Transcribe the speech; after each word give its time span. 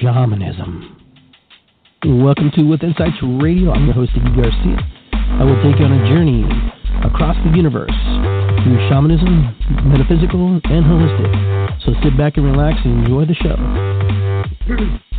shamanism. 0.00 0.98
Welcome 2.04 2.50
to 2.56 2.62
With 2.62 2.82
Insights 2.82 3.16
Radio. 3.22 3.70
I'm 3.70 3.84
your 3.84 3.94
host, 3.94 4.10
Iggy 4.12 4.34
Garcia. 4.34 4.78
I 5.12 5.44
will 5.44 5.62
take 5.62 5.78
you 5.78 5.86
on 5.86 5.92
a 5.92 6.08
journey 6.08 6.42
across 7.06 7.36
the 7.44 7.56
universe 7.56 7.94
through 8.64 8.88
shamanism, 8.88 9.54
metaphysical, 9.84 10.60
and 10.64 10.84
holistic. 10.84 11.84
So 11.84 11.92
sit 12.02 12.16
back 12.18 12.36
and 12.36 12.44
relax 12.44 12.78
and 12.84 13.04
enjoy 13.04 13.26
the 13.26 13.34
show. 13.34 14.98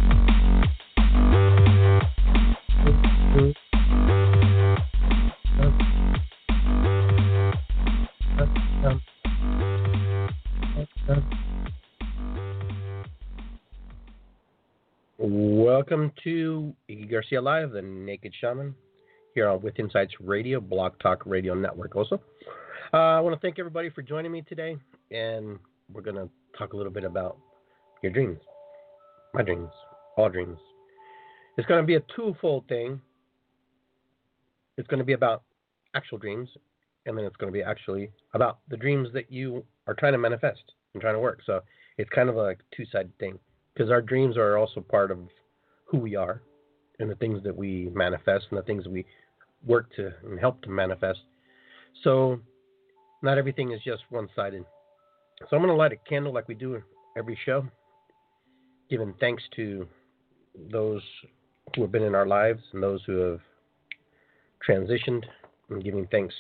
Live, 17.42 17.72
the 17.72 17.82
Naked 17.82 18.34
Shaman, 18.40 18.76
here 19.34 19.48
on 19.48 19.62
With 19.62 19.80
Insights 19.80 20.14
Radio, 20.20 20.60
Blog 20.60 20.94
Talk 21.00 21.23
Radio 21.26 21.54
Network. 21.54 21.96
Also, 21.96 22.22
uh, 22.94 22.98
I 22.98 23.20
want 23.20 23.34
to 23.36 23.40
thank 23.40 23.59
everybody 23.59 23.90
for 23.90 24.02
joining 24.02 24.32
me 24.32 24.42
today, 24.42 24.78
and 25.12 25.58
we're 25.92 26.02
going 26.02 26.16
to 26.16 26.30
talk 26.58 26.73
a 26.73 26.78
little 26.78 26.92
bit 26.92 27.04
about 27.04 27.38
your 28.02 28.12
dreams, 28.12 28.40
my 29.34 29.42
dreams, 29.42 29.70
all 30.18 30.30
dreams. 30.30 30.58
It's 31.58 31.68
going 31.68 31.82
to 31.82 31.88
be 31.88 31.96
a 31.96 32.04
twofold 32.16 32.68
thing. 32.68 33.02
It's 34.78 34.88
going 34.88 35.00
to 35.00 35.06
be 35.06 35.14
about 35.14 35.44
actual 35.95 36.18
dreams, 36.18 36.50
and 37.06 37.18
then 37.18 37.26
it's 37.26 37.36
going 37.38 37.52
to 37.52 37.58
be 37.58 37.64
actually 37.64 38.12
about 38.34 38.59
the 38.70 38.78
dreams 38.78 39.09
that 39.14 39.31
you 39.31 39.64
are 39.88 39.94
trying 39.94 40.14
to 40.14 40.20
manifest 40.20 40.64
and 40.94 41.02
trying 41.02 41.16
to 41.16 41.20
work. 41.20 41.40
So 41.45 41.62
it's 41.98 42.09
kind 42.09 42.30
of 42.30 42.38
a 42.38 42.56
two-sided 42.76 43.18
thing 43.20 43.40
because 43.73 43.90
our 43.92 44.02
dreams 44.02 44.38
are 44.38 44.58
also 44.58 44.81
part 44.81 45.12
of 45.12 45.20
who 45.86 45.97
we 45.97 46.16
are 46.16 46.42
and 46.99 47.09
the 47.09 47.16
things 47.16 47.41
that 47.44 47.55
we 47.55 47.89
manifest 47.94 48.45
and 48.49 48.58
the 48.58 48.63
things 48.63 48.88
we 48.88 49.05
work 49.66 49.94
to 49.95 50.11
and 50.23 50.39
help 50.39 50.61
to 50.61 50.69
manifest. 50.69 51.19
So 52.03 52.39
not 53.22 53.38
everything 53.38 53.72
is 53.72 53.81
just 53.83 54.03
one-sided. 54.09 54.63
So 55.50 55.55
I'm 55.55 55.61
going 55.61 55.69
to 55.69 55.75
light 55.75 55.94
a 55.94 56.09
candle 56.09 56.33
like 56.33 56.47
we 56.47 56.55
do 56.55 56.81
every 57.17 57.38
show, 57.45 57.66
giving 58.89 59.13
thanks 59.19 59.44
to 59.55 59.88
those 60.72 61.02
who 61.75 61.81
have 61.81 61.91
been 61.91 62.03
in 62.03 62.16
our 62.16 62.27
lives 62.27 62.61
and 62.73 62.83
those 62.83 63.02
who 63.05 63.17
have 63.17 63.39
transitioned, 64.67 65.23
and 65.69 65.83
giving 65.83 66.07
thanks 66.07 66.35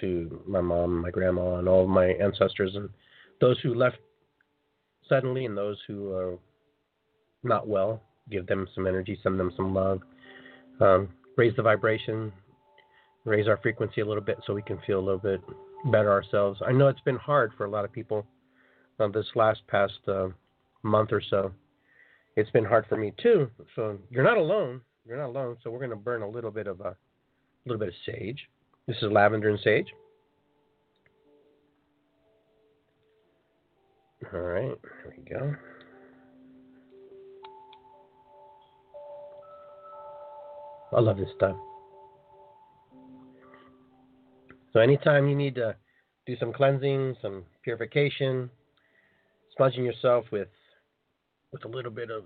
to 0.00 0.42
my 0.46 0.60
mom, 0.60 1.02
my 1.02 1.10
grandma, 1.10 1.56
and 1.56 1.68
all 1.68 1.84
of 1.84 1.88
my 1.88 2.06
ancestors, 2.06 2.74
and 2.74 2.88
those 3.40 3.58
who 3.60 3.74
left 3.74 3.98
suddenly, 5.08 5.46
and 5.46 5.56
those 5.56 5.78
who 5.86 6.12
are 6.12 6.38
not 7.42 7.66
well. 7.66 8.02
Give 8.30 8.46
them 8.46 8.66
some 8.74 8.86
energy, 8.86 9.18
send 9.22 9.38
them 9.38 9.52
some 9.56 9.74
love, 9.74 10.00
um, 10.80 11.08
raise 11.36 11.54
the 11.56 11.62
vibration, 11.62 12.32
raise 13.24 13.48
our 13.48 13.58
frequency 13.58 14.00
a 14.00 14.06
little 14.06 14.22
bit 14.22 14.38
so 14.46 14.54
we 14.54 14.62
can 14.62 14.78
feel 14.86 14.98
a 14.98 15.04
little 15.04 15.18
bit 15.18 15.40
better 15.86 16.10
ourselves. 16.10 16.60
I 16.66 16.72
know 16.72 16.88
it's 16.88 17.00
been 17.00 17.16
hard 17.16 17.52
for 17.56 17.66
a 17.66 17.70
lot 17.70 17.84
of 17.84 17.92
people 17.92 18.26
uh, 19.00 19.08
this 19.08 19.26
last 19.34 19.60
past 19.68 19.98
uh, 20.08 20.28
month 20.82 21.12
or 21.12 21.22
so. 21.30 21.52
It's 22.36 22.50
been 22.50 22.64
hard 22.64 22.86
for 22.88 22.96
me 22.96 23.12
too. 23.22 23.50
So 23.76 23.98
you're 24.10 24.24
not 24.24 24.38
alone. 24.38 24.80
You're 25.06 25.18
not 25.18 25.26
alone. 25.26 25.56
So 25.62 25.70
we're 25.70 25.78
going 25.78 25.90
to 25.90 25.96
burn 25.96 26.22
a 26.22 26.28
little 26.28 26.50
bit 26.50 26.66
of 26.66 26.80
a, 26.80 26.88
a 26.88 26.96
little 27.66 27.78
bit 27.78 27.88
of 27.88 27.94
sage. 28.06 28.48
This 28.86 28.96
is 29.02 29.10
lavender 29.10 29.50
and 29.50 29.58
sage. 29.62 29.86
All 34.32 34.40
right, 34.40 34.78
there 34.82 35.14
we 35.16 35.24
go. 35.30 35.54
I 40.94 41.00
love 41.00 41.16
this 41.16 41.28
stuff. 41.36 41.56
So 44.72 44.80
anytime 44.80 45.28
you 45.28 45.36
need 45.36 45.54
to 45.56 45.76
do 46.26 46.36
some 46.38 46.52
cleansing, 46.52 47.16
some 47.20 47.44
purification, 47.62 48.50
smudging 49.56 49.84
yourself 49.84 50.24
with 50.32 50.48
with 51.52 51.64
a 51.66 51.68
little 51.68 51.90
bit 51.90 52.10
of 52.10 52.24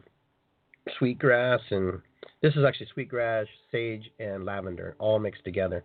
sweet 0.99 1.19
grass 1.19 1.61
and 1.71 2.01
this 2.43 2.55
is 2.55 2.65
actually 2.65 2.87
sweet 2.93 3.09
grass, 3.09 3.47
sage, 3.73 4.11
and 4.21 4.45
lavender 4.45 4.95
all 4.99 5.19
mixed 5.19 5.45
together. 5.45 5.83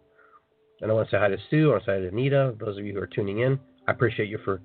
And 0.81 0.91
I 0.91 0.93
want 0.93 1.09
to 1.09 1.15
say 1.15 1.19
hi 1.19 1.29
to 1.29 1.37
Sue. 1.49 1.69
I 1.69 1.71
want 1.71 1.85
to 1.85 1.89
say 1.89 1.93
hi 1.93 1.99
to 2.01 2.07
Anita. 2.09 2.55
Those 2.59 2.77
of 2.77 2.85
you 2.85 2.93
who 2.93 2.99
are 2.99 3.07
tuning 3.07 3.39
in, 3.39 3.59
I 3.87 3.91
appreciate 3.91 4.29
you 4.29 4.37
for 4.43 4.61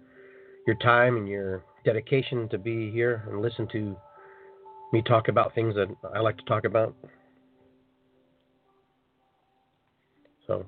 your 0.67 0.77
time 0.77 1.17
and 1.17 1.29
your 1.29 1.65
dedication 1.85 2.49
to 2.49 2.59
be 2.59 2.91
here 2.91 3.25
and 3.31 3.41
listen 3.41 3.69
to 3.73 3.97
me 4.93 5.03
talk 5.03 5.29
about 5.29 5.55
things 5.55 5.75
that 5.75 5.89
I 6.15 6.21
like 6.21 6.37
to 6.39 6.45
talk 6.45 6.65
about. 6.65 6.95
So, 10.47 10.67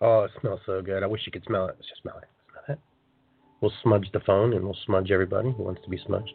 oh, 0.00 0.22
it 0.22 0.30
smells 0.40 0.60
so 0.66 0.80
good. 0.82 1.02
I 1.02 1.06
wish 1.06 1.22
you 1.26 1.32
could 1.32 1.44
smell 1.44 1.66
it. 1.66 1.74
Let's 1.76 1.88
just 1.88 2.02
smell 2.02 2.18
it. 2.18 2.28
Smell 2.50 2.76
it. 2.76 2.80
We'll 3.60 3.72
smudge 3.82 4.08
the 4.12 4.20
phone 4.20 4.54
and 4.54 4.64
we'll 4.64 4.76
smudge 4.86 5.10
everybody 5.10 5.52
who 5.56 5.62
wants 5.62 5.82
to 5.84 5.90
be 5.90 6.00
smudged. 6.06 6.32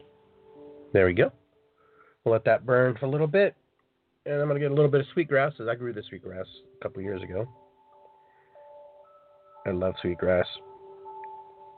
There 0.94 1.06
we 1.06 1.14
go. 1.14 1.32
We'll 2.24 2.34
let 2.34 2.46
that 2.46 2.66
burn 2.66 2.96
for 3.00 3.06
a 3.06 3.10
little 3.10 3.28
bit. 3.28 3.56
And 4.26 4.36
I'm 4.36 4.48
going 4.48 4.60
to 4.60 4.66
get 4.66 4.72
a 4.72 4.76
little 4.76 4.90
bit 4.90 5.02
of 5.02 5.08
sweetgrass, 5.14 5.54
as 5.60 5.68
I 5.68 5.76
grew 5.76 5.94
this 5.94 6.06
sweetgrass 6.08 6.48
a 6.80 6.84
couple 6.84 7.02
years 7.02 7.22
ago. 7.22 7.48
I 9.68 9.72
love 9.72 9.94
sweetgrass. 10.02 10.48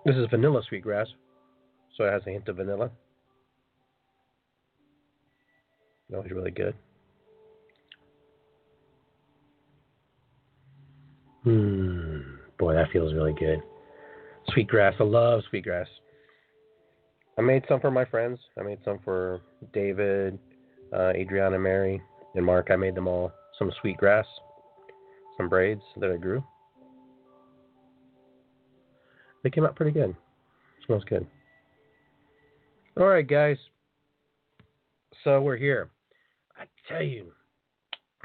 This 0.06 0.16
is 0.16 0.28
vanilla 0.30 0.62
sweetgrass, 0.68 1.08
so 1.98 2.06
it 2.06 2.12
has 2.12 2.22
a 2.28 2.30
hint 2.30 2.48
of 2.48 2.58
vanilla. 2.58 2.90
Always 6.14 6.32
really 6.32 6.52
good. 6.52 6.74
Hmm. 11.48 12.20
Boy, 12.60 12.74
that 12.74 12.92
feels 12.92 13.14
really 13.14 13.32
good. 13.32 13.62
Sweetgrass. 14.50 14.96
I 15.00 15.04
love 15.04 15.44
sweetgrass. 15.50 15.88
I 17.38 17.42
made 17.42 17.64
some 17.70 17.80
for 17.80 17.90
my 17.90 18.04
friends. 18.04 18.38
I 18.60 18.64
made 18.64 18.80
some 18.84 19.00
for 19.06 19.40
David, 19.72 20.38
uh, 20.92 21.14
Adriana, 21.16 21.58
Mary, 21.58 22.02
and 22.36 22.46
Mark. 22.46 22.68
I 22.70 22.76
made 22.76 22.96
them 22.96 23.08
all 23.08 23.32
some 23.58 23.72
sweetgrass, 23.80 24.26
some 25.38 25.48
braids 25.48 25.82
that 26.02 26.12
I 26.12 26.18
grew. 26.18 26.44
They 29.42 29.50
came 29.50 29.64
out 29.64 29.78
pretty 29.78 29.92
good. 29.92 30.14
Smells 30.86 31.06
good. 31.06 31.26
All 33.00 33.08
right, 33.08 33.26
guys. 33.26 33.58
So 35.24 35.40
we're 35.40 35.56
here. 35.56 35.92
I 36.60 36.66
tell 36.90 37.04
you, 37.04 37.32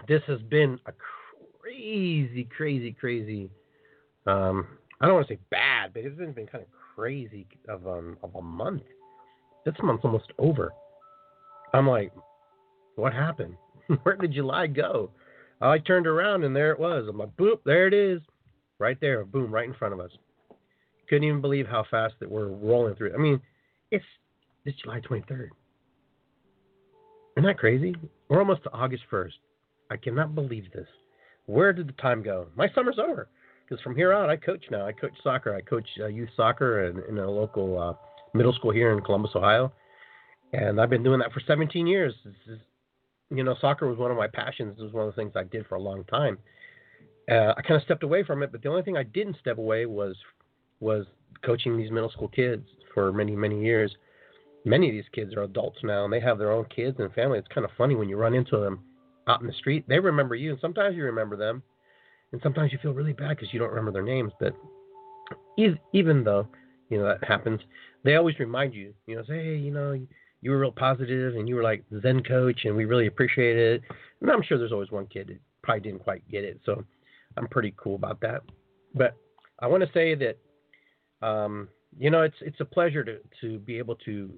this 0.08 0.22
has 0.26 0.40
been 0.50 0.80
a 0.86 0.92
crazy, 1.72 2.48
crazy, 2.56 2.92
crazy. 2.92 3.50
Um, 4.26 4.66
I 5.00 5.06
don't 5.06 5.14
want 5.14 5.28
to 5.28 5.34
say 5.34 5.40
bad, 5.50 5.92
but 5.94 6.04
it's 6.04 6.16
been, 6.16 6.32
been 6.32 6.46
kind 6.46 6.62
of 6.62 6.70
crazy 6.94 7.46
of 7.68 7.86
um 7.86 8.16
of 8.22 8.34
a 8.34 8.42
month. 8.42 8.82
This 9.64 9.74
month's 9.82 10.04
almost 10.04 10.32
over. 10.38 10.72
I'm 11.74 11.88
like, 11.88 12.12
what 12.96 13.12
happened? 13.12 13.56
Where 14.02 14.16
did 14.16 14.32
July 14.32 14.66
go? 14.66 15.10
I 15.60 15.78
turned 15.78 16.06
around 16.06 16.44
and 16.44 16.54
there 16.54 16.72
it 16.72 16.80
was. 16.80 17.06
I'm 17.08 17.18
like, 17.18 17.36
boop, 17.36 17.60
there 17.64 17.86
it 17.86 17.94
is, 17.94 18.20
right 18.78 18.98
there, 19.00 19.24
boom, 19.24 19.52
right 19.52 19.68
in 19.68 19.74
front 19.74 19.94
of 19.94 20.00
us. 20.00 20.10
Couldn't 21.08 21.24
even 21.24 21.40
believe 21.40 21.66
how 21.66 21.84
fast 21.90 22.14
that 22.20 22.30
we're 22.30 22.48
rolling 22.48 22.96
through. 22.96 23.14
I 23.14 23.18
mean, 23.18 23.40
it's 23.90 24.04
it's 24.64 24.80
July 24.82 25.00
23rd. 25.00 25.48
Isn't 27.36 27.46
that 27.46 27.58
crazy? 27.58 27.94
We're 28.28 28.40
almost 28.40 28.62
to 28.64 28.72
August 28.72 29.04
1st. 29.10 29.32
I 29.90 29.96
cannot 29.96 30.34
believe 30.34 30.70
this. 30.72 30.86
Where 31.46 31.72
did 31.72 31.88
the 31.88 31.92
time 31.92 32.22
go? 32.22 32.46
My 32.54 32.68
summer's 32.74 32.98
over. 32.98 33.28
Because 33.68 33.82
from 33.82 33.96
here 33.96 34.12
on, 34.12 34.28
I 34.28 34.36
coach 34.36 34.64
now. 34.70 34.86
I 34.86 34.92
coach 34.92 35.12
soccer. 35.22 35.54
I 35.54 35.60
coach 35.60 35.86
uh, 36.00 36.06
youth 36.06 36.28
soccer 36.36 36.84
in, 36.84 37.02
in 37.08 37.18
a 37.18 37.30
local 37.30 37.80
uh, 37.80 37.94
middle 38.34 38.52
school 38.52 38.70
here 38.70 38.92
in 38.92 39.02
Columbus, 39.02 39.32
Ohio. 39.34 39.72
And 40.52 40.80
I've 40.80 40.90
been 40.90 41.02
doing 41.02 41.20
that 41.20 41.32
for 41.32 41.40
17 41.46 41.86
years. 41.86 42.12
Is, 42.26 42.58
you 43.30 43.42
know, 43.42 43.56
soccer 43.60 43.88
was 43.88 43.98
one 43.98 44.10
of 44.10 44.16
my 44.16 44.26
passions. 44.26 44.76
It 44.78 44.82
was 44.82 44.92
one 44.92 45.08
of 45.08 45.14
the 45.14 45.20
things 45.20 45.32
I 45.36 45.44
did 45.44 45.66
for 45.66 45.76
a 45.76 45.80
long 45.80 46.04
time. 46.04 46.38
Uh, 47.30 47.54
I 47.56 47.62
kind 47.62 47.76
of 47.76 47.82
stepped 47.82 48.02
away 48.02 48.24
from 48.24 48.42
it, 48.42 48.52
but 48.52 48.62
the 48.62 48.68
only 48.68 48.82
thing 48.82 48.96
I 48.96 49.04
didn't 49.04 49.36
step 49.40 49.58
away 49.58 49.86
was 49.86 50.16
was 50.80 51.06
coaching 51.44 51.76
these 51.76 51.92
middle 51.92 52.10
school 52.10 52.28
kids 52.28 52.66
for 52.92 53.12
many 53.12 53.36
many 53.36 53.62
years. 53.62 53.94
Many 54.64 54.88
of 54.88 54.92
these 54.92 55.08
kids 55.12 55.34
are 55.34 55.44
adults 55.44 55.78
now, 55.82 56.04
and 56.04 56.12
they 56.12 56.20
have 56.20 56.38
their 56.38 56.52
own 56.52 56.66
kids 56.66 56.98
and 56.98 57.12
family. 57.14 57.38
It's 57.38 57.48
kind 57.48 57.64
of 57.64 57.70
funny 57.78 57.94
when 57.94 58.08
you 58.08 58.16
run 58.16 58.34
into 58.34 58.58
them 58.58 58.80
out 59.28 59.40
in 59.40 59.46
the 59.46 59.52
street. 59.54 59.84
They 59.88 59.98
remember 59.98 60.34
you, 60.34 60.50
and 60.50 60.60
sometimes 60.60 60.96
you 60.96 61.04
remember 61.04 61.36
them, 61.36 61.62
and 62.32 62.40
sometimes 62.42 62.72
you 62.72 62.78
feel 62.82 62.92
really 62.92 63.12
bad 63.12 63.30
because 63.30 63.52
you 63.52 63.58
don't 63.58 63.70
remember 63.70 63.92
their 63.92 64.02
names. 64.02 64.32
But 64.40 64.54
even 65.92 66.24
though 66.24 66.46
you 66.88 66.98
know 66.98 67.04
that 67.04 67.24
happens, 67.24 67.60
they 68.04 68.16
always 68.16 68.38
remind 68.38 68.74
you. 68.74 68.94
You 69.06 69.16
know, 69.16 69.22
say, 69.22 69.44
hey, 69.44 69.56
you 69.56 69.72
know, 69.72 69.98
you 70.40 70.50
were 70.50 70.58
real 70.58 70.72
positive, 70.72 71.34
and 71.34 71.48
you 71.48 71.56
were 71.56 71.62
like 71.62 71.84
Zen 72.02 72.22
coach, 72.22 72.64
and 72.64 72.76
we 72.76 72.84
really 72.84 73.06
appreciate 73.06 73.56
it. 73.56 73.82
And 74.20 74.30
I'm 74.30 74.42
sure 74.42 74.58
there's 74.58 74.72
always 74.72 74.90
one 74.90 75.06
kid 75.06 75.28
that 75.28 75.38
probably 75.62 75.80
didn't 75.80 76.04
quite 76.04 76.28
get 76.28 76.44
it, 76.44 76.60
so 76.64 76.84
I'm 77.36 77.48
pretty 77.48 77.74
cool 77.76 77.94
about 77.94 78.20
that. 78.20 78.42
But 78.94 79.16
I 79.60 79.66
want 79.68 79.82
to 79.82 79.90
say 79.92 80.14
that 80.16 80.36
um, 81.22 81.68
you 81.98 82.10
know, 82.10 82.22
it's 82.22 82.36
it's 82.40 82.60
a 82.60 82.64
pleasure 82.64 83.04
to 83.04 83.18
to 83.40 83.58
be 83.60 83.78
able 83.78 83.96
to 83.96 84.30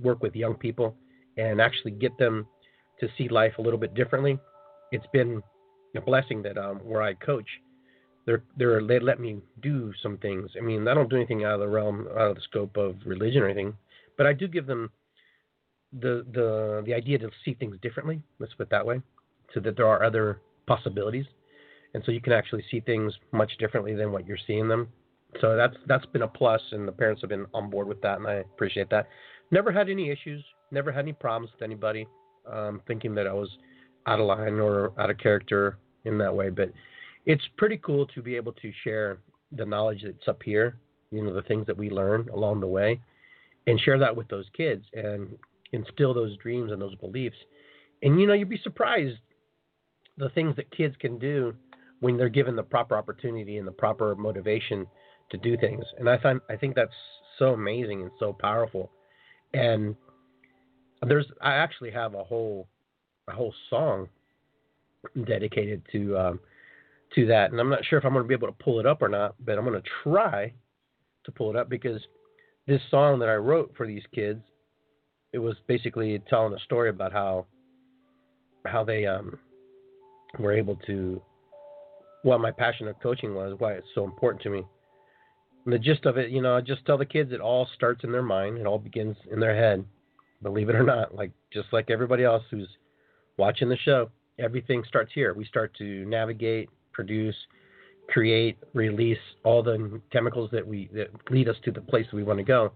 work 0.00 0.22
with 0.22 0.34
young 0.34 0.54
people 0.54 0.96
and 1.36 1.60
actually 1.60 1.90
get 1.92 2.16
them 2.18 2.46
to 3.00 3.08
see 3.16 3.28
life 3.28 3.54
a 3.58 3.62
little 3.62 3.78
bit 3.78 3.94
differently. 3.94 4.38
It's 4.92 5.06
been 5.12 5.42
a 5.96 6.00
blessing 6.00 6.42
that 6.42 6.58
um, 6.58 6.78
where 6.78 7.02
I 7.02 7.14
coach, 7.14 7.48
they're 8.26 8.42
they're 8.56 8.86
they 8.86 9.00
let 9.00 9.20
me 9.20 9.40
do 9.62 9.92
some 10.02 10.18
things. 10.18 10.50
I 10.56 10.60
mean, 10.60 10.86
I 10.86 10.94
don't 10.94 11.10
do 11.10 11.16
anything 11.16 11.44
out 11.44 11.54
of 11.54 11.60
the 11.60 11.68
realm, 11.68 12.06
out 12.12 12.30
of 12.30 12.34
the 12.36 12.42
scope 12.42 12.76
of 12.76 12.96
religion 13.04 13.42
or 13.42 13.46
anything, 13.46 13.74
but 14.16 14.26
I 14.26 14.32
do 14.32 14.46
give 14.46 14.66
them 14.66 14.90
the 15.92 16.24
the 16.32 16.82
the 16.86 16.94
idea 16.94 17.18
to 17.18 17.30
see 17.44 17.54
things 17.54 17.76
differently. 17.82 18.22
Let's 18.38 18.54
put 18.54 18.64
it 18.64 18.70
that 18.70 18.86
way, 18.86 19.00
so 19.54 19.60
that 19.60 19.76
there 19.76 19.86
are 19.86 20.04
other 20.04 20.40
possibilities, 20.66 21.26
and 21.94 22.02
so 22.04 22.12
you 22.12 22.20
can 22.20 22.32
actually 22.32 22.64
see 22.70 22.80
things 22.80 23.12
much 23.32 23.50
differently 23.58 23.94
than 23.94 24.12
what 24.12 24.26
you're 24.26 24.38
seeing 24.46 24.68
them. 24.68 24.88
So 25.40 25.56
that's 25.56 25.76
that's 25.86 26.06
been 26.06 26.22
a 26.22 26.28
plus, 26.28 26.60
and 26.72 26.86
the 26.86 26.92
parents 26.92 27.22
have 27.22 27.30
been 27.30 27.46
on 27.54 27.70
board 27.70 27.88
with 27.88 28.02
that, 28.02 28.18
and 28.18 28.26
I 28.26 28.34
appreciate 28.34 28.90
that. 28.90 29.08
Never 29.50 29.72
had 29.72 29.88
any 29.88 30.10
issues, 30.10 30.44
never 30.70 30.92
had 30.92 31.00
any 31.00 31.12
problems 31.12 31.50
with 31.52 31.62
anybody 31.62 32.06
um, 32.50 32.80
thinking 32.86 33.14
that 33.14 33.26
I 33.26 33.32
was 33.32 33.48
out 34.06 34.20
of 34.20 34.26
line 34.26 34.54
or 34.54 34.92
out 34.98 35.10
of 35.10 35.18
character 35.18 35.78
in 36.04 36.18
that 36.18 36.34
way. 36.34 36.50
But 36.50 36.72
it's 37.26 37.42
pretty 37.56 37.78
cool 37.78 38.06
to 38.06 38.22
be 38.22 38.36
able 38.36 38.52
to 38.52 38.72
share 38.84 39.18
the 39.52 39.64
knowledge 39.64 40.02
that's 40.04 40.28
up 40.28 40.42
here, 40.42 40.76
you 41.10 41.22
know, 41.22 41.34
the 41.34 41.42
things 41.42 41.66
that 41.66 41.76
we 41.76 41.90
learn 41.90 42.28
along 42.32 42.60
the 42.60 42.66
way, 42.66 43.00
and 43.66 43.80
share 43.80 43.98
that 43.98 44.14
with 44.14 44.28
those 44.28 44.46
kids 44.56 44.84
and 44.94 45.36
instill 45.72 46.14
those 46.14 46.36
dreams 46.38 46.72
and 46.72 46.80
those 46.80 46.94
beliefs. 46.96 47.36
And 48.02 48.20
you 48.20 48.26
know, 48.26 48.32
you'd 48.32 48.48
be 48.48 48.60
surprised 48.62 49.18
the 50.16 50.30
things 50.30 50.56
that 50.56 50.74
kids 50.76 50.94
can 51.00 51.18
do 51.18 51.54
when 52.00 52.16
they're 52.16 52.28
given 52.28 52.56
the 52.56 52.62
proper 52.62 52.96
opportunity 52.96 53.58
and 53.58 53.66
the 53.66 53.72
proper 53.72 54.14
motivation 54.14 54.86
to 55.30 55.38
do 55.38 55.56
things. 55.56 55.84
And 55.98 56.08
I 56.08 56.18
find 56.18 56.40
I 56.48 56.56
think 56.56 56.74
that's 56.74 56.92
so 57.38 57.52
amazing 57.54 58.02
and 58.02 58.10
so 58.18 58.32
powerful. 58.32 58.90
And 59.52 59.96
there's 61.08 61.26
I 61.40 61.54
actually 61.54 61.90
have 61.92 62.14
a 62.14 62.24
whole 62.24 62.68
a 63.28 63.32
whole 63.32 63.54
song 63.68 64.08
dedicated 65.26 65.82
to 65.92 66.18
um, 66.18 66.40
to 67.14 67.26
that, 67.26 67.50
and 67.50 67.60
I'm 67.60 67.70
not 67.70 67.84
sure 67.84 67.98
if 67.98 68.04
I'm 68.04 68.12
going 68.12 68.24
to 68.24 68.28
be 68.28 68.34
able 68.34 68.48
to 68.48 68.64
pull 68.64 68.80
it 68.80 68.86
up 68.86 69.02
or 69.02 69.08
not, 69.08 69.34
but 69.44 69.58
I'm 69.58 69.64
going 69.64 69.80
to 69.80 69.88
try 70.02 70.52
to 71.24 71.32
pull 71.32 71.50
it 71.50 71.56
up 71.56 71.68
because 71.68 72.00
this 72.66 72.80
song 72.90 73.18
that 73.20 73.28
I 73.28 73.34
wrote 73.34 73.72
for 73.76 73.86
these 73.86 74.02
kids, 74.14 74.42
it 75.32 75.38
was 75.38 75.56
basically 75.66 76.20
telling 76.28 76.54
a 76.54 76.60
story 76.60 76.90
about 76.90 77.12
how 77.12 77.46
how 78.66 78.84
they 78.84 79.06
um, 79.06 79.38
were 80.38 80.52
able 80.52 80.76
to 80.86 81.20
what 82.22 82.40
my 82.40 82.50
passion 82.50 82.86
of 82.88 83.00
coaching 83.00 83.34
was, 83.34 83.54
why 83.58 83.72
it's 83.72 83.86
so 83.94 84.04
important 84.04 84.42
to 84.42 84.50
me. 84.50 84.62
And 85.64 85.72
the 85.72 85.78
gist 85.78 86.04
of 86.04 86.18
it, 86.18 86.30
you 86.30 86.42
know, 86.42 86.56
I 86.56 86.60
just 86.60 86.84
tell 86.84 86.98
the 86.98 87.06
kids 87.06 87.32
it 87.32 87.40
all 87.40 87.66
starts 87.74 88.04
in 88.04 88.12
their 88.12 88.22
mind, 88.22 88.58
it 88.58 88.66
all 88.66 88.78
begins 88.78 89.16
in 89.30 89.40
their 89.40 89.56
head. 89.56 89.84
Believe 90.42 90.68
it 90.70 90.74
or 90.74 90.82
not, 90.82 91.14
like 91.14 91.32
just 91.52 91.68
like 91.72 91.90
everybody 91.90 92.24
else 92.24 92.42
who's 92.50 92.68
watching 93.36 93.68
the 93.68 93.76
show, 93.76 94.10
everything 94.38 94.82
starts 94.88 95.12
here. 95.14 95.34
We 95.34 95.44
start 95.44 95.74
to 95.78 96.04
navigate, 96.06 96.70
produce, 96.92 97.34
create, 98.08 98.58
release 98.74 99.18
all 99.44 99.62
the 99.62 100.00
chemicals 100.12 100.50
that 100.52 100.66
we 100.66 100.88
that 100.94 101.08
lead 101.30 101.48
us 101.48 101.56
to 101.64 101.70
the 101.70 101.80
place 101.80 102.06
that 102.10 102.16
we 102.16 102.22
want 102.22 102.38
to 102.38 102.44
go. 102.44 102.72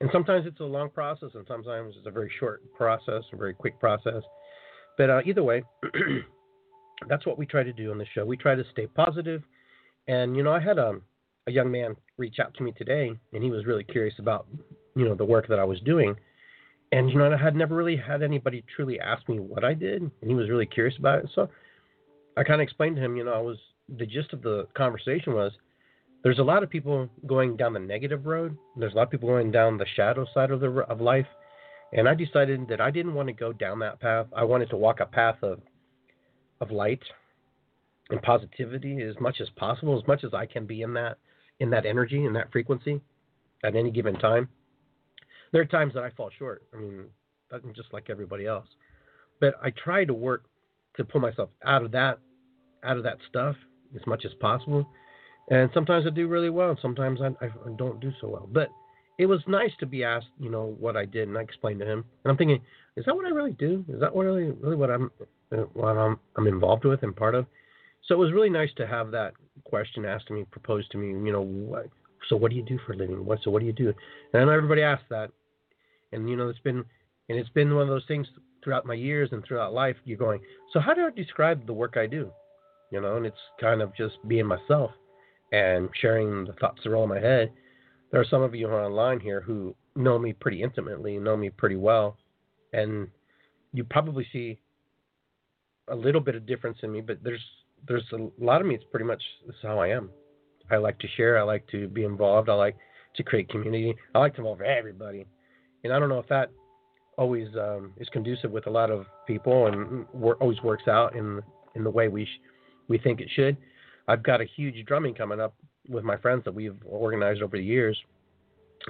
And 0.00 0.08
sometimes 0.12 0.46
it's 0.46 0.60
a 0.60 0.64
long 0.64 0.88
process, 0.88 1.30
and 1.34 1.44
sometimes 1.46 1.94
it's 1.96 2.06
a 2.06 2.10
very 2.10 2.32
short 2.38 2.62
process, 2.74 3.22
a 3.32 3.36
very 3.36 3.54
quick 3.54 3.78
process. 3.78 4.22
But 4.96 5.10
uh, 5.10 5.20
either 5.26 5.42
way, 5.42 5.62
that's 7.08 7.26
what 7.26 7.38
we 7.38 7.44
try 7.44 7.62
to 7.62 7.72
do 7.72 7.90
on 7.90 7.98
the 7.98 8.06
show. 8.14 8.24
We 8.24 8.36
try 8.36 8.54
to 8.54 8.64
stay 8.72 8.86
positive. 8.86 9.42
And 10.08 10.36
you 10.36 10.42
know, 10.42 10.52
I 10.52 10.60
had 10.60 10.78
a, 10.78 10.88
um, 10.88 11.02
a 11.46 11.50
young 11.50 11.70
man 11.70 11.96
reach 12.16 12.38
out 12.38 12.54
to 12.54 12.62
me 12.62 12.72
today, 12.72 13.10
and 13.32 13.42
he 13.42 13.50
was 13.50 13.66
really 13.66 13.84
curious 13.84 14.14
about 14.18 14.46
you 14.94 15.04
know 15.04 15.14
the 15.14 15.24
work 15.24 15.48
that 15.48 15.58
I 15.58 15.64
was 15.64 15.80
doing 15.80 16.16
and 16.92 17.10
you 17.10 17.18
know, 17.18 17.32
I 17.32 17.36
had 17.36 17.54
never 17.54 17.74
really 17.74 17.96
had 17.96 18.22
anybody 18.22 18.64
truly 18.74 18.98
ask 18.98 19.28
me 19.28 19.38
what 19.38 19.64
I 19.64 19.74
did, 19.74 20.02
and 20.02 20.12
he 20.22 20.34
was 20.34 20.48
really 20.48 20.66
curious 20.66 20.96
about 20.98 21.20
it. 21.20 21.30
So 21.34 21.48
I 22.36 22.42
kind 22.42 22.60
of 22.60 22.64
explained 22.64 22.96
to 22.96 23.04
him, 23.04 23.16
you 23.16 23.24
know, 23.24 23.32
I 23.32 23.40
was 23.40 23.58
the 23.98 24.06
gist 24.06 24.32
of 24.32 24.42
the 24.42 24.66
conversation 24.74 25.34
was 25.34 25.52
there's 26.22 26.38
a 26.38 26.44
lot 26.44 26.62
of 26.62 26.70
people 26.70 27.08
going 27.26 27.56
down 27.56 27.72
the 27.72 27.80
negative 27.80 28.26
road. 28.26 28.56
There's 28.76 28.92
a 28.92 28.96
lot 28.96 29.04
of 29.04 29.10
people 29.10 29.28
going 29.28 29.50
down 29.50 29.78
the 29.78 29.86
shadow 29.96 30.26
side 30.34 30.50
of 30.50 30.60
the 30.60 30.68
of 30.88 31.00
life, 31.00 31.26
and 31.92 32.08
I 32.08 32.14
decided 32.14 32.68
that 32.68 32.80
I 32.80 32.90
didn't 32.90 33.14
want 33.14 33.28
to 33.28 33.32
go 33.32 33.52
down 33.52 33.78
that 33.80 34.00
path. 34.00 34.26
I 34.34 34.44
wanted 34.44 34.70
to 34.70 34.76
walk 34.76 35.00
a 35.00 35.06
path 35.06 35.36
of 35.42 35.60
of 36.60 36.70
light 36.70 37.02
and 38.10 38.20
positivity 38.22 39.00
as 39.02 39.14
much 39.20 39.40
as 39.40 39.48
possible, 39.50 39.98
as 39.98 40.06
much 40.06 40.24
as 40.24 40.34
I 40.34 40.44
can 40.44 40.66
be 40.66 40.82
in 40.82 40.92
that 40.94 41.18
in 41.60 41.70
that 41.70 41.86
energy 41.86 42.24
in 42.24 42.32
that 42.32 42.50
frequency 42.50 43.00
at 43.62 43.76
any 43.76 43.90
given 43.90 44.14
time 44.16 44.48
there 45.52 45.62
are 45.62 45.66
times 45.66 45.94
that 45.94 46.02
I 46.02 46.10
fall 46.10 46.30
short. 46.38 46.62
I 46.74 46.78
mean, 46.78 47.04
I'm 47.52 47.72
just 47.74 47.92
like 47.92 48.10
everybody 48.10 48.46
else. 48.46 48.66
But 49.40 49.54
I 49.62 49.70
try 49.70 50.04
to 50.04 50.14
work 50.14 50.44
to 50.96 51.04
pull 51.04 51.20
myself 51.20 51.50
out 51.64 51.82
of 51.82 51.92
that 51.92 52.18
out 52.84 52.96
of 52.96 53.02
that 53.02 53.18
stuff 53.28 53.56
as 53.94 54.06
much 54.06 54.24
as 54.24 54.32
possible. 54.40 54.86
And 55.50 55.68
sometimes 55.74 56.06
I 56.06 56.10
do 56.10 56.28
really 56.28 56.50
well, 56.50 56.70
and 56.70 56.78
sometimes 56.80 57.20
I, 57.20 57.44
I 57.44 57.50
don't 57.76 58.00
do 58.00 58.12
so 58.20 58.28
well. 58.28 58.48
But 58.50 58.70
it 59.18 59.26
was 59.26 59.40
nice 59.46 59.72
to 59.80 59.86
be 59.86 60.04
asked, 60.04 60.28
you 60.38 60.48
know, 60.48 60.76
what 60.78 60.96
I 60.96 61.04
did, 61.04 61.28
and 61.28 61.36
I 61.36 61.42
explained 61.42 61.80
to 61.80 61.86
him. 61.86 62.04
And 62.24 62.30
I'm 62.30 62.36
thinking, 62.36 62.60
is 62.96 63.04
that 63.04 63.14
what 63.14 63.26
I 63.26 63.30
really 63.30 63.52
do? 63.52 63.84
Is 63.88 64.00
that 64.00 64.14
really, 64.14 64.52
really 64.52 64.76
what 64.76 64.90
I'm, 64.90 65.10
what 65.74 65.96
I'm, 65.96 66.18
I'm 66.36 66.46
involved 66.46 66.84
with 66.84 67.02
and 67.02 67.14
part 67.14 67.34
of? 67.34 67.46
So 68.06 68.14
it 68.14 68.18
was 68.18 68.32
really 68.32 68.48
nice 68.48 68.70
to 68.76 68.86
have 68.86 69.10
that 69.10 69.34
question 69.64 70.04
asked 70.04 70.28
to 70.28 70.32
me, 70.32 70.44
proposed 70.50 70.90
to 70.92 70.98
me. 70.98 71.08
You 71.08 71.32
know, 71.32 71.42
what, 71.42 71.86
so 72.28 72.36
what 72.36 72.50
do 72.50 72.56
you 72.56 72.62
do 72.62 72.78
for 72.86 72.92
a 72.92 72.96
living? 72.96 73.24
What, 73.24 73.40
so 73.42 73.50
what 73.50 73.60
do 73.60 73.66
you 73.66 73.72
do? 73.72 73.92
And 74.32 74.48
everybody 74.48 74.82
asks 74.82 75.04
that, 75.10 75.30
and 76.12 76.28
you 76.28 76.36
know, 76.36 76.48
it's 76.48 76.58
been 76.60 76.84
and 77.28 77.38
it's 77.38 77.48
been 77.50 77.74
one 77.74 77.82
of 77.82 77.88
those 77.88 78.04
things 78.08 78.26
throughout 78.62 78.86
my 78.86 78.94
years 78.94 79.30
and 79.32 79.44
throughout 79.44 79.72
life. 79.72 79.96
You're 80.04 80.18
going, 80.18 80.40
so 80.72 80.80
how 80.80 80.94
do 80.94 81.06
I 81.06 81.10
describe 81.10 81.66
the 81.66 81.72
work 81.72 81.96
I 81.96 82.06
do? 82.06 82.30
You 82.90 83.00
know, 83.00 83.16
and 83.16 83.24
it's 83.24 83.38
kind 83.60 83.80
of 83.80 83.94
just 83.96 84.16
being 84.26 84.46
myself 84.46 84.90
and 85.52 85.88
sharing 86.00 86.44
the 86.44 86.52
thoughts 86.54 86.80
that 86.82 86.90
roll 86.90 87.04
in 87.04 87.08
my 87.08 87.20
head. 87.20 87.52
There 88.10 88.20
are 88.20 88.26
some 88.28 88.42
of 88.42 88.54
you 88.54 88.66
who 88.66 88.74
are 88.74 88.84
online 88.84 89.20
here 89.20 89.40
who 89.40 89.76
know 89.94 90.18
me 90.18 90.32
pretty 90.32 90.62
intimately, 90.62 91.18
know 91.18 91.36
me 91.36 91.50
pretty 91.50 91.76
well, 91.76 92.16
and 92.72 93.06
you 93.72 93.84
probably 93.84 94.26
see 94.32 94.58
a 95.88 95.94
little 95.94 96.20
bit 96.20 96.34
of 96.34 96.46
difference 96.46 96.78
in 96.82 96.92
me, 96.92 97.00
but 97.00 97.22
there's 97.22 97.44
there's 97.86 98.04
a 98.12 98.44
lot 98.44 98.60
of 98.60 98.66
me. 98.66 98.74
It's 98.74 98.84
pretty 98.90 99.06
much 99.06 99.22
is 99.48 99.54
how 99.62 99.78
I 99.78 99.88
am. 99.88 100.10
I 100.70 100.76
like 100.76 100.98
to 100.98 101.08
share. 101.16 101.38
I 101.38 101.42
like 101.42 101.66
to 101.68 101.88
be 101.88 102.04
involved. 102.04 102.48
I 102.48 102.54
like 102.54 102.76
to 103.16 103.22
create 103.22 103.48
community. 103.48 103.94
I 104.14 104.18
like 104.18 104.34
to 104.34 104.40
involve 104.40 104.60
everybody 104.60 105.26
and 105.84 105.92
I 105.92 105.98
don't 105.98 106.08
know 106.08 106.18
if 106.18 106.28
that 106.28 106.50
always 107.16 107.48
um, 107.56 107.92
is 107.98 108.08
conducive 108.08 108.50
with 108.50 108.66
a 108.66 108.70
lot 108.70 108.90
of 108.90 109.06
people 109.26 109.66
and 109.66 110.06
wor- 110.12 110.36
always 110.36 110.60
works 110.62 110.88
out 110.88 111.14
in 111.14 111.42
in 111.74 111.84
the 111.84 111.90
way 111.90 112.08
we 112.08 112.24
sh- 112.24 112.40
we 112.88 112.98
think 112.98 113.20
it 113.20 113.28
should. 113.34 113.56
I've 114.08 114.22
got 114.22 114.40
a 114.40 114.44
huge 114.44 114.84
drumming 114.86 115.14
coming 115.14 115.40
up 115.40 115.54
with 115.88 116.04
my 116.04 116.16
friends 116.16 116.44
that 116.44 116.54
we've 116.54 116.76
organized 116.84 117.42
over 117.42 117.56
the 117.56 117.62
years. 117.64 117.98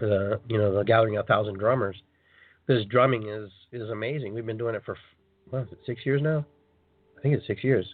Uh, 0.00 0.37
you 0.49 0.56
know, 0.56 0.75
the 0.75 0.85
gathering 0.85 1.16
of 1.16 1.26
thousand 1.26 1.59
drummers. 1.59 1.97
This 2.66 2.85
drumming 2.87 3.28
is 3.28 3.50
is 3.73 3.90
amazing. 3.90 4.35
We've 4.35 4.47
been 4.47 4.59
doing 4.59 4.75
it 4.75 4.82
for 4.85 4.97
what 5.50 5.62
is 5.62 5.68
it, 5.73 5.78
six 5.85 6.06
years 6.06 6.23
now? 6.23 6.47
I 7.18 7.20
think 7.20 7.35
it's 7.35 7.47
six 7.47 7.64
years. 7.64 7.87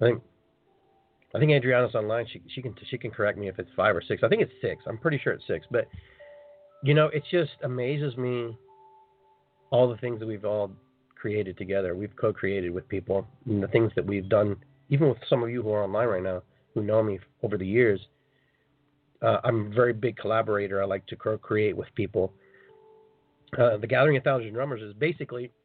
I 0.00 0.06
think 0.06 0.22
I 1.34 1.38
think 1.38 1.50
Adriana's 1.52 1.94
online. 1.94 2.26
She 2.30 2.42
she 2.54 2.60
can 2.60 2.74
she 2.90 2.98
can 2.98 3.10
correct 3.10 3.38
me 3.38 3.48
if 3.48 3.58
it's 3.58 3.70
five 3.74 3.96
or 3.96 4.02
six. 4.02 4.22
I 4.22 4.28
think 4.28 4.42
it's 4.42 4.52
six. 4.60 4.82
I'm 4.86 4.98
pretty 4.98 5.18
sure 5.18 5.32
it's 5.32 5.46
six. 5.46 5.66
But 5.70 5.88
you 6.82 6.94
know, 6.94 7.06
it 7.06 7.22
just 7.30 7.52
amazes 7.62 8.16
me 8.16 8.56
all 9.70 9.88
the 9.88 9.96
things 9.98 10.20
that 10.20 10.26
we've 10.26 10.44
all 10.44 10.70
created 11.14 11.56
together. 11.56 11.94
We've 11.94 12.14
co-created 12.16 12.72
with 12.72 12.88
people, 12.88 13.26
and 13.46 13.62
the 13.62 13.68
things 13.68 13.92
that 13.94 14.04
we've 14.04 14.28
done, 14.28 14.56
even 14.90 15.08
with 15.08 15.18
some 15.28 15.42
of 15.42 15.50
you 15.50 15.62
who 15.62 15.72
are 15.72 15.84
online 15.84 16.08
right 16.08 16.22
now, 16.22 16.42
who 16.74 16.82
know 16.82 17.02
me 17.02 17.20
over 17.42 17.56
the 17.56 17.66
years. 17.66 18.00
Uh, 19.22 19.38
I'm 19.44 19.70
a 19.70 19.74
very 19.74 19.92
big 19.92 20.16
collaborator. 20.16 20.82
I 20.82 20.86
like 20.86 21.06
to 21.06 21.16
co-create 21.16 21.76
with 21.76 21.86
people. 21.94 22.32
Uh, 23.56 23.76
the 23.76 23.86
Gathering 23.86 24.16
of 24.16 24.24
Thousand 24.24 24.52
Drummers 24.52 24.82
is 24.82 24.94
basically 24.94 25.52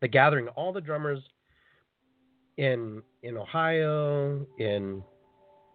the 0.00 0.08
gathering 0.08 0.48
all 0.48 0.72
the 0.72 0.80
drummers 0.80 1.18
in 2.56 3.02
in 3.22 3.36
Ohio, 3.36 4.46
in 4.58 5.02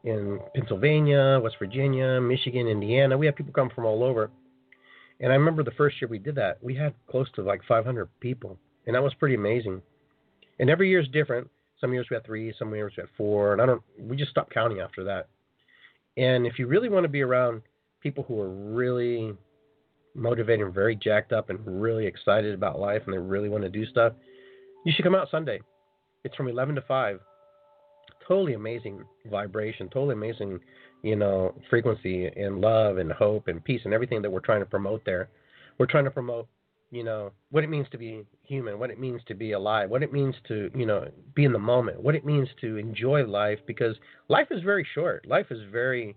in 0.06 0.40
Pennsylvania, 0.56 1.40
West 1.44 1.58
Virginia, 1.60 2.20
Michigan, 2.22 2.68
Indiana. 2.68 3.18
We 3.18 3.26
have 3.26 3.36
people 3.36 3.54
come 3.54 3.70
from 3.76 3.86
all 3.86 4.04
over 4.04 4.32
and 5.20 5.32
I 5.32 5.36
remember 5.36 5.64
the 5.64 5.72
first 5.72 6.02
year 6.02 6.08
we 6.08 6.20
did 6.20 6.36
that, 6.36 6.64
we 6.64 6.76
had 6.76 6.94
close 7.10 7.28
to 7.36 7.42
like 7.42 7.62
500 7.68 8.08
people, 8.20 8.58
and 8.86 8.96
that 8.96 9.04
was 9.04 9.14
pretty 9.16 9.36
amazing. 9.36 9.82
And 10.60 10.70
every 10.70 10.90
year 10.90 11.00
is 11.00 11.08
different. 11.10 11.50
Some 11.82 11.94
years 11.94 12.08
we 12.10 12.16
had 12.16 12.26
three, 12.26 12.54
some 12.58 12.74
years 12.74 12.94
we 12.98 13.02
had 13.02 13.10
four, 13.18 13.54
and 13.54 13.62
I 13.62 13.66
don't. 13.66 13.82
We 13.98 14.18
just 14.18 14.32
stopped 14.32 14.54
counting 14.54 14.80
after 14.80 15.04
that. 15.06 15.28
And 16.18 16.46
if 16.46 16.60
you 16.60 16.68
really 16.68 16.90
want 16.90 17.04
to 17.06 17.10
be 17.10 17.22
around 17.22 17.62
people 18.02 18.24
who 18.28 18.40
are 18.40 18.50
really 18.50 19.34
motivated 20.16 20.66
and 20.66 20.74
very 20.74 20.96
jacked 20.96 21.32
up 21.32 21.50
and 21.50 21.60
really 21.66 22.06
excited 22.06 22.54
about 22.54 22.80
life 22.80 23.04
and 23.06 23.14
they 23.14 23.18
really 23.18 23.50
want 23.50 23.64
to 23.64 23.70
do 23.70 23.86
stuff, 23.86 24.14
you 24.86 24.92
should 24.94 25.06
come 25.06 25.16
out 25.16 25.30
Sunday. 25.32 25.60
It's 26.24 26.36
from 26.36 26.48
11 26.48 26.76
to 26.76 26.82
5. 26.82 27.20
Totally 28.28 28.54
amazing 28.54 29.04
vibration, 29.30 29.88
totally 29.90 30.14
amazing 30.14 30.60
you 31.02 31.16
know, 31.16 31.54
frequency 31.70 32.28
and 32.28 32.62
love 32.62 32.98
and 32.98 33.12
hope 33.12 33.48
and 33.48 33.64
peace 33.64 33.82
and 33.86 33.94
everything 33.94 34.22
that 34.22 34.30
we're 34.30 34.40
trying 34.40 34.60
to 34.60 34.66
promote 34.66 35.04
there. 35.06 35.30
We're 35.78 35.86
trying 35.86 36.04
to 36.06 36.12
promote, 36.12 36.48
you 36.92 37.04
know, 37.04 37.32
what 37.52 37.64
it 37.64 37.70
means 37.70 37.88
to 37.92 37.98
be 37.98 38.26
human, 38.44 38.80
what 38.80 38.90
it 38.90 39.00
means 39.00 39.22
to 39.28 39.36
be 39.36 39.54
alive, 39.54 39.90
what 39.90 40.04
it 40.04 40.12
means 40.12 40.36
to, 40.48 40.70
you 40.76 40.86
know, 40.86 41.08
be 41.36 41.46
in 41.46 41.54
the 41.54 41.60
moment, 41.60 42.02
what 42.02 42.16
it 42.16 42.26
means 42.26 42.50
to 42.62 42.78
enjoy 42.78 43.26
life 43.26 43.60
because 43.66 43.96
life 44.28 44.48
is 44.52 44.62
very 44.64 44.86
short. 44.94 45.26
Life 45.26 45.48
is 45.52 45.60
very, 45.72 46.16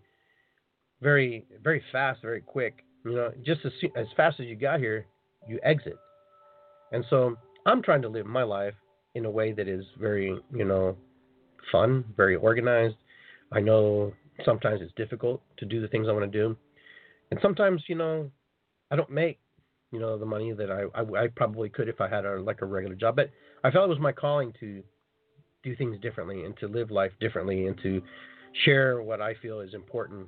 very, 1.01 1.47
very 1.62 1.83
fast, 1.93 2.23
very 2.23 2.41
quick. 2.41 2.85
You 3.05 3.12
know, 3.12 3.33
just 3.45 3.65
as 3.65 3.73
as 3.97 4.07
fast 4.17 4.41
as 4.41 4.47
you 4.47 4.57
got 4.57 4.79
here, 4.81 5.07
you 5.49 5.59
exit. 5.62 5.97
And 6.93 7.05
so 7.11 7.37
I'm 7.67 7.83
trying 7.83 8.03
to 8.03 8.09
live 8.09 8.27
my 8.27 8.43
life 8.43 8.75
in 9.15 9.25
a 9.25 9.31
way 9.31 9.53
that 9.53 9.69
is 9.69 9.85
very, 9.99 10.39
you 10.55 10.65
know, 10.65 10.97
fun, 11.71 12.05
very 12.17 12.37
organized. 12.37 12.97
I 13.53 13.61
know 13.61 14.12
sometimes 14.45 14.81
it's 14.81 14.93
difficult 14.95 15.43
to 15.59 15.65
do 15.65 15.81
the 15.81 15.89
things 15.89 16.07
I 16.09 16.12
want 16.12 16.31
to 16.31 16.39
do, 16.39 16.57
and 17.31 17.41
sometimes, 17.41 17.83
you 17.89 17.95
know, 17.95 18.31
I 18.91 18.97
don't 18.97 19.11
make, 19.11 19.39
you 19.91 19.99
know, 19.99 20.19
the 20.19 20.27
money 20.27 20.53
that 20.53 20.71
I 20.71 20.85
I, 20.99 21.25
I 21.25 21.29
probably 21.29 21.69
could 21.69 21.89
if 21.89 22.01
I 22.01 22.09
had 22.09 22.25
a 22.25 22.41
like 22.41 22.62
a 22.62 22.67
regular 22.67 22.95
job. 22.97 23.17
But 23.17 23.31
I 23.65 23.71
felt 23.71 23.87
it 23.87 23.89
was 23.89 23.99
my 23.99 24.12
calling 24.12 24.53
to 24.61 24.83
do 25.62 25.77
things 25.77 25.99
differently 26.01 26.45
and 26.45 26.57
to 26.59 26.67
live 26.67 26.91
life 26.91 27.12
differently 27.21 27.67
and 27.67 27.79
to 27.83 28.03
share 28.65 29.03
what 29.03 29.21
I 29.21 29.35
feel 29.35 29.61
is 29.61 29.75
important 29.75 30.27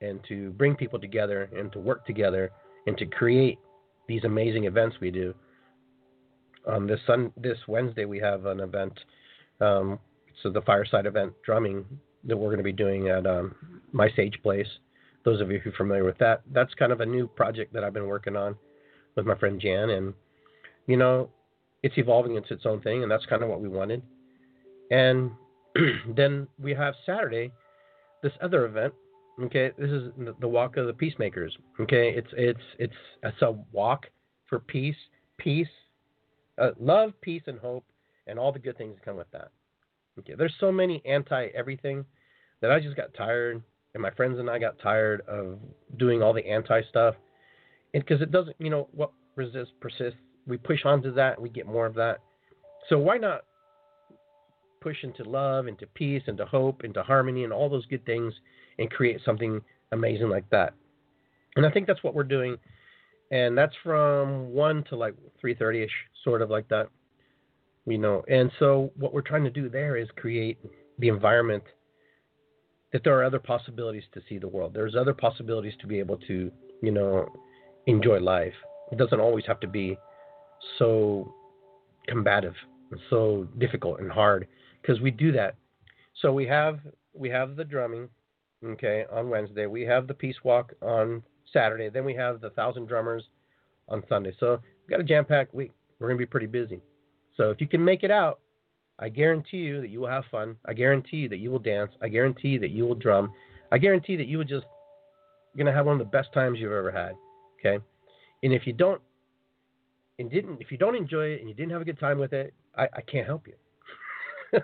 and 0.00 0.20
to 0.28 0.50
bring 0.50 0.76
people 0.76 0.98
together 0.98 1.48
and 1.56 1.72
to 1.72 1.78
work 1.78 2.06
together 2.06 2.50
and 2.86 2.96
to 2.98 3.06
create 3.06 3.58
these 4.06 4.24
amazing 4.24 4.64
events 4.64 4.96
we 5.00 5.10
do. 5.10 5.34
On 6.66 6.86
this 6.86 7.00
sun, 7.06 7.32
this 7.36 7.58
Wednesday, 7.66 8.04
we 8.04 8.18
have 8.20 8.46
an 8.46 8.60
event. 8.60 8.98
Um, 9.60 9.98
so 10.42 10.50
the 10.50 10.62
fireside 10.62 11.06
event 11.06 11.32
drumming 11.44 11.84
that 12.26 12.36
we're 12.36 12.48
going 12.48 12.58
to 12.58 12.64
be 12.64 12.72
doing 12.72 13.08
at 13.08 13.26
um, 13.26 13.54
my 13.92 14.08
Sage 14.16 14.38
Place. 14.42 14.66
Those 15.24 15.40
of 15.40 15.50
you 15.50 15.58
who 15.58 15.70
are 15.70 15.74
familiar 15.74 16.04
with 16.04 16.18
that, 16.18 16.42
that's 16.52 16.74
kind 16.74 16.92
of 16.92 17.00
a 17.00 17.06
new 17.06 17.26
project 17.26 17.72
that 17.72 17.84
I've 17.84 17.94
been 17.94 18.06
working 18.06 18.36
on 18.36 18.56
with 19.16 19.26
my 19.26 19.34
friend 19.36 19.60
Jan, 19.60 19.90
and 19.90 20.12
you 20.86 20.96
know, 20.96 21.30
it's 21.82 21.96
evolving 21.96 22.36
into 22.36 22.54
its 22.54 22.66
own 22.66 22.80
thing, 22.80 23.02
and 23.02 23.10
that's 23.10 23.26
kind 23.26 23.42
of 23.42 23.48
what 23.48 23.60
we 23.60 23.68
wanted. 23.68 24.02
And 24.90 25.30
then 26.16 26.46
we 26.60 26.72
have 26.74 26.94
Saturday, 27.06 27.52
this 28.22 28.32
other 28.42 28.66
event. 28.66 28.92
Okay, 29.42 29.72
this 29.78 29.90
is 29.90 30.12
the 30.40 30.48
Walk 30.48 30.76
of 30.76 30.86
the 30.86 30.92
Peacemakers. 30.92 31.56
Okay, 31.80 32.10
it's 32.10 32.28
it's 32.36 32.60
it's 32.78 32.94
it's 33.22 33.42
a 33.42 33.52
walk 33.72 34.06
for 34.46 34.60
peace, 34.60 34.96
peace, 35.38 35.66
uh, 36.58 36.70
love, 36.78 37.12
peace, 37.20 37.42
and 37.46 37.58
hope, 37.58 37.84
and 38.26 38.38
all 38.38 38.52
the 38.52 38.58
good 38.58 38.78
things 38.78 38.94
that 38.94 39.04
come 39.04 39.16
with 39.16 39.30
that. 39.32 39.50
Okay, 40.18 40.34
there's 40.36 40.54
so 40.60 40.70
many 40.70 41.02
anti 41.04 41.46
everything 41.54 42.04
that 42.60 42.70
I 42.70 42.80
just 42.80 42.96
got 42.96 43.12
tired, 43.14 43.62
and 43.94 44.02
my 44.02 44.10
friends 44.10 44.38
and 44.38 44.48
I 44.48 44.58
got 44.58 44.78
tired 44.78 45.22
of 45.28 45.58
doing 45.98 46.22
all 46.22 46.32
the 46.32 46.46
anti 46.46 46.82
stuff, 46.88 47.14
because 47.92 48.20
it 48.22 48.30
doesn't, 48.30 48.56
you 48.58 48.70
know, 48.70 48.88
what 48.92 49.10
resists 49.36 49.72
persists. 49.80 50.18
We 50.46 50.56
push 50.56 50.84
onto 50.84 51.12
that, 51.14 51.34
and 51.34 51.42
we 51.42 51.48
get 51.48 51.66
more 51.66 51.86
of 51.86 51.94
that. 51.94 52.20
So 52.88 52.98
why 52.98 53.16
not 53.16 53.44
push 54.80 54.96
into 55.02 55.24
love, 55.24 55.66
into 55.66 55.86
peace, 55.86 56.22
into 56.26 56.44
hope, 56.44 56.84
into 56.84 57.02
harmony, 57.02 57.44
and 57.44 57.52
all 57.52 57.68
those 57.68 57.86
good 57.86 58.04
things, 58.04 58.34
and 58.78 58.90
create 58.90 59.20
something 59.24 59.60
amazing 59.92 60.28
like 60.28 60.48
that? 60.50 60.74
And 61.56 61.64
I 61.64 61.70
think 61.70 61.86
that's 61.86 62.02
what 62.02 62.14
we're 62.14 62.24
doing, 62.24 62.56
and 63.30 63.56
that's 63.56 63.74
from 63.82 64.52
one 64.52 64.84
to 64.90 64.96
like 64.96 65.14
3:30ish, 65.42 65.88
sort 66.22 66.42
of 66.42 66.50
like 66.50 66.68
that. 66.68 66.88
We 67.86 67.98
know, 67.98 68.24
and 68.28 68.50
so 68.58 68.92
what 68.96 69.12
we're 69.12 69.20
trying 69.20 69.44
to 69.44 69.50
do 69.50 69.68
there 69.68 69.96
is 69.96 70.08
create 70.16 70.58
the 70.98 71.08
environment 71.08 71.64
that 72.92 73.04
there 73.04 73.18
are 73.18 73.24
other 73.24 73.40
possibilities 73.40 74.04
to 74.14 74.20
see 74.28 74.38
the 74.38 74.48
world. 74.48 74.72
There's 74.72 74.94
other 74.94 75.12
possibilities 75.12 75.74
to 75.80 75.86
be 75.86 75.98
able 75.98 76.16
to, 76.28 76.50
you 76.80 76.90
know, 76.90 77.28
enjoy 77.86 78.20
life. 78.20 78.54
It 78.92 78.98
doesn't 78.98 79.20
always 79.20 79.44
have 79.46 79.60
to 79.60 79.66
be 79.66 79.98
so 80.78 81.34
combative 82.08 82.54
and 82.90 83.00
so 83.10 83.48
difficult 83.58 84.00
and 84.00 84.10
hard 84.10 84.46
because 84.80 85.00
we 85.00 85.10
do 85.10 85.32
that. 85.32 85.56
So 86.22 86.32
we 86.32 86.46
have 86.46 86.78
we 87.12 87.28
have 87.30 87.56
the 87.56 87.64
drumming, 87.64 88.08
okay, 88.64 89.04
on 89.12 89.28
Wednesday. 89.28 89.66
We 89.66 89.82
have 89.82 90.06
the 90.06 90.14
peace 90.14 90.36
walk 90.44 90.72
on 90.80 91.22
Saturday. 91.52 91.88
Then 91.88 92.04
we 92.04 92.14
have 92.14 92.40
the 92.40 92.50
thousand 92.50 92.86
drummers 92.86 93.24
on 93.88 94.02
Sunday. 94.08 94.32
So 94.40 94.60
we've 94.82 94.90
got 94.90 95.00
a 95.00 95.04
jam-packed 95.04 95.54
week. 95.54 95.72
We're 95.98 96.08
gonna 96.08 96.18
be 96.18 96.26
pretty 96.26 96.46
busy. 96.46 96.80
So 97.36 97.50
if 97.50 97.60
you 97.60 97.66
can 97.66 97.84
make 97.84 98.02
it 98.02 98.10
out, 98.10 98.40
I 98.98 99.08
guarantee 99.08 99.58
you 99.58 99.80
that 99.80 99.88
you 99.88 100.00
will 100.00 100.08
have 100.08 100.24
fun. 100.30 100.56
I 100.66 100.72
guarantee 100.72 101.18
you 101.18 101.28
that 101.28 101.38
you 101.38 101.50
will 101.50 101.58
dance. 101.58 101.90
I 102.00 102.08
guarantee 102.08 102.48
you 102.48 102.60
that 102.60 102.70
you 102.70 102.84
will 102.86 102.94
drum. 102.94 103.32
I 103.72 103.78
guarantee 103.78 104.16
that 104.16 104.26
you 104.26 104.38
will 104.38 104.44
just 104.44 104.66
you're 105.52 105.64
gonna 105.64 105.76
have 105.76 105.86
one 105.86 106.00
of 106.00 106.06
the 106.06 106.10
best 106.10 106.32
times 106.32 106.58
you've 106.60 106.72
ever 106.72 106.92
had. 106.92 107.14
Okay, 107.58 107.82
and 108.42 108.52
if 108.52 108.66
you 108.66 108.72
don't 108.72 109.00
and 110.18 110.30
didn't 110.30 110.60
if 110.60 110.70
you 110.70 110.78
don't 110.78 110.94
enjoy 110.94 111.26
it 111.26 111.40
and 111.40 111.48
you 111.48 111.54
didn't 111.54 111.72
have 111.72 111.82
a 111.82 111.84
good 111.84 111.98
time 111.98 112.18
with 112.18 112.32
it, 112.32 112.54
I, 112.76 112.84
I 112.84 113.00
can't 113.00 113.26
help 113.26 113.46
you. 113.48 113.54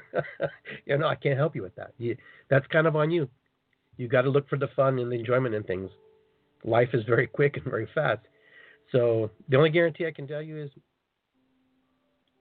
you 0.86 0.98
know, 0.98 1.08
I 1.08 1.16
can't 1.16 1.36
help 1.38 1.56
you 1.56 1.62
with 1.62 1.74
that. 1.76 1.92
You, 1.98 2.16
that's 2.48 2.66
kind 2.68 2.86
of 2.86 2.96
on 2.96 3.10
you. 3.10 3.28
You 3.96 4.08
got 4.08 4.22
to 4.22 4.30
look 4.30 4.48
for 4.48 4.56
the 4.56 4.68
fun 4.76 4.98
and 4.98 5.10
the 5.10 5.16
enjoyment 5.16 5.54
in 5.54 5.62
things. 5.64 5.90
Life 6.64 6.90
is 6.92 7.04
very 7.04 7.26
quick 7.26 7.56
and 7.56 7.64
very 7.64 7.88
fast. 7.94 8.20
So 8.92 9.30
the 9.48 9.56
only 9.56 9.70
guarantee 9.70 10.06
I 10.06 10.12
can 10.12 10.26
tell 10.26 10.42
you 10.42 10.62
is, 10.62 10.70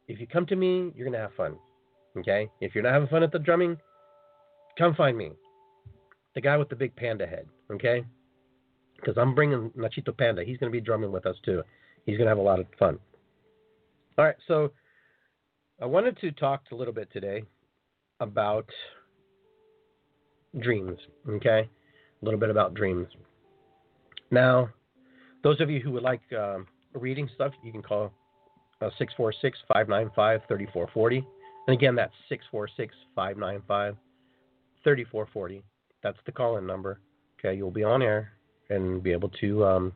if 0.10 0.20
you 0.20 0.26
come 0.28 0.46
to 0.48 0.56
me, 0.56 0.92
you're 0.96 1.06
gonna 1.06 1.22
have 1.22 1.34
fun. 1.36 1.56
Okay? 2.18 2.50
If 2.60 2.74
you're 2.74 2.84
not 2.84 2.94
having 2.94 3.08
fun 3.08 3.24
at 3.24 3.32
the 3.32 3.40
drumming, 3.40 3.78
come 4.78 4.96
find 4.96 5.16
me. 5.16 5.32
The 6.34 6.42
guy 6.42 6.58
with 6.58 6.68
the 6.68 6.76
big 6.76 6.96
panda 6.96 7.28
head. 7.28 7.46
Okay? 7.72 8.04
Because 8.96 9.18
I'm 9.18 9.36
bringing 9.36 9.70
Nachito 9.78 10.18
Panda. 10.18 10.44
He's 10.44 10.58
to 10.72 10.76
be 10.76 10.82
drumming 10.82 11.12
with 11.12 11.26
us 11.26 11.36
too. 11.46 11.62
He's 12.06 12.18
to 12.26 12.30
have 12.30 12.40
a 12.40 12.42
lot 12.42 12.60
of 12.60 12.66
fun. 12.78 12.98
All 14.18 14.26
right, 14.26 14.36
so 14.48 14.72
I 15.82 15.86
wanted 15.86 16.20
to 16.20 16.32
talk 16.32 16.64
a 16.72 16.76
little 16.76 16.94
bit 16.94 17.10
today 17.14 17.44
about 18.20 18.66
dreams. 20.60 20.98
Okay? 21.30 21.70
A 22.22 22.26
little 22.26 22.40
bit 22.40 22.50
about 22.50 22.74
dreams. 22.74 23.08
Now, 24.32 24.70
those 25.44 25.62
of 25.62 25.70
you 25.70 25.80
who 25.80 25.92
would 25.92 26.04
like 26.04 26.22
um, 26.34 26.68
reading 26.94 27.30
stuff, 27.36 27.54
you 27.64 27.72
can 27.72 27.84
call 27.84 28.12
646 28.82 29.58
595 29.68 30.42
3440. 30.48 31.28
And 31.68 31.74
again, 31.74 31.96
that's 31.96 32.14
646 32.30 32.96
595 33.16 33.96
3440. 34.84 35.64
That's 36.02 36.18
the 36.26 36.32
call 36.32 36.58
in 36.58 36.66
number. 36.66 37.00
Okay, 37.40 37.56
you'll 37.56 37.72
be 37.72 37.84
on 37.84 38.02
air 38.02 38.32
and 38.70 39.04
be 39.04 39.12
able 39.12 39.30
to 39.42 39.66
um, 39.66 39.94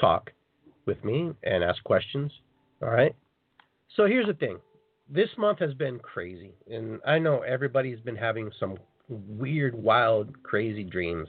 talk 0.00 0.30
with 0.86 1.02
me 1.04 1.32
and 1.42 1.64
ask 1.64 1.82
questions. 1.84 2.32
All 2.82 2.90
right. 2.90 3.14
So 3.96 4.06
here's 4.06 4.26
the 4.26 4.34
thing 4.34 4.58
this 5.08 5.30
month 5.38 5.58
has 5.60 5.74
been 5.74 5.98
crazy. 5.98 6.52
And 6.70 7.00
I 7.06 7.18
know 7.18 7.40
everybody's 7.40 8.00
been 8.00 8.16
having 8.16 8.50
some 8.60 8.76
weird, 9.08 9.74
wild, 9.74 10.42
crazy 10.42 10.84
dreams. 10.84 11.28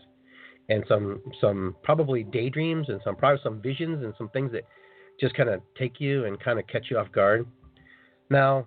And 0.72 0.84
some, 0.88 1.24
some 1.42 1.76
probably 1.82 2.22
daydreams, 2.22 2.90
and 2.90 3.02
some 3.04 3.16
probably 3.16 3.40
some 3.42 3.60
visions, 3.60 4.04
and 4.04 4.14
some 4.20 4.30
things 4.30 4.52
that 4.52 4.66
just 5.20 5.36
kind 5.36 5.50
of 5.50 5.62
take 5.78 6.00
you 6.00 6.26
and 6.26 6.40
kind 6.40 6.60
of 6.60 6.68
catch 6.68 6.88
you 6.90 6.98
off 6.98 7.12
guard. 7.12 7.46
Now, 8.30 8.66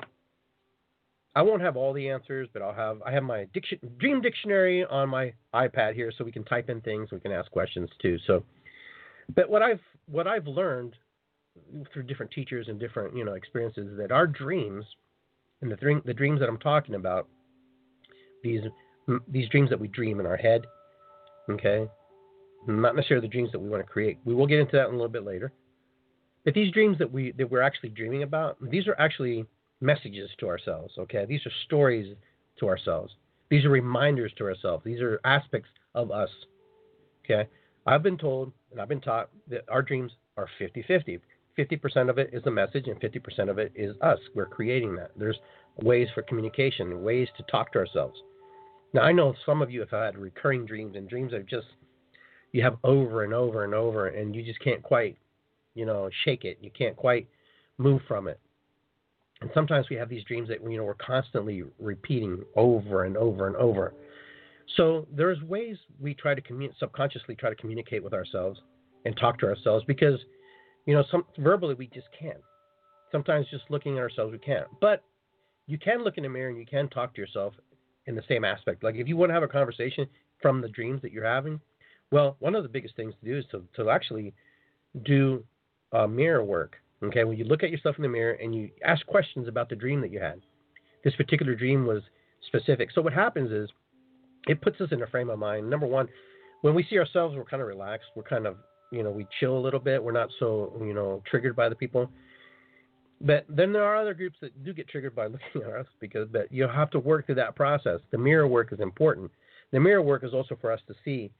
I 1.35 1.43
won't 1.43 1.63
have 1.63 1.77
all 1.77 1.93
the 1.93 2.09
answers, 2.09 2.49
but 2.53 2.61
I'll 2.63 2.75
have 2.75 3.01
I 3.07 3.13
have 3.13 3.23
my 3.23 3.47
diction, 3.55 3.79
dream 3.99 4.21
dictionary 4.21 4.85
on 4.85 5.09
my 5.09 5.33
iPad 5.55 5.95
here, 5.95 6.13
so 6.17 6.25
we 6.25 6.33
can 6.33 6.45
type 6.45 6.69
in 6.69 6.81
things, 6.83 7.11
we 7.11 7.21
can 7.21 7.33
ask 7.33 7.51
questions 7.51 7.89
too. 8.01 8.19
So, 8.27 8.45
but 9.35 9.49
what 9.49 9.63
I've 9.63 9.81
what 10.07 10.27
I've 10.27 10.47
learned 10.47 10.95
through 11.93 12.03
different 12.05 12.33
teachers 12.33 12.69
and 12.69 12.79
different 12.79 13.17
you 13.17 13.25
know 13.25 13.33
experiences 13.33 13.97
that 13.99 14.13
our 14.13 14.27
dreams 14.27 14.85
and 15.63 15.71
the 15.71 15.77
dream 15.77 16.03
the 16.05 16.15
dreams 16.15 16.41
that 16.41 16.49
I'm 16.49 16.59
talking 16.59 16.97
about 16.97 17.29
these 18.43 18.63
these 19.29 19.49
dreams 19.49 19.71
that 19.71 19.81
we 19.81 19.89
dream 19.89 20.21
in 20.21 20.27
our 20.27 20.37
head, 20.37 20.67
okay, 21.51 21.89
not 22.67 22.95
necessarily 22.95 23.27
the 23.27 23.33
dreams 23.33 23.51
that 23.53 23.59
we 23.59 23.69
want 23.69 23.85
to 23.85 23.91
create. 23.91 24.19
We 24.25 24.35
will 24.35 24.47
get 24.47 24.61
into 24.61 24.77
that 24.77 24.89
in 24.89 24.95
a 24.95 24.97
little 24.97 25.09
bit 25.09 25.25
later. 25.25 25.53
But 26.45 26.55
these 26.55 26.73
dreams 26.73 26.99
that 26.99 27.11
we 27.11 27.33
that 27.33 27.51
we're 27.51 27.63
actually 27.63 27.91
dreaming 27.91 28.23
about, 28.23 28.57
these 28.71 28.87
are 28.87 28.97
actually 28.99 29.47
messages 29.81 30.31
to 30.39 30.49
ourselves, 30.49 30.95
okay? 30.99 31.25
These 31.25 31.45
are 31.47 31.53
stories 31.65 32.17
to 32.61 32.69
ourselves. 32.69 33.13
These 33.51 33.65
are 33.65 33.71
reminders 33.71 34.33
to 34.39 34.45
ourselves. 34.45 34.85
These 34.85 35.01
are 35.01 35.21
aspects 35.25 35.69
of 35.95 36.11
us, 36.11 36.31
okay? 37.25 37.49
I've 37.87 38.03
been 38.03 38.19
told 38.19 38.53
and 38.71 38.81
I've 38.81 38.89
been 38.89 39.01
taught 39.01 39.29
that 39.49 39.65
our 39.69 39.83
dreams 39.83 40.13
are 40.37 40.49
50 40.59 40.83
50. 40.83 41.21
50% 41.59 42.09
of 42.09 42.19
it 42.19 42.31
is 42.33 42.43
the 42.45 42.51
message, 42.51 42.87
and 42.89 42.99
50% 42.99 43.51
of 43.51 43.59
it 43.59 43.73
is 43.75 43.95
us. 44.01 44.19
We're 44.35 44.47
creating 44.47 44.97
that. 44.97 45.11
There's 45.17 45.39
ways 45.83 46.09
for 46.15 46.23
communication, 46.23 47.03
ways 47.03 47.29
to 47.37 47.43
talk 47.45 47.73
to 47.73 47.79
ourselves. 47.79 48.19
Now, 48.95 49.03
I 49.03 49.13
know 49.13 49.35
some 49.45 49.63
of 49.63 49.71
you 49.71 49.81
have 49.81 49.91
had 49.91 50.17
recurring 50.17 50.67
dreams, 50.67 50.97
and 50.97 51.09
dreams 51.09 51.33
are 51.33 51.43
just, 51.43 51.67
you 52.53 52.63
have 52.63 52.77
over 52.85 53.25
and 53.25 53.35
over 53.35 53.65
and 53.65 53.75
over, 53.75 54.09
and 54.09 54.35
you 54.35 54.43
just 54.43 54.61
can't 54.61 54.83
quite, 54.83 55.17
you 55.75 55.87
know, 55.87 56.09
shake 56.25 56.45
it. 56.45 56.59
You 56.61 56.71
can't 56.77 56.97
quite 56.97 57.29
move 57.79 58.01
from 58.07 58.29
it. 58.29 58.39
And 59.41 59.51
sometimes 59.55 59.89
we 59.91 59.97
have 59.97 60.09
these 60.09 60.25
dreams 60.25 60.49
that 60.49 60.59
you 60.63 60.77
know 60.77 60.85
we're 60.85 60.95
constantly 60.95 61.65
repeating 61.81 62.45
over 62.57 63.05
and 63.05 63.17
over 63.17 63.49
and 63.49 63.57
over. 63.57 63.93
So 64.77 65.07
there's 65.13 65.41
ways 65.43 65.77
we 66.01 66.15
try 66.15 66.35
to 66.35 66.41
commun- 66.41 66.73
subconsciously 66.79 67.35
try 67.35 67.51
to 67.51 67.57
communicate 67.57 68.03
with 68.03 68.15
ourselves 68.15 68.61
and 69.05 69.17
talk 69.17 69.39
to 69.41 69.47
ourselves 69.47 69.85
because, 69.87 70.19
you 70.87 70.95
know, 70.95 71.05
some 71.11 71.25
verbally 71.39 71.75
we 71.75 71.89
just 71.89 72.07
can't. 72.19 72.39
Sometimes 73.11 73.47
just 73.51 73.65
looking 73.69 73.99
at 73.99 74.01
ourselves 74.01 74.33
we 74.33 74.39
can't. 74.39 74.67
But 74.81 75.03
you 75.67 75.79
can 75.79 76.03
look 76.05 76.17
in 76.17 76.23
the 76.23 76.29
mirror 76.29 76.49
and 76.49 76.59
you 76.59 76.67
can 76.67 76.89
talk 76.89 77.15
to 77.15 77.21
yourself 77.21 77.55
in 78.07 78.15
the 78.15 78.23
same 78.29 78.45
aspect. 78.45 78.83
Like 78.83 78.95
if 78.95 79.09
you 79.09 79.17
want 79.17 79.31
to 79.31 79.35
have 79.35 79.43
a 79.43 79.49
conversation 79.49 80.07
from 80.41 80.61
the 80.61 80.69
dreams 80.69 81.03
that 81.03 81.13
you're 81.13 81.27
having, 81.27 81.61
well, 82.11 82.37
one 82.41 82.55
of 82.55 82.63
the 82.63 82.69
biggest 82.69 82.97
things 82.97 83.15
to 83.21 83.27
do 83.27 83.39
is 83.39 83.45
to, 83.51 83.65
to 83.77 83.91
actually 83.91 84.35
do 85.05 85.45
uh, 85.93 86.07
mirror 86.07 86.45
work. 86.45 86.77
Okay, 87.03 87.25
when 87.25 87.37
you 87.37 87.45
look 87.45 87.63
at 87.63 87.71
yourself 87.71 87.97
in 87.97 88.03
the 88.03 88.09
mirror 88.09 88.35
and 88.35 88.55
you 88.55 88.71
ask 88.85 89.05
questions 89.07 89.49
about 89.49 89.69
the 89.69 89.75
dream 89.75 90.01
that 90.03 90.13
you 90.13 90.21
had. 90.21 90.41
This 91.05 91.15
particular 91.17 91.55
dream 91.57 91.85
was 91.85 92.03
specific. 92.47 92.91
So 92.95 93.03
what 93.03 93.13
happens 93.13 93.51
is 93.51 93.69
it 94.47 94.61
puts 94.61 94.81
us 94.81 94.89
in 94.93 95.03
a 95.03 95.07
frame 95.09 95.31
of 95.31 95.39
mind. 95.39 95.69
Number 95.69 95.87
one, 95.87 96.09
when 96.61 96.75
we 96.75 96.87
see 96.89 96.99
ourselves, 96.99 97.37
we're 97.37 97.45
kind 97.45 97.61
of 97.61 97.69
relaxed. 97.69 98.09
We're 98.15 98.23
kind 98.23 98.47
of, 98.47 98.57
you 98.93 99.03
know, 99.03 99.11
we 99.11 99.27
chill 99.41 99.57
a 99.57 99.59
little 99.59 99.81
bit. 99.81 100.03
We're 100.03 100.13
not 100.13 100.29
so, 100.39 100.73
you 100.81 100.95
know, 100.95 101.23
triggered 101.29 101.57
by 101.57 101.69
the 101.69 101.75
people. 101.75 102.09
But 103.21 103.47
then 103.49 103.73
there 103.73 103.85
are 103.85 103.97
other 103.97 104.15
groups 104.15 104.37
that 104.41 104.65
do 104.65 104.73
get 104.73 104.89
triggered 104.89 105.15
by 105.15 105.27
looking 105.29 105.63
at 105.63 105.73
us 105.73 105.87
because 106.01 106.29
but 106.31 106.51
you 106.53 106.67
have 106.69 106.91
to 106.91 106.99
work 106.99 107.27
through 107.27 107.37
that 107.37 107.57
process. 107.57 108.01
The 108.11 108.19
mirror 108.19 108.47
work 108.47 108.73
is 108.73 108.81
important. 108.81 109.31
The 109.73 109.81
mirror 109.81 110.03
work 110.03 110.25
is 110.25 110.35
also 110.35 110.57
for 110.61 110.71
us 110.71 110.81
to 110.89 110.95
see, 111.05 111.31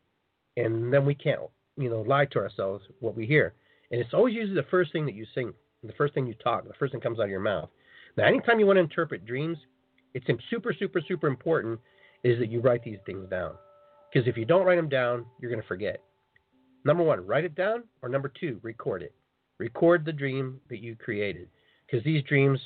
and 0.57 0.93
then 0.93 1.05
we 1.05 1.15
can't, 1.15 1.41
you 1.77 1.91
know, 1.91 2.01
lie 2.03 2.25
to 2.27 2.39
ourselves 2.39 2.85
what 3.01 3.17
we 3.17 3.27
hear. 3.27 3.55
And 3.93 4.01
it's 4.01 4.15
always 4.15 4.35
usually 4.35 4.55
the 4.55 4.67
first 4.71 4.91
thing 4.91 5.05
that 5.05 5.15
you 5.15 5.27
sing, 5.35 5.53
the 5.85 5.93
first 5.93 6.15
thing 6.15 6.27
you 6.27 6.35
talk, 6.35 6.67
the 6.67 6.75
first 6.79 6.93
thing 6.93 7.01
comes 7.01 7.21
out 7.21 7.25
of 7.25 7.31
your 7.31 7.41
mouth. 7.41 7.69
Now, 8.17 8.27
anytime 8.27 8.59
you 8.59 8.67
want 8.67 8.79
to 8.79 8.83
interpret 8.83 9.27
dreams, 9.27 9.59
it's 10.15 10.27
super, 10.51 10.75
super, 10.77 11.01
super 11.07 11.27
important 11.27 11.79
is 12.25 12.39
that 12.39 12.51
you 12.51 12.61
write 12.61 12.83
these 12.83 12.99
things 13.05 13.29
down. 13.29 13.53
Because 14.13 14.27
if 14.27 14.37
you 14.37 14.45
don't 14.45 14.65
write 14.65 14.77
them 14.77 14.89
down, 14.89 15.27
you're 15.39 15.51
going 15.51 15.63
to 15.63 15.69
forget. 15.69 16.03
Number 16.85 17.03
one, 17.03 17.27
write 17.27 17.45
it 17.45 17.55
down, 17.55 17.85
or 18.03 18.09
number 18.09 18.33
two, 18.41 18.59
record 18.63 19.03
it. 19.03 19.15
Record 19.59 20.05
the 20.05 20.13
dream 20.13 20.61
that 20.69 20.81
you 20.81 20.97
created. 20.97 21.49
Because 21.87 22.05
these 22.05 22.25
dreams 22.25 22.59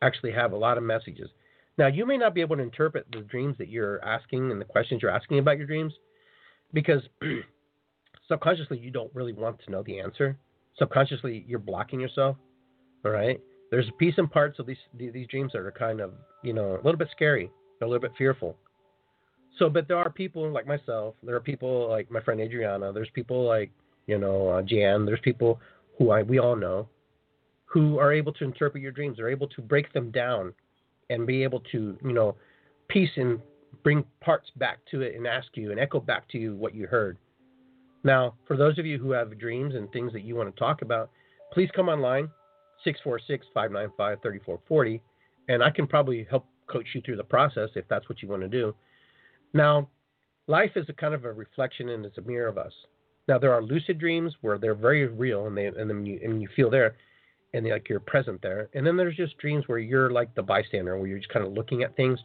actually 0.00 0.32
have 0.32 0.52
a 0.52 0.56
lot 0.56 0.78
of 0.78 0.84
messages. 0.84 1.30
Now, 1.76 1.88
you 1.88 2.06
may 2.06 2.16
not 2.16 2.34
be 2.34 2.40
able 2.40 2.56
to 2.56 2.62
interpret 2.62 3.06
the 3.12 3.20
dreams 3.20 3.56
that 3.58 3.68
you're 3.68 4.04
asking 4.04 4.50
and 4.50 4.60
the 4.60 4.64
questions 4.64 5.02
you're 5.02 5.10
asking 5.10 5.38
about 5.38 5.58
your 5.58 5.66
dreams 5.66 5.92
because 6.72 7.02
subconsciously 8.28 8.78
you 8.78 8.90
don't 8.90 9.14
really 9.14 9.32
want 9.32 9.60
to 9.64 9.70
know 9.70 9.82
the 9.82 10.00
answer 10.00 10.38
subconsciously 10.78 11.44
you're 11.46 11.58
blocking 11.58 12.00
yourself. 12.00 12.36
All 13.04 13.10
right. 13.10 13.40
There's 13.70 13.88
a 13.88 13.92
piece 13.92 14.14
and 14.16 14.30
parts 14.30 14.58
of 14.58 14.66
these 14.66 14.78
these 14.94 15.26
dreams 15.28 15.52
that 15.52 15.60
are 15.60 15.72
kind 15.72 16.00
of 16.00 16.12
you 16.42 16.52
know 16.52 16.74
a 16.74 16.82
little 16.82 16.96
bit 16.96 17.08
scary, 17.12 17.50
a 17.82 17.84
little 17.84 18.00
bit 18.00 18.12
fearful. 18.16 18.56
So, 19.58 19.68
but 19.68 19.88
there 19.88 19.96
are 19.96 20.10
people 20.10 20.50
like 20.50 20.66
myself. 20.66 21.14
There 21.22 21.34
are 21.34 21.40
people 21.40 21.88
like 21.88 22.10
my 22.10 22.20
friend 22.20 22.40
Adriana. 22.40 22.92
There's 22.92 23.10
people 23.12 23.46
like 23.46 23.70
you 24.06 24.18
know 24.18 24.48
uh, 24.48 24.62
Jan. 24.62 25.04
There's 25.04 25.20
people 25.20 25.60
who 25.98 26.10
I 26.10 26.22
we 26.22 26.38
all 26.38 26.56
know 26.56 26.88
who 27.66 27.98
are 27.98 28.12
able 28.12 28.32
to 28.34 28.44
interpret 28.44 28.82
your 28.82 28.92
dreams. 28.92 29.18
They're 29.18 29.28
able 29.28 29.48
to 29.48 29.60
break 29.60 29.92
them 29.92 30.10
down 30.10 30.54
and 31.10 31.26
be 31.26 31.42
able 31.42 31.60
to 31.72 31.98
you 32.02 32.12
know 32.12 32.36
piece 32.88 33.10
and 33.16 33.40
bring 33.82 34.04
parts 34.20 34.50
back 34.56 34.78
to 34.90 35.02
it 35.02 35.14
and 35.14 35.26
ask 35.26 35.48
you 35.54 35.70
and 35.70 35.78
echo 35.78 36.00
back 36.00 36.28
to 36.30 36.38
you 36.38 36.56
what 36.56 36.74
you 36.74 36.86
heard. 36.86 37.18
Now, 38.04 38.34
for 38.46 38.56
those 38.56 38.78
of 38.78 38.86
you 38.86 38.98
who 38.98 39.10
have 39.12 39.38
dreams 39.38 39.74
and 39.74 39.90
things 39.90 40.12
that 40.12 40.22
you 40.22 40.36
want 40.36 40.54
to 40.54 40.58
talk 40.58 40.82
about, 40.82 41.10
please 41.52 41.68
come 41.74 41.88
online, 41.88 42.28
646 42.84 43.46
595 43.52 44.22
3440, 44.22 45.02
and 45.48 45.62
I 45.62 45.70
can 45.70 45.86
probably 45.86 46.26
help 46.30 46.46
coach 46.68 46.86
you 46.94 47.00
through 47.00 47.16
the 47.16 47.24
process 47.24 47.70
if 47.74 47.86
that's 47.88 48.08
what 48.08 48.22
you 48.22 48.28
want 48.28 48.42
to 48.42 48.48
do. 48.48 48.74
Now, 49.54 49.88
life 50.46 50.72
is 50.76 50.86
a 50.88 50.92
kind 50.92 51.14
of 51.14 51.24
a 51.24 51.32
reflection 51.32 51.88
and 51.88 52.04
it's 52.04 52.18
a 52.18 52.22
mirror 52.22 52.48
of 52.48 52.58
us. 52.58 52.72
Now, 53.26 53.38
there 53.38 53.52
are 53.52 53.62
lucid 53.62 53.98
dreams 53.98 54.34
where 54.40 54.58
they're 54.58 54.74
very 54.74 55.06
real 55.06 55.46
and, 55.46 55.56
they, 55.56 55.66
and, 55.66 55.88
then 55.88 56.06
you, 56.06 56.20
and 56.22 56.40
you 56.40 56.48
feel 56.54 56.70
there 56.70 56.96
and 57.54 57.66
like 57.66 57.88
you're 57.88 58.00
present 58.00 58.40
there. 58.42 58.68
And 58.74 58.86
then 58.86 58.96
there's 58.96 59.16
just 59.16 59.38
dreams 59.38 59.64
where 59.66 59.78
you're 59.78 60.10
like 60.10 60.34
the 60.34 60.42
bystander, 60.42 60.96
where 60.98 61.06
you're 61.06 61.18
just 61.18 61.32
kind 61.32 61.46
of 61.46 61.52
looking 61.52 61.82
at 61.82 61.96
things. 61.96 62.18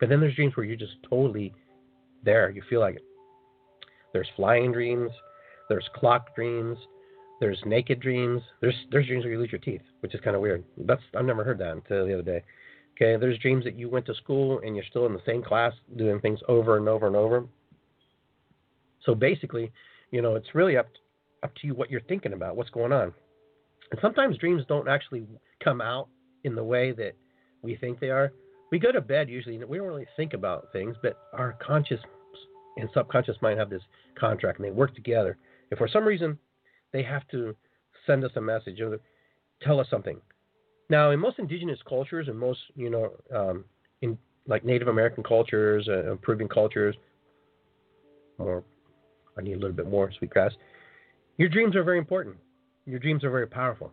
But 0.00 0.08
then 0.08 0.20
there's 0.20 0.36
dreams 0.36 0.56
where 0.56 0.66
you're 0.66 0.76
just 0.76 0.96
totally 1.08 1.52
there. 2.24 2.50
You 2.50 2.62
feel 2.68 2.80
like 2.80 2.96
it. 2.96 3.04
There's 4.12 4.28
flying 4.36 4.72
dreams. 4.72 5.10
There's 5.68 5.88
clock 5.94 6.34
dreams. 6.34 6.78
There's 7.40 7.60
naked 7.64 8.00
dreams. 8.00 8.42
There's 8.60 8.74
there's 8.90 9.06
dreams 9.06 9.24
where 9.24 9.32
you 9.32 9.38
lose 9.38 9.52
your 9.52 9.60
teeth, 9.60 9.82
which 10.00 10.14
is 10.14 10.20
kind 10.20 10.34
of 10.34 10.42
weird. 10.42 10.64
That's 10.76 11.02
I've 11.16 11.24
never 11.24 11.44
heard 11.44 11.58
that 11.58 11.72
until 11.72 12.06
the 12.06 12.14
other 12.14 12.22
day. 12.22 12.42
Okay, 12.96 13.16
there's 13.16 13.38
dreams 13.38 13.64
that 13.64 13.76
you 13.76 13.88
went 13.88 14.06
to 14.06 14.14
school 14.14 14.60
and 14.64 14.74
you're 14.74 14.84
still 14.90 15.06
in 15.06 15.12
the 15.12 15.22
same 15.24 15.42
class 15.42 15.72
doing 15.96 16.20
things 16.20 16.40
over 16.48 16.76
and 16.76 16.88
over 16.88 17.06
and 17.06 17.14
over. 17.14 17.46
So 19.04 19.14
basically, 19.14 19.70
you 20.10 20.20
know, 20.20 20.34
it's 20.34 20.54
really 20.54 20.76
up 20.76 20.88
up 21.44 21.54
to 21.56 21.66
you 21.68 21.74
what 21.74 21.90
you're 21.90 22.00
thinking 22.02 22.32
about, 22.32 22.56
what's 22.56 22.70
going 22.70 22.92
on. 22.92 23.12
And 23.90 24.00
sometimes 24.02 24.36
dreams 24.38 24.64
don't 24.68 24.88
actually 24.88 25.26
come 25.62 25.80
out 25.80 26.08
in 26.42 26.54
the 26.54 26.64
way 26.64 26.92
that 26.92 27.12
we 27.62 27.76
think 27.76 28.00
they 28.00 28.10
are. 28.10 28.32
We 28.70 28.78
go 28.78 28.92
to 28.92 29.00
bed 29.00 29.28
usually 29.28 29.62
we 29.64 29.78
don't 29.78 29.86
really 29.86 30.06
think 30.16 30.34
about 30.34 30.72
things, 30.72 30.96
but 31.02 31.18
our 31.32 31.56
conscious 31.64 32.00
and 32.78 32.88
subconscious 32.94 33.36
mind 33.42 33.58
have 33.58 33.70
this 33.70 33.82
contract 34.18 34.58
and 34.58 34.66
they 34.66 34.70
work 34.70 34.94
together. 34.94 35.36
If 35.70 35.78
for 35.78 35.88
some 35.88 36.04
reason 36.04 36.38
they 36.92 37.02
have 37.02 37.26
to 37.28 37.54
send 38.06 38.24
us 38.24 38.30
a 38.36 38.40
message 38.40 38.80
or 38.80 38.98
tell 39.62 39.80
us 39.80 39.86
something. 39.90 40.18
Now, 40.88 41.10
in 41.10 41.20
most 41.20 41.38
indigenous 41.38 41.78
cultures 41.86 42.28
and 42.28 42.38
most, 42.38 42.60
you 42.74 42.88
know, 42.88 43.12
um, 43.34 43.64
in 44.00 44.16
like 44.46 44.64
Native 44.64 44.88
American 44.88 45.22
cultures, 45.22 45.86
uh, 45.88 46.14
Peruvian 46.22 46.48
cultures, 46.48 46.96
more, 48.38 48.64
I 49.36 49.42
need 49.42 49.54
a 49.54 49.58
little 49.58 49.76
bit 49.76 49.90
more 49.90 50.10
sweetgrass. 50.18 50.52
Your 51.36 51.48
dreams 51.48 51.76
are 51.76 51.82
very 51.82 51.98
important. 51.98 52.36
Your 52.86 52.98
dreams 52.98 53.24
are 53.24 53.30
very 53.30 53.46
powerful. 53.46 53.92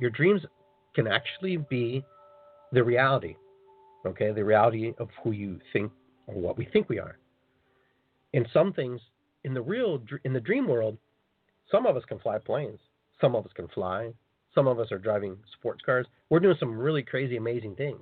Your 0.00 0.10
dreams 0.10 0.40
can 0.94 1.06
actually 1.06 1.58
be 1.58 2.02
the 2.72 2.82
reality, 2.82 3.36
okay, 4.06 4.32
the 4.32 4.44
reality 4.44 4.94
of 4.98 5.08
who 5.22 5.30
you 5.30 5.60
think 5.72 5.92
or 6.26 6.34
what 6.34 6.58
we 6.58 6.64
think 6.72 6.88
we 6.88 6.98
are 6.98 7.18
in 8.32 8.46
some 8.52 8.72
things 8.72 9.00
in 9.44 9.54
the 9.54 9.62
real 9.62 10.02
in 10.24 10.32
the 10.32 10.40
dream 10.40 10.68
world, 10.68 10.96
some 11.70 11.86
of 11.86 11.96
us 11.96 12.04
can 12.08 12.18
fly 12.18 12.38
planes, 12.38 12.78
some 13.20 13.34
of 13.34 13.44
us 13.44 13.52
can 13.54 13.68
fly, 13.68 14.12
some 14.54 14.66
of 14.66 14.78
us 14.78 14.92
are 14.92 14.98
driving 14.98 15.36
sports 15.58 15.82
cars. 15.84 16.06
We're 16.30 16.40
doing 16.40 16.56
some 16.58 16.76
really 16.76 17.02
crazy, 17.02 17.36
amazing 17.36 17.76
things. 17.76 18.00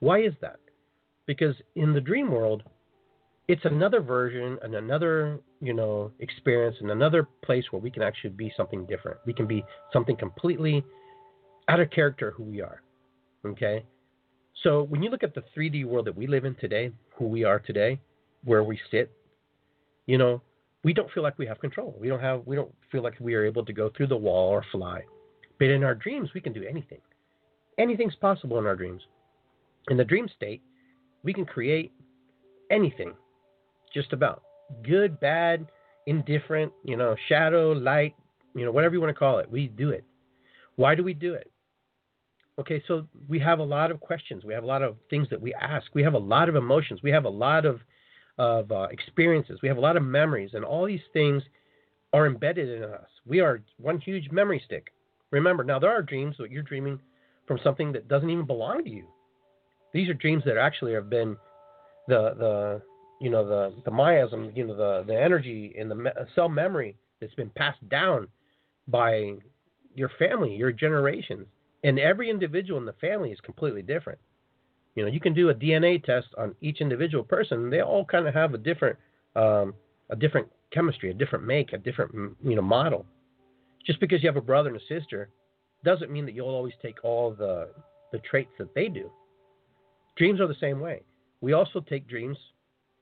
Why 0.00 0.20
is 0.22 0.34
that? 0.40 0.58
Because 1.26 1.54
in 1.74 1.92
the 1.92 2.00
dream 2.00 2.30
world, 2.30 2.62
it's 3.48 3.64
another 3.64 4.00
version 4.00 4.58
and 4.62 4.74
another, 4.74 5.38
you 5.60 5.72
know, 5.72 6.10
experience 6.20 6.76
and 6.80 6.90
another 6.90 7.28
place 7.44 7.64
where 7.70 7.80
we 7.80 7.90
can 7.90 8.02
actually 8.02 8.30
be 8.30 8.52
something 8.56 8.86
different. 8.86 9.18
We 9.24 9.32
can 9.32 9.46
be 9.46 9.64
something 9.92 10.16
completely 10.16 10.84
out 11.68 11.80
of 11.80 11.90
character 11.90 12.32
who 12.32 12.42
we 12.42 12.60
are. 12.60 12.82
Okay? 13.44 13.84
So 14.62 14.82
when 14.84 15.02
you 15.02 15.10
look 15.10 15.22
at 15.22 15.34
the 15.34 15.44
3D 15.56 15.84
world 15.84 16.06
that 16.06 16.16
we 16.16 16.26
live 16.26 16.44
in 16.44 16.54
today, 16.56 16.90
who 17.16 17.26
we 17.26 17.44
are 17.44 17.60
today, 17.60 18.00
where 18.44 18.64
we 18.64 18.78
sit, 18.90 19.12
you 20.06 20.18
know, 20.18 20.40
we 20.84 20.92
don't 20.92 21.10
feel 21.12 21.22
like 21.22 21.38
we 21.38 21.46
have 21.46 21.60
control. 21.60 21.96
We 22.00 22.08
don't 22.08 22.20
have 22.20 22.42
we 22.46 22.56
don't 22.56 22.72
feel 22.90 23.02
like 23.02 23.14
we 23.20 23.34
are 23.34 23.44
able 23.44 23.64
to 23.64 23.72
go 23.72 23.90
through 23.96 24.06
the 24.08 24.16
wall 24.16 24.50
or 24.50 24.64
fly. 24.70 25.02
But 25.58 25.68
in 25.68 25.84
our 25.84 25.94
dreams 25.94 26.30
we 26.34 26.40
can 26.40 26.52
do 26.52 26.64
anything. 26.64 27.00
Anything's 27.78 28.14
possible 28.16 28.58
in 28.58 28.66
our 28.66 28.76
dreams. 28.76 29.02
In 29.88 29.96
the 29.96 30.04
dream 30.04 30.28
state, 30.34 30.62
we 31.22 31.32
can 31.32 31.44
create 31.44 31.92
anything. 32.70 33.14
Just 33.92 34.12
about. 34.12 34.42
Good, 34.82 35.20
bad, 35.20 35.66
indifferent, 36.06 36.72
you 36.84 36.96
know, 36.96 37.14
shadow, 37.28 37.72
light, 37.72 38.14
you 38.54 38.64
know, 38.64 38.72
whatever 38.72 38.94
you 38.94 39.00
want 39.00 39.14
to 39.14 39.18
call 39.18 39.38
it. 39.38 39.50
We 39.50 39.68
do 39.68 39.90
it. 39.90 40.04
Why 40.76 40.94
do 40.94 41.02
we 41.04 41.14
do 41.14 41.34
it? 41.34 41.50
Okay, 42.58 42.82
so 42.88 43.06
we 43.28 43.38
have 43.38 43.58
a 43.58 43.64
lot 43.64 43.90
of 43.90 44.00
questions. 44.00 44.44
We 44.44 44.54
have 44.54 44.64
a 44.64 44.66
lot 44.66 44.82
of 44.82 44.96
things 45.10 45.28
that 45.30 45.40
we 45.40 45.52
ask. 45.54 45.94
We 45.94 46.02
have 46.02 46.14
a 46.14 46.18
lot 46.18 46.48
of 46.48 46.56
emotions. 46.56 47.00
We 47.02 47.10
have 47.10 47.24
a 47.24 47.30
lot 47.30 47.66
of 47.66 47.80
of 48.38 48.70
uh, 48.70 48.88
experiences. 48.90 49.60
We 49.62 49.68
have 49.68 49.78
a 49.78 49.80
lot 49.80 49.96
of 49.96 50.02
memories, 50.02 50.50
and 50.54 50.64
all 50.64 50.86
these 50.86 51.00
things 51.12 51.42
are 52.12 52.26
embedded 52.26 52.68
in 52.68 52.84
us. 52.84 53.08
We 53.26 53.40
are 53.40 53.62
one 53.78 53.98
huge 54.00 54.30
memory 54.30 54.62
stick. 54.64 54.92
Remember, 55.30 55.64
now 55.64 55.78
there 55.78 55.90
are 55.90 56.02
dreams 56.02 56.36
that 56.38 56.50
you're 56.50 56.62
dreaming 56.62 57.00
from 57.46 57.58
something 57.62 57.92
that 57.92 58.08
doesn't 58.08 58.30
even 58.30 58.46
belong 58.46 58.84
to 58.84 58.90
you. 58.90 59.06
These 59.92 60.08
are 60.08 60.14
dreams 60.14 60.42
that 60.46 60.56
actually 60.56 60.92
have 60.94 61.08
been 61.08 61.36
the 62.08 62.34
the 62.38 62.82
you 63.20 63.30
know 63.30 63.46
the 63.46 63.74
the 63.84 63.90
miasm, 63.90 64.54
you 64.56 64.66
know 64.66 64.76
the 64.76 65.04
the 65.06 65.20
energy 65.20 65.72
in 65.76 65.88
the 65.88 65.94
me- 65.94 66.10
cell 66.34 66.48
memory 66.48 66.96
that's 67.20 67.34
been 67.34 67.50
passed 67.50 67.86
down 67.88 68.28
by 68.88 69.32
your 69.94 70.10
family, 70.18 70.54
your 70.54 70.72
generations, 70.72 71.46
and 71.82 71.98
every 71.98 72.30
individual 72.30 72.78
in 72.78 72.84
the 72.84 72.92
family 72.94 73.30
is 73.32 73.40
completely 73.40 73.82
different. 73.82 74.18
You 74.96 75.04
know, 75.04 75.10
you 75.10 75.20
can 75.20 75.34
do 75.34 75.50
a 75.50 75.54
DNA 75.54 76.02
test 76.02 76.28
on 76.36 76.56
each 76.60 76.80
individual 76.80 77.22
person. 77.22 77.70
They 77.70 77.82
all 77.82 78.04
kind 78.04 78.26
of 78.26 78.34
have 78.34 78.54
a 78.54 78.58
different, 78.58 78.98
um, 79.36 79.74
a 80.10 80.16
different 80.16 80.48
chemistry, 80.72 81.10
a 81.10 81.14
different 81.14 81.46
make, 81.46 81.72
a 81.74 81.78
different 81.78 82.12
you 82.42 82.56
know 82.56 82.62
model. 82.62 83.06
Just 83.86 84.00
because 84.00 84.22
you 84.22 84.28
have 84.28 84.36
a 84.36 84.40
brother 84.40 84.70
and 84.70 84.78
a 84.78 85.00
sister 85.00 85.28
doesn't 85.84 86.10
mean 86.10 86.24
that 86.24 86.34
you'll 86.34 86.48
always 86.48 86.72
take 86.82 87.04
all 87.04 87.30
the 87.30 87.68
the 88.10 88.18
traits 88.18 88.50
that 88.58 88.74
they 88.74 88.88
do. 88.88 89.10
Dreams 90.16 90.40
are 90.40 90.48
the 90.48 90.56
same 90.60 90.80
way. 90.80 91.02
We 91.42 91.52
also 91.52 91.80
take 91.80 92.08
dreams 92.08 92.38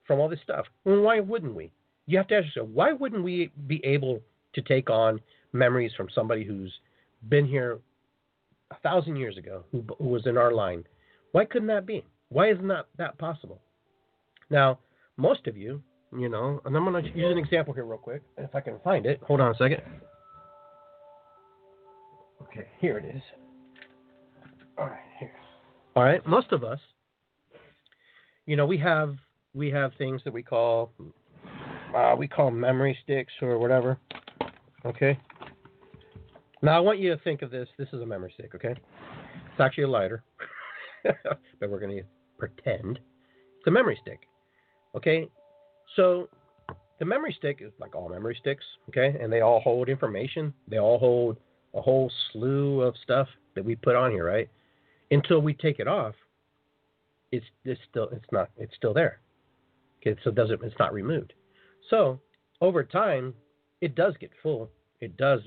from 0.04 0.18
all 0.18 0.28
this 0.28 0.40
stuff. 0.42 0.66
Well, 0.84 1.00
why 1.00 1.20
wouldn't 1.20 1.54
we? 1.54 1.70
You 2.06 2.18
have 2.18 2.26
to 2.28 2.36
ask 2.36 2.46
yourself, 2.46 2.68
why 2.68 2.92
wouldn't 2.92 3.22
we 3.22 3.50
be 3.66 3.80
able 3.84 4.20
to 4.54 4.62
take 4.62 4.90
on 4.90 5.20
memories 5.52 5.92
from 5.96 6.08
somebody 6.14 6.44
who's 6.44 6.72
been 7.28 7.46
here 7.46 7.78
a 8.70 8.76
thousand 8.80 9.16
years 9.16 9.38
ago, 9.38 9.64
who, 9.70 9.84
who 9.98 10.08
was 10.08 10.26
in 10.26 10.36
our 10.36 10.52
line? 10.52 10.84
Why 11.34 11.44
couldn't 11.44 11.66
that 11.66 11.84
be? 11.84 12.04
Why 12.28 12.52
isn't 12.52 12.68
that, 12.68 12.86
that 12.96 13.18
possible? 13.18 13.60
Now, 14.50 14.78
most 15.16 15.48
of 15.48 15.56
you, 15.56 15.82
you 16.16 16.28
know, 16.28 16.60
and 16.64 16.76
I'm 16.76 16.84
going 16.84 17.02
to 17.02 17.10
use 17.10 17.32
an 17.32 17.38
example 17.38 17.74
here 17.74 17.84
real 17.84 17.98
quick, 17.98 18.22
if 18.38 18.54
I 18.54 18.60
can 18.60 18.78
find 18.84 19.04
it. 19.04 19.20
Hold 19.26 19.40
on 19.40 19.50
a 19.50 19.56
second. 19.56 19.82
Okay, 22.40 22.68
here 22.78 22.98
it 22.98 23.16
is. 23.16 23.22
All 24.78 24.86
right, 24.86 25.00
here. 25.18 25.32
All 25.96 26.04
right, 26.04 26.24
most 26.24 26.52
of 26.52 26.62
us, 26.62 26.78
you 28.46 28.54
know, 28.54 28.64
we 28.64 28.78
have 28.78 29.16
we 29.54 29.72
have 29.72 29.90
things 29.98 30.20
that 30.24 30.32
we 30.32 30.44
call 30.44 30.92
uh, 31.96 32.14
we 32.16 32.28
call 32.28 32.52
memory 32.52 32.96
sticks 33.02 33.32
or 33.42 33.58
whatever. 33.58 33.98
Okay. 34.86 35.18
Now 36.62 36.76
I 36.76 36.80
want 36.80 37.00
you 37.00 37.10
to 37.10 37.20
think 37.24 37.42
of 37.42 37.50
this. 37.50 37.68
This 37.76 37.88
is 37.92 38.02
a 38.02 38.06
memory 38.06 38.32
stick. 38.38 38.54
Okay. 38.54 38.76
It's 39.54 39.60
actually 39.60 39.84
a 39.84 39.88
lighter, 39.88 40.24
but 41.60 41.70
we're 41.70 41.80
going 41.80 41.96
to 41.96 42.04
pretend 42.38 42.98
it's 43.58 43.66
a 43.66 43.70
memory 43.70 43.98
stick. 44.02 44.20
Okay. 44.96 45.28
So 45.96 46.28
the 46.98 47.04
memory 47.04 47.34
stick 47.38 47.58
is 47.60 47.72
like 47.78 47.94
all 47.94 48.08
memory 48.08 48.36
sticks. 48.40 48.64
Okay, 48.88 49.16
and 49.20 49.32
they 49.32 49.40
all 49.40 49.60
hold 49.60 49.88
information. 49.88 50.52
They 50.68 50.78
all 50.78 50.98
hold 50.98 51.36
a 51.74 51.80
whole 51.80 52.10
slew 52.32 52.82
of 52.82 52.94
stuff 53.02 53.28
that 53.54 53.64
we 53.64 53.74
put 53.74 53.96
on 53.96 54.10
here, 54.10 54.26
right? 54.26 54.48
Until 55.10 55.40
we 55.40 55.54
take 55.54 55.80
it 55.80 55.88
off, 55.88 56.14
it's, 57.32 57.44
it's 57.64 57.80
still 57.90 58.08
it's 58.10 58.26
not 58.32 58.50
it's 58.56 58.74
still 58.76 58.94
there. 58.94 59.20
Okay, 60.00 60.18
so 60.22 60.30
it 60.30 60.36
doesn't 60.36 60.62
it's 60.62 60.78
not 60.78 60.92
removed. 60.92 61.32
So 61.90 62.20
over 62.60 62.84
time, 62.84 63.34
it 63.80 63.94
does 63.94 64.14
get 64.20 64.30
full. 64.42 64.70
It 65.00 65.16
does 65.16 65.40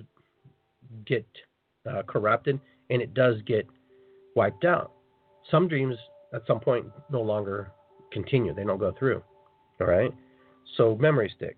get 1.05 1.25
uh, 1.89 2.03
corrupted, 2.03 2.59
and 2.89 3.01
it 3.01 3.13
does 3.13 3.37
get 3.45 3.67
wiped 4.35 4.65
out. 4.65 4.91
Some 5.51 5.67
dreams 5.67 5.95
at 6.33 6.43
some 6.47 6.59
point 6.59 6.85
no 7.11 7.21
longer 7.21 7.71
continue; 8.11 8.53
they 8.53 8.63
don't 8.63 8.79
go 8.79 8.93
through. 8.97 9.23
All 9.79 9.87
right. 9.87 10.11
So 10.75 10.95
memory 10.95 11.31
stick, 11.35 11.57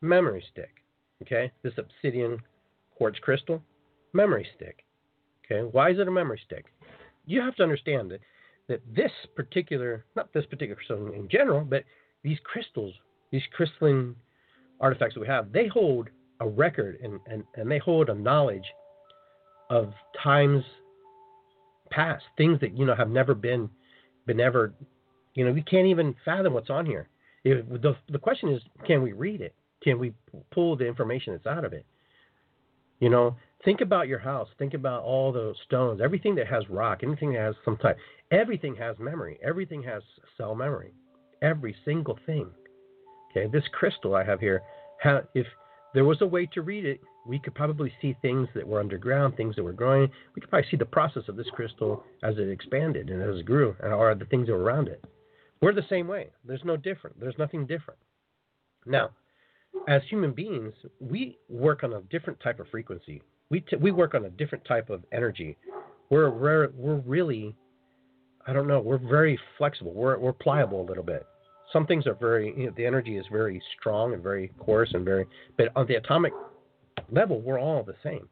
memory 0.00 0.44
stick. 0.52 0.70
Okay, 1.22 1.50
this 1.62 1.72
obsidian 1.78 2.38
quartz 2.96 3.18
crystal, 3.20 3.62
memory 4.12 4.46
stick. 4.56 4.84
Okay, 5.44 5.66
why 5.70 5.90
is 5.90 5.98
it 5.98 6.08
a 6.08 6.10
memory 6.10 6.40
stick? 6.44 6.66
You 7.26 7.40
have 7.40 7.56
to 7.56 7.62
understand 7.62 8.10
that 8.10 8.20
that 8.68 8.80
this 8.94 9.12
particular, 9.34 10.04
not 10.16 10.32
this 10.32 10.46
particular 10.46 10.80
stone 10.84 11.14
in 11.14 11.28
general, 11.28 11.64
but 11.64 11.84
these 12.24 12.38
crystals, 12.44 12.94
these 13.30 13.42
crystalline 13.54 14.16
artifacts 14.80 15.14
that 15.14 15.20
we 15.20 15.26
have, 15.26 15.52
they 15.52 15.68
hold 15.68 16.08
a 16.40 16.48
record 16.48 16.98
and, 17.02 17.20
and, 17.30 17.44
and 17.54 17.70
they 17.70 17.78
hold 17.78 18.08
a 18.08 18.14
knowledge 18.14 18.64
of 19.70 19.92
times 20.22 20.64
past, 21.90 22.24
things 22.36 22.60
that, 22.60 22.76
you 22.76 22.84
know, 22.84 22.94
have 22.94 23.10
never 23.10 23.34
been, 23.34 23.70
been 24.26 24.40
ever, 24.40 24.74
you 25.34 25.44
know, 25.44 25.52
we 25.52 25.62
can't 25.62 25.86
even 25.86 26.14
fathom 26.24 26.54
what's 26.54 26.70
on 26.70 26.86
here. 26.86 27.08
If, 27.44 27.66
the, 27.82 27.96
the 28.08 28.18
question 28.18 28.50
is, 28.50 28.62
can 28.86 29.02
we 29.02 29.12
read 29.12 29.40
it? 29.40 29.54
Can 29.82 29.98
we 29.98 30.12
pull 30.50 30.76
the 30.76 30.86
information 30.86 31.32
that's 31.32 31.46
out 31.46 31.64
of 31.64 31.72
it? 31.72 31.86
You 32.98 33.10
know, 33.10 33.36
think 33.64 33.82
about 33.82 34.08
your 34.08 34.18
house. 34.18 34.48
Think 34.58 34.74
about 34.74 35.02
all 35.02 35.32
those 35.32 35.56
stones, 35.66 36.00
everything 36.02 36.34
that 36.36 36.46
has 36.46 36.68
rock, 36.70 37.00
anything 37.02 37.32
that 37.34 37.40
has 37.40 37.54
some 37.64 37.76
type. 37.76 37.98
Everything 38.30 38.74
has 38.76 38.96
memory. 38.98 39.38
Everything 39.44 39.82
has 39.82 40.02
cell 40.36 40.54
memory. 40.54 40.92
Every 41.42 41.76
single 41.84 42.18
thing. 42.26 42.48
Okay, 43.30 43.50
this 43.52 43.64
crystal 43.72 44.14
I 44.14 44.24
have 44.24 44.40
here, 44.40 44.62
if 45.34 45.46
there 45.92 46.04
was 46.04 46.22
a 46.22 46.26
way 46.26 46.46
to 46.54 46.62
read 46.62 46.86
it, 46.86 47.00
we 47.26 47.38
could 47.38 47.54
probably 47.54 47.92
see 48.00 48.16
things 48.22 48.48
that 48.54 48.66
were 48.66 48.80
underground, 48.80 49.36
things 49.36 49.56
that 49.56 49.62
were 49.62 49.72
growing. 49.72 50.10
We 50.34 50.40
could 50.40 50.50
probably 50.50 50.68
see 50.70 50.76
the 50.76 50.84
process 50.84 51.24
of 51.28 51.36
this 51.36 51.48
crystal 51.52 52.04
as 52.22 52.36
it 52.38 52.48
expanded 52.48 53.10
and 53.10 53.22
as 53.22 53.40
it 53.40 53.46
grew, 53.46 53.76
and 53.82 53.92
or 53.92 54.14
the 54.14 54.24
things 54.26 54.46
that 54.46 54.52
were 54.52 54.62
around 54.62 54.88
it. 54.88 55.04
We're 55.60 55.72
the 55.72 55.86
same 55.88 56.06
way. 56.06 56.30
There's 56.44 56.64
no 56.64 56.76
different. 56.76 57.18
There's 57.18 57.38
nothing 57.38 57.66
different. 57.66 57.98
Now, 58.84 59.10
as 59.88 60.02
human 60.08 60.32
beings, 60.32 60.74
we 61.00 61.38
work 61.48 61.82
on 61.82 61.92
a 61.94 62.00
different 62.02 62.40
type 62.40 62.60
of 62.60 62.68
frequency. 62.68 63.22
We 63.50 63.60
t- 63.60 63.76
we 63.76 63.90
work 63.90 64.14
on 64.14 64.24
a 64.24 64.30
different 64.30 64.64
type 64.64 64.90
of 64.90 65.04
energy. 65.12 65.56
We're 66.10 66.30
we're 66.30 66.68
we're 66.74 66.96
really 66.96 67.54
I 68.46 68.52
don't 68.52 68.68
know. 68.68 68.80
We're 68.80 68.98
very 68.98 69.38
flexible. 69.58 69.92
We're 69.92 70.18
we're 70.18 70.32
pliable 70.32 70.82
a 70.82 70.86
little 70.86 71.04
bit. 71.04 71.26
Some 71.72 71.86
things 71.86 72.06
are 72.06 72.14
very. 72.14 72.54
You 72.56 72.66
know, 72.66 72.72
the 72.76 72.86
energy 72.86 73.16
is 73.16 73.26
very 73.30 73.60
strong 73.78 74.14
and 74.14 74.22
very 74.22 74.52
coarse 74.58 74.90
and 74.94 75.04
very. 75.04 75.26
But 75.56 75.68
on 75.74 75.86
the 75.86 75.96
atomic 75.96 76.32
level, 77.10 77.40
we're 77.40 77.60
all 77.60 77.82
the 77.82 77.94
same. 78.02 78.28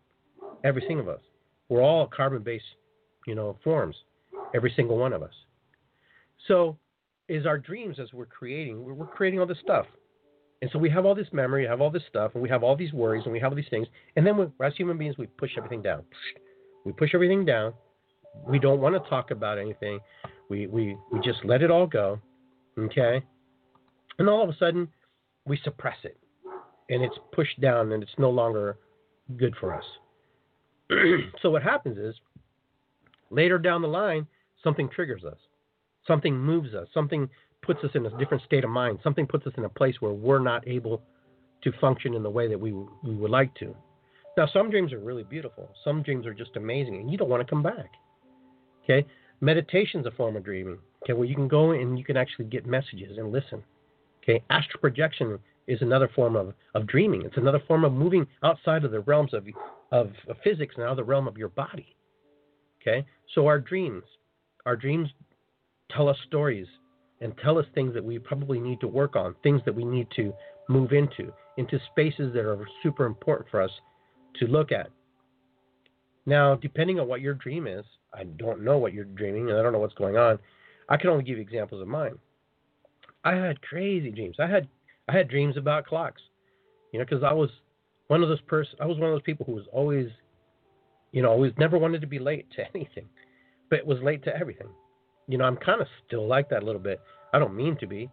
Every 0.63 0.83
single 0.87 1.09
of 1.09 1.17
us. 1.17 1.23
We're 1.69 1.83
all 1.83 2.07
carbon-based, 2.07 2.65
you 3.27 3.35
know, 3.35 3.59
forms. 3.65 3.97
Every 4.55 4.73
single 4.77 4.97
one 4.97 5.13
of 5.13 5.23
us. 5.23 5.33
So, 6.49 6.77
is 7.29 7.47
our 7.47 7.59
dreams 7.59 7.99
as 7.99 8.13
we're 8.13 8.27
creating? 8.27 8.85
We're, 8.85 9.07
creating 9.07 9.41
all 9.41 9.47
this 9.47 9.59
stuff. 9.63 9.87
And 10.61 10.71
so 10.73 10.79
we 10.79 10.91
have 10.91 11.05
all 11.05 11.15
this 11.15 11.29
memory, 11.33 11.63
we 11.63 11.69
have 11.69 11.81
all 11.81 11.91
this 11.91 12.03
stuff, 12.09 12.33
and 12.35 12.43
we 12.43 12.49
have 12.49 12.63
all 12.63 12.77
these 12.77 12.93
worries, 12.93 13.23
and 13.25 13.33
we 13.33 13.41
have 13.41 13.53
all 13.53 13.57
these 13.57 13.69
things. 13.71 13.87
And 14.17 14.27
then 14.27 14.37
we, 14.37 14.47
as 14.65 14.75
human 14.77 14.99
beings, 14.99 15.17
we 15.19 15.27
push 15.27 15.53
everything 15.57 15.83
down. 15.83 16.03
We 16.85 16.93
push 16.93 17.11
everything 17.15 17.45
down, 17.45 17.73
we 18.47 18.59
don't 18.59 18.81
want 18.81 19.03
to 19.03 19.09
talk 19.09 19.31
about 19.31 19.59
anything. 19.59 20.01
We, 20.49 20.67
we, 20.67 20.97
we 21.13 21.21
just 21.21 21.45
let 21.45 21.63
it 21.63 21.71
all 21.71 21.87
go. 21.87 22.21
Okay? 22.79 23.23
And 24.19 24.29
all 24.29 24.43
of 24.43 24.49
a 24.49 24.57
sudden, 24.59 24.89
we 25.47 25.59
suppress 25.65 25.97
it. 26.05 26.19
And 26.91 27.03
it's 27.03 27.17
pushed 27.33 27.61
down 27.61 27.93
and 27.93 28.03
it's 28.03 28.13
no 28.19 28.31
longer 28.31 28.79
good 29.37 29.55
for 29.59 29.75
us. 29.75 29.85
so 31.43 31.51
what 31.51 31.63
happens 31.63 31.97
is, 31.97 32.15
later 33.31 33.59
down 33.59 33.83
the 33.83 33.89
line, 33.89 34.27
something 34.63 34.89
triggers 34.95 35.25
us. 35.25 35.39
Something 36.07 36.37
moves 36.37 36.75
us. 36.75 36.87
Something 36.93 37.29
puts 37.63 37.83
us 37.83 37.91
in 37.95 38.05
a 38.05 38.19
different 38.19 38.43
state 38.45 38.65
of 38.65 38.71
mind. 38.71 38.99
Something 39.03 39.27
puts 39.27 39.47
us 39.47 39.55
in 39.57 39.65
a 39.65 39.69
place 39.69 39.97
where 40.01 40.13
we're 40.13 40.39
not 40.39 40.67
able 40.69 41.03
to 41.63 41.73
function 41.81 42.15
in 42.15 42.23
the 42.23 42.31
way 42.31 42.49
that 42.49 42.61
we, 42.61 42.73
we 42.73 43.15
would 43.15 43.31
like 43.31 43.55
to. 43.57 43.75
Now, 44.37 44.47
some 44.53 44.71
dreams 44.71 44.93
are 44.93 44.99
really 44.99 45.23
beautiful. 45.23 45.71
Some 45.85 46.03
dreams 46.03 46.27
are 46.27 46.35
just 46.35 46.57
amazing, 46.57 46.97
and 46.97 47.11
you 47.11 47.17
don't 47.17 47.29
want 47.31 47.41
to 47.41 47.49
come 47.49 47.63
back. 47.63 47.91
Okay, 48.83 49.07
meditation 49.41 50.01
is 50.01 50.07
a 50.07 50.11
form 50.11 50.37
of 50.37 50.45
dreaming. 50.45 50.79
Okay, 51.03 51.15
where 51.15 51.27
you 51.27 51.35
can 51.35 51.49
go 51.49 51.71
and 51.71 51.99
you 51.99 52.05
can 52.05 52.17
actually 52.17 52.47
get 52.47 52.67
messages 52.67 53.17
and 53.17 53.33
listen. 53.33 53.63
Okay, 54.23 54.43
astral 54.51 54.81
projection 54.81 55.39
is 55.67 55.81
another 55.83 56.11
form 56.15 56.37
of, 56.37 56.55
of 56.75 56.87
dreaming. 56.87 57.23
It's 57.23 57.37
another 57.37 57.63
form 57.67 57.85
of 57.85 57.93
moving 57.93 58.27
outside 58.43 58.85
of 58.85 58.91
the 58.91 59.01
realms 59.01 59.33
of, 59.33 59.47
of, 59.93 60.11
of 60.29 60.37
physics 60.43 60.75
and 60.77 60.85
out 60.85 60.93
of 60.93 60.97
the 60.97 61.05
realm 61.05 61.27
of 61.27 61.37
your 61.37 61.49
body. 61.49 61.97
Okay, 62.81 63.07
so 63.35 63.47
our 63.47 63.59
dreams, 63.59 64.03
our 64.67 64.77
dreams 64.77 65.09
tell 65.91 66.09
us 66.09 66.17
stories 66.27 66.67
and 67.21 67.33
tell 67.43 67.59
us 67.59 67.65
things 67.75 67.95
that 67.95 68.05
we 68.05 68.19
probably 68.19 68.61
need 68.61 68.81
to 68.81 68.89
work 68.89 69.17
on, 69.17 69.35
things 69.43 69.63
that 69.65 69.75
we 69.75 69.85
need 69.85 70.07
to 70.17 70.35
move 70.69 70.93
into, 70.93 71.33
into 71.57 71.79
spaces 71.91 72.33
that 72.35 72.45
are 72.45 72.67
super 72.83 73.07
important 73.07 73.49
for 73.51 73.63
us 73.63 73.71
to 74.37 74.47
look 74.47 74.73
at. 74.73 74.91
Now, 76.27 76.57
depending 76.57 77.01
on 77.01 77.09
what 77.09 77.21
your 77.21 77.35
dream 77.35 77.67
is, 77.67 77.85
I 78.13 78.25
don't 78.25 78.63
know 78.63 78.79
what 78.79 78.93
you're 78.93 79.05
dreaming 79.05 79.51
and 79.51 79.59
I 79.59 79.63
don't 79.63 79.73
know 79.73 79.79
what's 79.79 79.95
going 79.95 80.17
on. 80.17 80.39
I 80.89 80.97
can 80.97 81.11
only 81.11 81.25
give 81.25 81.37
you 81.37 81.43
examples 81.43 81.81
of 81.81 81.89
mine. 81.89 82.19
I 83.25 83.35
had 83.35 83.63
crazy 83.63 84.11
dreams. 84.11 84.37
I 84.39 84.47
had 84.47 84.69
I 85.09 85.17
had 85.17 85.29
dreams 85.29 85.57
about 85.57 85.87
clocks. 85.87 86.23
You 86.93 86.99
know, 86.99 87.05
because 87.05 87.25
I 87.25 87.33
was 87.33 87.51
one 88.09 88.23
of 88.23 88.29
those 88.29 88.41
person. 88.43 88.77
I 88.81 88.87
was 88.87 88.99
one 88.99 89.09
of 89.09 89.15
those 89.15 89.23
people 89.23 89.45
who 89.47 89.53
was 89.53 89.65
always, 89.73 90.09
you 91.13 91.23
know, 91.23 91.31
always 91.31 91.53
never 91.59 91.79
wanted 91.79 92.01
to 92.03 92.07
be 92.07 92.19
late 92.19 92.47
to 92.57 92.63
anything, 92.75 93.07
but 93.71 93.85
was 93.87 93.99
late 94.03 94.23
to 94.25 94.37
everything. 94.37 94.69
You 95.27 95.39
know, 95.39 95.45
I'm 95.45 95.57
kind 95.57 95.81
of 95.81 95.89
still 96.07 96.27
like 96.27 96.49
that 96.51 96.63
a 96.63 96.67
little 96.67 96.81
bit. 96.81 97.01
I 97.33 97.39
don't 97.39 97.57
mean 97.57 97.77
to 97.79 97.87
be, 97.87 98.11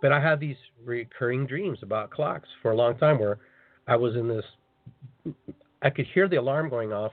but 0.00 0.12
I 0.12 0.20
had 0.20 0.40
these 0.40 0.56
recurring 0.82 1.46
dreams 1.46 1.78
about 1.82 2.10
clocks 2.10 2.48
for 2.62 2.70
a 2.70 2.76
long 2.76 2.96
time 2.96 3.18
where 3.18 3.38
I 3.86 3.96
was 3.96 4.14
in 4.16 4.28
this. 4.28 5.34
I 5.82 5.90
could 5.90 6.06
hear 6.14 6.28
the 6.28 6.36
alarm 6.36 6.70
going 6.70 6.92
off 6.92 7.12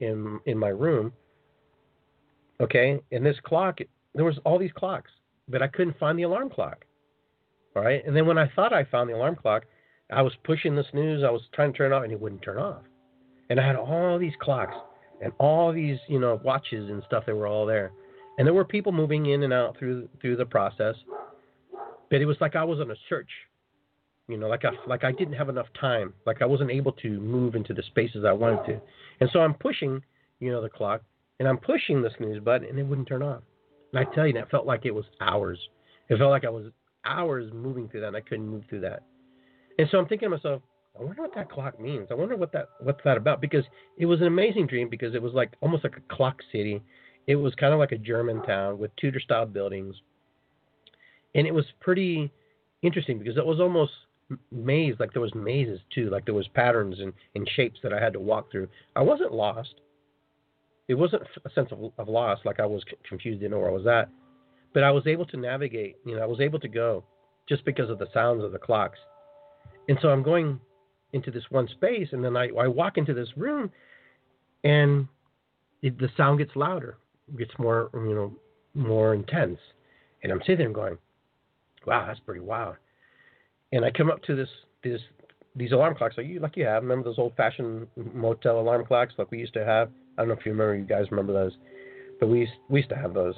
in 0.00 0.40
in 0.46 0.58
my 0.58 0.68
room, 0.68 1.12
Okay, 2.60 3.00
and 3.10 3.24
this 3.24 3.36
clock, 3.44 3.78
there 4.14 4.24
was 4.24 4.38
all 4.44 4.58
these 4.58 4.72
clocks, 4.72 5.10
but 5.48 5.62
I 5.62 5.66
couldn't 5.66 5.98
find 5.98 6.18
the 6.18 6.24
alarm 6.24 6.50
clock. 6.50 6.84
All 7.76 7.82
right, 7.82 8.04
and 8.04 8.16
then 8.16 8.26
when 8.26 8.38
I 8.38 8.50
thought 8.56 8.72
I 8.72 8.84
found 8.84 9.08
the 9.08 9.14
alarm 9.14 9.36
clock, 9.36 9.64
I 10.10 10.22
was 10.22 10.32
pushing 10.44 10.74
the 10.74 10.84
snooze. 10.90 11.22
I 11.22 11.30
was 11.30 11.42
trying 11.52 11.72
to 11.72 11.78
turn 11.78 11.92
it 11.92 11.94
off, 11.94 12.02
and 12.02 12.12
it 12.12 12.20
wouldn't 12.20 12.42
turn 12.42 12.58
off. 12.58 12.82
And 13.48 13.60
I 13.60 13.66
had 13.66 13.76
all 13.76 14.18
these 14.18 14.32
clocks 14.40 14.74
and 15.22 15.32
all 15.38 15.72
these, 15.72 15.98
you 16.08 16.18
know, 16.18 16.40
watches 16.42 16.90
and 16.90 17.02
stuff 17.06 17.24
that 17.26 17.34
were 17.34 17.46
all 17.46 17.66
there. 17.66 17.92
And 18.38 18.46
there 18.46 18.54
were 18.54 18.64
people 18.64 18.92
moving 18.92 19.26
in 19.26 19.42
and 19.42 19.52
out 19.52 19.76
through 19.78 20.08
through 20.20 20.36
the 20.36 20.46
process. 20.46 20.94
But 22.10 22.20
it 22.20 22.26
was 22.26 22.36
like 22.40 22.56
I 22.56 22.64
was 22.64 22.80
on 22.80 22.90
a 22.90 22.96
search, 23.08 23.30
you 24.28 24.36
know, 24.36 24.48
like 24.48 24.64
I 24.64 24.70
like 24.86 25.04
I 25.04 25.12
didn't 25.12 25.34
have 25.34 25.48
enough 25.48 25.66
time, 25.80 26.14
like 26.26 26.42
I 26.42 26.46
wasn't 26.46 26.70
able 26.70 26.92
to 26.92 27.20
move 27.20 27.54
into 27.54 27.74
the 27.74 27.82
spaces 27.82 28.24
I 28.24 28.32
wanted 28.32 28.64
to. 28.66 28.80
And 29.20 29.30
so 29.32 29.40
I'm 29.40 29.54
pushing, 29.54 30.02
you 30.40 30.50
know, 30.50 30.62
the 30.62 30.70
clock, 30.70 31.02
and 31.38 31.46
I'm 31.46 31.58
pushing 31.58 32.02
the 32.02 32.10
snooze 32.16 32.42
button 32.42 32.68
and 32.68 32.78
it 32.78 32.82
wouldn't 32.84 33.08
turn 33.08 33.22
off. 33.22 33.42
And 33.92 34.06
I 34.06 34.14
tell 34.14 34.26
you, 34.26 34.32
that 34.34 34.50
felt 34.50 34.66
like 34.66 34.86
it 34.86 34.94
was 34.94 35.04
hours. 35.20 35.58
It 36.08 36.18
felt 36.18 36.30
like 36.30 36.44
I 36.44 36.50
was 36.50 36.66
hours 37.04 37.50
moving 37.52 37.88
through 37.88 38.00
that, 38.00 38.08
and 38.08 38.16
I 38.16 38.20
couldn't 38.20 38.48
move 38.48 38.64
through 38.68 38.80
that. 38.80 39.02
And 39.78 39.88
so 39.90 39.98
I'm 39.98 40.06
thinking 40.06 40.26
to 40.26 40.36
myself, 40.36 40.62
I 40.98 41.02
wonder 41.02 41.22
what 41.22 41.34
that 41.34 41.50
clock 41.50 41.80
means. 41.80 42.08
I 42.10 42.14
wonder 42.14 42.36
what 42.36 42.52
that 42.52 42.68
what's 42.80 43.00
that 43.04 43.16
about 43.16 43.40
because 43.40 43.64
it 43.96 44.06
was 44.06 44.20
an 44.20 44.26
amazing 44.26 44.66
dream 44.66 44.88
because 44.88 45.14
it 45.14 45.22
was 45.22 45.32
like 45.32 45.52
almost 45.60 45.84
like 45.84 45.96
a 45.96 46.14
clock 46.14 46.38
city. 46.52 46.82
It 47.26 47.36
was 47.36 47.54
kind 47.54 47.72
of 47.72 47.78
like 47.78 47.92
a 47.92 47.98
German 47.98 48.42
town 48.42 48.78
with 48.78 48.94
Tudor 48.96 49.20
style 49.20 49.46
buildings, 49.46 49.94
and 51.34 51.46
it 51.46 51.54
was 51.54 51.64
pretty 51.80 52.32
interesting 52.82 53.18
because 53.18 53.36
it 53.36 53.46
was 53.46 53.60
almost 53.60 53.92
maze 54.52 54.94
like 54.98 55.12
there 55.12 55.22
was 55.22 55.34
mazes 55.34 55.80
too 55.94 56.08
like 56.10 56.24
there 56.24 56.34
was 56.34 56.46
patterns 56.54 57.00
and, 57.00 57.12
and 57.34 57.48
shapes 57.56 57.80
that 57.82 57.92
i 57.92 58.00
had 58.00 58.12
to 58.12 58.20
walk 58.20 58.50
through 58.50 58.68
i 58.94 59.02
wasn't 59.02 59.32
lost 59.32 59.74
it 60.88 60.94
wasn't 60.94 61.22
a 61.44 61.50
sense 61.50 61.68
of, 61.72 61.92
of 61.98 62.08
loss 62.08 62.38
like 62.44 62.60
i 62.60 62.66
was 62.66 62.84
confused 63.08 63.40
didn't 63.40 63.52
know 63.52 63.58
where 63.58 63.70
i 63.70 63.72
was 63.72 63.86
at 63.86 64.08
but 64.74 64.82
i 64.82 64.90
was 64.90 65.06
able 65.06 65.26
to 65.26 65.36
navigate 65.36 65.96
you 66.04 66.16
know 66.16 66.22
i 66.22 66.26
was 66.26 66.40
able 66.40 66.58
to 66.58 66.68
go 66.68 67.04
just 67.48 67.64
because 67.64 67.90
of 67.90 67.98
the 67.98 68.08
sounds 68.12 68.44
of 68.44 68.52
the 68.52 68.58
clocks 68.58 68.98
and 69.88 69.98
so 70.00 70.08
i'm 70.08 70.22
going 70.22 70.60
into 71.12 71.30
this 71.30 71.44
one 71.50 71.68
space, 71.68 72.08
and 72.12 72.24
then 72.24 72.36
I, 72.36 72.48
I 72.48 72.68
walk 72.68 72.96
into 72.96 73.14
this 73.14 73.28
room, 73.36 73.70
and 74.64 75.08
it, 75.82 75.98
the 75.98 76.08
sound 76.16 76.38
gets 76.38 76.54
louder, 76.54 76.98
gets 77.38 77.52
more 77.58 77.90
you 77.94 78.14
know 78.14 78.32
more 78.74 79.14
intense, 79.14 79.58
and 80.22 80.32
I'm 80.32 80.40
sitting 80.40 80.58
there 80.58 80.70
going, 80.70 80.98
"Wow, 81.86 82.06
that's 82.06 82.20
pretty 82.20 82.40
wild." 82.40 82.76
And 83.72 83.84
I 83.84 83.90
come 83.90 84.10
up 84.10 84.22
to 84.24 84.36
this 84.36 84.48
this 84.84 85.00
these 85.56 85.72
alarm 85.72 85.96
clocks 85.96 86.16
like 86.16 86.26
you 86.26 86.40
like 86.40 86.56
you 86.56 86.64
have. 86.66 86.82
Remember 86.82 87.04
those 87.04 87.18
old 87.18 87.34
fashioned 87.36 87.86
motel 88.14 88.60
alarm 88.60 88.84
clocks 88.86 89.14
like 89.18 89.30
we 89.30 89.38
used 89.38 89.54
to 89.54 89.64
have? 89.64 89.90
I 90.16 90.22
don't 90.22 90.28
know 90.28 90.34
if 90.34 90.46
you 90.46 90.52
remember. 90.52 90.76
You 90.76 90.84
guys 90.84 91.10
remember 91.10 91.32
those? 91.32 91.52
But 92.20 92.28
we 92.28 92.40
used, 92.40 92.52
we 92.68 92.80
used 92.80 92.90
to 92.90 92.96
have 92.96 93.14
those. 93.14 93.34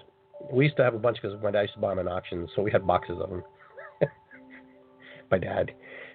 We 0.50 0.64
used 0.64 0.76
to 0.76 0.84
have 0.84 0.94
a 0.94 0.98
bunch 0.98 1.18
because 1.20 1.40
my 1.42 1.50
dad 1.50 1.62
used 1.62 1.74
to 1.74 1.80
buy 1.80 1.90
them 1.90 2.00
in 2.00 2.08
auctions, 2.08 2.50
so 2.54 2.62
we 2.62 2.70
had 2.70 2.86
boxes 2.86 3.18
of 3.20 3.30
them. 3.30 3.42
my 5.30 5.38
dad. 5.38 5.72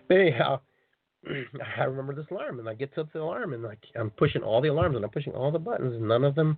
But 0.07 0.17
anyhow, 0.17 0.61
I 1.77 1.83
remember 1.83 2.15
this 2.15 2.25
alarm, 2.31 2.59
and 2.59 2.69
I 2.69 2.73
get 2.73 2.93
to 2.95 3.07
the 3.11 3.19
alarm, 3.19 3.53
and 3.53 3.63
like 3.63 3.79
I'm 3.99 4.09
pushing 4.11 4.43
all 4.43 4.61
the 4.61 4.69
alarms, 4.69 4.95
and 4.95 5.05
I'm 5.05 5.11
pushing 5.11 5.33
all 5.33 5.51
the 5.51 5.59
buttons, 5.59 5.93
and 5.93 6.07
none 6.07 6.23
of 6.23 6.35
them 6.35 6.57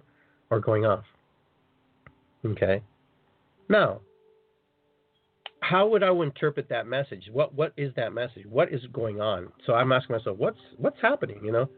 are 0.52 0.60
going 0.60 0.86
off. 0.86 1.04
Okay. 2.46 2.82
Now, 3.70 4.02
how 5.62 5.88
would 5.88 6.04
I 6.04 6.12
interpret 6.12 6.70
that 6.70 6.88
message? 6.88 7.30
What 7.32 7.54
what 7.54 7.74
is 7.78 7.94
that 7.96 8.14
message? 8.14 8.46
What 8.50 8.74
is 8.74 8.82
going 8.94 9.22
on? 9.22 9.52
So 9.66 9.74
I'm 9.74 9.92
asking 9.92 10.16
myself, 10.16 10.38
what's 10.38 10.60
what's 10.78 11.00
happening? 11.02 11.42
You 11.44 11.52
know, 11.52 11.70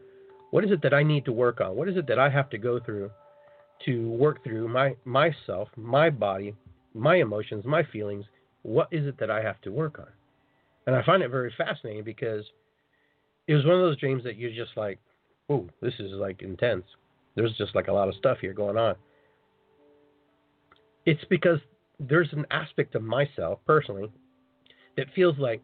what 0.50 0.64
is 0.64 0.70
it 0.70 0.82
that 0.82 0.94
I 0.94 1.02
need 1.02 1.24
to 1.26 1.32
work 1.32 1.60
on? 1.60 1.76
What 1.76 1.88
is 1.88 1.96
it 1.96 2.06
that 2.06 2.18
I 2.18 2.30
have 2.30 2.48
to 2.50 2.58
go 2.58 2.80
through 2.80 3.10
to 3.86 4.10
work 4.10 4.42
through 4.44 4.68
my 4.68 4.94
myself, 5.04 5.68
my 5.76 6.10
body, 6.10 6.54
my 6.94 7.16
emotions, 7.16 7.64
my 7.64 7.82
feelings? 7.84 8.24
What 8.62 8.88
is 8.90 9.06
it 9.06 9.18
that 9.18 9.30
I 9.30 9.42
have 9.42 9.60
to 9.62 9.72
work 9.72 9.98
on? 9.98 10.08
And 10.86 10.96
I 10.96 11.02
find 11.04 11.22
it 11.22 11.30
very 11.30 11.52
fascinating 11.56 12.04
because 12.04 12.44
it 13.46 13.54
was 13.54 13.64
one 13.64 13.74
of 13.74 13.80
those 13.80 13.98
dreams 13.98 14.24
that 14.24 14.36
you're 14.36 14.50
just 14.50 14.76
like, 14.76 14.98
oh, 15.48 15.68
this 15.80 15.94
is 15.98 16.12
like 16.12 16.42
intense." 16.42 16.84
There's 17.34 17.56
just 17.56 17.74
like 17.74 17.88
a 17.88 17.92
lot 17.92 18.08
of 18.08 18.14
stuff 18.16 18.38
here 18.40 18.52
going 18.52 18.76
on. 18.76 18.94
It's 21.06 21.24
because 21.30 21.58
there's 21.98 22.32
an 22.32 22.46
aspect 22.50 22.94
of 22.94 23.02
myself 23.02 23.58
personally 23.66 24.10
that 24.96 25.06
feels 25.14 25.38
like 25.38 25.62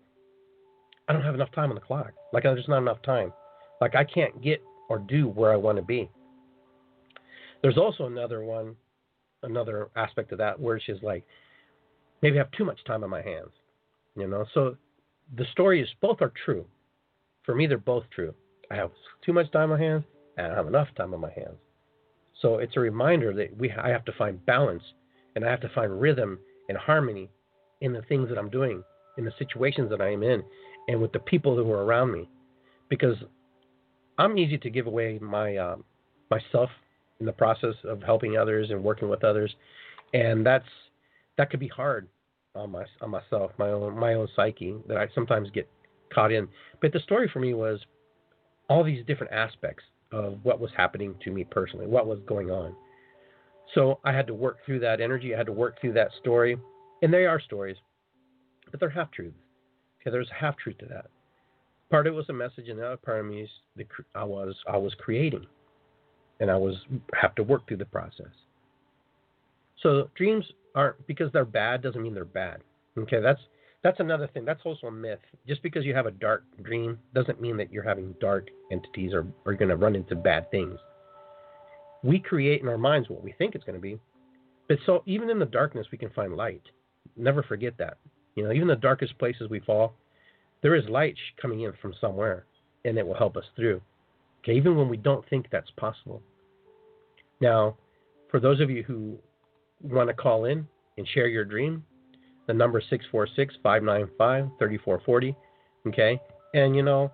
I 1.09 1.13
don't 1.13 1.23
have 1.23 1.35
enough 1.35 1.53
time 1.53 1.71
on 1.71 1.75
the 1.75 1.81
clock. 1.81 2.13
Like 2.33 2.45
there's 2.45 2.69
not 2.69 2.79
enough 2.79 3.03
time. 3.03 3.33
Like 3.81 3.95
I 3.95 4.05
can't 4.05 4.43
get 4.43 4.63
or 4.89 4.99
do 4.99 5.29
where 5.29 5.53
I 5.53 5.57
want 5.57 5.77
to 5.77 5.83
be. 5.83 6.11
There's 7.63 7.79
also 7.79 8.07
another 8.07 8.45
one, 8.45 8.77
another 9.43 9.89
aspect 9.97 10.33
of 10.33 10.39
that 10.39 10.59
where 10.59 10.81
she's 10.81 11.03
like 11.03 11.25
maybe 12.23 12.39
I 12.39 12.43
have 12.43 12.51
too 12.53 12.65
much 12.65 12.83
time 12.85 13.05
on 13.05 13.11
my 13.11 13.23
hands. 13.23 13.51
You 14.17 14.27
know, 14.27 14.45
so 14.55 14.77
the 15.37 15.45
story 15.53 15.81
is 15.81 15.89
both 16.01 16.21
are 16.21 16.33
true. 16.45 16.65
For 17.45 17.55
me, 17.55 17.67
they're 17.67 17.79
both 17.79 18.05
true. 18.15 18.35
I 18.71 18.77
have 18.77 18.91
too 19.25 19.33
much 19.33 19.51
time 19.53 19.71
on 19.71 19.79
my 19.79 19.85
hands, 19.85 20.05
and 20.37 20.53
I 20.53 20.57
have 20.57 20.67
enough 20.67 20.89
time 20.97 21.15
on 21.15 21.21
my 21.21 21.33
hands. 21.33 21.57
So 22.43 22.59
it's 22.59 22.77
a 22.77 22.81
reminder 22.81 23.33
that 23.35 23.57
we 23.57 23.71
I 23.73 23.89
have 23.89 24.05
to 24.07 24.13
find 24.13 24.45
balance, 24.47 24.83
and 25.35 25.45
I 25.45 25.51
have 25.51 25.61
to 25.61 25.71
find 25.71 26.01
rhythm 26.01 26.39
and 26.69 26.77
harmony 26.77 27.31
in 27.81 27.93
the 27.93 28.03
things 28.03 28.29
that 28.29 28.39
I'm 28.39 28.51
doing, 28.51 28.83
in 29.17 29.25
the 29.25 29.33
situations 29.39 29.89
that 29.91 30.01
I 30.01 30.13
am 30.13 30.23
in, 30.23 30.43
and 30.89 31.01
with 31.01 31.13
the 31.13 31.21
people 31.21 31.57
who 31.57 31.71
are 31.71 31.85
around 31.85 32.13
me, 32.13 32.29
because 32.89 33.17
I'm 34.19 34.37
easy 34.37 34.59
to 34.59 34.71
give 34.71 34.87
away 34.87 35.19
my 35.21 35.57
uh, 35.57 35.77
myself 36.31 36.71
in 37.21 37.27
the 37.27 37.33
process 37.33 37.75
of 37.85 38.03
helping 38.03 38.37
others 38.37 38.71
and 38.71 38.83
working 38.83 39.09
with 39.09 39.25
others, 39.25 39.55
and 40.15 40.45
that's 40.45 40.69
that 41.37 41.51
could 41.51 41.61
be 41.61 41.69
hard 41.69 42.09
on 42.55 42.71
my 42.71 42.85
on 43.01 43.11
myself, 43.11 43.53
my 43.59 43.69
own 43.69 43.99
my 43.99 44.15
own 44.15 44.29
psyche 44.35 44.75
that 44.87 44.97
I 44.97 45.09
sometimes 45.15 45.51
get 45.51 45.69
caught 46.15 46.33
in. 46.33 46.49
But 46.81 46.93
the 46.93 47.01
story 47.01 47.29
for 47.33 47.41
me 47.41 47.55
was 47.55 47.81
all 48.69 48.85
these 48.85 49.05
different 49.07 49.33
aspects 49.33 49.85
of 50.13 50.39
what 50.43 50.61
was 50.61 50.71
happening 50.77 51.15
to 51.25 51.31
me 51.31 51.45
personally, 51.45 51.87
what 51.87 52.07
was 52.07 52.19
going 52.27 52.51
on. 52.51 52.75
So 53.75 54.01
I 54.05 54.13
had 54.13 54.27
to 54.29 54.35
work 54.35 54.59
through 54.65 54.81
that 54.81 55.01
energy. 55.01 55.35
I 55.35 55.39
had 55.39 55.47
to 55.47 55.53
work 55.53 55.81
through 55.81 55.93
that 55.95 56.11
story, 56.21 56.57
and 57.03 57.13
they 57.13 57.27
are 57.27 57.41
stories, 57.41 57.77
but 58.71 58.81
they're 58.81 58.89
half 58.89 59.11
truths. 59.11 59.37
Okay, 60.01 60.11
there's 60.11 60.31
a 60.31 60.35
half 60.35 60.57
truth 60.57 60.79
to 60.79 60.87
that. 60.87 61.07
Part 61.91 62.07
of 62.07 62.15
it 62.15 62.17
was 62.17 62.29
a 62.29 62.33
message, 62.33 62.69
and 62.69 62.79
the 62.79 62.87
other 62.87 62.97
part 62.97 63.21
of 63.21 63.27
me 63.27 63.43
is 63.43 63.51
the 63.77 63.85
I 64.15 64.25
was 64.25 64.55
I 64.67 64.77
was 64.77 64.95
creating, 64.95 65.47
and 66.41 66.51
I 66.51 66.57
was 66.57 66.77
have 67.15 67.35
to 67.37 67.43
work 67.43 67.67
through 67.67 67.79
the 67.79 67.85
process. 67.85 68.33
So 69.83 70.11
dreams 70.17 70.45
aren't 70.75 71.07
because 71.07 71.31
they're 71.33 71.45
bad 71.45 71.83
doesn't 71.83 72.03
mean 72.03 72.15
they're 72.15 72.25
bad. 72.25 72.61
Okay, 72.97 73.21
that's 73.21 73.41
that's 73.83 74.01
another 74.01 74.29
thing. 74.29 74.45
That's 74.45 74.61
also 74.65 74.89
a 74.89 74.93
myth. 74.93 75.21
Just 75.47 75.63
because 75.63 75.85
you 75.85 75.95
have 75.95 76.07
a 76.07 76.11
dark 76.11 76.45
dream 76.63 76.99
doesn't 77.15 77.41
mean 77.41 77.57
that 77.59 77.73
you're 77.73 77.85
having 77.85 78.15
dark 78.21 78.49
entities 78.73 79.13
or 79.13 79.27
are 79.47 79.55
going 79.55 79.69
to 79.69 79.77
run 79.77 79.95
into 79.95 80.17
bad 80.17 80.51
things. 80.51 80.79
We 82.03 82.19
create 82.19 82.61
in 82.63 82.69
our 82.69 82.79
minds 82.79 83.09
what 83.09 83.23
we 83.23 83.33
think 83.33 83.55
it's 83.55 83.65
going 83.65 83.77
to 83.79 83.83
be. 83.83 83.99
But 84.69 84.79
so 84.85 85.03
even 85.07 85.31
in 85.31 85.39
the 85.39 85.47
darkness, 85.47 85.87
we 85.91 85.99
can 85.99 86.11
find 86.11 86.37
light. 86.37 86.63
Never 87.17 87.43
forget 87.43 87.79
that. 87.79 87.99
You 88.35 88.45
know, 88.45 88.53
even 88.53 88.69
the 88.69 88.77
darkest 88.77 89.19
places 89.19 89.49
we 89.49 89.61
fall, 89.61 89.95
there 90.63 90.75
is 90.75 90.89
light 90.89 91.17
coming 91.41 91.63
in 91.63 91.73
from 91.81 91.95
somewhere, 92.01 92.45
and 92.85 92.99
it 92.99 93.07
will 93.07 93.17
help 93.17 93.37
us 93.37 93.45
through. 93.57 93.81
Okay, 94.49 94.57
even 94.57 94.77
when 94.77 94.89
we 94.89 94.97
don't 94.97 95.29
think 95.29 95.47
that's 95.53 95.71
possible. 95.73 96.23
Now, 97.41 97.77
for 98.31 98.41
those 98.41 98.61
of 98.61 98.71
you 98.71 98.83
who 98.83 99.19
want 99.83 100.09
to 100.09 100.15
call 100.15 100.47
in 100.47 100.67
and 100.97 101.07
share 101.09 101.29
your 101.29 101.45
dream, 101.45 101.85
the 102.47 102.55
number 102.55 102.83
646-595-3440. 103.63 105.37
Okay, 105.89 106.19
and 106.55 106.75
you 106.75 106.83
know, 106.83 107.13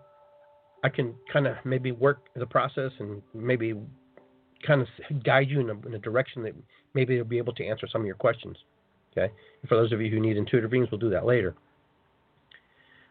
I 0.84 0.88
can 0.88 1.12
kind 1.32 1.48
of 1.48 1.56
maybe 1.64 1.90
work 1.90 2.28
the 2.36 2.46
process 2.46 2.92
and 3.00 3.20
maybe 3.34 3.74
kind 4.64 4.80
of 4.80 4.88
guide 5.24 5.50
you 5.50 5.58
in 5.60 5.70
a, 5.70 5.74
in 5.86 5.94
a 5.94 5.98
direction 5.98 6.44
that 6.44 6.54
maybe 6.94 7.18
will 7.18 7.24
be 7.24 7.38
able 7.38 7.52
to 7.54 7.66
answer 7.66 7.88
some 7.90 8.02
of 8.02 8.06
your 8.06 8.14
questions. 8.14 8.56
Okay, 9.12 9.32
and 9.60 9.68
for 9.68 9.74
those 9.74 9.90
of 9.90 10.00
you 10.00 10.08
who 10.08 10.20
need 10.20 10.36
intuitive 10.36 10.70
dreams, 10.70 10.88
we'll 10.92 11.00
do 11.00 11.10
that 11.10 11.26
later. 11.26 11.56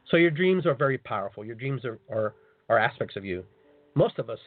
So 0.09 0.15
your 0.15 0.31
dreams 0.31 0.65
are 0.65 0.75
very 0.75 0.97
powerful. 0.97 1.43
Your 1.43 1.55
dreams 1.55 1.83
are, 1.83 1.99
are, 2.09 2.36
are 2.69 2.79
aspects 2.79 3.17
of 3.17 3.25
you. 3.25 3.43
Most 3.95 4.19
of 4.19 4.29
us 4.29 4.39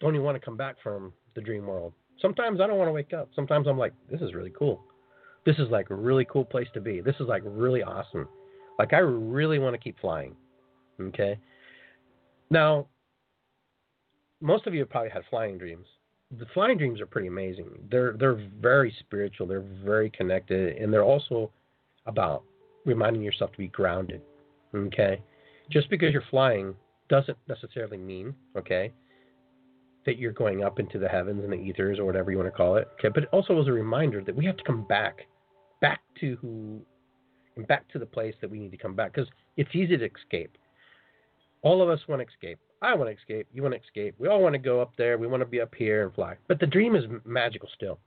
don't 0.00 0.14
even 0.14 0.24
want 0.24 0.36
to 0.36 0.44
come 0.44 0.56
back 0.56 0.76
from 0.82 1.12
the 1.34 1.40
dream 1.40 1.66
world. 1.66 1.92
Sometimes 2.20 2.60
I 2.60 2.66
don't 2.66 2.78
want 2.78 2.88
to 2.88 2.92
wake 2.92 3.12
up. 3.12 3.28
Sometimes 3.34 3.66
I'm 3.66 3.78
like, 3.78 3.92
this 4.10 4.20
is 4.20 4.34
really 4.34 4.52
cool 4.58 4.84
this 5.44 5.56
is 5.58 5.68
like 5.70 5.90
a 5.90 5.94
really 5.94 6.24
cool 6.24 6.44
place 6.44 6.68
to 6.74 6.80
be. 6.80 7.00
This 7.00 7.16
is 7.20 7.26
like 7.28 7.42
really 7.44 7.82
awesome. 7.82 8.28
Like 8.78 8.92
I 8.92 8.98
really 8.98 9.58
want 9.58 9.74
to 9.74 9.78
keep 9.78 9.98
flying. 10.00 10.34
Okay. 11.00 11.38
Now, 12.50 12.86
most 14.40 14.66
of 14.66 14.74
you 14.74 14.80
have 14.80 14.90
probably 14.90 15.10
had 15.10 15.22
flying 15.30 15.58
dreams. 15.58 15.86
The 16.38 16.46
flying 16.54 16.78
dreams 16.78 17.00
are 17.00 17.06
pretty 17.06 17.28
amazing. 17.28 17.66
They're 17.90 18.14
they're 18.18 18.40
very 18.60 18.94
spiritual. 19.00 19.46
They're 19.46 19.64
very 19.84 20.10
connected, 20.10 20.76
and 20.76 20.92
they're 20.92 21.04
also 21.04 21.50
about 22.06 22.44
reminding 22.84 23.22
yourself 23.22 23.52
to 23.52 23.58
be 23.58 23.68
grounded. 23.68 24.20
Okay. 24.74 25.20
Just 25.70 25.88
because 25.90 26.12
you're 26.12 26.22
flying 26.30 26.74
doesn't 27.10 27.36
necessarily 27.48 27.98
mean 27.98 28.34
okay 28.56 28.92
that 30.06 30.16
you're 30.16 30.32
going 30.32 30.64
up 30.64 30.78
into 30.78 30.98
the 30.98 31.08
heavens 31.08 31.44
and 31.44 31.52
the 31.52 31.56
ethers 31.56 31.98
or 31.98 32.06
whatever 32.06 32.30
you 32.30 32.38
want 32.38 32.46
to 32.46 32.56
call 32.56 32.76
it. 32.76 32.88
Okay, 32.98 33.10
but 33.12 33.24
it 33.24 33.28
also 33.32 33.52
was 33.52 33.68
a 33.68 33.72
reminder 33.72 34.22
that 34.24 34.34
we 34.34 34.46
have 34.46 34.56
to 34.56 34.64
come 34.64 34.86
back 34.86 35.26
back 35.82 36.00
to 36.20 36.36
who 36.40 36.80
and 37.56 37.66
back 37.66 37.88
to 37.92 37.98
the 37.98 38.06
place 38.06 38.34
that 38.40 38.50
we 38.50 38.58
need 38.58 38.70
to 38.70 38.76
come 38.76 38.94
back 38.94 39.12
because 39.12 39.28
it's 39.56 39.74
easy 39.74 39.96
to 39.96 40.06
escape. 40.06 40.56
All 41.62 41.82
of 41.82 41.90
us 41.90 42.00
want 42.08 42.22
to 42.22 42.26
escape. 42.26 42.58
I 42.80 42.94
want 42.94 43.10
to 43.10 43.16
escape. 43.16 43.46
You 43.52 43.62
want 43.62 43.74
to 43.74 43.80
escape. 43.80 44.14
We 44.18 44.28
all 44.28 44.40
want 44.42 44.54
to 44.54 44.58
go 44.58 44.80
up 44.80 44.92
there. 44.96 45.18
We 45.18 45.26
want 45.26 45.42
to 45.42 45.46
be 45.46 45.60
up 45.60 45.74
here 45.74 46.04
and 46.04 46.14
fly. 46.14 46.36
But 46.48 46.60
the 46.60 46.66
dream 46.66 46.96
is 46.96 47.04
magical 47.26 47.68
still. 47.74 47.98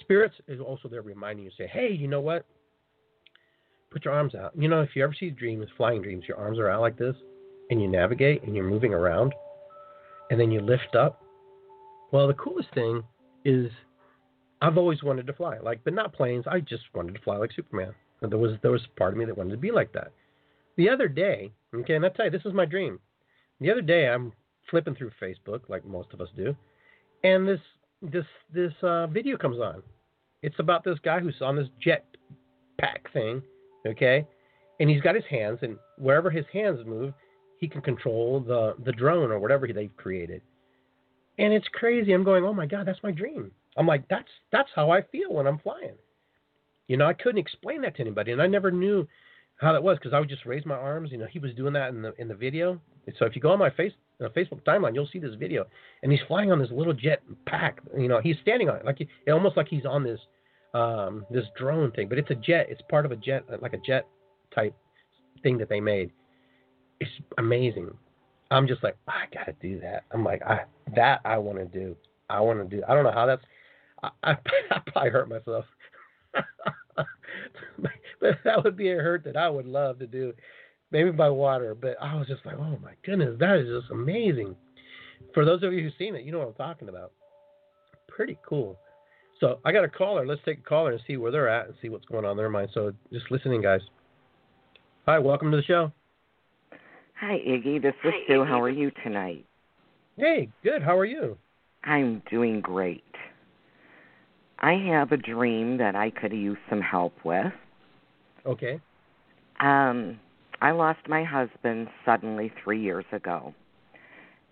Spirits 0.00 0.36
is 0.46 0.60
also 0.60 0.88
there 0.88 1.02
reminding 1.02 1.44
you, 1.44 1.50
say, 1.58 1.66
hey, 1.66 1.90
you 1.90 2.06
know 2.06 2.20
what? 2.20 2.46
Put 3.90 4.04
your 4.04 4.14
arms 4.14 4.36
out. 4.36 4.52
You 4.56 4.68
know, 4.68 4.82
if 4.82 4.90
you 4.94 5.02
ever 5.02 5.14
see 5.18 5.30
dreams, 5.30 5.66
flying 5.76 6.00
dreams, 6.02 6.24
your 6.28 6.36
arms 6.36 6.60
are 6.60 6.70
out 6.70 6.80
like 6.80 6.96
this, 6.96 7.16
and 7.70 7.80
you 7.80 7.88
navigate 7.88 8.42
and 8.42 8.54
you're 8.54 8.68
moving 8.68 8.92
around, 8.92 9.32
and 10.30 10.38
then 10.38 10.50
you 10.50 10.60
lift 10.60 10.94
up. 10.98 11.22
Well, 12.12 12.26
the 12.26 12.34
coolest 12.34 12.72
thing 12.74 13.02
is 13.44 13.70
I've 14.60 14.76
always 14.76 15.02
wanted 15.02 15.26
to 15.26 15.32
fly, 15.32 15.58
like, 15.58 15.80
but 15.84 15.94
not 15.94 16.12
planes. 16.12 16.44
I 16.46 16.60
just 16.60 16.82
wanted 16.94 17.14
to 17.14 17.20
fly 17.22 17.36
like 17.36 17.52
Superman. 17.54 17.94
There 18.20 18.38
was 18.38 18.58
there 18.62 18.70
was 18.70 18.82
part 18.98 19.12
of 19.14 19.18
me 19.18 19.24
that 19.24 19.38
wanted 19.38 19.52
to 19.52 19.56
be 19.56 19.70
like 19.70 19.92
that. 19.92 20.12
The 20.76 20.90
other 20.90 21.08
day, 21.08 21.52
okay, 21.74 21.94
and 21.94 22.04
I 22.04 22.10
tell 22.10 22.26
you, 22.26 22.30
this 22.30 22.44
is 22.44 22.52
my 22.52 22.66
dream. 22.66 22.98
The 23.60 23.70
other 23.70 23.80
day, 23.80 24.08
I'm 24.08 24.32
flipping 24.70 24.94
through 24.94 25.12
Facebook, 25.22 25.68
like 25.68 25.86
most 25.86 26.12
of 26.12 26.20
us 26.20 26.28
do, 26.36 26.54
and 27.24 27.48
this 27.48 27.60
this 28.02 28.26
this 28.52 28.72
uh, 28.82 29.06
video 29.06 29.36
comes 29.36 29.58
on. 29.58 29.82
It's 30.42 30.58
about 30.58 30.84
this 30.84 30.98
guy 31.02 31.20
who's 31.20 31.40
on 31.40 31.56
this 31.56 31.68
jet 31.82 32.04
pack 32.78 33.10
thing, 33.12 33.42
okay, 33.86 34.26
and 34.80 34.90
he's 34.90 35.00
got 35.00 35.14
his 35.14 35.24
hands, 35.30 35.60
and 35.62 35.78
wherever 35.96 36.30
his 36.30 36.46
hands 36.52 36.80
move, 36.86 37.14
he 37.60 37.68
can 37.68 37.82
control 37.82 38.40
the 38.40 38.74
the 38.84 38.92
drone 38.92 39.30
or 39.30 39.38
whatever 39.38 39.68
they've 39.68 39.96
created. 39.96 40.42
And 41.38 41.52
it's 41.52 41.68
crazy. 41.68 42.12
I'm 42.12 42.24
going, 42.24 42.44
oh 42.44 42.52
my 42.52 42.66
god, 42.66 42.86
that's 42.86 43.02
my 43.02 43.12
dream. 43.12 43.52
I'm 43.76 43.86
like, 43.86 44.08
that's 44.08 44.28
that's 44.50 44.70
how 44.74 44.90
I 44.90 45.02
feel 45.12 45.32
when 45.32 45.46
I'm 45.46 45.58
flying. 45.58 45.94
You 46.88 46.96
know, 46.96 47.06
I 47.06 47.12
couldn't 47.12 47.38
explain 47.38 47.82
that 47.82 47.94
to 47.96 48.00
anybody, 48.00 48.32
and 48.32 48.42
I 48.42 48.46
never 48.46 48.70
knew 48.70 49.06
how 49.60 49.72
that 49.72 49.82
was 49.82 49.98
because 49.98 50.12
I 50.12 50.18
would 50.18 50.28
just 50.28 50.46
raise 50.46 50.66
my 50.66 50.74
arms. 50.74 51.10
You 51.12 51.18
know, 51.18 51.26
he 51.30 51.38
was 51.38 51.54
doing 51.54 51.74
that 51.74 51.90
in 51.90 52.02
the 52.02 52.14
in 52.18 52.28
the 52.28 52.34
video. 52.34 52.80
So 53.18 53.26
if 53.26 53.36
you 53.36 53.42
go 53.42 53.50
on 53.50 53.58
my 53.58 53.70
face 53.70 53.92
uh, 54.24 54.28
Facebook 54.30 54.62
timeline, 54.64 54.94
you'll 54.94 55.08
see 55.12 55.18
this 55.18 55.34
video, 55.38 55.66
and 56.02 56.10
he's 56.10 56.20
flying 56.26 56.50
on 56.50 56.58
this 56.58 56.70
little 56.72 56.94
jet 56.94 57.22
pack. 57.46 57.80
You 57.96 58.08
know, 58.08 58.20
he's 58.22 58.36
standing 58.42 58.68
on 58.70 58.76
it 58.76 58.84
like 58.84 58.98
he, 58.98 59.08
almost 59.30 59.56
like 59.56 59.68
he's 59.68 59.84
on 59.84 60.02
this 60.02 60.20
um, 60.72 61.26
this 61.30 61.44
drone 61.58 61.90
thing, 61.92 62.08
but 62.08 62.18
it's 62.18 62.30
a 62.30 62.34
jet. 62.34 62.66
It's 62.70 62.82
part 62.88 63.04
of 63.04 63.12
a 63.12 63.16
jet, 63.16 63.44
like 63.60 63.74
a 63.74 63.80
jet 63.86 64.06
type 64.54 64.74
thing 65.42 65.58
that 65.58 65.68
they 65.68 65.80
made. 65.80 66.10
It's 67.00 67.10
amazing. 67.38 67.90
I'm 68.50 68.66
just 68.66 68.82
like, 68.82 68.96
I 69.08 69.24
gotta 69.32 69.54
do 69.60 69.80
that. 69.80 70.04
I'm 70.12 70.24
like, 70.24 70.42
I 70.42 70.60
that 70.94 71.20
I 71.24 71.38
want 71.38 71.58
to 71.58 71.64
do. 71.64 71.96
I 72.28 72.40
want 72.40 72.58
to 72.58 72.76
do. 72.76 72.82
I 72.88 72.94
don't 72.94 73.04
know 73.04 73.12
how 73.12 73.26
that's. 73.26 73.42
I, 74.02 74.10
I, 74.22 74.30
I 74.70 74.78
probably 74.86 75.10
hurt 75.10 75.28
myself. 75.28 75.64
but 76.96 78.38
that 78.44 78.64
would 78.64 78.76
be 78.76 78.90
a 78.90 78.96
hurt 78.96 79.24
that 79.24 79.36
I 79.36 79.48
would 79.48 79.66
love 79.66 79.98
to 80.00 80.06
do, 80.06 80.32
maybe 80.90 81.10
by 81.10 81.30
water. 81.30 81.74
But 81.74 81.96
I 82.00 82.14
was 82.14 82.26
just 82.26 82.44
like, 82.44 82.56
oh 82.58 82.78
my 82.82 82.92
goodness, 83.04 83.36
that 83.40 83.56
is 83.56 83.80
just 83.80 83.90
amazing. 83.90 84.54
For 85.34 85.44
those 85.44 85.62
of 85.62 85.72
you 85.72 85.82
who've 85.82 85.92
seen 85.98 86.14
it, 86.14 86.24
you 86.24 86.32
know 86.32 86.38
what 86.38 86.48
I'm 86.48 86.54
talking 86.54 86.88
about. 86.88 87.12
Pretty 88.08 88.38
cool. 88.46 88.78
So 89.38 89.58
I 89.64 89.72
got 89.72 89.84
a 89.84 89.88
caller. 89.88 90.26
Let's 90.26 90.42
take 90.44 90.58
a 90.58 90.62
caller 90.62 90.92
and 90.92 91.00
see 91.06 91.16
where 91.16 91.32
they're 91.32 91.48
at 91.48 91.66
and 91.66 91.74
see 91.80 91.88
what's 91.88 92.04
going 92.04 92.24
on 92.24 92.32
in 92.32 92.36
their 92.36 92.50
mind. 92.50 92.70
So 92.74 92.92
just 93.12 93.30
listening, 93.30 93.62
guys. 93.62 93.80
Hi, 95.06 95.18
welcome 95.18 95.50
to 95.50 95.56
the 95.56 95.62
show. 95.62 95.92
Hi, 97.20 97.38
Iggy. 97.46 97.82
This 97.82 97.92
is 98.02 98.14
Hi, 98.14 98.26
Sue. 98.26 98.32
Iggy. 98.32 98.48
How 98.48 98.62
are 98.62 98.70
you 98.70 98.90
tonight? 99.04 99.44
Hey, 100.16 100.48
good. 100.64 100.82
How 100.82 100.96
are 100.96 101.04
you? 101.04 101.36
I'm 101.84 102.22
doing 102.30 102.62
great. 102.62 103.04
I 104.60 104.72
have 104.72 105.12
a 105.12 105.18
dream 105.18 105.76
that 105.76 105.94
I 105.94 106.08
could 106.08 106.32
use 106.32 106.56
some 106.70 106.80
help 106.80 107.12
with. 107.22 107.52
Okay. 108.46 108.80
Um, 109.60 110.18
I 110.62 110.70
lost 110.70 111.00
my 111.08 111.22
husband 111.22 111.88
suddenly 112.06 112.50
three 112.64 112.80
years 112.80 113.04
ago. 113.12 113.54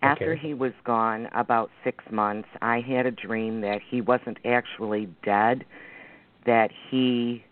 After 0.03 0.33
okay. 0.33 0.47
he 0.47 0.53
was 0.53 0.73
gone 0.85 1.27
about 1.33 1.71
six 1.83 2.03
months, 2.11 2.49
I 2.61 2.81
had 2.81 3.07
a 3.07 3.11
dream 3.11 3.61
that 3.61 3.79
he 3.89 4.01
wasn't 4.01 4.37
actually 4.45 5.09
dead, 5.25 5.65
that 6.45 6.69
he 6.91 7.43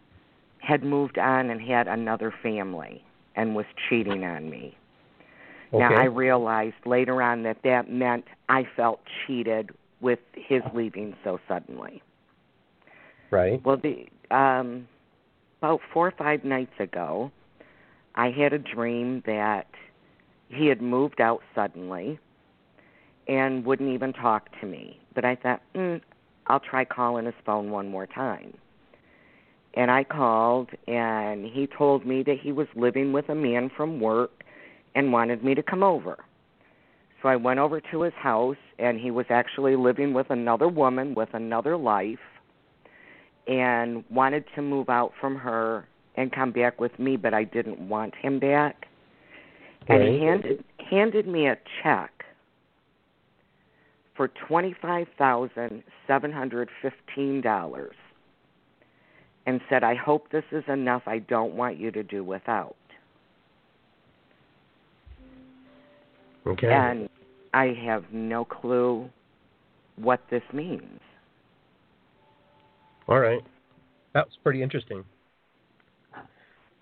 had 0.59 0.83
moved 0.83 1.17
on 1.17 1.49
and 1.49 1.59
had 1.59 1.87
another 1.87 2.31
family 2.43 3.03
and 3.35 3.55
was 3.55 3.65
cheating 3.89 4.23
on 4.23 4.47
me. 4.47 4.77
Okay. 5.73 5.79
Now 5.79 5.95
I 5.95 6.05
realized 6.05 6.75
later 6.85 7.21
on 7.21 7.43
that 7.43 7.57
that 7.63 7.91
meant 7.91 8.25
I 8.49 8.67
felt 8.75 9.01
cheated 9.25 9.71
with 9.99 10.19
his 10.33 10.61
leaving 10.73 11.15
so 11.23 11.39
suddenly. 11.47 12.01
Right. 13.31 13.63
Well, 13.65 13.77
the 13.77 14.05
um, 14.35 14.87
about 15.61 15.81
four 15.91 16.07
or 16.07 16.11
five 16.11 16.43
nights 16.43 16.79
ago, 16.79 17.31
I 18.15 18.31
had 18.31 18.53
a 18.53 18.59
dream 18.59 19.23
that 19.25 19.67
he 20.49 20.67
had 20.67 20.81
moved 20.81 21.19
out 21.19 21.41
suddenly 21.53 22.19
and 23.27 23.65
wouldn't 23.65 23.89
even 23.89 24.13
talk 24.13 24.49
to 24.61 24.67
me. 24.67 24.99
But 25.13 25.25
I 25.25 25.35
thought, 25.35 25.61
mm, 25.75 26.01
I'll 26.47 26.59
try 26.61 26.85
calling 26.85 27.25
his 27.25 27.35
phone 27.45 27.71
one 27.71 27.89
more 27.89 28.07
time. 28.07 28.53
And 29.73 29.91
I 29.91 30.03
called, 30.03 30.69
and 30.87 31.45
he 31.45 31.67
told 31.67 32.05
me 32.05 32.23
that 32.23 32.39
he 32.39 32.51
was 32.51 32.67
living 32.75 33.11
with 33.11 33.29
a 33.29 33.35
man 33.35 33.69
from 33.75 33.99
work 33.99 34.36
and 34.95 35.11
wanted 35.11 35.43
me 35.43 35.55
to 35.55 35.63
come 35.63 35.83
over. 35.83 36.17
So 37.21 37.29
I 37.29 37.35
went 37.35 37.59
over 37.59 37.81
to 37.91 38.01
his 38.01 38.13
house, 38.13 38.57
and 38.77 38.99
he 38.99 39.11
was 39.11 39.25
actually 39.29 39.75
living 39.75 40.13
with 40.13 40.29
another 40.29 40.67
woman 40.67 41.15
with 41.15 41.29
another 41.33 41.75
life 41.75 42.19
and 43.47 44.03
wanted 44.09 44.43
to 44.55 44.61
move 44.61 44.89
out 44.89 45.13
from 45.19 45.35
her 45.35 45.87
and 46.15 46.31
come 46.31 46.51
back 46.51 46.79
with 46.79 46.97
me, 46.99 47.15
but 47.15 47.33
I 47.33 47.43
didn't 47.43 47.79
want 47.87 48.13
him 48.15 48.39
back. 48.39 48.87
Right. 49.87 50.01
And 50.01 50.15
he 50.15 50.25
handed 50.25 50.63
handed 50.89 51.27
me 51.27 51.47
a 51.47 51.57
check 51.81 52.11
for 54.15 54.27
twenty 54.27 54.75
five 54.81 55.07
thousand 55.17 55.83
seven 56.07 56.31
hundred 56.31 56.69
fifteen 56.81 57.41
dollars 57.41 57.95
and 59.45 59.61
said, 59.69 59.83
I 59.83 59.95
hope 59.95 60.29
this 60.29 60.43
is 60.51 60.65
enough. 60.67 61.03
I 61.05 61.19
don't 61.19 61.53
want 61.53 61.77
you 61.77 61.89
to 61.91 62.03
do 62.03 62.23
without. 62.23 62.75
Okay. 66.47 66.71
And 66.71 67.09
I 67.53 67.75
have 67.85 68.05
no 68.11 68.45
clue 68.45 69.09
what 69.97 70.21
this 70.29 70.43
means. 70.53 70.99
All 73.07 73.19
right. 73.19 73.41
That's 74.13 74.31
pretty 74.43 74.61
interesting. 74.61 75.03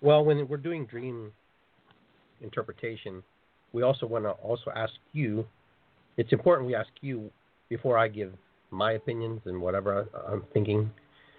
Well, 0.00 0.24
when 0.24 0.46
we're 0.48 0.56
doing 0.56 0.86
dream 0.86 1.32
interpretation, 2.40 3.22
we 3.72 3.82
also 3.82 4.06
want 4.06 4.24
to 4.24 4.30
also 4.30 4.70
ask 4.74 4.92
you. 5.12 5.46
It's 6.16 6.32
important 6.32 6.66
we 6.66 6.74
ask 6.74 6.88
you 7.02 7.30
before 7.68 7.98
I 7.98 8.08
give 8.08 8.32
my 8.70 8.92
opinions 8.92 9.40
and 9.44 9.60
whatever 9.60 10.06
I'm 10.28 10.44
thinking. 10.54 10.90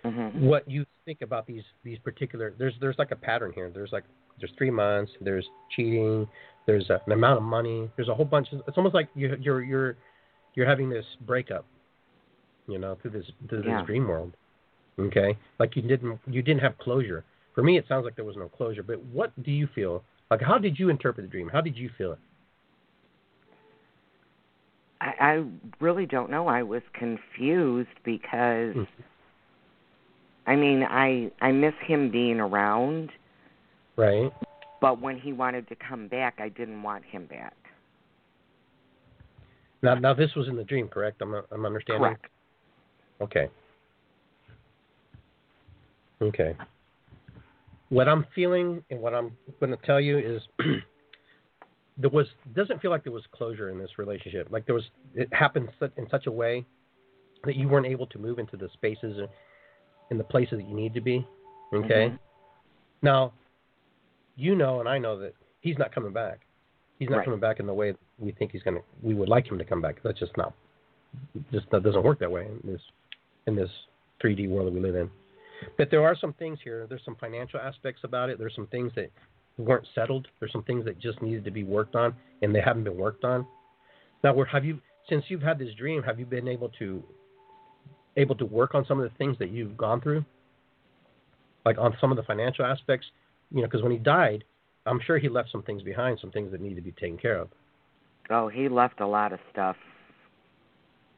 Mm-hmm. 0.06 0.46
What 0.46 0.70
you 0.70 0.86
think 1.06 1.22
about 1.22 1.48
these 1.48 1.64
these 1.84 1.98
particular? 2.00 2.54
There's 2.58 2.74
there's 2.80 2.98
like 2.98 3.12
a 3.12 3.16
pattern 3.16 3.52
here. 3.54 3.72
There's 3.74 3.92
like 3.92 4.04
there's 4.40 4.52
three 4.58 4.70
months. 4.70 5.12
There's 5.22 5.48
cheating. 5.76 6.28
There's 6.68 6.90
a, 6.90 7.02
an 7.06 7.14
amount 7.14 7.38
of 7.38 7.44
money. 7.44 7.90
There's 7.96 8.10
a 8.10 8.14
whole 8.14 8.26
bunch. 8.26 8.50
Of, 8.52 8.62
it's 8.68 8.78
almost 8.78 8.94
like 8.94 9.10
you, 9.16 9.36
you're 9.40 9.64
you're 9.64 9.96
you're 10.54 10.68
having 10.68 10.90
this 10.90 11.06
breakup. 11.26 11.66
You 12.68 12.78
know, 12.78 12.98
through 13.02 13.12
this 13.12 13.26
through 13.50 13.64
yeah. 13.66 13.80
this 13.80 13.88
dream 13.88 14.08
world. 14.08 14.34
Okay, 15.00 15.38
like 15.60 15.76
you 15.76 15.82
didn't 15.82 16.20
you 16.28 16.42
didn't 16.42 16.62
have 16.62 16.78
closure. 16.78 17.24
For 17.56 17.64
me, 17.64 17.78
it 17.78 17.86
sounds 17.88 18.06
like 18.06 18.16
there 18.16 18.26
was 18.26 18.36
no 18.36 18.50
closure. 18.50 18.84
But 18.84 19.04
what 19.06 19.32
do 19.42 19.52
you 19.52 19.68
feel? 19.74 20.04
Like, 20.30 20.42
how 20.42 20.58
did 20.58 20.78
you 20.78 20.90
interpret 20.90 21.26
the 21.26 21.32
dream? 21.32 21.50
How 21.52 21.62
did 21.62 21.78
you 21.78 21.90
feel 21.98 22.12
it? 22.12 22.20
I, 25.00 25.14
I 25.20 25.44
really 25.80 26.06
don't 26.06 26.30
know. 26.30 26.48
I 26.48 26.64
was 26.64 26.82
confused 26.94 27.90
because, 28.04 28.76
mm-hmm. 28.76 29.02
I 30.46 30.56
mean, 30.56 30.84
I 30.84 31.32
I 31.40 31.52
miss 31.52 31.74
him 31.86 32.12
being 32.12 32.40
around. 32.40 33.12
Right. 33.96 34.32
But 34.80 35.02
when 35.02 35.18
he 35.18 35.34
wanted 35.34 35.68
to 35.70 35.76
come 35.76 36.08
back, 36.08 36.36
I 36.40 36.50
didn't 36.50 36.84
want 36.84 37.04
him 37.06 37.26
back. 37.26 37.56
Now, 39.82 39.96
now 39.96 40.14
this 40.14 40.34
was 40.36 40.48
in 40.48 40.56
the 40.56 40.64
dream, 40.64 40.88
correct? 40.88 41.22
I'm 41.22 41.34
I'm 41.52 41.66
understanding. 41.66 42.04
Correct. 42.04 42.26
Okay. 43.22 43.50
Okay. 46.22 46.56
What 47.90 48.08
I'm 48.08 48.26
feeling 48.36 48.84
and 48.90 49.00
what 49.00 49.14
I'm 49.14 49.32
going 49.60 49.72
to 49.72 49.86
tell 49.86 50.02
you 50.02 50.18
is 50.18 50.42
there 51.98 52.10
was 52.10 52.28
doesn't 52.56 52.82
feel 52.82 52.92
like 52.92 53.04
there 53.04 53.14
was 53.14 53.24
closure 53.32 53.70
in 53.70 53.78
this 53.78 53.92
relationship. 53.98 54.48
Like 54.50 54.66
there 54.66 54.76
was 54.76 54.86
it 55.16 55.32
happened 55.34 55.70
in 55.98 56.10
such 56.10 56.28
a 56.28 56.32
way 56.32 56.66
that 57.44 57.56
you 57.56 57.68
weren't 57.68 57.86
able 57.86 58.08
to 58.08 58.18
move 58.18 58.40
into 58.40 58.58
the 58.58 58.70
spaces 58.74 59.18
and 59.18 59.30
in 60.10 60.18
the 60.18 60.24
places 60.24 60.60
that 60.60 60.68
you 60.68 60.76
need 60.76 60.94
to 60.94 61.02
be. 61.02 61.26
Okay. 61.74 62.08
Mm-hmm. 62.08 62.16
Now, 63.04 63.34
you 64.38 64.56
know, 64.56 64.80
and 64.80 64.88
I 64.88 64.98
know 64.98 65.20
that 65.20 65.34
he's 65.62 65.78
not 65.78 65.94
coming 65.94 66.14
back. 66.14 66.42
He's 67.00 67.10
not 67.10 67.18
right. 67.18 67.26
coming 67.26 67.40
back 67.40 67.60
in 67.60 67.68
the 67.68 67.74
way 67.74 67.94
we 68.18 68.32
think 68.32 68.52
he's 68.52 68.64
going 68.64 68.78
to. 68.78 68.84
We 69.02 69.14
would 69.14 69.30
like 69.30 69.46
him 69.48 69.58
to 69.58 69.66
come 69.66 69.82
back. 69.82 69.98
That's 70.04 70.20
just 70.20 70.36
not. 70.38 70.54
Just 71.52 71.70
that 71.72 71.84
doesn't 71.84 72.04
work 72.04 72.20
that 72.20 72.32
way 72.32 72.46
in 72.46 72.72
this 72.72 72.82
in 73.48 73.56
this 73.56 73.70
3D 74.24 74.50
world 74.50 74.68
that 74.68 74.74
we 74.74 74.80
live 74.80 74.96
in. 74.96 75.10
But 75.78 75.90
there 75.90 76.04
are 76.04 76.16
some 76.20 76.34
things 76.34 76.60
here. 76.64 76.86
There's 76.88 77.04
some 77.06 77.16
financial 77.16 77.60
aspects 77.60 78.02
about 78.04 78.30
it. 78.30 78.38
There's 78.38 78.56
some 78.56 78.68
things 78.68 78.92
that 78.96 79.10
weren't 79.58 79.88
settled. 79.96 80.28
There's 80.40 80.52
some 80.52 80.64
things 80.64 80.86
that 80.86 81.00
just 81.00 81.22
needed 81.22 81.44
to 81.46 81.52
be 81.52 81.64
worked 81.64 81.96
on, 81.96 82.14
and 82.42 82.54
they 82.54 82.62
haven't 82.62 82.84
been 82.84 82.98
worked 82.98 83.24
on. 83.24 83.46
Now, 84.24 84.34
where 84.34 84.46
have 84.46 84.66
you, 84.66 84.80
since 85.10 85.24
you've 85.30 85.42
had 85.42 85.58
this 85.58 85.74
dream, 85.76 86.04
have 86.04 86.20
you 86.20 86.26
been 86.26 86.48
able 86.48 86.70
to 86.80 87.04
able 88.18 88.36
to 88.36 88.46
work 88.46 88.74
on 88.74 88.86
some 88.88 89.00
of 89.00 89.10
the 89.10 89.16
things 89.18 89.38
that 89.40 89.52
you've 89.52 89.78
gone 89.78 90.02
through, 90.02 90.26
like 91.66 91.78
on 91.78 91.96
some 92.02 92.12
of 92.12 92.18
the 92.18 92.24
financial 92.24 92.66
aspects? 92.66 93.08
You 93.52 93.62
know, 93.62 93.68
because 93.68 93.82
when 93.82 93.92
he 93.92 93.98
died, 93.98 94.44
I'm 94.86 95.00
sure 95.06 95.18
he 95.18 95.30
left 95.30 95.52
some 95.52 95.64
things 95.64 95.84
behind, 95.84 96.20
some 96.20 96.32
things 96.32 96.52
that 96.52 96.62
need 96.62 96.76
to 96.76 96.82
be 96.82 96.92
taken 96.92 97.18
care 97.18 97.38
of. 97.38 97.50
Oh, 98.30 98.48
he 98.50 98.68
left 98.68 99.00
a 99.00 99.08
lot 99.08 99.34
of 99.34 99.40
stuff 99.52 99.76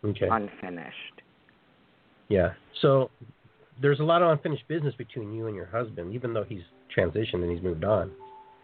okay. 0.03 0.27
unfinished. 0.30 1.21
Yeah. 2.27 2.53
So 2.82 3.09
there's 3.82 3.99
a 3.99 4.03
lot 4.03 4.21
of 4.21 4.30
unfinished 4.30 4.67
business 4.67 4.93
between 4.95 5.34
you 5.34 5.47
and 5.47 5.55
your 5.55 5.65
husband, 5.65 6.13
even 6.13 6.34
though 6.34 6.43
he's 6.43 6.61
transitioned 6.95 7.41
and 7.41 7.51
he's 7.51 7.63
moved 7.63 7.84
on. 7.84 8.11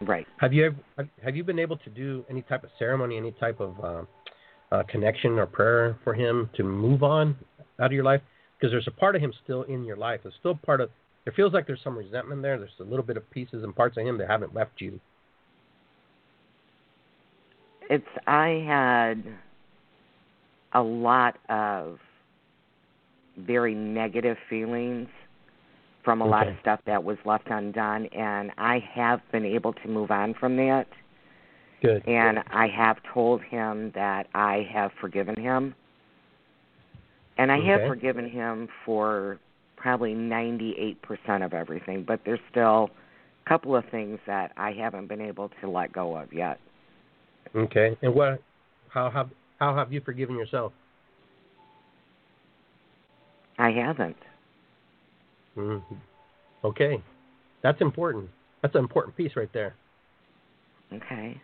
Right. 0.00 0.26
Have 0.38 0.52
you 0.52 0.66
ever, 0.66 1.08
have 1.24 1.36
you 1.36 1.42
been 1.42 1.58
able 1.58 1.76
to 1.78 1.90
do 1.90 2.24
any 2.28 2.42
type 2.42 2.64
of 2.64 2.70
ceremony, 2.78 3.16
any 3.16 3.32
type 3.32 3.60
of 3.60 3.74
uh, 3.82 4.02
uh, 4.74 4.82
connection 4.88 5.38
or 5.38 5.46
prayer 5.46 5.98
for 6.04 6.14
him 6.14 6.50
to 6.56 6.62
move 6.62 7.02
on 7.02 7.36
out 7.80 7.86
of 7.86 7.92
your 7.92 8.04
life? 8.04 8.20
Because 8.58 8.72
there's 8.72 8.86
a 8.88 8.92
part 9.00 9.16
of 9.16 9.22
him 9.22 9.32
still 9.42 9.62
in 9.64 9.84
your 9.84 9.96
life. 9.96 10.20
There's 10.22 10.34
still 10.38 10.54
part 10.54 10.80
of. 10.80 10.90
It 11.26 11.34
feels 11.34 11.52
like 11.52 11.66
there's 11.66 11.82
some 11.82 11.98
resentment 11.98 12.40
there. 12.42 12.56
There's 12.56 12.70
a 12.80 12.84
little 12.84 13.04
bit 13.04 13.16
of 13.16 13.28
pieces 13.30 13.64
and 13.64 13.74
parts 13.74 13.96
of 13.96 14.06
him 14.06 14.16
that 14.18 14.28
haven't 14.28 14.54
left 14.54 14.80
you. 14.80 15.00
It's 17.90 18.06
I 18.26 18.64
had 18.66 19.24
a 20.72 20.82
lot 20.82 21.38
of 21.48 21.98
very 23.36 23.74
negative 23.74 24.36
feelings 24.48 25.08
from 26.04 26.20
a 26.20 26.24
okay. 26.24 26.30
lot 26.30 26.48
of 26.48 26.54
stuff 26.60 26.80
that 26.86 27.02
was 27.02 27.18
left 27.24 27.48
undone 27.50 28.06
and 28.06 28.52
I 28.56 28.78
have 28.94 29.20
been 29.32 29.44
able 29.44 29.72
to 29.72 29.88
move 29.88 30.10
on 30.10 30.34
from 30.34 30.56
that. 30.56 30.86
Good. 31.82 32.06
And 32.06 32.38
I 32.50 32.68
have 32.68 32.98
told 33.12 33.42
him 33.42 33.92
that 33.94 34.28
I 34.34 34.66
have 34.72 34.92
forgiven 35.00 35.36
him. 35.36 35.74
And 37.38 37.52
I 37.52 37.58
okay. 37.58 37.66
have 37.66 37.80
forgiven 37.88 38.28
him 38.28 38.68
for 38.84 39.38
probably 39.86 40.14
98% 40.14 40.96
of 41.44 41.54
everything, 41.54 42.02
but 42.02 42.18
there's 42.24 42.40
still 42.50 42.90
a 43.46 43.48
couple 43.48 43.76
of 43.76 43.84
things 43.92 44.18
that 44.26 44.50
I 44.56 44.72
haven't 44.72 45.06
been 45.06 45.20
able 45.20 45.48
to 45.60 45.70
let 45.70 45.92
go 45.92 46.16
of 46.16 46.32
yet. 46.32 46.58
Okay. 47.54 47.96
And 48.02 48.12
what 48.12 48.42
how 48.88 49.08
have 49.10 49.30
how 49.60 49.76
have 49.76 49.92
you 49.92 50.00
forgiven 50.00 50.34
yourself? 50.36 50.72
I 53.58 53.70
haven't. 53.70 54.16
Mm-hmm. 55.56 55.94
Okay. 56.64 57.00
That's 57.62 57.80
important. 57.80 58.28
That's 58.62 58.74
an 58.74 58.80
important 58.80 59.16
piece 59.16 59.36
right 59.36 59.52
there. 59.54 59.76
Okay. 60.92 61.40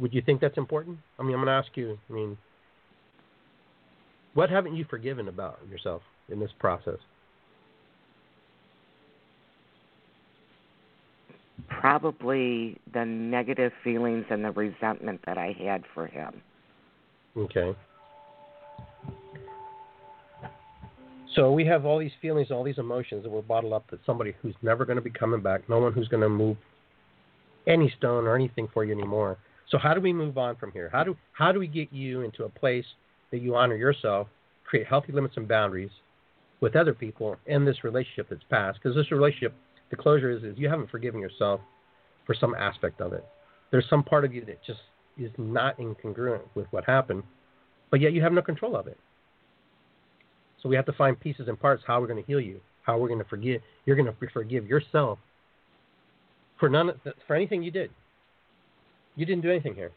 Would 0.00 0.14
you 0.14 0.22
think 0.22 0.40
that's 0.40 0.56
important? 0.56 0.96
I 1.18 1.24
mean, 1.24 1.34
I'm 1.34 1.44
going 1.44 1.48
to 1.48 1.52
ask 1.52 1.76
you, 1.76 1.98
I 2.08 2.12
mean, 2.14 2.38
what 4.32 4.48
haven't 4.48 4.76
you 4.76 4.86
forgiven 4.88 5.28
about 5.28 5.58
yourself 5.70 6.00
in 6.30 6.40
this 6.40 6.50
process? 6.58 6.96
Probably 11.80 12.78
the 12.92 13.04
negative 13.04 13.72
feelings 13.84 14.24
and 14.30 14.44
the 14.44 14.50
resentment 14.50 15.20
that 15.26 15.38
I 15.38 15.54
had 15.58 15.84
for 15.94 16.06
him. 16.06 16.40
Okay. 17.36 17.74
So 21.34 21.52
we 21.52 21.66
have 21.66 21.84
all 21.84 21.98
these 21.98 22.12
feelings, 22.22 22.50
all 22.50 22.64
these 22.64 22.78
emotions 22.78 23.22
that 23.24 23.30
were 23.30 23.42
bottled 23.42 23.74
up 23.74 23.90
that 23.90 24.00
somebody 24.06 24.34
who's 24.40 24.54
never 24.62 24.86
going 24.86 24.96
to 24.96 25.02
be 25.02 25.10
coming 25.10 25.42
back, 25.42 25.68
no 25.68 25.78
one 25.78 25.92
who's 25.92 26.08
going 26.08 26.22
to 26.22 26.30
move 26.30 26.56
any 27.66 27.92
stone 27.98 28.26
or 28.26 28.34
anything 28.34 28.68
for 28.72 28.84
you 28.84 28.92
anymore. 28.94 29.36
So 29.70 29.78
how 29.78 29.92
do 29.92 30.00
we 30.00 30.12
move 30.12 30.38
on 30.38 30.56
from 30.56 30.72
here? 30.72 30.88
How 30.92 31.04
do 31.04 31.16
how 31.32 31.52
do 31.52 31.58
we 31.58 31.66
get 31.66 31.92
you 31.92 32.22
into 32.22 32.44
a 32.44 32.48
place 32.48 32.84
that 33.30 33.38
you 33.42 33.56
honor 33.56 33.74
yourself, 33.74 34.28
create 34.64 34.86
healthy 34.86 35.12
limits 35.12 35.36
and 35.36 35.46
boundaries 35.46 35.90
with 36.60 36.74
other 36.74 36.94
people 36.94 37.36
in 37.46 37.64
this 37.64 37.84
relationship 37.84 38.28
that's 38.30 38.44
past? 38.48 38.78
Because 38.80 38.96
this 38.96 39.10
relationship, 39.10 39.52
the 39.90 39.96
closure 39.96 40.30
is, 40.30 40.42
is 40.42 40.58
you 40.58 40.68
haven't 40.68 40.90
forgiven 40.90 41.20
yourself 41.20 41.60
for 42.26 42.34
some 42.34 42.54
aspect 42.54 43.00
of 43.00 43.12
it. 43.12 43.24
There's 43.70 43.86
some 43.88 44.02
part 44.02 44.24
of 44.24 44.34
you 44.34 44.44
that 44.46 44.62
just 44.64 44.80
is 45.18 45.30
not 45.38 45.78
incongruent 45.78 46.42
with 46.54 46.66
what 46.70 46.84
happened, 46.84 47.22
but 47.90 48.00
yet 48.00 48.12
you 48.12 48.22
have 48.22 48.32
no 48.32 48.42
control 48.42 48.76
of 48.76 48.86
it. 48.86 48.98
So 50.62 50.68
we 50.68 50.76
have 50.76 50.86
to 50.86 50.92
find 50.92 51.18
pieces 51.18 51.48
and 51.48 51.58
parts 51.58 51.82
how 51.86 52.00
we're 52.00 52.06
going 52.06 52.22
to 52.22 52.26
heal 52.26 52.40
you, 52.40 52.60
how 52.82 52.98
we're 52.98 53.08
going 53.08 53.22
to 53.22 53.28
forgive. 53.28 53.60
You're 53.84 53.96
going 53.96 54.06
to 54.06 54.30
forgive 54.32 54.66
yourself 54.66 55.18
for 56.58 56.68
none 56.68 56.92
for 57.26 57.36
anything 57.36 57.62
you 57.62 57.70
did. 57.70 57.90
You 59.14 59.26
didn't 59.26 59.42
do 59.42 59.50
anything 59.50 59.74
here. 59.74 59.92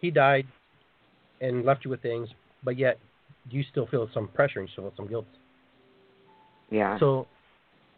He 0.00 0.10
died 0.10 0.46
and 1.40 1.64
left 1.64 1.84
you 1.84 1.90
with 1.90 2.02
things, 2.02 2.28
but 2.64 2.78
yet 2.78 2.98
you 3.50 3.62
still 3.70 3.86
feel 3.86 4.08
some 4.12 4.28
pressure 4.28 4.60
and 4.60 4.68
you 4.68 4.72
still 4.72 4.84
feel 4.84 4.92
some 4.96 5.06
guilt. 5.06 5.26
Yeah. 6.70 6.98
So 6.98 7.26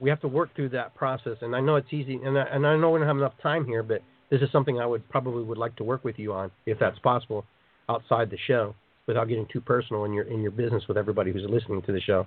we 0.01 0.11
have 0.11 0.21
to 0.21 0.29
work 0.29 0.55
through 0.55 0.71
that 0.71 0.95
process, 0.95 1.37
and 1.41 1.55
I 1.55 1.61
know 1.61 1.77
it's 1.77 1.93
easy, 1.93 2.21
and 2.25 2.39
I, 2.39 2.43
and 2.43 2.67
I 2.67 2.77
know 2.77 2.91
we 2.91 2.99
don't 2.99 3.09
have 3.09 3.17
enough 3.17 3.35
time 3.43 3.65
here, 3.67 3.83
but 3.83 4.03
this 4.31 4.41
is 4.43 4.51
something 4.53 4.81
I 4.81 4.87
would 4.87 5.09
probably 5.09 5.43
would 5.43 5.59
like 5.59 5.75
to 5.77 5.85
work 5.85 6.05
with 6.05 6.19
you 6.19 6.33
on, 6.33 6.51
if 6.67 6.79
that's 6.79 6.99
possible, 7.01 7.45
outside 7.89 8.31
the 8.31 8.39
show, 8.47 8.75
without 9.07 9.29
getting 9.29 9.47
too 9.53 9.61
personal 9.61 10.05
in 10.05 10.13
your 10.13 10.25
in 10.25 10.43
your 10.43 10.51
business 10.51 10.85
with 10.87 10.97
everybody 10.97 11.33
who's 11.33 11.45
listening 11.49 11.83
to 11.83 11.93
the 11.93 12.01
show. 12.01 12.27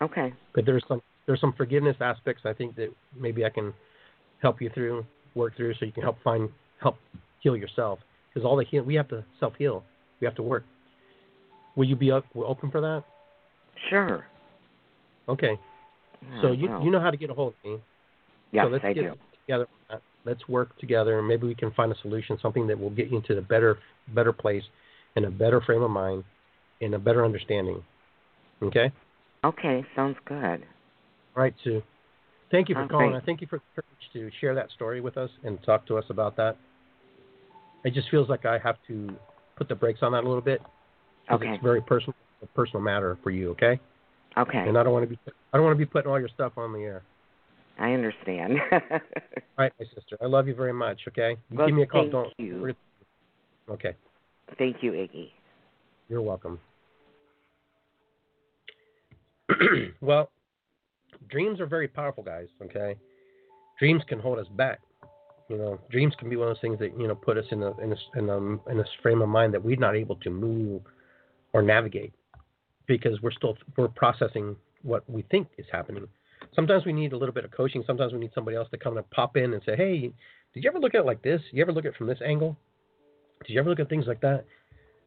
Okay. 0.00 0.32
But 0.54 0.64
there's 0.64 0.84
some 0.88 1.02
there's 1.26 1.40
some 1.40 1.52
forgiveness 1.52 1.96
aspects 2.00 2.42
I 2.44 2.52
think 2.52 2.76
that 2.76 2.88
maybe 3.18 3.44
I 3.44 3.50
can 3.50 3.74
help 4.40 4.62
you 4.62 4.70
through, 4.72 5.04
work 5.34 5.56
through, 5.56 5.74
so 5.74 5.84
you 5.84 5.92
can 5.92 6.02
help 6.02 6.16
find 6.22 6.48
help 6.80 6.96
heal 7.40 7.56
yourself. 7.56 7.98
Because 8.32 8.46
all 8.46 8.56
the 8.56 8.64
heal 8.64 8.84
we 8.84 8.94
have 8.94 9.08
to 9.08 9.24
self 9.38 9.54
heal. 9.58 9.84
We 10.20 10.26
have 10.26 10.36
to 10.36 10.42
work. 10.42 10.64
Will 11.76 11.86
you 11.86 11.96
be 11.96 12.10
up, 12.10 12.24
open 12.34 12.70
for 12.70 12.80
that? 12.80 13.04
Sure. 13.88 14.26
Okay. 15.28 15.58
So 16.40 16.48
mm, 16.48 16.58
you 16.58 16.68
well. 16.68 16.84
you 16.84 16.90
know 16.90 17.00
how 17.00 17.10
to 17.10 17.16
get 17.16 17.30
a 17.30 17.34
hold 17.34 17.54
of 17.54 17.70
me. 17.70 17.78
Yes, 18.52 18.66
so 18.66 18.68
let's 18.70 18.84
I 18.84 18.92
get 18.92 19.02
do. 19.02 19.14
together. 19.46 19.66
Let's 20.24 20.46
work 20.48 20.78
together, 20.78 21.18
and 21.18 21.26
maybe 21.26 21.46
we 21.46 21.54
can 21.54 21.70
find 21.72 21.90
a 21.90 21.96
solution, 22.02 22.38
something 22.42 22.66
that 22.66 22.78
will 22.78 22.90
get 22.90 23.10
you 23.10 23.16
into 23.16 23.38
a 23.38 23.42
better 23.42 23.78
better 24.14 24.32
place, 24.32 24.62
in 25.16 25.24
a 25.24 25.30
better 25.30 25.60
frame 25.62 25.82
of 25.82 25.90
mind, 25.90 26.24
in 26.80 26.94
a 26.94 26.98
better 26.98 27.24
understanding. 27.24 27.82
Okay. 28.62 28.92
Okay, 29.44 29.84
sounds 29.96 30.16
good. 30.26 30.66
All 31.36 31.42
right, 31.42 31.54
Sue. 31.64 31.82
Thank 32.50 32.68
you 32.68 32.74
for 32.74 32.82
Okay. 32.82 32.90
calling. 32.92 33.14
I 33.14 33.20
thank 33.20 33.40
you 33.40 33.46
for 33.46 33.58
the 33.58 33.82
courage 33.82 34.12
to 34.12 34.30
share 34.40 34.54
that 34.54 34.70
story 34.72 35.00
with 35.00 35.16
us 35.16 35.30
and 35.44 35.62
talk 35.62 35.86
to 35.86 35.96
us 35.96 36.04
about 36.10 36.36
that. 36.36 36.56
It 37.84 37.94
just 37.94 38.10
feels 38.10 38.28
like 38.28 38.44
I 38.44 38.58
have 38.58 38.76
to 38.88 39.16
put 39.56 39.68
the 39.68 39.74
brakes 39.74 40.00
on 40.02 40.12
that 40.12 40.24
a 40.24 40.28
little 40.28 40.42
bit. 40.42 40.60
Okay. 41.30 41.48
It's 41.48 41.62
very 41.62 41.80
personal, 41.80 42.14
a 42.42 42.46
personal 42.48 42.82
matter 42.82 43.16
for 43.22 43.30
you. 43.30 43.50
Okay. 43.52 43.80
Okay. 44.38 44.58
And 44.58 44.78
I 44.78 44.82
don't 44.82 44.92
want 44.92 45.04
to 45.04 45.08
be 45.08 45.18
I 45.52 45.56
don't 45.56 45.64
want 45.64 45.74
to 45.74 45.84
be 45.84 45.86
putting 45.86 46.10
all 46.10 46.18
your 46.18 46.28
stuff 46.28 46.52
on 46.56 46.72
the 46.72 46.80
air. 46.80 47.02
I 47.78 47.92
understand. 47.92 48.58
All 48.72 49.00
right, 49.58 49.72
my 49.80 49.86
sister. 49.94 50.18
I 50.20 50.26
love 50.26 50.46
you 50.46 50.54
very 50.54 50.72
much. 50.72 51.00
Okay. 51.08 51.36
Well, 51.50 51.66
give 51.66 51.74
me 51.74 51.82
a 51.82 51.86
call. 51.86 52.02
thank 52.02 52.12
don't. 52.12 52.32
you. 52.38 52.74
Okay. 53.70 53.94
Thank 54.58 54.82
you, 54.82 54.92
Iggy. 54.92 55.30
You're 56.08 56.22
welcome. 56.22 56.60
well, 60.00 60.30
dreams 61.30 61.60
are 61.60 61.66
very 61.66 61.88
powerful, 61.88 62.22
guys. 62.22 62.48
Okay, 62.62 62.96
dreams 63.78 64.02
can 64.08 64.20
hold 64.20 64.38
us 64.38 64.46
back. 64.56 64.80
You 65.48 65.56
know, 65.56 65.80
dreams 65.90 66.14
can 66.18 66.28
be 66.28 66.36
one 66.36 66.48
of 66.48 66.54
those 66.54 66.60
things 66.60 66.78
that 66.80 66.98
you 66.98 67.08
know 67.08 67.14
put 67.14 67.38
us 67.38 67.46
in 67.50 67.62
a 67.62 67.76
in 67.78 67.92
a 67.92 68.18
in 68.18 68.28
a, 68.28 68.70
in 68.70 68.80
a 68.80 68.84
frame 69.02 69.22
of 69.22 69.28
mind 69.28 69.54
that 69.54 69.64
we're 69.64 69.76
not 69.76 69.96
able 69.96 70.16
to 70.16 70.30
move 70.30 70.82
or 71.52 71.62
navigate 71.62 72.12
because 72.98 73.20
we're 73.22 73.30
still 73.30 73.56
we're 73.76 73.88
processing 73.88 74.56
what 74.82 75.08
we 75.08 75.22
think 75.30 75.48
is 75.58 75.66
happening. 75.70 76.06
Sometimes 76.54 76.84
we 76.84 76.92
need 76.92 77.12
a 77.12 77.16
little 77.16 77.34
bit 77.34 77.44
of 77.44 77.52
coaching. 77.52 77.84
Sometimes 77.86 78.12
we 78.12 78.18
need 78.18 78.32
somebody 78.34 78.56
else 78.56 78.68
to 78.70 78.78
come 78.78 78.96
and 78.96 79.08
pop 79.10 79.36
in 79.36 79.52
and 79.52 79.62
say, 79.64 79.76
"Hey, 79.76 80.12
did 80.52 80.64
you 80.64 80.68
ever 80.68 80.80
look 80.80 80.94
at 80.94 81.02
it 81.02 81.06
like 81.06 81.22
this? 81.22 81.40
You 81.52 81.62
ever 81.62 81.72
look 81.72 81.84
at 81.84 81.92
it 81.92 81.96
from 81.96 82.08
this 82.08 82.20
angle? 82.24 82.56
Did 83.46 83.54
you 83.54 83.60
ever 83.60 83.70
look 83.70 83.80
at 83.80 83.88
things 83.88 84.06
like 84.06 84.20
that?" 84.22 84.44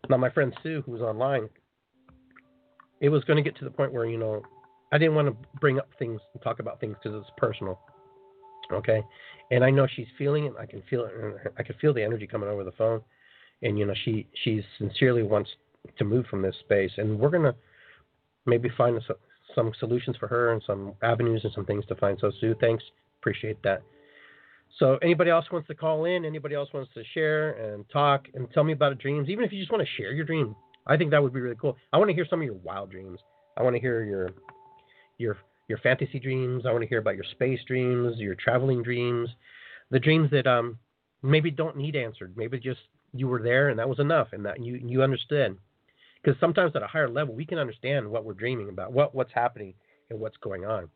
Now, 0.10 0.18
my 0.18 0.30
friend 0.30 0.54
Sue, 0.64 0.82
who 0.86 0.94
was 0.94 1.02
online, 1.02 1.50
it 3.02 3.10
was 3.10 3.24
going 3.26 3.38
to 3.38 3.44
get 3.44 3.58
to 3.60 3.66
the 3.66 3.72
point 3.72 3.92
where 3.92 4.06
you 4.06 4.18
know 4.18 4.42
I 4.94 4.98
didn't 4.98 5.16
want 5.16 5.28
to 5.28 5.36
bring 5.60 5.78
up 5.78 5.90
things 6.00 6.22
and 6.34 6.42
talk 6.42 6.60
about 6.60 6.80
things 6.80 6.96
because 7.02 7.20
it's 7.20 7.32
personal. 7.38 7.80
Okay, 8.72 9.04
and 9.52 9.64
I 9.64 9.70
know 9.70 9.88
she's 9.94 10.08
feeling 10.18 10.46
it. 10.46 10.54
I 10.58 10.66
can 10.66 10.82
feel 10.90 11.04
it. 11.04 11.12
I 11.58 11.64
can 11.64 11.76
feel 11.82 11.94
the 11.94 12.04
energy 12.04 12.28
coming 12.28 12.48
over 12.48 12.64
the 12.64 12.72
phone, 12.72 13.02
and 13.62 13.78
you 13.78 13.86
know 13.86 13.94
she 14.06 14.26
she 14.44 14.64
sincerely 14.78 15.24
wants 15.24 15.50
to 15.98 16.06
move 16.06 16.26
from 16.28 16.42
this 16.42 16.56
space, 16.62 16.92
and 16.98 17.20
we're 17.20 17.30
gonna 17.30 17.56
maybe 18.46 18.70
find 18.78 19.00
some, 19.08 19.16
some 19.56 19.72
solutions 19.80 20.18
for 20.18 20.28
her 20.28 20.52
and 20.54 20.62
some 20.66 20.94
avenues 21.02 21.42
and 21.44 21.54
some 21.54 21.66
things 21.66 21.86
to 21.88 21.96
find. 21.96 22.18
So 22.20 22.32
Sue, 22.40 22.56
thanks, 22.60 22.84
appreciate 23.20 23.62
that. 23.64 23.84
So 24.80 24.98
anybody 25.04 25.30
else 25.30 25.46
wants 25.52 25.68
to 25.68 25.76
call 25.76 26.06
in? 26.06 26.26
Anybody 26.26 26.56
else 26.56 26.70
wants 26.74 26.92
to 26.96 27.04
share 27.14 27.52
and 27.52 27.86
talk 27.92 28.26
and 28.34 28.50
tell 28.52 28.64
me 28.64 28.74
about 28.74 28.98
dreams? 28.98 29.30
Even 29.30 29.46
if 29.46 29.52
you 29.54 29.60
just 29.60 29.72
want 29.72 29.84
to 29.84 30.02
share 30.02 30.12
your 30.12 30.26
dream, 30.26 30.56
I 30.88 30.98
think 30.98 31.12
that 31.12 31.22
would 31.22 31.34
be 31.34 31.42
really 31.42 31.56
cool. 31.60 31.78
I 31.92 31.98
want 31.98 32.10
to 32.10 32.16
hear 32.16 32.26
some 32.30 32.40
of 32.40 32.46
your 32.46 32.56
wild 32.56 32.90
dreams. 32.90 33.20
I 33.56 33.62
want 33.62 33.76
to 33.76 33.80
hear 33.80 34.04
your 34.04 34.32
your 35.18 35.38
your 35.68 35.78
fantasy 35.78 36.20
dreams. 36.20 36.66
I 36.66 36.72
want 36.72 36.82
to 36.82 36.88
hear 36.88 36.98
about 36.98 37.16
your 37.16 37.26
space 37.32 37.60
dreams, 37.68 38.18
your 38.18 38.36
traveling 38.36 38.82
dreams, 38.82 39.30
the 39.92 40.00
dreams 40.00 40.32
that 40.32 40.48
um 40.48 40.80
maybe 41.22 41.52
don't 41.52 41.78
need 41.78 41.96
answered. 41.96 42.34
Maybe 42.36 42.60
just 42.60 42.82
you 43.14 43.28
were 43.28 43.44
there 43.44 43.70
and 43.70 43.78
that 43.78 43.88
was 43.88 44.00
enough, 44.00 44.30
and 44.34 44.44
that 44.46 44.64
you 44.64 44.76
you 44.84 45.04
understood. 45.04 45.58
Because 46.24 46.40
sometimes 46.40 46.76
at 46.76 46.84
a 46.84 46.88
higher 46.88 47.10
level, 47.10 47.36
we 47.36 47.46
can 47.46 47.58
understand 47.58 48.08
what 48.08 48.24
we're 48.24 48.34
dreaming 48.34 48.70
about, 48.70 48.94
what 48.94 49.14
what's 49.14 49.34
happening, 49.34 49.74
and 50.10 50.20
what's 50.20 50.38
going 50.38 50.66
on. 50.66 50.88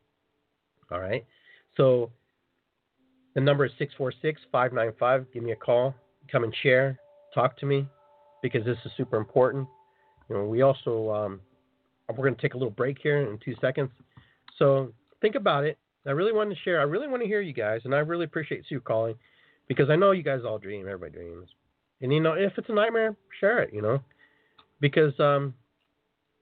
All 0.92 1.00
right. 1.00 1.26
So 1.76 2.12
the 3.36 3.42
number 3.42 3.66
is 3.66 3.72
646 3.78 4.42
595. 4.52 5.32
Give 5.34 5.44
me 5.44 5.52
a 5.52 5.56
call. 5.56 5.94
Come 6.32 6.44
and 6.44 6.56
share. 6.64 6.98
Talk 7.34 7.58
to 7.60 7.66
me 7.66 7.86
because 8.42 8.66
this 8.66 8.78
is 8.86 8.92
super 8.96 9.18
important. 9.18 9.68
You 10.30 10.38
know, 10.38 10.46
we 10.46 10.62
also 10.62 11.12
um, 11.12 11.42
we're 12.10 12.24
going 12.24 12.36
to 12.36 12.42
take 12.42 12.54
a 12.54 12.58
little 12.58 12.72
break 12.72 12.98
here 13.02 13.30
in 13.30 13.38
two 13.44 13.56
seconds. 13.60 13.90
So 14.58 14.94
think 15.22 15.36
about 15.36 15.66
it. 15.66 15.78
I 16.06 16.12
really 16.12 16.32
want 16.32 16.50
to 16.50 16.56
share. 16.64 16.80
I 16.80 16.84
really 16.84 17.08
want 17.08 17.22
to 17.22 17.28
hear 17.28 17.42
you 17.42 17.54
guys, 17.54 17.82
and 17.84 17.94
I 17.94 18.00
really 18.00 18.24
appreciate 18.24 18.64
Sue 18.68 18.80
calling 18.80 19.16
because 19.68 19.90
I 19.90 19.98
know 19.98 20.12
you 20.12 20.24
guys 20.24 20.42
all 20.46 20.58
dream. 20.58 20.88
Everybody 20.88 21.12
dreams, 21.12 21.50
and 22.02 22.14
you 22.14 22.22
know 22.22 22.34
if 22.34 22.54
it's 22.58 22.70
a 22.70 22.74
nightmare, 22.74 23.16
share 23.42 23.60
it. 23.60 23.74
You 23.74 23.82
know, 23.82 24.02
because 24.80 25.18
um, 25.20 25.54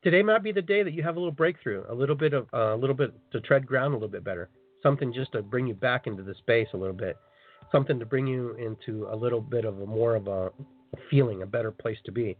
today 0.03 0.21
might 0.21 0.43
be 0.43 0.51
the 0.51 0.61
day 0.61 0.83
that 0.83 0.93
you 0.93 1.03
have 1.03 1.15
a 1.15 1.19
little 1.19 1.31
breakthrough, 1.31 1.83
a 1.89 1.93
little 1.93 2.15
bit 2.15 2.33
of 2.33 2.47
uh, 2.53 2.75
a 2.75 2.77
little 2.77 2.95
bit 2.95 3.13
to 3.31 3.41
tread 3.41 3.65
ground 3.65 3.93
a 3.93 3.97
little 3.97 4.09
bit 4.09 4.23
better, 4.23 4.49
something 4.83 5.13
just 5.13 5.31
to 5.33 5.41
bring 5.41 5.67
you 5.67 5.73
back 5.73 6.07
into 6.07 6.23
the 6.23 6.35
space 6.35 6.67
a 6.73 6.77
little 6.77 6.95
bit, 6.95 7.17
something 7.71 7.99
to 7.99 8.05
bring 8.05 8.27
you 8.27 8.55
into 8.55 9.07
a 9.11 9.15
little 9.15 9.41
bit 9.41 9.65
of 9.65 9.81
a 9.81 9.85
more 9.85 10.15
of 10.15 10.27
a, 10.27 10.47
a 10.47 10.97
feeling, 11.09 11.41
a 11.41 11.45
better 11.45 11.71
place 11.71 11.97
to 12.05 12.11
be. 12.11 12.37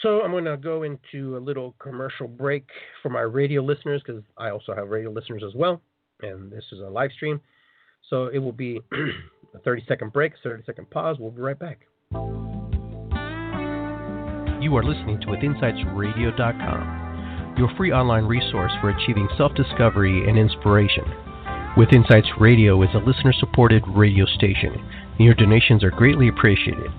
So 0.00 0.22
I'm 0.22 0.32
going 0.32 0.46
to 0.46 0.56
go 0.56 0.82
into 0.82 1.36
a 1.36 1.38
little 1.38 1.76
commercial 1.78 2.26
break 2.26 2.66
for 3.02 3.08
my 3.08 3.20
radio 3.20 3.62
listeners 3.62 4.02
because 4.04 4.22
I 4.36 4.50
also 4.50 4.74
have 4.74 4.88
radio 4.88 5.10
listeners 5.10 5.42
as 5.46 5.54
well, 5.54 5.80
and 6.22 6.50
this 6.50 6.64
is 6.72 6.80
a 6.80 6.88
live 6.88 7.12
stream. 7.12 7.40
So 8.10 8.26
it 8.26 8.38
will 8.38 8.52
be 8.52 8.80
a 9.54 9.58
30 9.60 9.84
second 9.86 10.12
break, 10.12 10.32
30 10.42 10.64
second 10.64 10.90
pause. 10.90 11.18
We'll 11.20 11.30
be 11.30 11.42
right 11.42 11.58
back. 11.58 11.80
You 14.62 14.76
are 14.76 14.84
listening 14.84 15.18
to 15.22 15.26
WithinsightsRadio.com, 15.26 17.54
your 17.58 17.68
free 17.76 17.90
online 17.90 18.26
resource 18.26 18.70
for 18.80 18.90
achieving 18.90 19.28
self 19.36 19.52
discovery 19.56 20.28
and 20.28 20.38
inspiration. 20.38 21.02
With 21.76 21.92
Insights 21.92 22.28
Radio 22.38 22.80
is 22.84 22.90
a 22.94 22.98
listener 22.98 23.32
supported 23.32 23.82
radio 23.88 24.24
station, 24.24 24.72
and 25.18 25.18
your 25.18 25.34
donations 25.34 25.82
are 25.82 25.90
greatly 25.90 26.28
appreciated. 26.28 26.92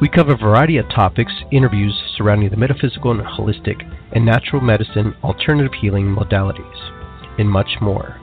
We 0.00 0.08
cover 0.08 0.34
a 0.34 0.36
variety 0.36 0.76
of 0.76 0.88
topics, 0.90 1.32
interviews 1.50 2.00
surrounding 2.16 2.50
the 2.50 2.56
metaphysical 2.56 3.10
and 3.10 3.22
holistic 3.22 3.82
and 4.12 4.24
natural 4.24 4.62
medicine, 4.62 5.16
alternative 5.24 5.72
healing 5.80 6.06
modalities, 6.06 6.88
and 7.36 7.50
much 7.50 7.78
more. 7.80 8.16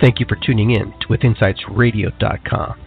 Thank 0.00 0.20
you 0.20 0.26
for 0.26 0.36
tuning 0.36 0.70
in 0.70 0.94
to 1.00 1.08
WithinsightsRadio.com. 1.08 2.85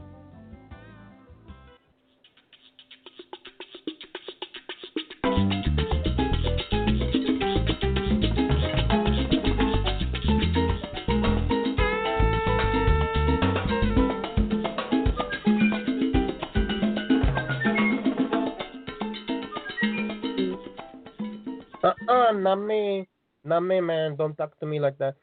not 22.43 22.55
me. 22.55 23.07
Not 23.43 23.61
me, 23.61 23.81
man. 23.81 24.15
Don't 24.15 24.35
talk 24.35 24.57
to 24.59 24.65
me 24.65 24.79
like 24.79 24.97
that. 24.97 25.15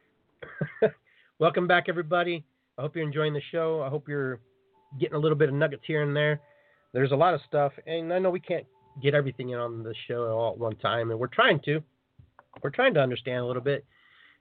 Welcome 1.38 1.66
back, 1.66 1.84
everybody. 1.88 2.44
I 2.78 2.82
hope 2.82 2.96
you're 2.96 3.04
enjoying 3.04 3.32
the 3.32 3.42
show. 3.50 3.82
I 3.82 3.88
hope 3.88 4.08
you're 4.08 4.40
getting 5.00 5.16
a 5.16 5.18
little 5.18 5.36
bit 5.36 5.48
of 5.48 5.54
nuggets 5.54 5.82
here 5.86 6.02
and 6.02 6.14
there. 6.14 6.40
There's 6.92 7.12
a 7.12 7.16
lot 7.16 7.34
of 7.34 7.40
stuff, 7.46 7.72
and 7.86 8.12
I 8.12 8.18
know 8.18 8.30
we 8.30 8.40
can't 8.40 8.66
get 9.02 9.14
everything 9.14 9.50
in 9.50 9.58
on 9.58 9.82
the 9.82 9.94
show 10.08 10.24
all 10.30 10.52
at 10.52 10.58
one 10.58 10.76
time, 10.76 11.10
and 11.10 11.18
we're 11.18 11.26
trying 11.26 11.60
to. 11.66 11.82
We're 12.62 12.70
trying 12.70 12.94
to 12.94 13.00
understand 13.00 13.40
a 13.40 13.46
little 13.46 13.62
bit. 13.62 13.84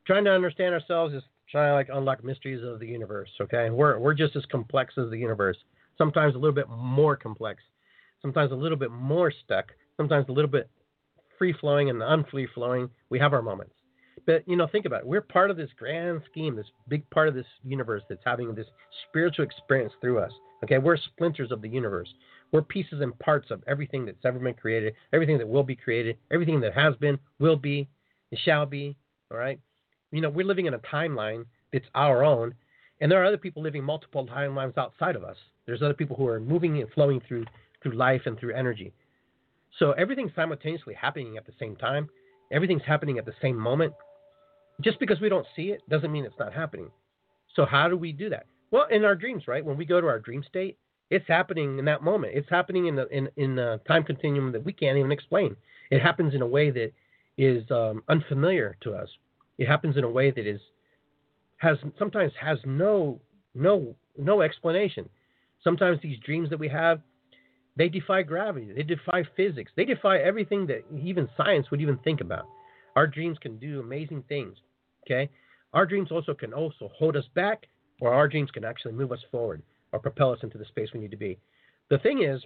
Trying 0.07 0.26
to 0.26 0.32
understand 0.32 0.73
ourselves 0.73 1.13
is 1.13 1.23
trying 1.49 1.71
to 1.71 1.73
like 1.73 1.89
unlock 1.91 2.23
mysteries 2.23 2.63
of 2.63 2.80
the 2.80 2.88
universe. 2.88 3.30
Okay, 3.41 3.69
we're 3.69 3.99
we're 3.99 4.13
just 4.13 4.36
as 4.36 4.45
complex 4.45 4.93
as 4.97 5.09
the 5.09 5.17
universe. 5.17 5.57
Sometimes 5.97 6.36
a 6.36 6.38
little 6.38 6.55
bit 6.55 6.69
more 6.69 7.15
complex. 7.15 7.61
Sometimes 8.21 8.51
a 8.51 8.55
little 8.55 8.78
bit 8.78 8.91
more 8.91 9.34
stuck. 9.43 9.65
Sometimes 9.97 10.28
a 10.30 10.32
little 10.32 10.51
bit 10.51 10.69
free 11.38 11.53
flowing 11.53 11.89
and 11.89 11.99
the 11.99 12.11
unfree 12.11 12.47
flowing. 12.53 12.89
We 13.09 13.19
have 13.19 13.33
our 13.33 13.41
moments. 13.41 13.73
But 14.25 14.47
you 14.47 14.55
know, 14.55 14.67
think 14.67 14.86
about 14.86 15.01
it. 15.01 15.07
We're 15.07 15.21
part 15.21 15.51
of 15.51 15.57
this 15.57 15.69
grand 15.77 16.21
scheme, 16.29 16.55
this 16.55 16.65
big 16.88 17.07
part 17.09 17.27
of 17.27 17.36
this 17.36 17.45
universe 17.63 18.03
that's 18.09 18.21
having 18.25 18.53
this 18.55 18.67
spiritual 19.09 19.45
experience 19.45 19.93
through 20.01 20.19
us. 20.19 20.31
Okay, 20.63 20.77
we're 20.77 20.97
splinters 20.97 21.51
of 21.51 21.61
the 21.61 21.69
universe. 21.69 22.09
We're 22.51 22.61
pieces 22.61 23.01
and 23.01 23.17
parts 23.19 23.51
of 23.51 23.63
everything 23.67 24.05
that's 24.05 24.23
ever 24.23 24.39
been 24.39 24.53
created, 24.53 24.93
everything 25.13 25.38
that 25.38 25.47
will 25.47 25.63
be 25.63 25.75
created, 25.75 26.17
everything 26.31 26.59
that 26.61 26.73
has 26.73 26.95
been, 26.95 27.19
will 27.39 27.57
be, 27.57 27.88
and 28.31 28.39
shall 28.39 28.65
be. 28.65 28.95
All 29.31 29.38
right. 29.38 29.59
You 30.11 30.21
know, 30.21 30.29
we're 30.29 30.45
living 30.45 30.65
in 30.65 30.73
a 30.73 30.79
timeline 30.79 31.45
that's 31.73 31.86
our 31.93 32.23
own, 32.23 32.53
and 33.01 33.11
there 33.11 33.21
are 33.21 33.25
other 33.25 33.38
people 33.38 33.61
living 33.61 33.83
multiple 33.83 34.25
timelines 34.25 34.77
outside 34.77 35.15
of 35.15 35.23
us. 35.23 35.38
There's 35.65 35.81
other 35.81 35.93
people 35.93 36.15
who 36.15 36.27
are 36.27 36.39
moving 36.39 36.81
and 36.81 36.89
flowing 36.91 37.21
through 37.27 37.45
through 37.83 37.93
life 37.93 38.21
and 38.25 38.39
through 38.39 38.55
energy. 38.55 38.91
So 39.80 39.91
everything's 39.91 40.32
simultaneously 40.36 40.93
happening 40.93 41.38
at 41.38 41.45
the 41.45 41.53
same 41.59 41.76
time. 41.76 42.09
Everything's 42.51 42.84
happening 42.86 43.17
at 43.17 43.26
the 43.26 43.34
same 43.41 43.57
moment. 43.57 43.93
Just 44.82 44.99
because 44.99 45.19
we 45.19 45.30
don't 45.30 45.47
see 45.55 45.71
it 45.71 45.82
doesn't 45.89 46.11
mean 46.11 46.26
it's 46.26 46.39
not 46.39 46.53
happening. 46.53 46.89
So 47.55 47.65
how 47.65 47.88
do 47.88 47.97
we 47.97 48.11
do 48.11 48.30
that? 48.30 48.45
Well, 48.71 48.88
in 48.91 49.05
our 49.05 49.15
dreams, 49.15 49.47
right? 49.47 49.63
When 49.63 49.78
we 49.78 49.86
go 49.86 50.01
to 50.01 50.07
our 50.07 50.19
dream 50.19 50.43
state, 50.47 50.78
it's 51.09 51.28
happening 51.28 51.80
in 51.80 51.86
that 51.86 52.03
moment. 52.03 52.34
It's 52.36 52.49
happening 52.49 52.88
in 52.88 52.95
the 52.95 53.07
in 53.09 53.30
in 53.38 53.55
the 53.55 53.80
time 53.88 54.03
continuum 54.03 54.51
that 54.51 54.65
we 54.65 54.73
can't 54.73 54.97
even 54.97 55.11
explain. 55.11 55.55
It 55.91 56.01
happens 56.01 56.34
in 56.34 56.41
a 56.41 56.47
way 56.47 56.71
that 56.71 56.91
is 57.38 57.69
um, 57.69 58.03
unfamiliar 58.09 58.76
to 58.82 58.93
us. 58.93 59.09
It 59.57 59.67
happens 59.67 59.97
in 59.97 60.03
a 60.03 60.09
way 60.09 60.32
that 60.32 60.47
is 60.47 60.59
has 61.57 61.78
sometimes 61.97 62.34
has 62.39 62.57
no 62.65 63.21
no 63.53 63.95
no 64.17 64.41
explanation. 64.41 65.07
Sometimes 65.63 65.99
these 66.01 66.19
dreams 66.19 66.49
that 66.49 66.59
we 66.59 66.67
have, 66.69 67.01
they 67.78 67.89
defy 67.89 68.21
gravity, 68.23 68.71
they 68.73 68.84
defy 68.84 69.23
physics, 69.36 69.71
they 69.76 69.86
defy 69.86 70.19
everything 70.19 70.65
that 70.67 70.84
even 70.97 71.30
science 71.36 71.69
would 71.71 71.82
even 71.82 71.97
think 71.99 72.21
about. 72.21 72.47
Our 72.95 73.07
dreams 73.07 73.38
can 73.41 73.57
do 73.57 73.80
amazing 73.80 74.23
things. 74.30 74.57
Okay, 75.05 75.30
our 75.73 75.86
dreams 75.86 76.11
also 76.11 76.34
can 76.34 76.53
also 76.53 76.89
hold 76.97 77.15
us 77.15 77.26
back, 77.36 77.67
or 78.01 78.13
our 78.13 78.28
dreams 78.28 78.51
can 78.51 78.63
actually 78.63 78.93
move 78.93 79.11
us 79.11 79.19
forward 79.32 79.61
or 79.91 79.99
propel 79.99 80.32
us 80.32 80.39
into 80.41 80.57
the 80.57 80.65
space 80.65 80.89
we 80.93 80.99
need 80.99 81.11
to 81.11 81.17
be. 81.17 81.38
The 81.89 81.99
thing 81.99 82.23
is, 82.23 82.41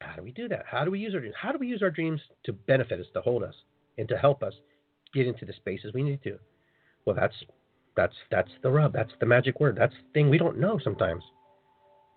how 0.00 0.16
do 0.16 0.22
we 0.22 0.30
do 0.30 0.48
that? 0.48 0.64
How 0.70 0.84
do 0.84 0.90
we 0.90 1.00
use 1.00 1.14
our 1.14 1.20
dreams? 1.20 1.34
How 1.40 1.52
do 1.52 1.58
we 1.58 1.66
use 1.66 1.82
our 1.82 1.90
dreams 1.90 2.20
to 2.44 2.52
benefit 2.52 3.00
us, 3.00 3.06
to 3.14 3.22
hold 3.22 3.42
us, 3.42 3.54
and 3.98 4.08
to 4.08 4.16
help 4.16 4.42
us 4.42 4.52
get 5.14 5.26
into 5.26 5.44
the 5.44 5.52
spaces 5.54 5.92
we 5.94 6.02
need 6.02 6.22
to? 6.24 6.38
Well, 7.04 7.16
that's 7.16 7.34
that's 7.96 8.14
that's 8.30 8.50
the 8.62 8.70
rub. 8.70 8.92
That's 8.92 9.12
the 9.20 9.26
magic 9.26 9.60
word. 9.60 9.76
That's 9.78 9.94
the 9.94 10.12
thing 10.12 10.30
we 10.30 10.38
don't 10.38 10.58
know 10.58 10.78
sometimes. 10.82 11.22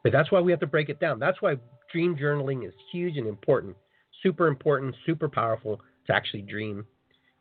But 0.08 0.18
that's 0.18 0.32
why 0.32 0.40
we 0.40 0.52
have 0.52 0.62
to 0.62 0.68
break 0.68 0.88
it 0.88 1.02
down. 1.02 1.20
That's 1.20 1.42
why 1.42 1.58
dream 1.92 2.16
journaling 2.16 2.66
is 2.66 2.74
huge 2.94 3.18
and 3.18 3.28
important, 3.28 3.76
super 4.24 4.48
important, 4.48 4.96
super 5.06 5.28
powerful 5.28 5.82
to 6.06 6.16
actually 6.16 6.44
dream 6.44 6.86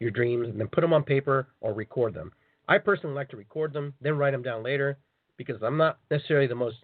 your 0.00 0.10
dreams 0.10 0.48
and 0.48 0.58
then 0.58 0.66
put 0.66 0.80
them 0.80 0.92
on 0.92 1.04
paper 1.04 1.46
or 1.60 1.72
record 1.72 2.12
them. 2.12 2.32
I 2.66 2.78
personally 2.78 3.14
like 3.14 3.28
to 3.28 3.36
record 3.36 3.72
them, 3.72 3.94
then 4.00 4.18
write 4.18 4.32
them 4.32 4.42
down 4.42 4.64
later 4.64 4.98
because 5.36 5.62
I'm 5.62 5.76
not 5.76 6.00
necessarily 6.10 6.48
the 6.48 6.56
most 6.56 6.78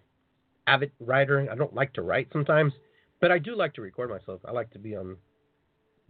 avid 0.67 0.93
writer. 1.01 1.45
I 1.51 1.55
don't 1.55 1.75
like 1.75 1.91
to 1.95 2.01
write 2.01 2.29
sometimes, 2.31 2.71
but 3.19 3.29
I 3.29 3.37
do 3.37 3.53
like 3.53 3.73
to 3.73 3.81
record 3.81 4.09
myself. 4.09 4.39
I 4.45 4.51
like 4.51 4.71
to 4.71 4.79
be 4.79 4.95
on 4.95 5.17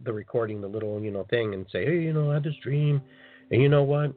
the 0.04 0.12
recording, 0.12 0.60
the 0.60 0.68
little 0.68 1.02
you 1.02 1.10
know 1.10 1.26
thing, 1.30 1.52
and 1.52 1.66
say, 1.72 1.84
hey, 1.84 2.00
you 2.00 2.12
know, 2.12 2.30
I 2.30 2.34
had 2.34 2.44
this 2.44 2.54
dream, 2.62 3.02
and 3.50 3.60
you 3.60 3.68
know 3.68 3.82
what, 3.82 4.14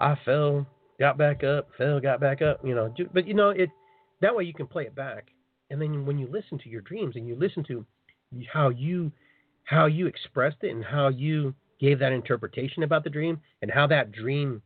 I 0.00 0.16
fell, 0.24 0.66
got 0.98 1.16
back 1.16 1.44
up, 1.44 1.68
fell, 1.78 2.00
got 2.00 2.18
back 2.18 2.42
up. 2.42 2.58
You 2.64 2.74
know, 2.74 2.92
but 3.14 3.28
you 3.28 3.34
know 3.34 3.50
it. 3.50 3.70
That 4.20 4.34
way 4.34 4.44
you 4.44 4.54
can 4.54 4.66
play 4.66 4.84
it 4.84 4.94
back, 4.94 5.28
and 5.70 5.80
then 5.80 6.06
when 6.06 6.18
you 6.18 6.28
listen 6.30 6.58
to 6.58 6.68
your 6.68 6.80
dreams 6.80 7.16
and 7.16 7.26
you 7.26 7.36
listen 7.36 7.64
to 7.64 7.84
how 8.52 8.68
you 8.70 9.12
how 9.64 9.86
you 9.86 10.06
expressed 10.06 10.56
it 10.62 10.70
and 10.70 10.84
how 10.84 11.08
you 11.08 11.54
gave 11.78 11.98
that 11.98 12.12
interpretation 12.12 12.82
about 12.82 13.04
the 13.04 13.10
dream 13.10 13.38
and 13.62 13.70
how 13.70 13.86
that 13.86 14.12
dream 14.12 14.62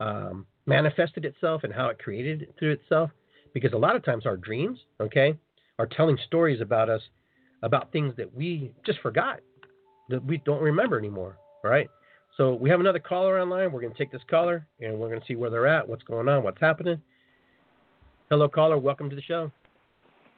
um, 0.00 0.44
manifested 0.66 1.24
itself 1.24 1.62
and 1.64 1.72
how 1.72 1.88
it 1.88 1.98
created 1.98 2.42
it 2.42 2.54
through 2.58 2.72
itself. 2.72 3.10
Because 3.54 3.72
a 3.72 3.78
lot 3.78 3.96
of 3.96 4.04
times 4.04 4.26
our 4.26 4.36
dreams, 4.36 4.78
okay, 5.00 5.34
are 5.78 5.86
telling 5.86 6.18
stories 6.26 6.60
about 6.60 6.90
us, 6.90 7.00
about 7.62 7.92
things 7.92 8.12
that 8.16 8.34
we 8.34 8.72
just 8.84 8.98
forgot, 9.00 9.40
that 10.10 10.22
we 10.24 10.38
don't 10.38 10.62
remember 10.62 10.98
anymore. 10.98 11.36
All 11.64 11.70
right. 11.70 11.88
So 12.36 12.54
we 12.54 12.68
have 12.68 12.80
another 12.80 12.98
caller 12.98 13.40
online. 13.40 13.72
We're 13.72 13.80
going 13.80 13.92
to 13.92 13.98
take 13.98 14.12
this 14.12 14.20
caller 14.28 14.66
and 14.80 14.98
we're 14.98 15.08
going 15.08 15.20
to 15.20 15.26
see 15.26 15.36
where 15.36 15.48
they're 15.48 15.66
at, 15.66 15.88
what's 15.88 16.02
going 16.02 16.28
on, 16.28 16.42
what's 16.42 16.60
happening. 16.60 17.00
Hello, 18.30 18.48
caller. 18.48 18.78
Welcome 18.78 19.08
to 19.10 19.16
the 19.16 19.22
show. 19.22 19.50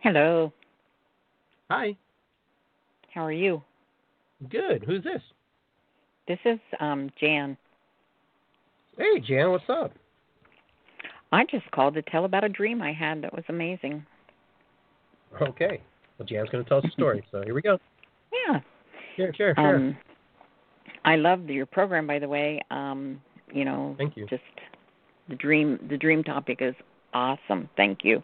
Hello. 0.01 0.53
Hi. 1.71 1.97
How 3.15 3.25
are 3.25 3.33
you? 3.33 3.63
Good. 4.51 4.85
Who's 4.87 5.03
this? 5.03 5.23
This 6.27 6.39
is 6.45 6.59
um 6.81 7.11
Jan. 7.21 7.57
Hey, 8.97 9.21
Jan. 9.21 9.51
What's 9.51 9.65
up? 9.69 9.93
I 11.33 11.45
just 11.51 11.71
called 11.71 11.95
to 11.95 12.03
tell 12.03 12.25
about 12.25 12.45
a 12.45 12.49
dream 12.49 12.83
I 12.83 12.93
had 12.93 13.23
that 13.23 13.35
was 13.35 13.45
amazing. 13.49 14.05
Okay. 15.41 15.81
Well, 16.19 16.27
Jan's 16.27 16.49
going 16.51 16.65
to 16.65 16.69
tell 16.69 16.79
us 16.79 16.85
a 16.87 16.91
story. 16.91 17.25
so 17.31 17.43
here 17.43 17.55
we 17.55 17.63
go. 17.63 17.79
Yeah. 18.47 18.61
Sure, 19.17 19.33
sure, 19.35 19.55
sure. 19.57 19.77
Um, 19.77 19.97
I 21.05 21.17
love 21.17 21.49
your 21.49 21.65
program, 21.65 22.07
by 22.07 22.19
the 22.19 22.29
way. 22.29 22.61
Um, 22.71 23.21
you 23.53 23.65
know, 23.65 23.95
Thank 23.97 24.17
you. 24.19 24.27
Just 24.27 24.43
the 25.31 25.35
dream. 25.35 25.79
The 25.89 25.97
dream 25.97 26.23
topic 26.23 26.59
is 26.61 26.75
awesome. 27.15 27.69
Thank 27.77 28.05
you. 28.05 28.23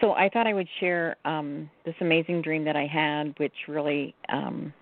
So 0.00 0.12
I 0.12 0.28
thought 0.28 0.46
I 0.46 0.54
would 0.54 0.68
share 0.78 1.16
um, 1.24 1.68
this 1.84 1.94
amazing 2.00 2.42
dream 2.42 2.64
that 2.64 2.76
I 2.76 2.86
had, 2.86 3.34
which 3.38 3.54
really, 3.66 4.14
um, 4.28 4.72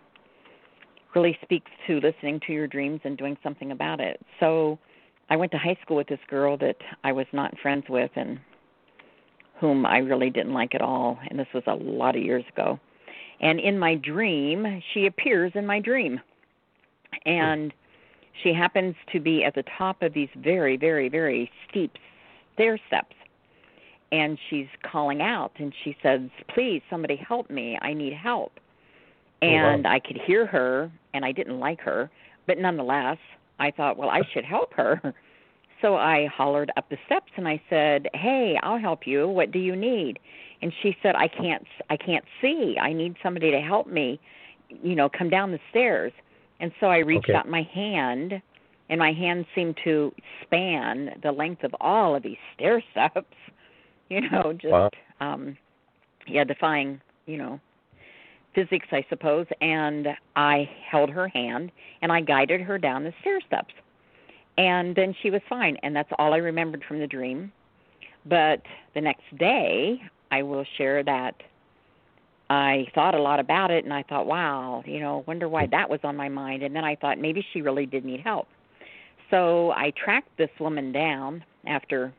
really 1.14 1.38
speaks 1.42 1.70
to 1.86 2.00
listening 2.00 2.40
to 2.46 2.52
your 2.52 2.66
dreams 2.66 3.00
and 3.04 3.16
doing 3.16 3.36
something 3.42 3.72
about 3.72 4.00
it. 4.00 4.20
So 4.40 4.78
I 5.30 5.36
went 5.36 5.52
to 5.52 5.58
high 5.58 5.78
school 5.82 5.96
with 5.96 6.08
this 6.08 6.20
girl 6.28 6.58
that 6.58 6.76
I 7.02 7.12
was 7.12 7.26
not 7.32 7.58
friends 7.60 7.84
with 7.88 8.10
and 8.14 8.38
whom 9.58 9.86
I 9.86 9.98
really 9.98 10.28
didn't 10.28 10.52
like 10.52 10.74
at 10.74 10.82
all, 10.82 11.18
and 11.30 11.38
this 11.38 11.46
was 11.54 11.62
a 11.66 11.74
lot 11.74 12.14
of 12.14 12.22
years 12.22 12.44
ago. 12.52 12.78
And 13.40 13.58
in 13.58 13.78
my 13.78 13.94
dream, 13.94 14.82
she 14.92 15.06
appears 15.06 15.52
in 15.54 15.66
my 15.66 15.80
dream. 15.80 16.20
And 17.24 17.72
she 18.42 18.52
happens 18.52 18.94
to 19.12 19.20
be 19.20 19.44
at 19.44 19.54
the 19.54 19.64
top 19.78 20.02
of 20.02 20.12
these 20.12 20.28
very, 20.36 20.76
very, 20.76 21.08
very 21.08 21.50
steep 21.68 21.92
stair 22.56 22.78
steps. 22.88 23.14
And 24.12 24.38
she's 24.50 24.66
calling 24.90 25.20
out 25.20 25.52
and 25.58 25.72
she 25.84 25.96
says, 26.02 26.20
Please, 26.54 26.82
somebody 26.90 27.16
help 27.16 27.50
me. 27.50 27.78
I 27.80 27.92
need 27.92 28.12
help. 28.12 28.52
And 29.42 29.86
oh, 29.86 29.88
wow. 29.88 29.94
I 29.94 30.00
could 30.00 30.18
hear 30.26 30.46
her, 30.46 30.90
and 31.12 31.24
I 31.24 31.32
didn't 31.32 31.60
like 31.60 31.80
her, 31.80 32.10
but 32.46 32.58
nonetheless, 32.58 33.18
I 33.58 33.70
thought, 33.70 33.96
well, 33.96 34.08
I 34.08 34.22
should 34.32 34.44
help 34.44 34.72
her. 34.74 35.14
So 35.82 35.96
I 35.96 36.26
hollered 36.34 36.70
up 36.78 36.88
the 36.88 36.96
steps 37.04 37.30
and 37.36 37.46
I 37.46 37.60
said, 37.68 38.08
"Hey, 38.14 38.58
I'll 38.62 38.78
help 38.78 39.06
you. 39.06 39.28
What 39.28 39.50
do 39.50 39.58
you 39.58 39.76
need?" 39.76 40.18
And 40.62 40.72
she 40.82 40.96
said, 41.02 41.14
"I 41.14 41.28
can't 41.28 41.66
I 41.90 41.98
can't 41.98 42.24
see. 42.40 42.76
I 42.80 42.94
need 42.94 43.14
somebody 43.22 43.50
to 43.50 43.60
help 43.60 43.86
me, 43.86 44.18
you 44.82 44.94
know, 44.94 45.10
come 45.10 45.28
down 45.28 45.52
the 45.52 45.60
stairs." 45.68 46.14
And 46.60 46.72
so 46.80 46.86
I 46.86 47.00
reached 47.00 47.28
Okay. 47.28 47.34
out 47.34 47.48
my 47.48 47.62
hand 47.74 48.40
and 48.88 48.98
my 48.98 49.12
hand 49.12 49.46
seemed 49.54 49.76
to 49.84 50.12
span 50.42 51.18
the 51.22 51.32
length 51.32 51.64
of 51.64 51.74
all 51.80 52.14
of 52.14 52.22
these 52.22 52.38
stair 52.54 52.82
steps. 52.92 53.24
You 54.08 54.20
know, 54.30 54.52
just 54.52 54.72
Wow. 54.72 54.90
um 55.20 55.56
yeah, 56.28 56.44
defying, 56.44 57.00
you 57.26 57.38
know, 57.38 57.58
physics, 58.54 58.86
I 58.92 59.04
suppose, 59.08 59.46
and 59.60 60.06
I 60.36 60.70
held 60.88 61.10
her 61.10 61.26
hand 61.26 61.72
and 62.02 62.12
I 62.12 62.20
guided 62.20 62.60
her 62.60 62.78
down 62.78 63.02
the 63.02 63.12
stair 63.20 63.40
steps. 63.40 63.74
And 64.58 64.94
then 64.94 65.12
she 65.22 65.30
was 65.30 65.42
fine, 65.48 65.76
and 65.82 65.94
that's 65.94 66.08
all 66.20 66.34
I 66.34 66.36
remembered 66.36 66.84
from 66.86 67.00
the 67.00 67.06
dream. 67.08 67.50
But 68.26 68.62
the 68.94 69.00
next 69.00 69.36
day, 69.38 70.00
I 70.30 70.42
will 70.42 70.64
share 70.78 71.02
that 71.02 71.34
I 72.48 72.86
thought 72.94 73.14
a 73.14 73.20
lot 73.20 73.40
about 73.40 73.70
it 73.70 73.84
and 73.84 73.92
I 73.92 74.02
thought, 74.04 74.26
wow, 74.26 74.82
you 74.86 75.00
know, 75.00 75.24
wonder 75.26 75.48
why 75.48 75.66
that 75.66 75.90
was 75.90 76.00
on 76.04 76.16
my 76.16 76.28
mind. 76.28 76.62
And 76.62 76.74
then 76.74 76.84
I 76.84 76.94
thought 76.94 77.18
maybe 77.18 77.44
she 77.52 77.60
really 77.60 77.86
did 77.86 78.04
need 78.04 78.20
help. 78.20 78.46
So 79.30 79.72
I 79.72 79.92
tracked 80.02 80.36
this 80.38 80.50
woman 80.60 80.92
down 80.92 81.44
after 81.66 82.12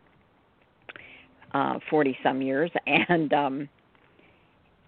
uh 1.53 1.79
40 1.89 2.17
some 2.23 2.41
years 2.41 2.69
and 2.87 3.33
um 3.33 3.69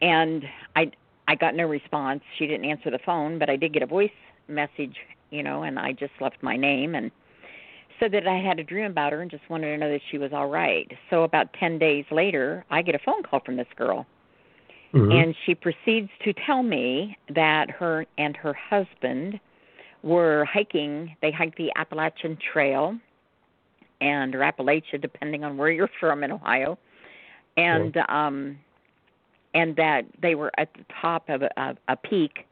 and 0.02 0.44
I 0.76 0.92
I 1.28 1.36
got 1.36 1.56
no 1.56 1.66
response. 1.68 2.22
She 2.38 2.48
didn't 2.48 2.66
answer 2.66 2.90
the 2.90 3.00
phone, 3.06 3.38
but 3.38 3.50
I 3.50 3.56
did 3.56 3.74
get 3.74 3.84
a 3.84 3.88
voice 3.88 4.10
message, 4.48 4.96
you 5.30 5.44
know, 5.44 5.64
and 5.64 5.78
I 5.78 5.92
just 5.92 6.14
left 6.20 6.38
my 6.42 6.58
name 6.58 6.96
and 6.96 7.12
said 8.00 8.12
that 8.14 8.28
I 8.28 8.38
had 8.40 8.60
a 8.60 8.64
dream 8.64 8.86
about 8.86 9.12
her 9.12 9.22
and 9.22 9.30
just 9.30 9.48
wanted 9.50 9.68
to 9.68 9.78
know 9.78 9.92
that 9.92 10.02
she 10.10 10.18
was 10.18 10.34
all 10.34 10.48
right. 10.48 10.90
So 11.10 11.24
about 11.24 11.54
10 11.54 11.78
days 11.78 12.06
later, 12.12 12.66
I 12.72 12.82
get 12.82 12.96
a 12.96 13.00
phone 13.00 13.22
call 13.24 13.42
from 13.42 13.58
this 13.58 13.68
girl 13.76 14.08
Mhm. 14.94 15.14
and 15.14 15.36
she 15.46 15.54
proceeds 15.54 16.10
to 16.24 16.34
tell 16.34 16.64
me 16.64 17.16
that 17.30 17.70
her 17.70 18.06
and 18.18 18.36
her 18.38 18.54
husband 18.54 19.40
were 20.04 20.45
hiking. 20.45 21.16
They 21.22 21.32
hiked 21.32 21.58
the 21.58 21.72
Appalachian 21.76 22.38
Trail 22.38 22.97
and 24.02 24.34
or 24.34 24.39
Appalachia, 24.39 25.02
depending 25.02 25.43
on 25.43 25.58
where 25.58 25.72
you're 25.72 25.89
from 26.00 26.24
in 26.24 26.32
Ohio, 26.32 26.78
and 27.58 27.97
um, 28.10 28.58
and 29.54 29.76
that 29.76 30.06
they 30.22 30.36
were 30.36 30.52
at 30.58 30.74
the 30.74 30.86
top 31.02 31.30
of 31.30 31.41
a, 31.41 31.50
a, 31.58 31.76
a 31.89 31.95
peak, 31.95 32.45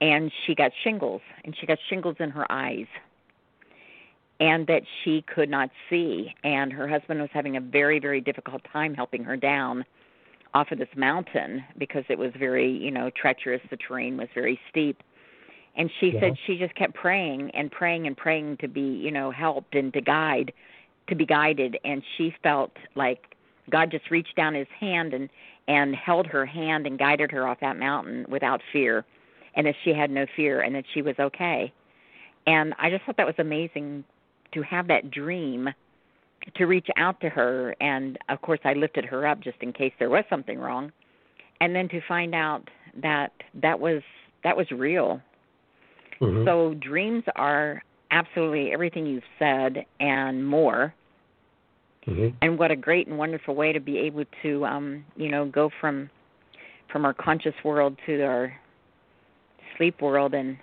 and 0.00 0.30
she 0.44 0.54
got 0.54 0.72
shingles, 0.84 1.22
and 1.44 1.56
she 1.58 1.66
got 1.66 1.78
shingles 1.88 2.16
in 2.20 2.30
her 2.30 2.50
eyes, 2.50 2.86
and 4.38 4.66
that 4.66 4.82
she 5.02 5.22
could 5.22 5.48
not 5.48 5.70
see, 5.90 6.34
and 6.44 6.72
her 6.72 6.86
husband 6.86 7.20
was 7.20 7.30
having 7.32 7.56
a 7.56 7.60
very 7.60 7.98
very 7.98 8.20
difficult 8.20 8.62
time 8.72 8.94
helping 8.94 9.24
her 9.24 9.36
down 9.36 9.84
off 10.54 10.70
of 10.70 10.78
this 10.78 10.88
mountain 10.96 11.62
because 11.76 12.04
it 12.08 12.18
was 12.18 12.30
very 12.38 12.70
you 12.70 12.90
know 12.90 13.10
treacherous. 13.10 13.62
The 13.70 13.76
terrain 13.76 14.16
was 14.16 14.28
very 14.34 14.60
steep 14.70 15.02
and 15.76 15.90
she 16.00 16.10
Yeah. 16.10 16.20
said 16.20 16.38
she 16.46 16.58
just 16.58 16.74
kept 16.74 16.94
praying 16.94 17.50
and 17.52 17.70
praying 17.70 18.06
and 18.06 18.16
praying 18.16 18.56
to 18.58 18.68
be 18.68 18.80
you 18.80 19.10
know 19.10 19.30
helped 19.30 19.74
and 19.74 19.92
to 19.92 20.00
guide 20.00 20.52
to 21.08 21.14
be 21.14 21.24
guided. 21.26 21.78
And 21.84 22.02
she 22.16 22.34
felt 22.42 22.76
like 22.94 23.36
god 23.70 23.90
just 23.90 24.10
reached 24.10 24.34
down 24.36 24.54
his 24.54 24.68
hand 24.68 25.14
and 25.14 25.28
and 25.68 25.94
held 25.96 26.26
her 26.28 26.46
hand 26.46 26.86
and 26.86 26.98
guided 26.98 27.30
her 27.32 27.46
off 27.46 27.60
that 27.60 27.76
mountain 27.78 28.24
without 28.28 28.60
fear. 28.72 29.04
And 29.54 29.66
that 29.66 29.74
she 29.84 29.94
had 29.94 30.10
no 30.10 30.26
fear 30.36 30.60
and 30.60 30.74
that 30.74 30.84
she 30.92 31.00
was 31.02 31.18
okay. 31.18 31.72
And 32.46 32.74
i 32.78 32.90
just 32.90 33.04
thought 33.04 33.16
that 33.16 33.26
was 33.26 33.38
amazing 33.38 34.04
to 34.52 34.62
have 34.62 34.86
that 34.88 35.10
dream 35.10 35.68
to 36.54 36.66
reach 36.66 36.86
out 36.96 37.20
to 37.20 37.28
her. 37.28 37.74
And 37.80 38.18
of 38.28 38.40
course 38.42 38.60
I 38.64 38.74
lifted 38.74 39.04
her 39.06 39.26
up 39.26 39.40
just 39.40 39.56
in 39.60 39.72
case 39.72 39.92
there 39.98 40.10
was 40.10 40.24
something 40.30 40.58
wrong. 40.58 40.92
And 41.60 41.74
then 41.74 41.88
to 41.88 42.00
find 42.06 42.34
out 42.34 42.68
that 43.02 43.32
that 43.54 43.80
was 43.80 44.02
that 44.44 44.56
was 44.56 44.70
real. 44.70 45.20
Mhm. 46.20 46.44
So 46.44 46.74
dreams 46.74 47.24
are 47.36 47.82
absolutely 48.10 48.72
everything 48.72 49.06
you've 49.06 49.24
said 49.38 49.84
and 50.00 50.46
more 50.46 50.94
Mhm. 52.06 52.32
and 52.40 52.58
what 52.58 52.70
a 52.70 52.76
great 52.76 53.08
and 53.08 53.18
wonderful 53.18 53.54
way 53.54 53.72
to 53.72 53.80
be 53.80 53.98
able 53.98 54.24
to 54.42 54.64
um 54.64 55.04
you 55.16 55.28
know 55.28 55.44
go 55.46 55.68
from 55.80 56.08
from 56.88 57.04
our 57.04 57.12
conscious 57.12 57.54
world 57.64 57.98
to 58.06 58.22
our 58.22 58.54
sleep 59.76 60.00
world 60.00 60.32
and 60.34 60.56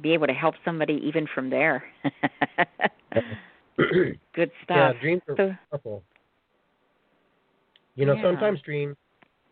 be 0.00 0.12
able 0.12 0.26
to 0.26 0.32
help 0.32 0.56
somebody 0.64 0.94
even 1.06 1.26
from 1.28 1.48
there. 1.50 1.84
Good 3.76 4.50
stuff. 4.64 4.76
yeah, 4.76 4.92
dreams 5.00 5.22
are 5.28 5.36
So- 5.36 5.56
powerful. 5.70 6.02
You 7.96 8.06
know, 8.06 8.14
Yeah. 8.14 8.22
sometimes 8.22 8.60
dreams. 8.62 8.96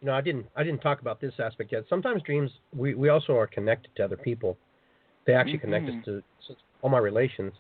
You 0.00 0.06
know, 0.06 0.14
I 0.14 0.20
didn't. 0.20 0.46
I 0.56 0.64
didn't 0.64 0.80
talk 0.82 1.00
about 1.00 1.20
this 1.20 1.38
aspect 1.38 1.70
yet. 1.70 1.86
Sometimes 1.88 2.22
dreams. 2.22 2.50
We 2.74 2.94
we 2.94 3.08
also 3.08 3.36
are 3.36 3.46
connected 3.46 3.94
to 3.96 4.04
other 4.04 4.16
people. 4.16 4.58
They 5.26 5.34
actually 5.34 5.58
connect 5.58 5.88
us 5.88 5.94
Mhm. 5.94 6.04
to 6.04 6.22
all 6.82 6.90
my 6.90 6.98
relations. 6.98 7.52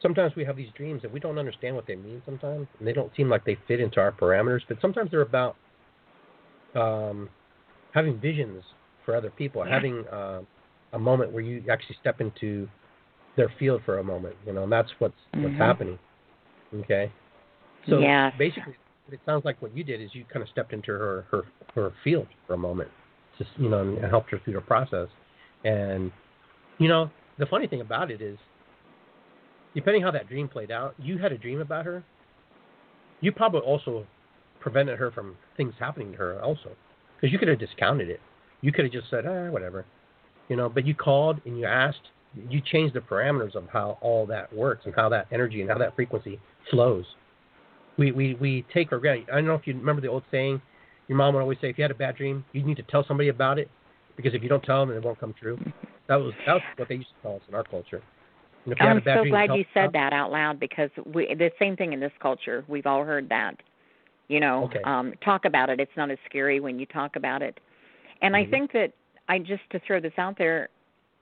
Sometimes 0.00 0.34
we 0.34 0.44
have 0.44 0.56
these 0.56 0.72
dreams 0.72 1.02
that 1.02 1.10
we 1.12 1.20
don't 1.20 1.38
understand 1.38 1.76
what 1.76 1.86
they 1.86 1.96
mean. 1.96 2.22
Sometimes, 2.24 2.66
and 2.78 2.88
they 2.88 2.92
don't 2.92 3.14
seem 3.14 3.28
like 3.28 3.44
they 3.44 3.54
fit 3.68 3.80
into 3.80 4.00
our 4.00 4.12
parameters. 4.12 4.62
But 4.66 4.80
sometimes 4.80 5.10
they're 5.10 5.20
about 5.22 5.56
um, 6.74 7.28
having 7.92 8.18
visions 8.18 8.64
for 9.04 9.14
other 9.14 9.30
people, 9.30 9.62
Yeah. 9.64 9.70
having 9.70 10.06
uh, 10.08 10.42
a 10.92 10.98
moment 10.98 11.32
where 11.32 11.42
you 11.42 11.62
actually 11.70 11.96
step 12.00 12.20
into 12.20 12.68
their 13.36 13.48
field 13.58 13.82
for 13.84 13.98
a 13.98 14.04
moment. 14.04 14.36
You 14.46 14.52
know, 14.52 14.64
and 14.64 14.72
that's 14.72 14.90
what's 14.98 15.14
what's 15.34 15.54
Mhm. 15.54 15.58
happening. 15.58 15.98
Okay. 16.74 17.10
So 17.86 18.00
Yes. 18.00 18.34
basically, 18.36 18.74
it 19.10 19.20
sounds 19.24 19.44
like 19.44 19.60
what 19.62 19.74
you 19.76 19.84
did 19.84 20.00
is 20.00 20.14
you 20.14 20.24
kind 20.24 20.42
of 20.42 20.48
stepped 20.48 20.72
into 20.72 20.92
her 20.92 21.22
her 21.30 21.44
her 21.74 21.90
field 22.02 22.28
for 22.46 22.54
a 22.54 22.58
moment, 22.58 22.90
just 23.38 23.50
you 23.58 23.68
know, 23.68 23.80
and 23.80 24.04
helped 24.04 24.30
her 24.30 24.38
through 24.38 24.54
the 24.54 24.60
process. 24.60 25.08
And 25.64 26.10
you 26.80 26.88
know, 26.88 27.10
the 27.38 27.46
funny 27.46 27.68
thing 27.68 27.80
about 27.80 28.10
it 28.10 28.20
is, 28.20 28.36
depending 29.74 30.02
how 30.02 30.10
that 30.10 30.28
dream 30.28 30.48
played 30.48 30.72
out, 30.72 30.94
you 30.98 31.18
had 31.18 31.30
a 31.30 31.38
dream 31.38 31.60
about 31.60 31.86
her. 31.86 32.02
You 33.20 33.30
probably 33.30 33.60
also 33.60 34.06
prevented 34.58 34.98
her 34.98 35.12
from 35.12 35.36
things 35.56 35.74
happening 35.78 36.12
to 36.12 36.18
her 36.18 36.42
also, 36.42 36.70
because 37.16 37.32
you 37.32 37.38
could 37.38 37.48
have 37.48 37.60
discounted 37.60 38.10
it. 38.10 38.20
You 38.62 38.72
could 38.72 38.84
have 38.84 38.92
just 38.92 39.08
said, 39.08 39.24
ah, 39.26 39.50
whatever, 39.50 39.86
you 40.48 40.56
know. 40.56 40.68
But 40.68 40.84
you 40.84 40.94
called 40.94 41.40
and 41.46 41.58
you 41.58 41.66
asked. 41.66 42.08
You 42.48 42.60
changed 42.60 42.94
the 42.94 43.00
parameters 43.00 43.54
of 43.54 43.68
how 43.72 43.98
all 44.00 44.26
that 44.26 44.52
works 44.52 44.82
and 44.86 44.94
how 44.94 45.08
that 45.10 45.26
energy 45.32 45.60
and 45.62 45.70
how 45.70 45.78
that 45.78 45.96
frequency 45.96 46.40
flows 46.70 47.04
we, 48.00 48.12
we, 48.12 48.34
we 48.34 48.64
take 48.72 48.88
for 48.88 48.98
granted. 48.98 49.28
I 49.30 49.36
don't 49.36 49.46
know 49.46 49.54
if 49.54 49.66
you 49.66 49.74
remember 49.74 50.00
the 50.00 50.08
old 50.08 50.24
saying. 50.30 50.60
Your 51.06 51.18
mom 51.18 51.34
would 51.34 51.40
always 51.40 51.58
say, 51.60 51.68
if 51.68 51.76
you 51.76 51.82
had 51.82 51.90
a 51.90 51.94
bad 51.94 52.16
dream, 52.16 52.44
you 52.52 52.62
need 52.62 52.78
to 52.78 52.82
tell 52.84 53.04
somebody 53.06 53.28
about 53.28 53.58
it, 53.58 53.68
because 54.16 54.34
if 54.34 54.42
you 54.42 54.48
don't 54.48 54.62
tell 54.62 54.84
them, 54.84 54.96
it 54.96 55.02
won't 55.02 55.18
come 55.18 55.34
true. 55.40 55.58
That 56.08 56.16
was 56.16 56.34
that 56.46 56.54
was 56.54 56.62
what 56.76 56.88
they 56.88 56.96
used 56.96 57.08
to 57.16 57.22
tell 57.22 57.36
us 57.36 57.42
in 57.48 57.54
our 57.54 57.64
culture. 57.64 58.02
You 58.66 58.74
I'm 58.78 59.02
so 59.06 59.24
glad 59.24 59.50
you 59.54 59.64
said 59.72 59.86
about 59.86 59.92
that 59.92 60.12
out 60.12 60.30
loud 60.32 60.60
because 60.60 60.90
we 61.14 61.34
the 61.34 61.50
same 61.58 61.76
thing 61.76 61.92
in 61.92 62.00
this 62.00 62.12
culture. 62.20 62.64
We've 62.68 62.86
all 62.86 63.04
heard 63.04 63.28
that. 63.28 63.56
You 64.28 64.40
know, 64.40 64.64
Okay. 64.64 64.82
um 64.84 65.14
talk 65.24 65.44
about 65.44 65.70
it. 65.70 65.80
It's 65.80 65.96
not 65.96 66.10
as 66.10 66.18
scary 66.26 66.60
when 66.60 66.78
you 66.78 66.86
talk 66.86 67.16
about 67.16 67.42
it. 67.42 67.58
And 68.22 68.36
I 68.36 68.44
Mhm. 68.44 68.50
think 68.50 68.72
that 68.72 68.92
I 69.28 69.38
just 69.38 69.62
to 69.70 69.80
throw 69.80 70.00
this 70.00 70.12
out 70.18 70.36
there, 70.36 70.68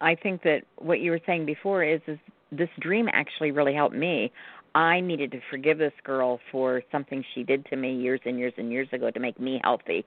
I 0.01 0.14
think 0.14 0.43
that 0.43 0.64
what 0.76 1.01
you 1.01 1.11
were 1.11 1.20
saying 1.26 1.47
before 1.47 1.84
is 1.84 2.01
is 2.07 2.18
this 2.51 2.70
dream 2.80 3.09
actually 3.12 3.51
really 3.51 3.74
helped 3.74 3.95
me. 3.95 4.32
I 4.74 5.01
needed 5.01 5.32
to 5.32 5.41
forgive 5.51 5.78
this 5.78 5.93
girl 6.05 6.41
for 6.51 6.82
something 6.93 7.24
she 7.34 7.43
did 7.43 7.64
to 7.66 7.76
me 7.76 7.95
years 7.95 8.20
and 8.24 8.39
years 8.39 8.53
and 8.57 8.70
years 8.70 8.89
ago 8.93 9.11
to 9.11 9.20
make 9.20 9.39
me 9.41 9.61
healthy. 9.64 10.05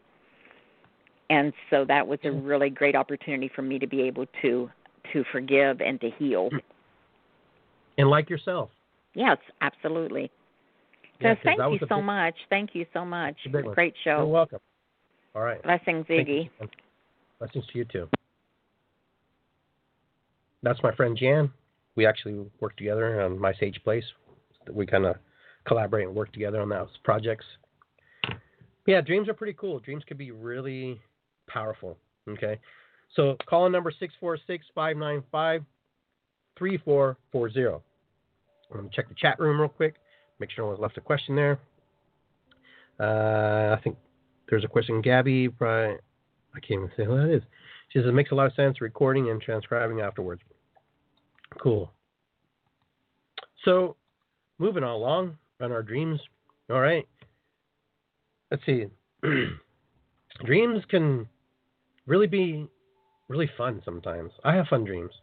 And 1.31 1.53
so 1.69 1.85
that 1.85 2.05
was 2.05 2.19
a 2.25 2.31
really 2.31 2.69
great 2.69 2.93
opportunity 2.95 3.49
for 3.55 3.61
me 3.61 3.79
to 3.79 3.87
be 3.87 4.01
able 4.01 4.25
to 4.41 4.69
to 5.13 5.23
forgive 5.31 5.81
and 5.81 5.99
to 6.01 6.09
heal. 6.19 6.49
Mm. 6.51 6.59
And 7.97 8.09
like 8.09 8.29
yourself. 8.29 8.69
Yes, 9.15 9.37
absolutely. 9.61 10.29
So 11.21 11.29
Yeah, 11.29 11.35
thank 11.43 11.59
you 11.59 11.79
so 11.87 11.95
big- 11.97 12.05
much. 12.05 12.35
Thank 12.49 12.75
you 12.75 12.85
so 12.93 13.03
much. 13.05 13.35
It's 13.43 13.47
a 13.47 13.49
big 13.57 13.65
one. 13.65 13.73
Great 13.73 13.95
You're 14.05 14.17
show. 14.17 14.25
welcome. 14.27 14.59
All 15.33 15.41
right. 15.41 15.61
Blessings, 15.63 16.05
Iggy. 16.07 16.49
Blessings 17.39 17.65
to 17.67 17.77
you 17.77 17.85
too. 17.85 18.09
that's 20.63 20.81
my 20.83 20.93
friend 20.93 21.17
Jan. 21.17 21.49
We 21.95 22.05
actually 22.05 22.45
work 22.59 22.75
together 22.77 23.21
on 23.21 23.39
My 23.39 23.53
Sage 23.53 23.79
Place. 23.83 24.05
We 24.71 24.85
kind 24.85 25.05
of 25.05 25.15
collaborate 25.65 26.07
and 26.07 26.15
work 26.15 26.31
together 26.33 26.61
on 26.61 26.69
those 26.69 26.89
projects. 27.03 27.45
Yeah, 28.85 29.01
dreams 29.01 29.27
are 29.29 29.33
pretty 29.33 29.53
cool. 29.53 29.79
Dreams 29.79 30.03
can 30.05 30.17
be 30.17 30.31
really 30.31 30.99
powerful. 31.53 31.97
Okay. 32.29 32.59
So 33.15 33.35
call 33.47 33.69
number 33.69 33.91
646 33.91 34.65
595 34.73 35.63
3440. 36.57 37.83
I'm 38.71 38.77
going 38.77 38.89
to 38.89 38.95
check 38.95 39.09
the 39.09 39.15
chat 39.15 39.39
room 39.39 39.59
real 39.59 39.69
quick, 39.69 39.95
make 40.39 40.49
sure 40.51 40.63
no 40.63 40.69
one's 40.69 40.79
left 40.79 40.97
a 40.97 41.01
question 41.01 41.35
there. 41.35 41.59
Uh, 42.99 43.75
I 43.75 43.81
think 43.83 43.97
there's 44.49 44.63
a 44.63 44.67
question. 44.67 45.01
Gabby, 45.01 45.49
probably, 45.49 45.97
I 46.55 46.59
can't 46.59 46.83
even 46.83 46.91
say 46.95 47.05
who 47.05 47.17
that 47.17 47.33
is. 47.33 47.41
She 47.89 47.99
says 47.99 48.07
it 48.07 48.13
makes 48.13 48.31
a 48.31 48.35
lot 48.35 48.45
of 48.45 48.53
sense 48.53 48.79
recording 48.79 49.29
and 49.29 49.41
transcribing 49.41 49.99
afterwards. 49.99 50.41
Cool. 51.61 51.91
So, 53.65 53.97
moving 54.59 54.83
on 54.83 54.91
along 54.91 55.37
on 55.59 55.71
our 55.71 55.83
dreams. 55.83 56.19
All 56.69 56.79
right. 56.79 57.07
Let's 58.49 58.65
see. 58.65 58.85
dreams 60.45 60.83
can 60.89 61.27
really 62.11 62.27
be 62.27 62.67
really 63.29 63.49
fun 63.57 63.81
sometimes. 63.85 64.31
I 64.43 64.53
have 64.53 64.67
fun 64.67 64.83
dreams. 64.83 65.13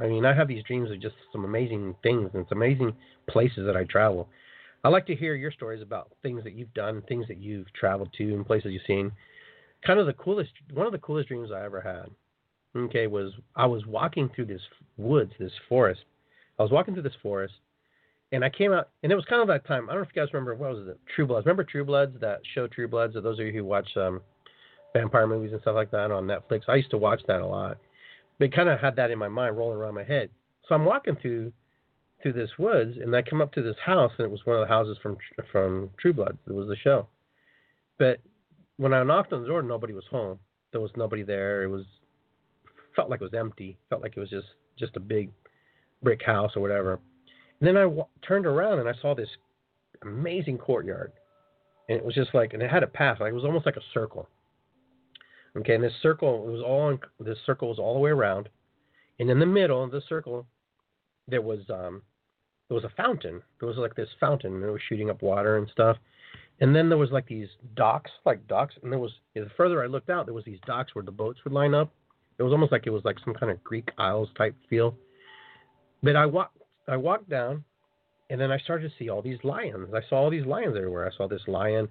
I 0.00 0.08
mean, 0.08 0.24
I 0.26 0.34
have 0.34 0.48
these 0.48 0.64
dreams 0.64 0.90
of 0.90 1.00
just 1.00 1.14
some 1.30 1.44
amazing 1.44 1.94
things 2.02 2.30
and 2.34 2.44
some 2.48 2.58
amazing 2.58 2.92
places 3.30 3.64
that 3.64 3.76
I 3.76 3.84
travel. 3.84 4.28
I 4.82 4.88
like 4.88 5.06
to 5.06 5.14
hear 5.14 5.36
your 5.36 5.52
stories 5.52 5.82
about 5.82 6.10
things 6.20 6.42
that 6.42 6.54
you've 6.54 6.74
done, 6.74 7.00
things 7.06 7.28
that 7.28 7.38
you've 7.38 7.72
traveled 7.74 8.08
to, 8.18 8.34
and 8.34 8.44
places 8.44 8.72
you've 8.72 8.82
seen. 8.88 9.12
Kind 9.86 10.00
of 10.00 10.06
the 10.06 10.14
coolest, 10.14 10.50
one 10.74 10.86
of 10.86 10.92
the 10.92 10.98
coolest 10.98 11.28
dreams 11.28 11.50
I 11.54 11.64
ever 11.64 11.80
had. 11.80 12.10
Okay, 12.76 13.06
was 13.06 13.32
I 13.54 13.66
was 13.66 13.86
walking 13.86 14.28
through 14.34 14.46
this 14.46 14.62
woods, 14.96 15.32
this 15.38 15.52
forest. 15.68 16.00
I 16.58 16.62
was 16.64 16.72
walking 16.72 16.94
through 16.94 17.04
this 17.04 17.12
forest, 17.22 17.54
and 18.32 18.44
I 18.44 18.50
came 18.50 18.72
out, 18.72 18.88
and 19.04 19.12
it 19.12 19.14
was 19.14 19.26
kind 19.26 19.42
of 19.42 19.48
that 19.48 19.64
time. 19.68 19.88
I 19.88 19.92
don't 19.92 20.02
know 20.02 20.08
if 20.08 20.16
you 20.16 20.20
guys 20.20 20.32
remember 20.32 20.56
what 20.56 20.74
was 20.74 20.88
it, 20.88 20.98
True 21.14 21.26
Bloods. 21.26 21.46
Remember 21.46 21.62
True 21.62 21.84
Bloods? 21.84 22.16
That 22.20 22.40
show 22.52 22.66
True 22.66 22.88
Bloods. 22.88 23.14
Of 23.14 23.22
those 23.22 23.38
of 23.38 23.46
you 23.46 23.52
who 23.52 23.64
watch 23.64 23.88
um, 23.96 24.20
vampire 24.92 25.26
movies 25.26 25.52
and 25.52 25.60
stuff 25.62 25.74
like 25.74 25.90
that 25.90 26.10
on 26.10 26.26
Netflix, 26.26 26.62
I 26.68 26.76
used 26.76 26.90
to 26.90 26.98
watch 26.98 27.22
that 27.28 27.40
a 27.40 27.46
lot. 27.46 27.78
But 28.38 28.54
kind 28.54 28.68
of 28.68 28.80
had 28.80 28.96
that 28.96 29.10
in 29.10 29.18
my 29.18 29.28
mind, 29.28 29.56
rolling 29.56 29.78
around 29.78 29.94
my 29.94 30.04
head. 30.04 30.30
So 30.68 30.74
I'm 30.74 30.84
walking 30.84 31.16
through 31.20 31.52
through 32.22 32.32
this 32.32 32.50
woods, 32.58 32.96
and 33.00 33.14
I 33.14 33.22
come 33.22 33.40
up 33.40 33.52
to 33.54 33.62
this 33.62 33.76
house, 33.84 34.12
and 34.16 34.24
it 34.24 34.30
was 34.30 34.44
one 34.44 34.56
of 34.56 34.62
the 34.62 34.72
houses 34.72 34.96
from 35.02 35.16
from 35.50 35.90
True 35.98 36.12
Blood. 36.12 36.38
It 36.46 36.52
was 36.52 36.68
the 36.68 36.76
show. 36.76 37.08
But 37.98 38.20
when 38.76 38.94
I 38.94 39.02
knocked 39.02 39.32
on 39.32 39.42
the 39.42 39.48
door, 39.48 39.62
nobody 39.62 39.92
was 39.92 40.04
home. 40.10 40.38
There 40.72 40.80
was 40.80 40.90
nobody 40.96 41.22
there. 41.22 41.62
It 41.62 41.68
was 41.68 41.84
felt 42.96 43.10
like 43.10 43.20
it 43.20 43.24
was 43.24 43.34
empty. 43.34 43.76
Felt 43.90 44.02
like 44.02 44.16
it 44.16 44.20
was 44.20 44.30
just 44.30 44.46
just 44.78 44.96
a 44.96 45.00
big 45.00 45.30
brick 46.02 46.22
house 46.24 46.52
or 46.56 46.60
whatever. 46.60 47.00
And 47.60 47.68
then 47.68 47.76
I 47.76 47.82
w- 47.82 48.06
turned 48.26 48.46
around 48.46 48.80
and 48.80 48.88
I 48.88 48.92
saw 49.00 49.14
this 49.14 49.28
amazing 50.02 50.58
courtyard, 50.58 51.12
and 51.88 51.98
it 51.98 52.04
was 52.04 52.14
just 52.14 52.34
like, 52.34 52.54
and 52.54 52.62
it 52.62 52.70
had 52.70 52.82
a 52.82 52.88
path, 52.88 53.18
like 53.20 53.30
it 53.30 53.34
was 53.34 53.44
almost 53.44 53.66
like 53.66 53.76
a 53.76 53.82
circle. 53.94 54.28
Okay, 55.56 55.74
and 55.74 55.84
this 55.84 55.92
circle, 56.02 56.46
was 56.46 56.62
all, 56.62 56.90
in, 56.90 56.98
this 57.20 57.38
circle 57.44 57.68
was 57.68 57.78
all 57.78 57.94
the 57.94 58.00
way 58.00 58.10
around, 58.10 58.48
and 59.18 59.28
in 59.28 59.38
the 59.38 59.46
middle 59.46 59.84
of 59.84 59.90
the 59.90 60.00
circle, 60.08 60.46
there 61.28 61.42
was 61.42 61.60
um, 61.68 62.02
there 62.68 62.74
was 62.74 62.84
a 62.84 62.96
fountain. 62.96 63.42
There 63.60 63.68
was 63.68 63.76
like 63.76 63.94
this 63.94 64.08
fountain, 64.18 64.54
and 64.54 64.64
it 64.64 64.70
was 64.70 64.80
shooting 64.88 65.10
up 65.10 65.20
water 65.20 65.58
and 65.58 65.68
stuff. 65.70 65.98
And 66.60 66.74
then 66.74 66.88
there 66.88 66.98
was 66.98 67.10
like 67.10 67.26
these 67.26 67.48
docks, 67.74 68.10
like 68.24 68.46
docks, 68.46 68.74
and 68.82 68.90
there 68.90 68.98
was 68.98 69.12
the 69.34 69.50
further 69.56 69.82
I 69.82 69.86
looked 69.86 70.10
out, 70.10 70.26
there 70.26 70.34
was 70.34 70.44
these 70.44 70.60
docks 70.66 70.94
where 70.94 71.04
the 71.04 71.10
boats 71.10 71.40
would 71.44 71.52
line 71.52 71.74
up. 71.74 71.92
It 72.38 72.42
was 72.42 72.52
almost 72.52 72.72
like 72.72 72.86
it 72.86 72.90
was 72.90 73.04
like 73.04 73.18
some 73.24 73.34
kind 73.34 73.52
of 73.52 73.62
Greek 73.62 73.90
Isles 73.98 74.28
type 74.38 74.54
feel. 74.70 74.94
But 76.02 76.16
I 76.16 76.24
walked 76.24 76.56
I 76.88 76.96
walked 76.96 77.28
down, 77.28 77.64
and 78.30 78.40
then 78.40 78.50
I 78.50 78.58
started 78.58 78.88
to 78.88 78.94
see 78.98 79.10
all 79.10 79.22
these 79.22 79.38
lions. 79.44 79.92
I 79.94 80.00
saw 80.08 80.16
all 80.16 80.30
these 80.30 80.46
lions 80.46 80.74
everywhere. 80.76 81.10
I 81.12 81.16
saw 81.16 81.28
this 81.28 81.42
lion 81.46 81.88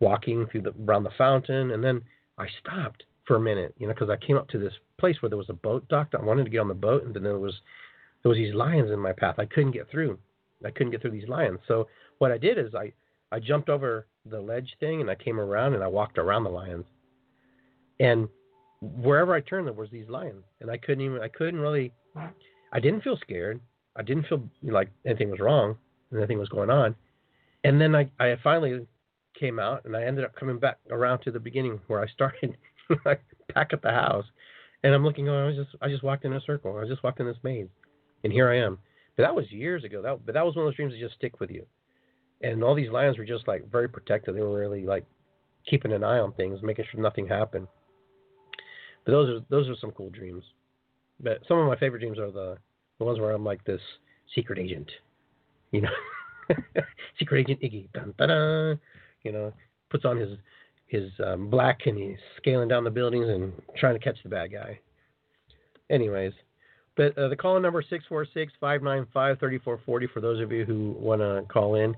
walking 0.00 0.46
through 0.46 0.62
the 0.62 0.74
around 0.86 1.02
the 1.02 1.10
fountain, 1.18 1.72
and 1.72 1.82
then 1.82 2.02
I 2.38 2.46
stopped 2.60 3.04
for 3.26 3.36
a 3.36 3.40
minute, 3.40 3.74
you 3.78 3.86
know, 3.86 3.92
because 3.92 4.10
I 4.10 4.16
came 4.16 4.36
up 4.36 4.48
to 4.48 4.58
this 4.58 4.72
place 4.98 5.16
where 5.20 5.28
there 5.28 5.38
was 5.38 5.50
a 5.50 5.54
boat 5.54 5.86
docked. 5.88 6.14
I 6.14 6.22
wanted 6.22 6.44
to 6.44 6.50
get 6.50 6.60
on 6.60 6.68
the 6.68 6.74
boat, 6.74 7.04
and 7.04 7.14
then 7.14 7.22
there 7.22 7.38
was 7.38 7.54
there 8.22 8.30
was 8.30 8.38
these 8.38 8.54
lions 8.54 8.90
in 8.90 8.98
my 8.98 9.12
path. 9.12 9.36
I 9.38 9.44
couldn't 9.44 9.72
get 9.72 9.90
through. 9.90 10.18
I 10.64 10.70
couldn't 10.70 10.90
get 10.90 11.02
through 11.02 11.12
these 11.12 11.28
lions. 11.28 11.60
So 11.68 11.88
what 12.18 12.32
I 12.32 12.38
did 12.38 12.58
is 12.58 12.74
I 12.74 12.92
I 13.30 13.38
jumped 13.38 13.68
over 13.68 14.06
the 14.24 14.40
ledge 14.40 14.74
thing, 14.80 15.00
and 15.00 15.10
I 15.10 15.14
came 15.14 15.38
around 15.38 15.74
and 15.74 15.82
I 15.82 15.88
walked 15.88 16.18
around 16.18 16.44
the 16.44 16.50
lions. 16.50 16.86
And 18.00 18.28
wherever 18.80 19.34
I 19.34 19.40
turned, 19.40 19.66
there 19.66 19.74
was 19.74 19.90
these 19.90 20.08
lions, 20.08 20.44
and 20.60 20.70
I 20.70 20.78
couldn't 20.78 21.04
even 21.04 21.20
I 21.20 21.28
couldn't 21.28 21.60
really. 21.60 21.92
I 22.70 22.80
didn't 22.80 23.02
feel 23.02 23.16
scared. 23.16 23.60
I 23.96 24.02
didn't 24.02 24.26
feel 24.28 24.42
like 24.62 24.90
anything 25.04 25.30
was 25.30 25.40
wrong, 25.40 25.76
anything 26.14 26.38
was 26.38 26.48
going 26.48 26.70
on. 26.70 26.94
And 27.64 27.80
then 27.80 27.94
I, 27.94 28.10
I 28.20 28.36
finally 28.44 28.86
came 29.38 29.58
out, 29.58 29.84
and 29.84 29.96
I 29.96 30.04
ended 30.04 30.24
up 30.24 30.34
coming 30.34 30.58
back 30.58 30.78
around 30.90 31.20
to 31.20 31.30
the 31.30 31.40
beginning 31.40 31.80
where 31.86 32.02
I 32.02 32.06
started, 32.08 32.56
back 33.04 33.22
at 33.72 33.82
the 33.82 33.90
house. 33.90 34.24
And 34.84 34.94
I'm 34.94 35.04
looking, 35.04 35.28
oh, 35.28 35.44
I 35.44 35.46
was 35.46 35.56
just, 35.56 35.70
I 35.82 35.88
just 35.88 36.02
walked 36.02 36.24
in 36.24 36.32
a 36.32 36.40
circle. 36.42 36.76
I 36.76 36.86
just 36.86 37.02
walked 37.02 37.20
in 37.20 37.26
this 37.26 37.36
maze, 37.42 37.68
and 38.24 38.32
here 38.32 38.50
I 38.50 38.58
am. 38.58 38.78
But 39.16 39.24
that 39.24 39.34
was 39.34 39.50
years 39.50 39.82
ago. 39.82 40.00
That, 40.00 40.24
but 40.24 40.34
that 40.34 40.46
was 40.46 40.54
one 40.54 40.64
of 40.64 40.70
those 40.70 40.76
dreams 40.76 40.92
that 40.92 41.00
just 41.00 41.16
stick 41.16 41.40
with 41.40 41.50
you. 41.50 41.66
And 42.40 42.62
all 42.62 42.76
these 42.76 42.90
lions 42.90 43.18
were 43.18 43.24
just 43.24 43.48
like 43.48 43.68
very 43.70 43.88
protective. 43.88 44.34
They 44.36 44.42
were 44.42 44.56
really 44.56 44.86
like 44.86 45.04
keeping 45.68 45.92
an 45.92 46.04
eye 46.04 46.20
on 46.20 46.32
things, 46.34 46.60
making 46.62 46.84
sure 46.90 47.00
nothing 47.00 47.26
happened. 47.26 47.66
But 49.04 49.12
those 49.12 49.28
are 49.28 49.44
those 49.48 49.68
are 49.68 49.76
some 49.80 49.90
cool 49.90 50.10
dreams. 50.10 50.44
But 51.20 51.40
some 51.48 51.58
of 51.58 51.66
my 51.66 51.76
favorite 51.76 52.00
dreams 52.00 52.18
are 52.18 52.30
the 52.30 52.58
the 52.98 53.04
ones 53.04 53.18
where 53.18 53.32
I'm 53.32 53.44
like 53.44 53.64
this 53.64 53.80
secret 54.34 54.58
agent, 54.58 54.88
you 55.72 55.80
know, 55.80 55.90
secret 57.18 57.40
agent 57.40 57.60
Iggy, 57.60 57.90
dun, 57.92 58.14
dun, 58.18 58.28
dun, 58.28 58.80
you 59.28 59.34
know, 59.34 59.52
puts 59.90 60.04
on 60.04 60.16
his 60.16 60.30
his 60.86 61.10
um, 61.24 61.50
black 61.50 61.80
and 61.84 61.98
he's 61.98 62.16
scaling 62.38 62.66
down 62.66 62.82
the 62.82 62.90
buildings 62.90 63.28
and 63.28 63.52
trying 63.76 63.94
to 63.94 64.00
catch 64.00 64.16
the 64.22 64.28
bad 64.28 64.50
guy. 64.50 64.80
Anyways, 65.90 66.32
but 66.96 67.16
uh, 67.18 67.28
the 67.28 67.36
call 67.36 67.60
number 67.60 67.84
six 67.88 68.04
four 68.08 68.26
six 68.32 68.52
five 68.58 68.82
nine 68.82 69.06
five 69.12 69.38
thirty 69.38 69.58
four 69.58 69.80
forty 69.84 70.06
for 70.06 70.20
those 70.20 70.40
of 70.40 70.50
you 70.50 70.64
who 70.64 70.96
want 70.98 71.20
to 71.20 71.44
call 71.52 71.74
in. 71.74 71.94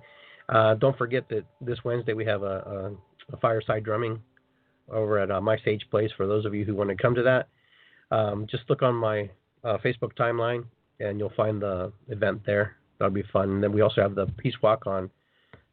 Uh, 0.49 0.74
don't 0.74 0.99
forget 0.99 1.28
that 1.28 1.45
this 1.61 1.78
Wednesday 1.85 2.14
we 2.14 2.24
have 2.24 2.43
a, 2.43 2.91
a, 3.31 3.35
a 3.35 3.37
fireside 3.41 3.85
drumming 3.85 4.18
over 4.91 5.20
at 5.20 5.31
uh, 5.31 5.41
my 5.41 5.57
sage 5.64 5.87
place 5.89 6.11
for 6.16 6.26
those 6.26 6.45
of 6.45 6.53
you 6.53 6.64
who 6.64 6.74
want 6.74 6.91
to 6.91 6.97
come 6.97 7.14
to 7.14 7.22
that. 7.22 7.49
Um, 8.11 8.49
just 8.51 8.64
look 8.68 8.83
on 8.83 8.97
my 8.97 9.31
uh, 9.62 9.78
Facebook 9.85 10.16
timeline 10.18 10.64
and 10.99 11.20
you'll 11.20 11.33
find 11.37 11.62
the 11.62 11.93
event 12.09 12.43
there. 12.45 12.76
That'll 12.99 13.14
be 13.14 13.22
fun. 13.33 13.51
And 13.51 13.62
then 13.62 13.72
we 13.72 13.83
also 13.83 14.03
have 14.03 14.16
the 14.16 14.26
Peace 14.37 14.57
Walk 14.61 14.89
on 14.89 15.09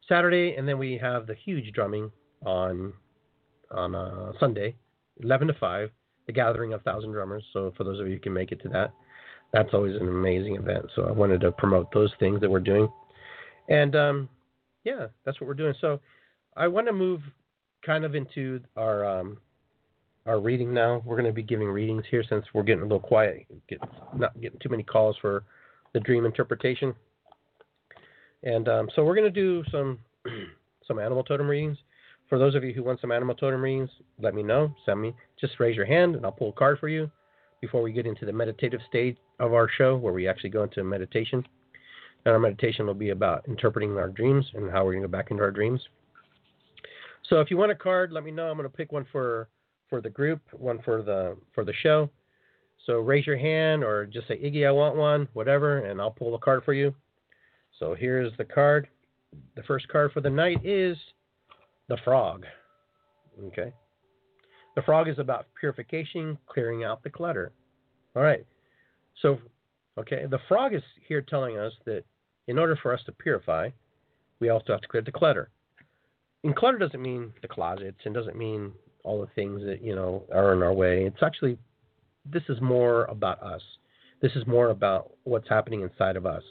Saturday, 0.08 0.54
and 0.56 0.66
then 0.66 0.78
we 0.78 0.98
have 0.98 1.26
the 1.26 1.34
huge 1.34 1.72
drumming 1.72 2.10
on 2.44 2.92
on 3.70 3.94
uh, 3.94 4.32
Sunday, 4.40 4.74
11 5.22 5.48
to 5.48 5.54
5, 5.54 5.90
the 6.26 6.32
gathering 6.32 6.72
of 6.72 6.82
thousand 6.82 7.12
drummers. 7.12 7.44
So 7.52 7.74
for 7.76 7.84
those 7.84 8.00
of 8.00 8.06
you 8.06 8.14
who 8.14 8.20
can 8.20 8.32
make 8.32 8.50
it 8.50 8.62
to 8.62 8.68
that, 8.70 8.92
that's 9.52 9.74
always 9.74 9.94
an 9.96 10.08
amazing 10.08 10.56
event. 10.56 10.86
So 10.96 11.02
I 11.02 11.10
wanted 11.10 11.42
to 11.42 11.52
promote 11.52 11.92
those 11.92 12.10
things 12.18 12.40
that 12.40 12.50
we're 12.50 12.60
doing, 12.60 12.88
and 13.68 13.94
um, 13.94 14.28
yeah, 14.84 15.08
that's 15.24 15.40
what 15.40 15.46
we're 15.48 15.54
doing. 15.54 15.74
So 15.80 16.00
I 16.56 16.66
want 16.68 16.86
to 16.86 16.92
move 16.92 17.20
kind 17.84 18.04
of 18.04 18.14
into 18.14 18.60
our 18.76 19.04
um, 19.04 19.38
our 20.26 20.40
reading 20.40 20.72
now. 20.72 21.02
We're 21.04 21.16
going 21.16 21.26
to 21.26 21.32
be 21.32 21.42
giving 21.42 21.68
readings 21.68 22.04
here 22.10 22.22
since 22.28 22.44
we're 22.52 22.62
getting 22.62 22.82
a 22.82 22.86
little 22.86 23.00
quiet, 23.00 23.46
get, 23.68 23.80
not 24.16 24.38
getting 24.40 24.58
too 24.60 24.68
many 24.68 24.82
calls 24.82 25.16
for 25.20 25.44
the 25.94 26.00
dream 26.00 26.26
interpretation. 26.26 26.94
And 28.42 28.68
um, 28.68 28.88
so 28.94 29.04
we're 29.04 29.14
going 29.14 29.32
to 29.32 29.40
do 29.40 29.64
some 29.70 29.98
some 30.86 30.98
animal 30.98 31.24
totem 31.24 31.48
readings. 31.48 31.78
For 32.28 32.38
those 32.38 32.54
of 32.54 32.62
you 32.62 32.72
who 32.72 32.82
want 32.82 33.00
some 33.00 33.12
animal 33.12 33.34
totem 33.34 33.62
readings, 33.62 33.90
let 34.20 34.34
me 34.34 34.42
know. 34.42 34.74
Send 34.84 35.00
me. 35.00 35.14
Just 35.40 35.58
raise 35.60 35.76
your 35.76 35.86
hand 35.86 36.14
and 36.14 36.24
I'll 36.24 36.32
pull 36.32 36.50
a 36.50 36.52
card 36.52 36.78
for 36.78 36.88
you 36.88 37.10
before 37.60 37.82
we 37.82 37.92
get 37.92 38.06
into 38.06 38.26
the 38.26 38.32
meditative 38.32 38.80
stage 38.88 39.16
of 39.40 39.52
our 39.52 39.68
show 39.68 39.96
where 39.96 40.12
we 40.12 40.28
actually 40.28 40.50
go 40.50 40.62
into 40.62 40.84
meditation. 40.84 41.44
And 42.24 42.32
our 42.32 42.38
meditation 42.38 42.86
will 42.86 42.94
be 42.94 43.10
about 43.10 43.46
interpreting 43.48 43.96
our 43.96 44.08
dreams 44.08 44.44
and 44.54 44.70
how 44.70 44.84
we're 44.84 44.92
going 44.92 45.02
to 45.02 45.08
go 45.08 45.12
back 45.12 45.30
into 45.30 45.42
our 45.42 45.50
dreams. 45.50 45.80
So 47.28 47.40
if 47.40 47.50
you 47.50 47.56
want 47.56 47.72
a 47.72 47.76
card, 47.76 48.12
let 48.12 48.24
me 48.24 48.30
know. 48.30 48.50
I'm 48.50 48.56
going 48.56 48.68
to 48.68 48.76
pick 48.76 48.92
one 48.92 49.06
for 49.10 49.48
for 49.88 50.02
the 50.02 50.10
group, 50.10 50.40
one 50.52 50.80
for 50.84 51.02
the 51.02 51.36
for 51.54 51.64
the 51.64 51.72
show. 51.82 52.10
So 52.86 53.00
raise 53.00 53.26
your 53.26 53.38
hand 53.38 53.82
or 53.82 54.06
just 54.06 54.28
say 54.28 54.38
Iggy, 54.38 54.66
I 54.66 54.70
want 54.70 54.96
one, 54.96 55.28
whatever, 55.32 55.86
and 55.86 56.00
I'll 56.00 56.10
pull 56.10 56.32
the 56.32 56.38
card 56.38 56.64
for 56.64 56.72
you. 56.72 56.94
So 57.78 57.94
here's 57.94 58.36
the 58.36 58.44
card. 58.44 58.88
The 59.56 59.62
first 59.62 59.88
card 59.88 60.12
for 60.12 60.20
the 60.20 60.30
night 60.30 60.64
is 60.64 60.96
the 61.88 61.98
frog. 62.04 62.44
Okay. 63.46 63.72
The 64.76 64.82
frog 64.82 65.08
is 65.08 65.18
about 65.18 65.46
purification, 65.58 66.38
clearing 66.46 66.84
out 66.84 67.02
the 67.02 67.10
clutter. 67.10 67.52
All 68.14 68.22
right. 68.22 68.46
So, 69.22 69.38
okay, 69.98 70.24
the 70.30 70.38
frog 70.48 70.74
is 70.74 70.82
here 71.06 71.22
telling 71.22 71.58
us 71.58 71.72
that 71.84 72.04
in 72.46 72.58
order 72.58 72.78
for 72.80 72.94
us 72.94 73.00
to 73.06 73.12
purify, 73.12 73.70
we 74.40 74.48
also 74.50 74.72
have 74.72 74.80
to 74.82 74.88
clear 74.88 75.02
the 75.02 75.12
clutter. 75.12 75.50
And 76.44 76.54
clutter 76.54 76.78
doesn't 76.78 77.02
mean 77.02 77.32
the 77.42 77.48
closets 77.48 77.98
and 78.04 78.14
doesn't 78.14 78.36
mean 78.36 78.72
all 79.04 79.20
the 79.20 79.28
things 79.34 79.62
that 79.64 79.82
you 79.82 79.94
know 79.94 80.24
are 80.32 80.52
in 80.52 80.62
our 80.62 80.72
way. 80.72 81.04
It's 81.04 81.22
actually 81.22 81.58
this 82.24 82.42
is 82.48 82.60
more 82.60 83.04
about 83.06 83.42
us. 83.42 83.62
This 84.20 84.32
is 84.36 84.46
more 84.46 84.70
about 84.70 85.12
what's 85.24 85.48
happening 85.48 85.80
inside 85.80 86.16
of 86.16 86.26
us. 86.26 86.42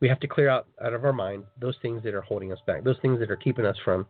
We 0.00 0.08
have 0.08 0.20
to 0.20 0.28
clear 0.28 0.48
out 0.48 0.66
out 0.82 0.94
of 0.94 1.04
our 1.04 1.12
mind 1.12 1.44
those 1.60 1.76
things 1.82 2.02
that 2.02 2.14
are 2.14 2.22
holding 2.22 2.52
us 2.52 2.58
back, 2.66 2.84
those 2.84 2.98
things 3.02 3.18
that 3.20 3.30
are 3.30 3.36
keeping 3.36 3.66
us 3.66 3.76
from 3.84 4.06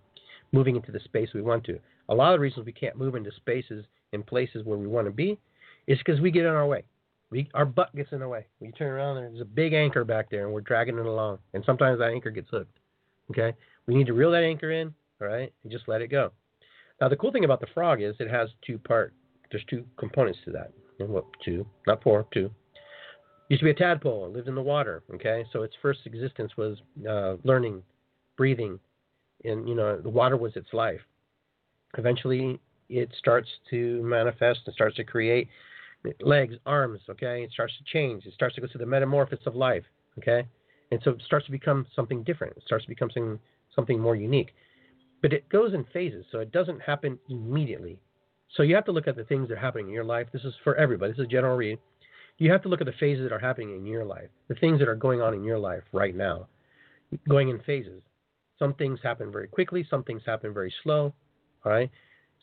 moving 0.52 0.76
into 0.76 0.92
the 0.92 1.00
space 1.00 1.30
we 1.34 1.42
want 1.42 1.64
to. 1.64 1.78
A 2.08 2.14
lot 2.14 2.32
of 2.32 2.38
the 2.38 2.42
reasons 2.42 2.66
we 2.66 2.72
can't 2.72 2.96
move 2.96 3.14
into 3.14 3.30
spaces 3.36 3.84
and 4.12 4.26
places 4.26 4.64
where 4.64 4.78
we 4.78 4.86
want 4.86 5.06
to 5.06 5.12
be 5.12 5.38
is 5.86 5.98
because 5.98 6.20
we 6.20 6.30
get 6.30 6.44
in 6.44 6.52
our 6.52 6.66
way. 6.66 6.84
We, 7.30 7.48
our 7.54 7.64
butt 7.64 7.94
gets 7.94 8.10
in 8.10 8.18
the 8.18 8.28
way. 8.28 8.46
We 8.58 8.72
turn 8.72 8.88
around 8.88 9.18
and 9.18 9.34
there's 9.34 9.42
a 9.42 9.44
big 9.44 9.72
anchor 9.72 10.04
back 10.04 10.30
there 10.30 10.44
and 10.44 10.52
we're 10.52 10.62
dragging 10.62 10.98
it 10.98 11.06
along. 11.06 11.38
And 11.54 11.62
sometimes 11.64 12.00
that 12.00 12.10
anchor 12.10 12.30
gets 12.30 12.50
hooked. 12.50 12.76
Okay? 13.30 13.56
We 13.86 13.94
need 13.94 14.08
to 14.08 14.12
reel 14.12 14.32
that 14.32 14.42
anchor 14.42 14.72
in, 14.72 14.92
all 15.20 15.28
right, 15.28 15.52
and 15.62 15.70
just 15.70 15.86
let 15.86 16.02
it 16.02 16.08
go. 16.08 16.32
Now 17.00 17.08
the 17.08 17.16
cool 17.16 17.30
thing 17.30 17.44
about 17.44 17.60
the 17.60 17.68
frog 17.72 18.02
is 18.02 18.16
it 18.18 18.28
has 18.28 18.48
two 18.66 18.78
part 18.78 19.14
there's 19.50 19.64
two 19.68 19.84
components 19.98 20.38
to 20.44 20.52
that. 20.52 20.72
Two, 21.44 21.66
not 21.86 22.02
four, 22.02 22.26
two. 22.32 22.50
Used 23.50 23.62
to 23.62 23.64
be 23.64 23.72
a 23.72 23.74
tadpole, 23.74 24.30
lived 24.30 24.46
in 24.46 24.54
the 24.54 24.62
water, 24.62 25.02
okay? 25.12 25.44
So 25.52 25.64
its 25.64 25.74
first 25.82 26.00
existence 26.06 26.52
was 26.56 26.78
uh, 27.08 27.34
learning, 27.42 27.82
breathing, 28.36 28.78
and 29.44 29.68
you 29.68 29.74
know, 29.74 30.00
the 30.00 30.08
water 30.08 30.36
was 30.36 30.54
its 30.54 30.68
life. 30.72 31.00
Eventually 31.98 32.60
it 32.88 33.12
starts 33.18 33.48
to 33.70 34.00
manifest 34.04 34.60
and 34.66 34.74
starts 34.74 34.94
to 34.96 35.04
create 35.04 35.48
legs, 36.20 36.54
arms, 36.64 37.00
okay? 37.10 37.42
It 37.42 37.50
starts 37.50 37.74
to 37.78 37.84
change. 37.92 38.24
It 38.24 38.34
starts 38.34 38.54
to 38.54 38.60
go 38.60 38.68
through 38.70 38.78
the 38.78 38.86
metamorphosis 38.86 39.44
of 39.46 39.56
life, 39.56 39.82
okay? 40.18 40.46
And 40.92 41.00
so 41.02 41.10
it 41.10 41.22
starts 41.26 41.46
to 41.46 41.52
become 41.52 41.88
something 41.94 42.22
different. 42.22 42.56
It 42.56 42.62
starts 42.64 42.84
to 42.84 42.88
become 42.88 43.10
something, 43.10 43.40
something 43.74 43.98
more 43.98 44.14
unique. 44.14 44.54
But 45.22 45.32
it 45.32 45.48
goes 45.48 45.74
in 45.74 45.84
phases, 45.92 46.24
so 46.30 46.38
it 46.38 46.52
doesn't 46.52 46.80
happen 46.82 47.18
immediately. 47.28 47.98
So 48.56 48.62
you 48.62 48.76
have 48.76 48.84
to 48.84 48.92
look 48.92 49.08
at 49.08 49.16
the 49.16 49.24
things 49.24 49.48
that 49.48 49.54
are 49.54 49.60
happening 49.60 49.88
in 49.88 49.92
your 49.92 50.04
life. 50.04 50.28
This 50.32 50.44
is 50.44 50.54
for 50.62 50.76
everybody. 50.76 51.10
This 51.10 51.18
is 51.18 51.26
a 51.26 51.28
general 51.28 51.56
read. 51.56 51.80
You 52.40 52.50
have 52.50 52.62
to 52.62 52.68
look 52.70 52.80
at 52.80 52.86
the 52.86 52.94
phases 52.98 53.22
that 53.24 53.34
are 53.34 53.38
happening 53.38 53.76
in 53.76 53.84
your 53.84 54.04
life, 54.04 54.30
the 54.48 54.54
things 54.54 54.78
that 54.78 54.88
are 54.88 54.94
going 54.94 55.20
on 55.20 55.34
in 55.34 55.44
your 55.44 55.58
life 55.58 55.82
right 55.92 56.16
now, 56.16 56.48
going 57.28 57.50
in 57.50 57.60
phases. 57.60 58.02
Some 58.58 58.72
things 58.74 58.98
happen 59.02 59.30
very 59.30 59.46
quickly. 59.46 59.86
Some 59.90 60.02
things 60.04 60.22
happen 60.24 60.54
very 60.54 60.72
slow. 60.82 61.12
All 61.66 61.72
right. 61.72 61.90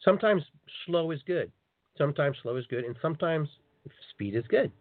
Sometimes 0.05 0.43
slow 0.85 1.09
is 1.09 1.19
good. 1.25 1.51
Sometimes 1.97 2.37
slow 2.43 2.55
is 2.57 2.65
good, 2.67 2.85
and 2.85 2.95
sometimes 3.01 3.49
speed 4.11 4.35
is 4.35 4.43
good. 4.49 4.71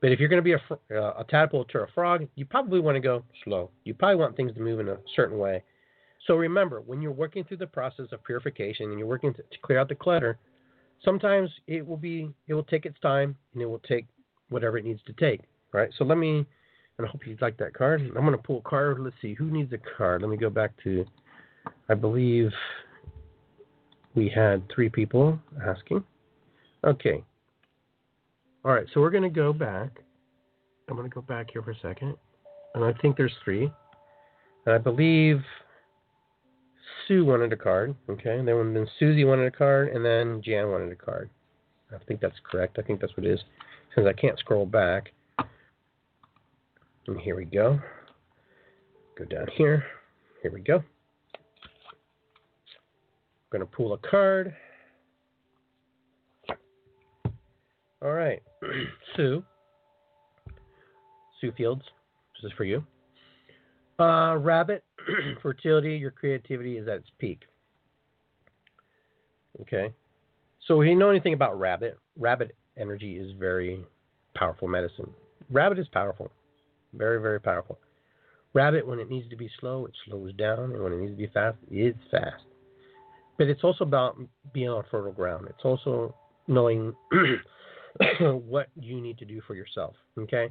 But 0.00 0.12
if 0.12 0.20
you're 0.20 0.28
going 0.28 0.42
to 0.42 0.44
be 0.44 0.52
a, 0.52 1.00
uh, 1.00 1.14
a 1.18 1.24
tadpole 1.28 1.64
to 1.64 1.80
a 1.80 1.86
frog, 1.92 2.28
you 2.36 2.44
probably 2.44 2.78
want 2.78 2.94
to 2.94 3.00
go 3.00 3.24
slow. 3.42 3.70
You 3.82 3.92
probably 3.92 4.16
want 4.16 4.36
things 4.36 4.54
to 4.54 4.60
move 4.60 4.78
in 4.78 4.88
a 4.88 4.98
certain 5.16 5.38
way. 5.38 5.64
So 6.28 6.36
remember, 6.36 6.80
when 6.80 7.02
you're 7.02 7.10
working 7.10 7.42
through 7.42 7.56
the 7.56 7.66
process 7.66 8.06
of 8.12 8.22
purification 8.22 8.90
and 8.90 8.98
you're 9.00 9.08
working 9.08 9.34
to, 9.34 9.42
to 9.42 9.58
clear 9.62 9.80
out 9.80 9.88
the 9.88 9.96
clutter, 9.96 10.38
sometimes 11.04 11.50
it 11.66 11.86
will 11.86 11.96
be 11.96 12.30
it 12.46 12.54
will 12.54 12.64
take 12.64 12.86
its 12.86 12.98
time 13.00 13.36
and 13.52 13.62
it 13.62 13.66
will 13.66 13.80
take 13.80 14.06
whatever 14.48 14.78
it 14.78 14.84
needs 14.84 15.00
to 15.06 15.12
take. 15.14 15.40
Right. 15.72 15.90
So 15.98 16.04
let 16.04 16.18
me, 16.18 16.44
and 16.98 17.06
I 17.06 17.10
hope 17.10 17.26
you 17.26 17.36
like 17.40 17.56
that 17.56 17.72
card. 17.72 18.02
I'm 18.02 18.12
going 18.12 18.32
to 18.32 18.38
pull 18.38 18.58
a 18.58 18.68
card. 18.68 19.00
Let's 19.00 19.16
see 19.22 19.34
who 19.34 19.46
needs 19.46 19.72
a 19.72 19.78
card. 19.96 20.20
Let 20.20 20.30
me 20.30 20.36
go 20.36 20.50
back 20.50 20.72
to, 20.84 21.06
I 21.88 21.94
believe 21.94 22.50
we 24.14 24.28
had 24.28 24.62
three 24.74 24.90
people 24.90 25.38
asking. 25.66 26.04
Okay. 26.84 27.24
All 28.64 28.72
right, 28.72 28.86
so 28.92 29.00
we're 29.00 29.10
going 29.10 29.22
to 29.22 29.30
go 29.30 29.52
back. 29.52 30.00
I'm 30.88 30.96
going 30.96 31.08
to 31.08 31.14
go 31.14 31.22
back 31.22 31.48
here 31.52 31.62
for 31.62 31.70
a 31.70 31.78
second. 31.80 32.14
And 32.74 32.84
I 32.84 32.92
think 33.00 33.16
there's 33.16 33.32
three. 33.42 33.72
And 34.66 34.74
I 34.74 34.78
believe 34.78 35.40
Sue 37.06 37.24
wanted 37.24 37.52
a 37.52 37.56
card. 37.56 37.94
Okay. 38.08 38.38
And 38.38 38.46
then, 38.46 38.74
then 38.74 38.86
Susie 38.98 39.24
wanted 39.24 39.46
a 39.46 39.50
card. 39.50 39.88
And 39.88 40.04
then 40.04 40.42
Jan 40.44 40.70
wanted 40.70 40.92
a 40.92 40.96
card. 40.96 41.30
I 41.94 41.98
think 42.06 42.20
that's 42.20 42.36
correct. 42.50 42.78
I 42.78 42.82
think 42.82 43.00
that's 43.00 43.16
what 43.16 43.26
it 43.26 43.32
is. 43.32 43.40
Since 43.94 44.06
I 44.06 44.12
can't 44.12 44.38
scroll 44.38 44.66
back. 44.66 45.12
And 47.06 47.20
here 47.20 47.36
we 47.36 47.44
go. 47.44 47.78
Go 49.18 49.24
down 49.24 49.46
here. 49.56 49.84
Here 50.42 50.52
we 50.52 50.60
go. 50.60 50.76
I'm 50.76 50.84
going 53.50 53.60
to 53.60 53.66
pull 53.66 53.92
a 53.92 53.98
card. 53.98 54.54
All 58.00 58.12
right. 58.12 58.42
Sue. 59.16 59.44
Sue 61.40 61.52
Fields. 61.56 61.82
This 62.42 62.50
is 62.50 62.56
for 62.56 62.64
you. 62.64 62.84
Uh, 63.98 64.36
rabbit, 64.38 64.82
fertility, 65.42 65.96
your 65.96 66.10
creativity 66.10 66.78
is 66.78 66.88
at 66.88 66.96
its 66.96 67.10
peak. 67.18 67.42
Okay. 69.60 69.92
So 70.66 70.80
if 70.80 70.88
you 70.88 70.96
know 70.96 71.10
anything 71.10 71.34
about 71.34 71.58
rabbit, 71.58 71.98
rabbit 72.16 72.56
energy 72.76 73.16
is 73.16 73.32
very 73.38 73.84
powerful 74.34 74.68
medicine. 74.68 75.10
Rabbit 75.50 75.78
is 75.78 75.88
powerful. 75.88 76.30
Very, 76.94 77.20
very 77.20 77.40
powerful. 77.40 77.78
Rabbit, 78.54 78.86
when 78.86 78.98
it 78.98 79.08
needs 79.08 79.28
to 79.30 79.36
be 79.36 79.50
slow, 79.60 79.86
it 79.86 79.92
slows 80.06 80.32
down, 80.34 80.72
and 80.72 80.82
when 80.82 80.92
it 80.92 80.98
needs 80.98 81.12
to 81.12 81.16
be 81.16 81.26
fast, 81.28 81.56
it's 81.70 81.98
fast. 82.10 82.44
But 83.38 83.48
it's 83.48 83.64
also 83.64 83.84
about 83.84 84.18
being 84.52 84.68
on 84.68 84.84
fertile 84.90 85.12
ground. 85.12 85.46
It's 85.48 85.64
also 85.64 86.14
knowing 86.48 86.92
what 88.20 88.68
you 88.78 89.00
need 89.00 89.18
to 89.18 89.24
do 89.24 89.40
for 89.46 89.54
yourself. 89.54 89.94
Okay? 90.18 90.50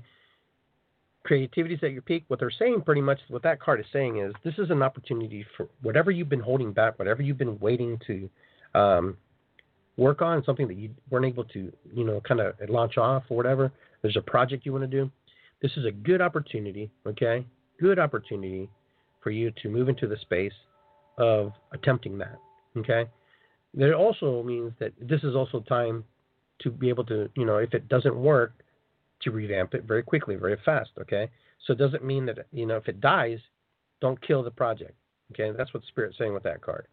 Creativity 1.32 1.76
is 1.76 1.80
at 1.82 1.94
your 1.94 2.02
peak. 2.02 2.26
What 2.28 2.42
they're 2.42 2.52
saying 2.52 2.82
pretty 2.82 3.00
much, 3.00 3.18
what 3.30 3.42
that 3.44 3.62
card 3.62 3.80
is 3.80 3.86
saying 3.94 4.18
is 4.18 4.34
this 4.44 4.56
is 4.58 4.70
an 4.70 4.82
opportunity 4.82 5.46
for 5.56 5.70
whatever 5.82 6.12
you've 6.12 6.28
been 6.28 6.42
holding 6.42 6.74
back, 6.74 7.00
whatever 7.00 7.22
you've 7.22 7.38
been 7.38 7.58
waiting 7.60 7.98
to 8.06 8.30
um, 8.78 9.16
work 9.96 10.22
on, 10.22 10.44
something 10.44 10.68
that 10.68 10.76
you 10.76 10.90
weren't 11.10 11.26
able 11.26 11.46
to, 11.46 11.72
you 11.94 12.04
know, 12.04 12.20
kind 12.28 12.42
of 12.42 12.56
launch 12.68 12.98
off 12.98 13.24
or 13.30 13.38
whatever. 13.38 13.72
There's 14.02 14.18
a 14.18 14.22
project 14.22 14.66
you 14.66 14.74
want 14.74 14.84
to 14.84 14.90
do. 14.90 15.10
This 15.62 15.72
is 15.78 15.86
a 15.86 15.92
good 15.92 16.20
opportunity, 16.20 16.92
okay? 17.08 17.46
Good 17.80 17.98
opportunity 17.98 18.70
for 19.24 19.32
you 19.32 19.54
to 19.64 19.70
move 19.70 19.88
into 19.88 20.08
the 20.08 20.18
space 20.18 20.52
of 21.18 21.54
attempting 21.72 22.18
that, 22.18 22.36
okay? 22.76 23.10
That 23.76 23.94
also 23.94 24.44
means 24.44 24.74
that 24.82 24.92
this 25.00 25.24
is 25.24 25.34
also 25.34 25.62
time 25.62 26.04
to 26.60 26.70
be 26.70 26.90
able 26.90 27.06
to, 27.06 27.30
you 27.38 27.46
know, 27.46 27.56
if 27.56 27.74
it 27.74 27.88
doesn't 27.88 28.18
work, 28.18 28.52
to 29.24 29.32
revamp 29.32 29.74
it 29.74 29.84
very 29.84 30.04
quickly, 30.04 30.36
very 30.36 30.58
fast. 30.64 30.92
Okay, 31.00 31.30
so 31.66 31.74
it 31.74 31.80
doesn't 31.80 32.04
mean 32.04 32.26
that 32.26 32.40
you 32.52 32.66
know 32.66 32.78
if 32.78 32.88
it 32.88 33.02
dies, 33.02 33.40
don't 34.02 34.22
kill 34.26 34.44
the 34.44 34.52
project. 34.52 34.96
Okay, 35.32 35.56
that's 35.56 35.74
what 35.74 35.84
Spirit's 35.88 36.18
saying 36.18 36.34
with 36.34 36.44
that 36.44 36.62
card. 36.62 36.88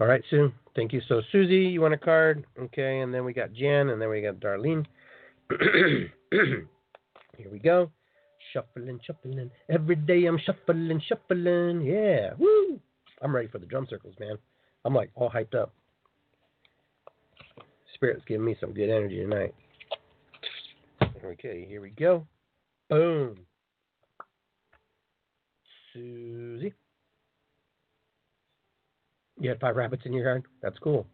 All 0.00 0.06
right, 0.06 0.22
Sue. 0.30 0.52
Thank 0.76 0.92
you. 0.92 1.00
So 1.08 1.22
Susie, 1.32 1.56
you 1.56 1.80
want 1.80 1.94
a 1.94 1.98
card? 1.98 2.44
Okay, 2.58 3.00
and 3.00 3.12
then 3.12 3.24
we 3.24 3.32
got 3.32 3.52
Jan, 3.52 3.90
and 3.90 4.00
then 4.00 4.08
we 4.08 4.22
got 4.22 4.36
Darlene. 4.36 4.86
Here 7.38 7.50
we 7.50 7.58
go. 7.58 7.90
Shuffling, 8.52 9.00
shuffling. 9.04 9.50
Every 9.68 9.96
day 9.96 10.26
I'm 10.26 10.38
shuffling, 10.38 11.00
shuffling. 11.06 11.82
Yeah. 11.82 12.30
Woo! 12.38 12.80
I'm 13.22 13.34
ready 13.34 13.48
for 13.48 13.58
the 13.58 13.66
drum 13.66 13.86
circles, 13.88 14.14
man. 14.18 14.36
I'm 14.84 14.94
like 14.94 15.10
all 15.14 15.30
hyped 15.30 15.54
up. 15.54 15.72
Spirit's 17.94 18.24
giving 18.26 18.44
me 18.44 18.56
some 18.60 18.72
good 18.72 18.90
energy 18.90 19.20
tonight. 19.20 19.54
Okay, 21.32 21.66
here 21.68 21.82
we 21.82 21.90
go. 21.90 22.26
Boom. 22.88 23.36
Susie. 25.92 26.72
You 29.38 29.50
had 29.50 29.60
five 29.60 29.76
rabbits 29.76 30.02
in 30.06 30.12
your 30.12 30.24
yard? 30.24 30.44
That's 30.62 30.78
cool. 30.78 31.06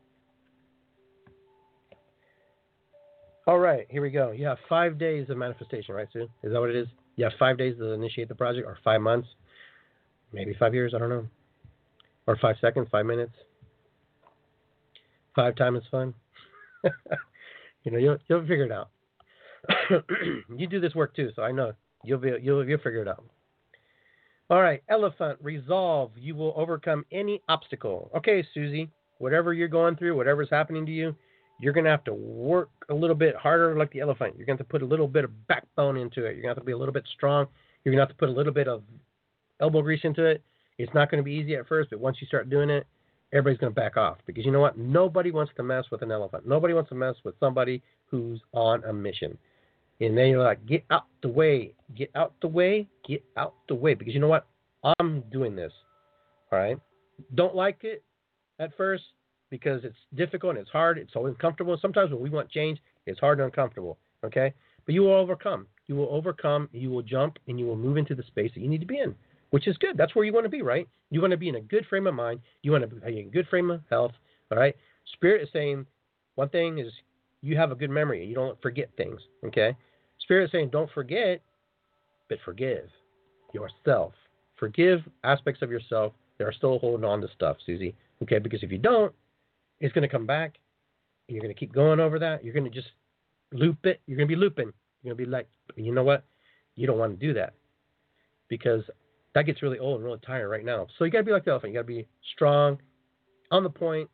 All 3.47 3.59
right, 3.59 3.87
here 3.91 4.03
we 4.03 4.11
go. 4.11 4.31
You 4.31 4.47
have 4.47 4.59
five 4.69 4.99
days 4.99 5.29
of 5.31 5.37
manifestation, 5.37 5.95
right, 5.95 6.09
Sue? 6.13 6.29
Is 6.43 6.53
that 6.53 6.61
what 6.61 6.71
it 6.71 6.77
is? 6.77 6.87
You 7.17 7.25
have 7.25 7.35
five 7.39 7.59
days 7.59 7.77
to 7.79 7.93
initiate 7.93 8.29
the 8.29 8.35
project, 8.35 8.67
or 8.67 8.79
five 8.85 9.01
months, 9.01 9.29
maybe 10.33 10.55
five 10.59 10.75
years, 10.75 10.93
I 10.95 10.99
don't 10.99 11.11
know. 11.11 11.27
Or 12.27 12.39
five 12.41 12.57
seconds, 12.61 12.89
five 12.91 13.05
minutes. 13.05 13.35
Five 15.37 15.57
times 15.57 15.83
is 15.83 15.89
fun. 15.91 16.15
you 17.85 17.93
know, 17.93 17.99
you'll 17.99 18.17
you'll 18.29 18.41
figure 18.43 18.65
it 18.65 18.73
out. 18.73 18.89
you 20.57 20.67
do 20.67 20.81
this 20.81 20.95
work 20.95 21.15
too, 21.15 21.31
so 21.35 21.43
I 21.43 21.53
know 21.53 21.73
you'll 22.05 22.19
be 22.19 22.33
you'll 22.43 22.67
you'll 22.67 22.79
figure 22.79 23.03
it 23.03 23.09
out. 23.09 23.25
All 24.51 24.61
right, 24.61 24.83
elephant 24.89 25.39
resolve. 25.43 26.13
You 26.17 26.35
will 26.35 26.53
overcome 26.57 27.05
any 27.13 27.41
obstacle. 27.49 28.11
Okay, 28.17 28.45
Susie, 28.53 28.91
whatever 29.19 29.53
you're 29.55 29.69
going 29.69 29.97
through, 29.97 30.17
whatever's 30.17 30.51
happening 30.51 30.85
to 30.87 30.93
you, 30.93 31.15
you're 31.61 31.73
gonna 31.73 31.91
have 31.91 32.05
to 32.05 32.15
work 32.15 32.71
a 32.91 32.95
little 32.95 33.17
bit 33.17 33.35
harder, 33.37 33.77
like 33.77 33.91
the 33.93 34.01
elephant. 34.01 34.35
You're 34.37 34.47
gonna 34.47 34.59
have 34.59 34.67
to 34.67 34.71
put 34.71 34.83
a 34.83 34.87
little 34.87 35.09
bit 35.09 35.25
of 35.25 35.47
backbone 35.47 35.97
into 35.97 36.25
it. 36.25 36.35
You're 36.35 36.43
gonna 36.43 36.55
have 36.55 36.59
to 36.59 36.65
be 36.65 36.73
a 36.73 36.79
little 36.79 36.95
bit 36.95 37.05
strong. 37.15 37.47
You're 37.85 37.93
gonna 37.93 38.03
have 38.03 38.11
to 38.11 38.17
put 38.17 38.29
a 38.29 38.33
little 38.33 38.53
bit 38.53 38.69
of 38.69 38.83
elbow 39.61 39.83
grease 39.83 40.05
into 40.05 40.25
it. 40.25 40.43
It's 40.79 40.93
not 40.93 41.11
gonna 41.11 41.23
be 41.23 41.33
easy 41.33 41.55
at 41.55 41.69
first, 41.69 41.91
but 41.91 42.01
once 42.01 42.19
you 42.21 42.27
start 42.27 42.51
doing 42.51 42.71
it, 42.71 42.87
everybody's 43.35 43.59
going 43.59 43.73
to 43.73 43.75
back 43.75 43.97
off 43.97 44.19
because 44.27 44.45
you 44.45 44.53
know 44.53 44.61
what? 44.61 44.79
Nobody 44.79 45.31
wants 45.33 45.53
to 45.57 45.63
mess 45.63 45.85
with 45.91 46.03
an 46.03 46.13
elephant. 46.13 46.47
Nobody 46.47 46.73
wants 46.73 46.89
to 46.91 46.95
mess 46.95 47.17
with 47.25 47.35
somebody 47.41 47.83
who's 48.07 48.41
on 48.53 48.85
a 48.85 48.93
mission. 48.93 49.37
And 50.01 50.17
then 50.17 50.29
you're 50.29 50.43
like, 50.43 50.65
get 50.67 50.85
out 50.91 51.07
the 51.23 51.29
way, 51.29 51.75
get 51.95 52.11
out 52.15 52.35
the 52.41 52.49
way, 52.49 52.89
get 53.07 53.25
out 53.37 53.55
the 53.69 53.75
way. 53.75 53.95
Because 53.95 54.15
you 54.15 54.21
know 54.21 54.29
what? 54.29 54.47
I'm 54.99 55.23
doing 55.33 55.55
this. 55.55 55.73
All 56.53 56.59
right. 56.59 56.79
Don't 57.35 57.55
like 57.55 57.79
it 57.83 58.03
at 58.59 58.77
first 58.77 59.05
because 59.51 59.85
it's 59.85 59.97
difficult 60.15 60.57
and 60.57 60.61
it's 60.61 60.71
hard. 60.71 60.99
It's 60.99 61.13
so 61.13 61.27
uncomfortable. 61.27 61.79
Sometimes 61.81 62.11
when 62.11 62.21
we 62.21 62.31
want 62.31 62.51
change, 62.51 62.81
it's 63.07 63.21
hard 63.21 63.39
and 63.39 63.47
uncomfortable. 63.47 63.99
Okay. 64.25 64.53
But 64.85 64.95
you 64.95 65.03
will 65.03 65.15
overcome. 65.15 65.67
You 65.87 65.97
will 65.97 66.09
overcome. 66.11 66.69
You 66.73 66.91
will 66.91 67.03
jump, 67.03 67.39
and 67.49 67.59
you 67.59 67.67
will 67.67 67.77
move 67.77 67.97
into 67.97 68.15
the 68.15 68.23
space 68.25 68.51
that 68.55 68.61
you 68.61 68.69
need 68.69 68.81
to 68.81 68.87
be 68.87 68.99
in, 68.99 69.15
which 69.51 69.67
is 69.67 69.77
good. 69.79 69.97
That's 69.97 70.15
where 70.15 70.25
you 70.25 70.33
want 70.33 70.45
to 70.45 70.51
be, 70.51 70.63
right? 70.63 70.87
You 71.11 71.21
want 71.21 71.31
to 71.31 71.37
be 71.37 71.49
in 71.49 71.55
a 71.55 71.61
good 71.61 71.87
frame 71.87 72.07
of 72.07 72.15
mind. 72.15 72.41
You 72.63 72.73
want 72.73 72.83
to 72.83 72.89
be 72.89 73.19
in 73.21 73.27
a 73.27 73.31
good 73.31 73.47
frame 73.49 73.71
of 73.71 73.81
health. 73.89 74.13
All 74.51 74.59
right. 74.59 74.75
Spirit 75.15 75.43
is 75.43 75.49
saying 75.53 75.87
one 76.35 76.49
thing 76.49 76.79
is 76.79 76.93
you 77.45 77.57
have 77.57 77.71
a 77.71 77.75
good 77.75 77.91
memory. 77.91 78.25
You 78.25 78.35
don't 78.35 78.61
forget 78.63 78.89
things. 78.97 79.21
Okay. 79.45 79.77
Spirit 80.21 80.47
is 80.47 80.53
saying 80.53 80.71
don't 80.73 80.91
forget, 80.93 81.43
but 82.29 82.39
forgive 82.45 82.89
yourself. 83.53 84.15
Forgive 84.57 85.01
aspects 85.25 85.61
of 85.61 85.71
yourself 85.71 86.15
that 86.39 86.47
are 86.47 86.53
still 86.53 86.79
holding 86.79 87.05
on 87.05 87.21
to 87.21 87.29
stuff, 87.35 87.59
Susie. 87.67 87.95
Okay, 88.23 88.39
because 88.39 88.63
if 88.63 88.73
you 88.73 88.79
don't, 88.79 89.13
it's 89.81 89.93
going 89.93 90.03
to 90.03 90.09
come 90.09 90.27
back. 90.27 90.55
And 91.29 91.35
you're 91.35 91.43
going 91.43 91.55
to 91.55 91.59
keep 91.59 91.73
going 91.73 92.01
over 92.01 92.19
that. 92.19 92.45
You're 92.45 92.55
going 92.55 92.65
to 92.65 92.71
just 92.71 92.89
loop 93.53 93.85
it. 93.85 94.01
You're 94.07 94.17
going 94.17 94.29
to 94.29 94.35
be 94.35 94.41
looping. 94.41 94.73
You're 95.03 95.15
going 95.15 95.25
to 95.25 95.31
be 95.31 95.31
like, 95.31 95.49
you 95.77 95.93
know 95.93 96.05
what? 96.05 96.25
You 96.77 96.87
don't 96.87 96.99
want 96.99 97.19
to 97.19 97.27
do 97.27 97.35
that 97.35 97.53
because 98.49 98.83
that 99.35 99.45
gets 99.45 99.63
really 99.63 99.79
old 99.79 99.97
and 99.97 100.05
really 100.05 100.21
tired 100.27 100.49
right 100.49 100.65
now. 100.65 100.87
So 100.99 101.05
you 101.05 101.11
got 101.11 101.19
to 101.19 101.25
be 101.25 101.33
like 101.33 101.45
the 101.45 101.51
elephant. 101.51 101.73
You 101.73 101.79
got 101.79 101.87
to 101.87 101.95
be 101.95 102.07
strong, 102.35 102.79
on 103.51 103.63
the 103.63 103.71
point, 103.71 104.09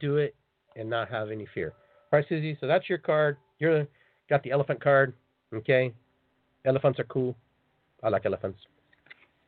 do 0.00 0.16
it, 0.18 0.34
and 0.76 0.90
not 0.90 1.10
have 1.10 1.30
any 1.30 1.46
fear. 1.54 1.72
Right, 2.14 2.24
Susie. 2.28 2.56
So 2.60 2.68
that's 2.68 2.88
your 2.88 2.98
card. 2.98 3.38
You're 3.58 3.88
got 4.30 4.44
the 4.44 4.52
elephant 4.52 4.80
card. 4.80 5.14
Okay. 5.52 5.92
Elephants 6.64 7.00
are 7.00 7.04
cool. 7.04 7.34
I 8.04 8.08
like 8.08 8.24
elephants. 8.24 8.60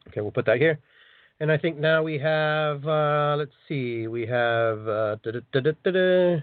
Okay, 0.08 0.20
we'll 0.20 0.32
put 0.32 0.46
that 0.46 0.56
here. 0.58 0.80
And 1.38 1.52
I 1.52 1.58
think 1.58 1.78
now 1.78 2.02
we 2.02 2.18
have, 2.18 2.84
uh, 2.84 3.36
let's 3.38 3.52
see, 3.68 4.08
we 4.08 4.26
have, 4.26 4.88
uh, 4.88 5.16
I 5.24 6.40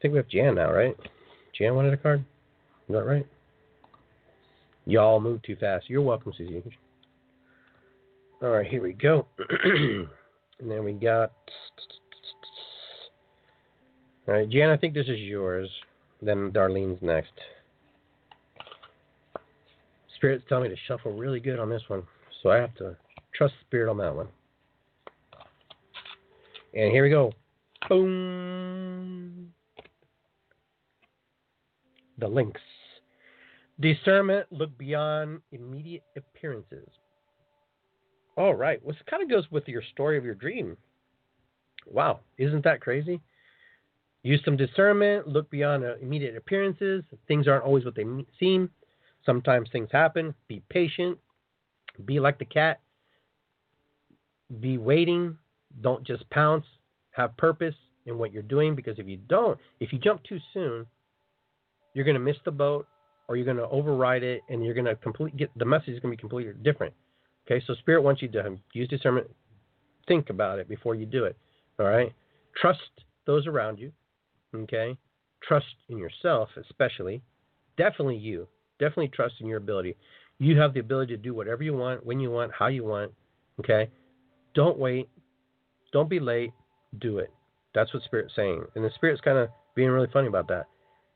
think 0.00 0.12
we 0.12 0.16
have 0.16 0.28
Jan 0.28 0.54
now, 0.54 0.72
right? 0.72 0.96
Jan 1.58 1.74
wanted 1.74 1.92
a 1.92 1.98
card? 1.98 2.24
Is 2.88 2.94
that 2.94 3.04
right? 3.04 3.26
Y'all 4.86 5.20
move 5.20 5.42
too 5.42 5.56
fast. 5.56 5.90
You're 5.90 6.00
welcome, 6.00 6.32
Susie. 6.38 6.62
All 8.40 8.48
right, 8.48 8.66
here 8.66 8.82
we 8.82 8.94
go. 8.94 9.26
and 9.62 10.08
then 10.70 10.84
we 10.84 10.92
got, 10.92 11.32
all 14.28 14.34
right, 14.34 14.48
Jan, 14.48 14.68
I 14.68 14.76
think 14.76 14.92
this 14.92 15.08
is 15.08 15.18
yours. 15.18 15.70
Then 16.20 16.50
Darlene's 16.52 17.00
next. 17.00 17.32
Spirit's 20.16 20.44
telling 20.48 20.64
me 20.64 20.76
to 20.76 20.80
shuffle 20.86 21.12
really 21.12 21.40
good 21.40 21.58
on 21.58 21.70
this 21.70 21.82
one, 21.88 22.02
so 22.42 22.50
I 22.50 22.56
have 22.56 22.74
to 22.76 22.94
trust 23.34 23.54
Spirit 23.66 23.90
on 23.90 23.96
that 23.98 24.14
one. 24.14 24.26
And 26.74 26.92
here 26.92 27.04
we 27.04 27.10
go. 27.10 27.32
Boom. 27.88 29.52
The 32.18 32.28
lynx. 32.28 32.60
Discernment, 33.80 34.46
look 34.50 34.76
beyond 34.76 35.40
immediate 35.52 36.02
appearances. 36.16 36.88
All 38.36 38.54
right. 38.54 38.84
Well, 38.84 38.92
this 38.92 39.02
kind 39.08 39.22
of 39.22 39.30
goes 39.30 39.50
with 39.50 39.66
your 39.68 39.82
story 39.92 40.18
of 40.18 40.24
your 40.24 40.34
dream. 40.34 40.76
Wow. 41.86 42.20
Isn't 42.36 42.64
that 42.64 42.80
crazy? 42.80 43.20
Use 44.28 44.42
some 44.44 44.58
discernment, 44.58 45.26
look 45.26 45.48
beyond 45.48 45.82
uh, 45.82 45.96
immediate 46.02 46.36
appearances. 46.36 47.02
Things 47.26 47.48
aren't 47.48 47.64
always 47.64 47.86
what 47.86 47.94
they 47.94 48.04
seem. 48.38 48.68
Sometimes 49.24 49.70
things 49.72 49.88
happen. 49.90 50.34
Be 50.48 50.62
patient. 50.68 51.16
Be 52.04 52.20
like 52.20 52.38
the 52.38 52.44
cat. 52.44 52.80
Be 54.60 54.76
waiting. 54.76 55.38
Don't 55.80 56.06
just 56.06 56.28
pounce. 56.28 56.66
Have 57.12 57.38
purpose 57.38 57.74
in 58.04 58.18
what 58.18 58.30
you're 58.30 58.42
doing 58.42 58.74
because 58.74 58.98
if 58.98 59.06
you 59.06 59.16
don't, 59.30 59.58
if 59.80 59.94
you 59.94 59.98
jump 59.98 60.22
too 60.24 60.38
soon, 60.52 60.84
you're 61.94 62.04
going 62.04 62.12
to 62.12 62.20
miss 62.20 62.36
the 62.44 62.50
boat 62.50 62.86
or 63.28 63.36
you're 63.36 63.46
going 63.46 63.56
to 63.56 63.68
override 63.68 64.24
it 64.24 64.42
and 64.50 64.62
you're 64.62 64.74
going 64.74 64.84
to 64.84 64.96
complete 64.96 65.38
get 65.38 65.50
the 65.56 65.64
message 65.64 65.94
is 65.94 66.00
going 66.00 66.12
to 66.12 66.18
be 66.18 66.20
completely 66.20 66.52
different. 66.62 66.92
Okay, 67.46 67.64
so 67.66 67.74
spirit 67.76 68.02
wants 68.02 68.20
you 68.20 68.28
to 68.28 68.58
use 68.74 68.88
discernment. 68.88 69.26
Think 70.06 70.28
about 70.28 70.58
it 70.58 70.68
before 70.68 70.94
you 70.94 71.06
do 71.06 71.24
it. 71.24 71.34
All 71.80 71.86
right, 71.86 72.12
trust 72.60 72.90
those 73.24 73.46
around 73.46 73.78
you. 73.78 73.90
Okay, 74.54 74.96
trust 75.42 75.66
in 75.88 75.98
yourself, 75.98 76.48
especially. 76.56 77.22
Definitely 77.76 78.16
you 78.16 78.48
definitely 78.78 79.08
trust 79.08 79.34
in 79.40 79.46
your 79.46 79.58
ability. 79.58 79.96
You 80.38 80.58
have 80.58 80.74
the 80.74 80.80
ability 80.80 81.16
to 81.16 81.22
do 81.22 81.34
whatever 81.34 81.62
you 81.62 81.74
want, 81.74 82.04
when 82.04 82.20
you 82.20 82.30
want, 82.30 82.52
how 82.56 82.68
you 82.68 82.84
want. 82.84 83.12
Okay? 83.60 83.90
Don't 84.54 84.78
wait. 84.78 85.08
Don't 85.92 86.08
be 86.08 86.20
late. 86.20 86.52
Do 87.00 87.18
it. 87.18 87.30
That's 87.74 87.92
what 87.92 88.02
Spirit's 88.04 88.34
saying. 88.36 88.64
And 88.74 88.84
the 88.84 88.90
Spirit's 88.94 89.20
kind 89.20 89.38
of 89.38 89.48
being 89.74 89.90
really 89.90 90.08
funny 90.12 90.28
about 90.28 90.48
that. 90.48 90.66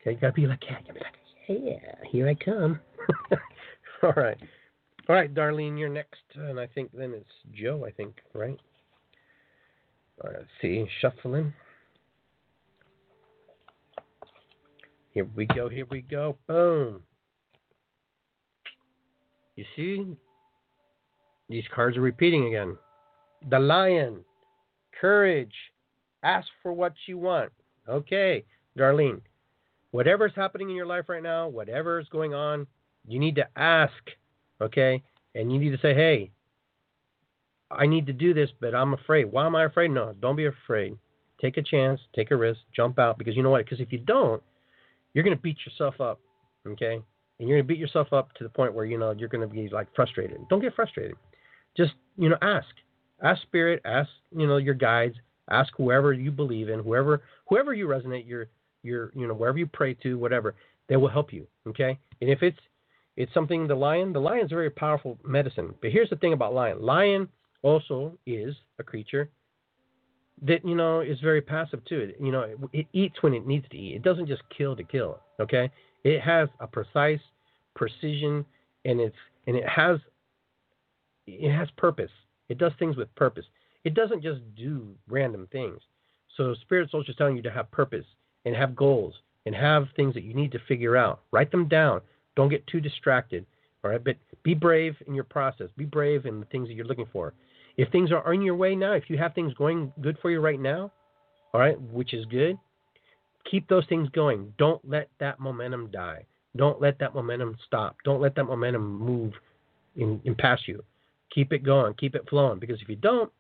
Okay? 0.00 0.12
You 0.12 0.16
gotta 0.16 0.32
be 0.32 0.46
like, 0.46 0.62
yeah, 0.64 0.78
you 0.80 0.86
gotta 0.86 0.94
be 0.94 1.00
like, 1.00 1.62
yeah, 1.64 2.08
here 2.10 2.28
I 2.28 2.34
come. 2.34 2.80
All 4.02 4.12
right. 4.16 4.36
All 5.08 5.16
right, 5.16 5.32
Darlene, 5.32 5.78
you're 5.78 5.88
next. 5.88 6.22
And 6.34 6.58
I 6.58 6.66
think 6.66 6.90
then 6.92 7.12
it's 7.14 7.30
Joe, 7.52 7.84
I 7.86 7.90
think, 7.90 8.16
right? 8.34 8.58
All 10.22 10.30
right, 10.30 10.38
let's 10.38 10.50
see. 10.60 10.86
Shuffling. 11.00 11.52
Here 15.12 15.28
we 15.36 15.46
go, 15.46 15.68
here 15.68 15.86
we 15.90 16.02
go. 16.02 16.36
Boom. 16.46 17.02
You 19.56 19.64
see? 19.76 20.16
These 21.48 21.64
cards 21.74 21.96
are 21.96 22.02
repeating 22.02 22.46
again. 22.46 22.76
The 23.50 23.58
lion, 23.58 24.24
courage, 24.98 25.54
ask 26.22 26.48
for 26.62 26.72
what 26.72 26.94
you 27.06 27.18
want. 27.18 27.52
Okay, 27.88 28.44
Darlene, 28.78 29.20
whatever's 29.90 30.32
happening 30.34 30.70
in 30.70 30.76
your 30.76 30.86
life 30.86 31.08
right 31.08 31.22
now, 31.22 31.48
whatever 31.48 31.98
is 31.98 32.08
going 32.08 32.32
on, 32.32 32.66
you 33.06 33.18
need 33.18 33.34
to 33.34 33.46
ask, 33.56 33.92
okay? 34.60 35.02
And 35.34 35.52
you 35.52 35.58
need 35.58 35.72
to 35.72 35.82
say, 35.82 35.94
hey, 35.94 36.30
I 37.70 37.86
need 37.86 38.06
to 38.06 38.12
do 38.12 38.32
this, 38.32 38.50
but 38.60 38.74
I'm 38.74 38.94
afraid. 38.94 39.24
Why 39.24 39.44
am 39.44 39.56
I 39.56 39.64
afraid? 39.64 39.90
No, 39.90 40.14
don't 40.20 40.36
be 40.36 40.46
afraid. 40.46 40.96
Take 41.40 41.56
a 41.56 41.62
chance, 41.62 42.00
take 42.14 42.30
a 42.30 42.36
risk, 42.36 42.60
jump 42.74 42.98
out, 42.98 43.18
because 43.18 43.36
you 43.36 43.42
know 43.42 43.50
what? 43.50 43.64
Because 43.64 43.80
if 43.80 43.92
you 43.92 43.98
don't, 43.98 44.42
you're 45.14 45.24
going 45.24 45.36
to 45.36 45.42
beat 45.42 45.58
yourself 45.66 46.00
up, 46.00 46.20
okay? 46.66 47.02
and 47.42 47.48
you're 47.48 47.58
going 47.58 47.66
to 47.66 47.74
beat 47.74 47.80
yourself 47.80 48.12
up 48.12 48.32
to 48.34 48.44
the 48.44 48.50
point 48.50 48.72
where 48.72 48.84
you 48.84 48.96
know 48.96 49.10
you're 49.10 49.28
going 49.28 49.46
to 49.46 49.52
be 49.52 49.68
like 49.68 49.88
frustrated. 49.96 50.38
Don't 50.48 50.60
get 50.60 50.74
frustrated. 50.76 51.16
Just 51.76 51.92
you 52.16 52.28
know 52.28 52.36
ask, 52.40 52.68
ask 53.20 53.42
spirit, 53.42 53.82
ask 53.84 54.08
you 54.36 54.46
know 54.46 54.58
your 54.58 54.74
guides, 54.74 55.16
ask 55.50 55.72
whoever 55.76 56.12
you 56.12 56.30
believe 56.30 56.68
in, 56.68 56.80
whoever 56.80 57.22
whoever 57.48 57.74
you 57.74 57.88
resonate 57.88 58.28
your 58.28 58.46
your 58.84 59.10
you 59.16 59.26
know 59.26 59.34
wherever 59.34 59.58
you 59.58 59.66
pray 59.66 59.94
to, 59.94 60.16
whatever 60.18 60.54
they 60.88 60.96
will 60.96 61.08
help 61.08 61.32
you. 61.32 61.46
Okay, 61.66 61.98
and 62.20 62.30
if 62.30 62.42
it's 62.42 62.60
it's 63.16 63.34
something 63.34 63.66
the 63.66 63.74
lion, 63.74 64.12
the 64.12 64.20
lion's 64.20 64.52
a 64.52 64.54
very 64.54 64.70
powerful 64.70 65.18
medicine. 65.24 65.74
But 65.82 65.90
here's 65.90 66.10
the 66.10 66.16
thing 66.16 66.32
about 66.32 66.54
lion. 66.54 66.80
Lion 66.80 67.28
also 67.62 68.16
is 68.24 68.54
a 68.78 68.84
creature 68.84 69.30
that 70.42 70.64
you 70.64 70.74
know 70.74 71.00
is 71.00 71.20
very 71.20 71.40
passive 71.40 71.84
too. 71.84 72.00
It, 72.00 72.16
you 72.20 72.32
know, 72.32 72.42
it, 72.42 72.58
it, 72.72 72.86
eats 72.92 73.22
when 73.22 73.34
it 73.34 73.46
needs 73.46 73.66
to 73.70 73.76
eat. 73.76 73.96
It 73.96 74.02
doesn't 74.02 74.26
just 74.26 74.42
kill 74.56 74.76
to 74.76 74.82
kill. 74.82 75.20
Okay, 75.40 75.70
it 76.04 76.20
has 76.20 76.48
a 76.60 76.66
precise 76.66 77.20
precision 77.74 78.44
and 78.84 79.00
it's 79.00 79.16
and 79.46 79.56
it 79.56 79.68
has 79.68 79.98
it 81.26 81.52
has 81.52 81.68
purpose. 81.76 82.10
It 82.48 82.58
does 82.58 82.72
things 82.78 82.96
with 82.96 83.14
purpose. 83.14 83.44
It 83.84 83.94
doesn't 83.94 84.22
just 84.22 84.40
do 84.56 84.94
random 85.08 85.48
things. 85.50 85.80
So 86.36 86.54
Spirit 86.62 86.90
Soul 86.90 87.04
is 87.06 87.16
telling 87.16 87.36
you 87.36 87.42
to 87.42 87.50
have 87.50 87.70
purpose 87.70 88.06
and 88.44 88.54
have 88.54 88.76
goals 88.76 89.14
and 89.46 89.54
have 89.54 89.86
things 89.96 90.14
that 90.14 90.22
you 90.22 90.34
need 90.34 90.52
to 90.52 90.58
figure 90.68 90.96
out. 90.96 91.20
Write 91.32 91.50
them 91.50 91.68
down. 91.68 92.00
Don't 92.36 92.48
get 92.48 92.66
too 92.66 92.80
distracted. 92.80 93.44
All 93.84 93.90
right, 93.90 94.02
but 94.02 94.16
be 94.42 94.54
brave 94.54 94.94
in 95.06 95.14
your 95.14 95.24
process. 95.24 95.68
Be 95.76 95.84
brave 95.84 96.26
in 96.26 96.38
the 96.38 96.46
things 96.46 96.68
that 96.68 96.74
you're 96.74 96.86
looking 96.86 97.08
for. 97.12 97.34
If 97.76 97.90
things 97.90 98.10
are 98.12 98.32
in 98.32 98.42
your 98.42 98.56
way 98.56 98.74
now, 98.74 98.92
if 98.92 99.04
you 99.08 99.18
have 99.18 99.34
things 99.34 99.54
going 99.54 99.92
good 100.00 100.18
for 100.20 100.30
you 100.30 100.40
right 100.40 100.60
now, 100.60 100.92
all 101.54 101.60
right, 101.60 101.80
which 101.80 102.14
is 102.14 102.24
good, 102.26 102.58
keep 103.50 103.68
those 103.68 103.86
things 103.88 104.08
going. 104.10 104.52
Don't 104.58 104.80
let 104.88 105.08
that 105.20 105.40
momentum 105.40 105.90
die. 105.90 106.26
Don't 106.56 106.80
let 106.80 106.98
that 106.98 107.14
momentum 107.14 107.56
stop. 107.66 107.96
Don't 108.04 108.20
let 108.20 108.34
that 108.36 108.44
momentum 108.44 108.98
move 108.98 109.32
in, 109.96 110.20
in 110.24 110.34
past 110.34 110.68
you. 110.68 110.82
Keep 111.34 111.52
it 111.52 111.64
going. 111.64 111.94
Keep 111.94 112.14
it 112.14 112.28
flowing. 112.28 112.58
Because 112.58 112.80
if 112.82 112.88
you 112.88 112.96
don't, 112.96 113.32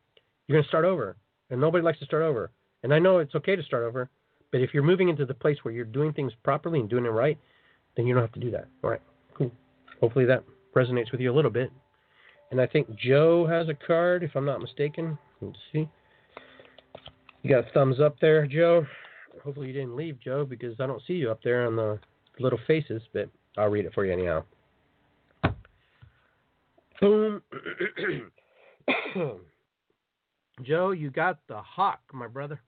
you're 0.46 0.56
going 0.56 0.64
to 0.64 0.68
start 0.68 0.84
over. 0.84 1.16
And 1.50 1.60
nobody 1.60 1.84
likes 1.84 1.98
to 1.98 2.06
start 2.06 2.22
over. 2.22 2.50
And 2.82 2.92
I 2.92 2.98
know 2.98 3.18
it's 3.18 3.34
okay 3.34 3.54
to 3.54 3.62
start 3.62 3.84
over, 3.84 4.08
but 4.50 4.60
if 4.60 4.70
you're 4.72 4.82
moving 4.82 5.08
into 5.08 5.26
the 5.26 5.34
place 5.34 5.58
where 5.62 5.72
you're 5.72 5.84
doing 5.84 6.12
things 6.12 6.32
properly 6.42 6.80
and 6.80 6.88
doing 6.88 7.04
it 7.04 7.10
right, 7.10 7.38
then 7.96 8.06
you 8.06 8.14
don't 8.14 8.22
have 8.22 8.32
to 8.32 8.40
do 8.40 8.50
that. 8.50 8.66
All 8.82 8.90
right, 8.90 9.02
cool. 9.34 9.52
Hopefully 10.00 10.24
that 10.24 10.42
resonates 10.74 11.12
with 11.12 11.20
you 11.20 11.30
a 11.30 11.36
little 11.36 11.50
bit. 11.50 11.70
And 12.52 12.60
I 12.60 12.66
think 12.66 12.94
Joe 12.96 13.46
has 13.46 13.70
a 13.70 13.74
card, 13.74 14.22
if 14.22 14.36
I'm 14.36 14.44
not 14.44 14.60
mistaken. 14.60 15.18
Let's 15.40 15.56
see. 15.72 15.88
You 17.42 17.50
got 17.50 17.66
a 17.66 17.72
thumbs 17.72 17.98
up 17.98 18.16
there, 18.20 18.46
Joe. 18.46 18.86
Hopefully 19.42 19.68
you 19.68 19.72
didn't 19.72 19.96
leave, 19.96 20.20
Joe, 20.20 20.44
because 20.44 20.78
I 20.78 20.86
don't 20.86 21.00
see 21.06 21.14
you 21.14 21.30
up 21.30 21.40
there 21.42 21.66
on 21.66 21.76
the 21.76 21.98
little 22.38 22.58
faces, 22.66 23.00
but 23.14 23.30
I'll 23.56 23.70
read 23.70 23.86
it 23.86 23.94
for 23.94 24.04
you 24.04 24.12
anyhow. 24.12 24.44
Boom. 27.00 27.40
Joe, 30.62 30.90
you 30.90 31.10
got 31.10 31.38
the 31.48 31.56
hawk, 31.56 32.00
my 32.12 32.28
brother. 32.28 32.60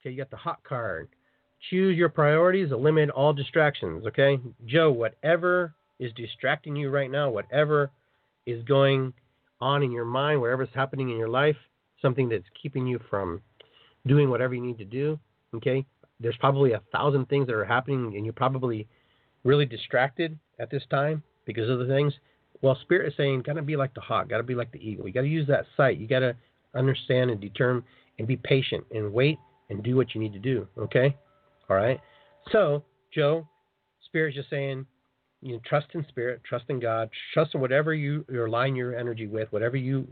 Okay, 0.00 0.10
you 0.10 0.18
got 0.18 0.30
the 0.30 0.36
hawk 0.36 0.62
card. 0.68 1.08
Choose 1.70 1.96
your 1.96 2.10
priorities, 2.10 2.72
eliminate 2.72 3.08
all 3.08 3.32
distractions, 3.32 4.04
okay? 4.06 4.38
Joe, 4.66 4.92
whatever 4.92 5.72
is 5.98 6.12
distracting 6.12 6.76
you 6.76 6.90
right 6.90 7.10
now, 7.10 7.30
whatever 7.30 7.90
is 8.46 8.62
going 8.64 9.12
on 9.60 9.82
in 9.82 9.92
your 9.92 10.04
mind, 10.04 10.40
whatever's 10.40 10.68
happening 10.74 11.10
in 11.10 11.16
your 11.16 11.28
life, 11.28 11.56
something 12.00 12.28
that's 12.28 12.44
keeping 12.60 12.86
you 12.86 13.00
from 13.08 13.40
doing 14.06 14.28
whatever 14.28 14.54
you 14.54 14.60
need 14.60 14.78
to 14.78 14.84
do, 14.84 15.18
okay? 15.54 15.86
There's 16.18 16.36
probably 16.38 16.72
a 16.72 16.82
thousand 16.92 17.28
things 17.28 17.46
that 17.46 17.54
are 17.54 17.64
happening 17.64 18.14
and 18.16 18.24
you're 18.24 18.32
probably 18.32 18.88
really 19.44 19.66
distracted 19.66 20.38
at 20.58 20.70
this 20.70 20.82
time 20.90 21.22
because 21.46 21.68
of 21.68 21.78
the 21.78 21.86
things. 21.86 22.12
Well, 22.60 22.78
Spirit 22.82 23.08
is 23.08 23.14
saying, 23.16 23.42
gotta 23.42 23.62
be 23.62 23.76
like 23.76 23.94
the 23.94 24.00
hawk, 24.00 24.28
gotta 24.28 24.42
be 24.42 24.54
like 24.54 24.72
the 24.72 24.78
eagle. 24.78 25.06
You 25.06 25.12
gotta 25.12 25.28
use 25.28 25.46
that 25.48 25.66
sight. 25.76 25.98
You 25.98 26.06
gotta 26.06 26.36
understand 26.74 27.30
and 27.30 27.40
determine 27.40 27.84
and 28.18 28.26
be 28.26 28.36
patient 28.36 28.84
and 28.92 29.12
wait 29.12 29.38
and 29.70 29.82
do 29.82 29.96
what 29.96 30.14
you 30.14 30.20
need 30.20 30.32
to 30.32 30.38
do, 30.38 30.66
okay? 30.78 31.16
All 31.68 31.76
right. 31.76 32.00
So, 32.50 32.84
Joe, 33.14 33.46
Spirit's 34.04 34.36
just 34.36 34.50
saying, 34.50 34.86
you 35.42 35.54
know, 35.54 35.60
trust 35.66 35.88
in 35.94 36.06
Spirit, 36.08 36.40
trust 36.48 36.64
in 36.68 36.80
God, 36.80 37.10
trust 37.34 37.54
in 37.54 37.60
whatever 37.60 37.92
you 37.92 38.24
you 38.30 38.46
align 38.46 38.74
your 38.76 38.96
energy 38.96 39.26
with, 39.26 39.52
whatever 39.52 39.76
you 39.76 40.06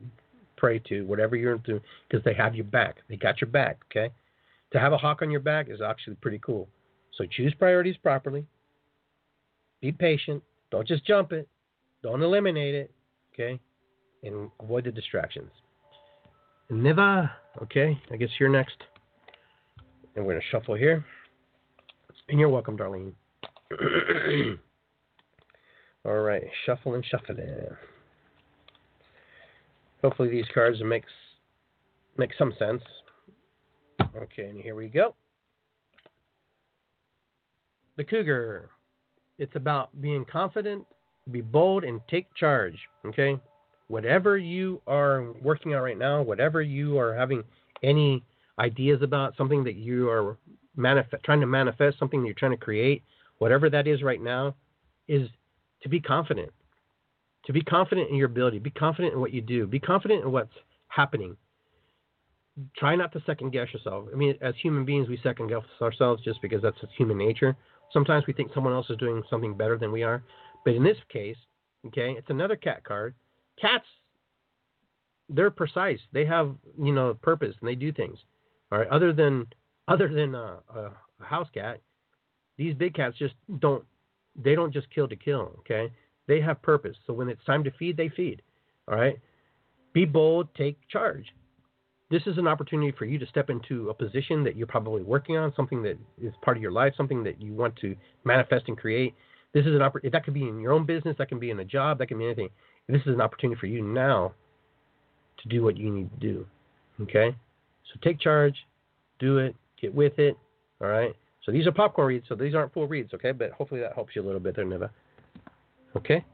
pray 0.56 0.78
to, 0.80 1.02
whatever 1.02 1.36
you're 1.36 1.54
into, 1.54 1.80
because 2.08 2.22
they 2.24 2.34
have 2.34 2.54
your 2.54 2.64
back. 2.64 2.96
They 3.08 3.16
got 3.16 3.40
your 3.40 3.48
back. 3.48 3.78
Okay. 3.90 4.12
To 4.72 4.78
have 4.78 4.92
a 4.92 4.98
hawk 4.98 5.22
on 5.22 5.30
your 5.30 5.40
back 5.40 5.68
is 5.70 5.80
actually 5.80 6.16
pretty 6.16 6.40
cool. 6.44 6.68
So 7.16 7.24
choose 7.24 7.54
priorities 7.54 7.96
properly. 7.96 8.44
Be 9.80 9.92
patient. 9.92 10.42
Don't 10.70 10.86
just 10.86 11.06
jump 11.06 11.32
it. 11.32 11.48
Don't 12.02 12.22
eliminate 12.22 12.74
it. 12.74 12.90
Okay. 13.32 13.58
And 14.22 14.50
avoid 14.60 14.84
the 14.84 14.92
distractions. 14.92 15.50
Niva, 16.70 17.30
okay, 17.62 18.00
I 18.12 18.16
guess 18.16 18.28
you're 18.38 18.48
next. 18.48 18.76
And 20.14 20.24
we're 20.24 20.38
to 20.38 20.46
shuffle 20.50 20.74
here. 20.74 21.04
And 22.28 22.38
you're 22.38 22.48
welcome, 22.48 22.76
Darlene. 22.76 23.12
All 26.04 26.20
right, 26.20 26.44
shuffle 26.64 26.94
and 26.94 27.04
shuffle 27.04 27.36
it. 27.38 27.72
Hopefully 30.02 30.30
these 30.30 30.46
cards 30.54 30.78
makes 30.82 31.10
make 32.16 32.30
some 32.38 32.52
sense. 32.58 32.82
Okay, 34.16 34.44
and 34.44 34.60
here 34.60 34.74
we 34.74 34.88
go. 34.88 35.14
The 37.96 38.04
Cougar. 38.04 38.70
It's 39.38 39.56
about 39.56 39.88
being 40.00 40.24
confident, 40.30 40.84
be 41.30 41.40
bold, 41.40 41.84
and 41.84 42.00
take 42.08 42.34
charge. 42.34 42.76
Okay, 43.06 43.38
whatever 43.88 44.38
you 44.38 44.80
are 44.86 45.32
working 45.42 45.74
on 45.74 45.82
right 45.82 45.98
now, 45.98 46.22
whatever 46.22 46.62
you 46.62 46.98
are 46.98 47.14
having 47.14 47.42
any 47.82 48.22
ideas 48.58 49.02
about, 49.02 49.36
something 49.36 49.64
that 49.64 49.76
you 49.76 50.08
are 50.08 50.38
manifest, 50.76 51.22
trying 51.24 51.40
to 51.40 51.46
manifest, 51.46 51.98
something 51.98 52.20
that 52.20 52.26
you're 52.26 52.34
trying 52.34 52.52
to 52.52 52.56
create, 52.56 53.02
whatever 53.38 53.68
that 53.68 53.86
is 53.86 54.02
right 54.02 54.20
now, 54.20 54.54
is 55.08 55.28
to 55.82 55.88
be 55.88 56.00
confident. 56.00 56.50
To 57.46 57.52
be 57.52 57.62
confident 57.62 58.10
in 58.10 58.16
your 58.16 58.26
ability, 58.26 58.58
be 58.58 58.70
confident 58.70 59.14
in 59.14 59.20
what 59.20 59.32
you 59.32 59.40
do, 59.40 59.66
be 59.66 59.80
confident 59.80 60.24
in 60.24 60.32
what's 60.32 60.52
happening. 60.88 61.36
Try 62.76 62.96
not 62.96 63.12
to 63.12 63.22
second 63.24 63.52
guess 63.52 63.72
yourself. 63.72 64.06
I 64.12 64.16
mean, 64.16 64.34
as 64.42 64.54
human 64.60 64.84
beings, 64.84 65.08
we 65.08 65.18
second 65.22 65.48
guess 65.48 65.62
ourselves 65.80 66.22
just 66.22 66.42
because 66.42 66.60
that's 66.60 66.76
human 66.98 67.16
nature. 67.16 67.56
Sometimes 67.92 68.26
we 68.26 68.34
think 68.34 68.52
someone 68.52 68.74
else 68.74 68.90
is 68.90 68.98
doing 68.98 69.22
something 69.30 69.54
better 69.54 69.78
than 69.78 69.90
we 69.90 70.02
are. 70.02 70.22
But 70.64 70.74
in 70.74 70.84
this 70.84 70.98
case, 71.10 71.36
okay, 71.86 72.12
it's 72.12 72.28
another 72.28 72.56
cat 72.56 72.84
card. 72.84 73.14
Cats, 73.58 73.86
they're 75.30 75.50
precise. 75.50 76.00
They 76.12 76.26
have, 76.26 76.54
you 76.78 76.92
know, 76.92 77.14
purpose 77.14 77.54
and 77.60 77.68
they 77.68 77.74
do 77.74 77.92
things. 77.92 78.18
All 78.70 78.78
right. 78.78 78.88
Other 78.88 79.12
than 79.12 79.46
other 79.88 80.08
than 80.08 80.34
a, 80.34 80.58
a 80.74 80.92
house 81.20 81.48
cat, 81.52 81.80
these 82.58 82.74
big 82.74 82.94
cats 82.94 83.16
just 83.18 83.34
don't 83.58 83.84
they 84.42 84.54
don't 84.54 84.72
just 84.72 84.90
kill 84.94 85.08
to 85.08 85.16
kill, 85.16 85.52
okay? 85.60 85.92
They 86.26 86.40
have 86.40 86.62
purpose. 86.62 86.96
So 87.06 87.12
when 87.12 87.28
it's 87.28 87.44
time 87.44 87.64
to 87.64 87.70
feed, 87.72 87.96
they 87.96 88.08
feed. 88.08 88.42
All 88.88 88.96
right? 88.96 89.18
Be 89.92 90.04
bold, 90.04 90.48
take 90.54 90.76
charge. 90.88 91.26
This 92.10 92.22
is 92.26 92.38
an 92.38 92.48
opportunity 92.48 92.92
for 92.96 93.04
you 93.04 93.18
to 93.18 93.26
step 93.26 93.50
into 93.50 93.88
a 93.88 93.94
position 93.94 94.42
that 94.44 94.56
you're 94.56 94.66
probably 94.66 95.02
working 95.02 95.36
on, 95.36 95.52
something 95.54 95.82
that 95.84 95.96
is 96.20 96.32
part 96.42 96.56
of 96.56 96.62
your 96.62 96.72
life, 96.72 96.92
something 96.96 97.22
that 97.22 97.40
you 97.40 97.52
want 97.52 97.76
to 97.76 97.94
manifest 98.24 98.64
and 98.66 98.76
create. 98.76 99.14
This 99.52 99.64
is 99.64 99.74
an 99.74 99.82
opportunity. 99.82 100.16
That 100.16 100.24
could 100.24 100.34
be 100.34 100.48
in 100.48 100.60
your 100.60 100.72
own 100.72 100.86
business, 100.86 101.16
that 101.18 101.28
can 101.28 101.38
be 101.38 101.50
in 101.50 101.60
a 101.60 101.64
job, 101.64 101.98
that 101.98 102.08
can 102.08 102.18
be 102.18 102.24
anything. 102.24 102.48
This 102.88 103.02
is 103.02 103.14
an 103.14 103.20
opportunity 103.20 103.58
for 103.60 103.66
you 103.66 103.82
now 103.82 104.32
to 105.42 105.48
do 105.48 105.62
what 105.62 105.76
you 105.76 105.90
need 105.90 106.10
to 106.12 106.18
do. 106.18 106.46
Okay? 107.02 107.34
So 107.92 108.00
take 108.02 108.20
charge, 108.20 108.56
do 109.20 109.38
it, 109.38 109.54
get 109.80 109.94
with 109.94 110.18
it. 110.18 110.36
All 110.80 110.88
right? 110.88 111.14
So 111.44 111.52
these 111.52 111.66
are 111.66 111.72
popcorn 111.72 112.08
reads, 112.08 112.26
so 112.28 112.34
these 112.34 112.54
aren't 112.54 112.72
full 112.74 112.86
reads, 112.86 113.14
okay? 113.14 113.32
But 113.32 113.52
hopefully 113.52 113.80
that 113.80 113.94
helps 113.94 114.14
you 114.14 114.22
a 114.22 114.26
little 114.26 114.40
bit 114.40 114.56
there, 114.56 114.64
Neva. 114.64 114.90
Okay? 115.96 116.24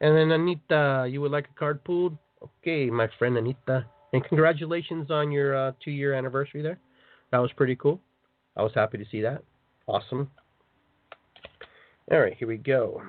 And 0.00 0.16
then 0.16 0.30
Anita, 0.30 1.08
you 1.10 1.20
would 1.22 1.32
like 1.32 1.46
a 1.54 1.58
card 1.58 1.82
pulled? 1.84 2.16
Okay, 2.42 2.90
my 2.90 3.08
friend 3.18 3.36
Anita. 3.36 3.86
And 4.12 4.22
congratulations 4.24 5.10
on 5.10 5.32
your 5.32 5.56
uh, 5.56 5.72
two 5.82 5.90
year 5.90 6.12
anniversary 6.12 6.62
there. 6.62 6.78
That 7.32 7.38
was 7.38 7.50
pretty 7.56 7.76
cool. 7.76 8.00
I 8.56 8.62
was 8.62 8.72
happy 8.74 8.98
to 8.98 9.04
see 9.10 9.20
that. 9.22 9.42
Awesome. 9.86 10.30
All 12.10 12.20
right, 12.20 12.34
here 12.38 12.48
we 12.48 12.58
go. 12.58 13.02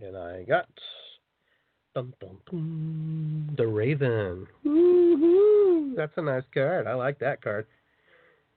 And 0.00 0.16
I 0.16 0.44
got 0.44 0.68
dun, 1.94 2.14
dun, 2.20 2.38
dun, 2.50 3.54
the 3.56 3.66
Raven. 3.66 4.46
Woo-hoo. 4.64 5.94
That's 5.96 6.12
a 6.16 6.22
nice 6.22 6.44
card. 6.54 6.86
I 6.86 6.94
like 6.94 7.18
that 7.18 7.42
card. 7.42 7.66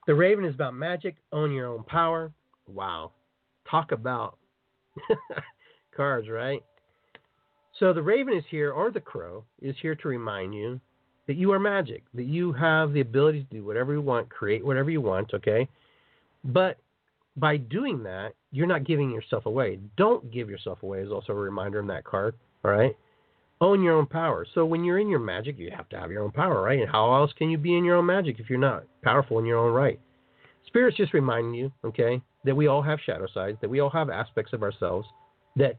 The 0.06 0.16
Raven 0.16 0.46
is 0.46 0.54
about 0.54 0.76
magic, 0.76 1.16
own 1.32 1.52
your 1.52 1.68
own 1.68 1.84
power. 1.84 2.32
Wow. 2.68 3.12
Talk 3.70 3.92
about 3.92 4.38
cards, 5.96 6.30
right? 6.30 6.64
So 7.80 7.92
the 7.92 8.02
Raven 8.02 8.38
is 8.38 8.44
here, 8.50 8.72
or 8.72 8.92
the 8.92 9.02
Crow 9.02 9.44
is 9.62 9.76
here 9.82 9.96
to 9.96 10.08
remind 10.08 10.54
you 10.54 10.80
that 11.28 11.36
you 11.36 11.52
are 11.52 11.60
magic, 11.60 12.04
that 12.14 12.26
you 12.26 12.54
have 12.54 12.94
the 12.94 13.02
ability 13.02 13.44
to 13.44 13.56
do 13.56 13.66
whatever 13.66 13.94
you 13.94 14.02
want, 14.02 14.30
create 14.30 14.64
whatever 14.64 14.92
you 14.92 15.02
want, 15.02 15.34
okay? 15.34 15.68
But 16.44 16.78
by 17.36 17.58
doing 17.58 18.04
that, 18.04 18.34
you're 18.52 18.68
not 18.68 18.86
giving 18.86 19.12
yourself 19.12 19.46
away. 19.46 19.80
Don't 19.98 20.32
give 20.32 20.50
yourself 20.50 20.84
away 20.84 21.00
is 21.00 21.12
also 21.12 21.34
a 21.34 21.36
reminder 21.36 21.80
in 21.80 21.88
that 21.88 22.06
card, 22.06 22.36
all 22.64 22.72
right? 22.72 22.96
Own 23.62 23.82
your 23.82 23.98
own 23.98 24.06
power. 24.06 24.46
So 24.54 24.66
when 24.66 24.84
you're 24.84 25.00
in 25.00 25.10
your 25.10 25.20
magic, 25.20 25.58
you 25.58 25.72
have 25.76 25.88
to 25.90 25.98
have 25.98 26.12
your 26.12 26.24
own 26.24 26.32
power, 26.32 26.62
right? 26.62 26.80
And 26.80 26.90
how 26.90 27.14
else 27.14 27.32
can 27.38 27.50
you 27.50 27.58
be 27.58 27.78
in 27.78 27.86
your 27.86 27.96
own 27.96 28.06
magic 28.06 28.40
if 28.40 28.50
you're 28.50 28.60
not 28.60 28.84
powerful 29.02 29.40
in 29.40 29.46
your 29.46 29.60
own 29.60 29.74
right? 29.74 30.00
Spirit's 30.68 30.98
just 30.98 31.14
reminding 31.14 31.54
you, 31.54 31.72
okay, 31.86 32.22
that 32.44 32.56
we 32.56 32.68
all 32.68 32.82
have 32.82 33.00
shadow 33.06 33.28
sides, 33.34 33.58
that 33.62 33.70
we 33.70 33.80
all 33.80 33.90
have 33.90 34.10
aspects 34.10 34.52
of 34.54 34.62
ourselves 34.62 35.08
that 35.56 35.78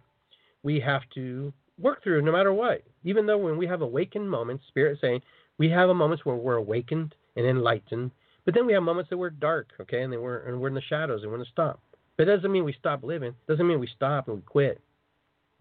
we 0.62 0.80
have 0.80 1.02
to 1.14 1.52
work 1.78 2.02
through 2.02 2.22
no 2.22 2.32
matter 2.32 2.52
what. 2.52 2.82
Even 3.04 3.26
though 3.26 3.38
when 3.38 3.56
we 3.56 3.66
have 3.66 3.82
awakened 3.82 4.28
moments, 4.28 4.64
Spirit 4.68 4.98
saying 5.00 5.20
we 5.58 5.68
have 5.70 5.94
moments 5.94 6.24
where 6.24 6.36
we're 6.36 6.56
awakened 6.56 7.14
and 7.36 7.46
enlightened, 7.46 8.10
but 8.44 8.54
then 8.54 8.66
we 8.66 8.72
have 8.72 8.82
moments 8.82 9.10
that 9.10 9.18
we're 9.18 9.30
dark, 9.30 9.68
okay, 9.80 10.02
and 10.02 10.12
then 10.12 10.20
we're 10.20 10.38
and 10.46 10.60
we're 10.60 10.68
in 10.68 10.74
the 10.74 10.80
shadows 10.80 11.22
and 11.22 11.30
we're 11.30 11.38
gonna 11.38 11.50
stop. 11.50 11.80
But 12.16 12.28
it 12.28 12.36
doesn't 12.36 12.50
mean 12.50 12.64
we 12.64 12.74
stop 12.78 13.02
living. 13.02 13.30
It 13.30 13.46
doesn't 13.46 13.66
mean 13.66 13.80
we 13.80 13.88
stop 13.94 14.28
and 14.28 14.36
we 14.36 14.42
quit. 14.42 14.80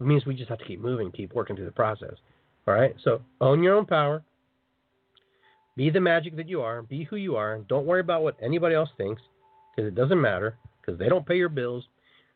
It 0.00 0.06
means 0.06 0.26
we 0.26 0.34
just 0.34 0.50
have 0.50 0.58
to 0.58 0.64
keep 0.64 0.80
moving, 0.80 1.10
keep 1.10 1.34
working 1.34 1.56
through 1.56 1.66
the 1.66 1.72
process. 1.72 2.14
All 2.66 2.74
right. 2.74 2.94
So 3.02 3.22
own 3.40 3.62
your 3.62 3.76
own 3.76 3.86
power. 3.86 4.22
Be 5.76 5.90
the 5.90 6.00
magic 6.00 6.36
that 6.36 6.48
you 6.48 6.62
are. 6.62 6.82
Be 6.82 7.04
who 7.04 7.16
you 7.16 7.36
are. 7.36 7.58
Don't 7.68 7.86
worry 7.86 8.00
about 8.00 8.22
what 8.22 8.36
anybody 8.42 8.74
else 8.74 8.88
thinks 8.96 9.22
because 9.74 9.88
it 9.88 9.94
doesn't 9.94 10.20
matter 10.20 10.56
because 10.80 10.98
they 10.98 11.08
don't 11.08 11.26
pay 11.26 11.36
your 11.36 11.48
bills. 11.48 11.84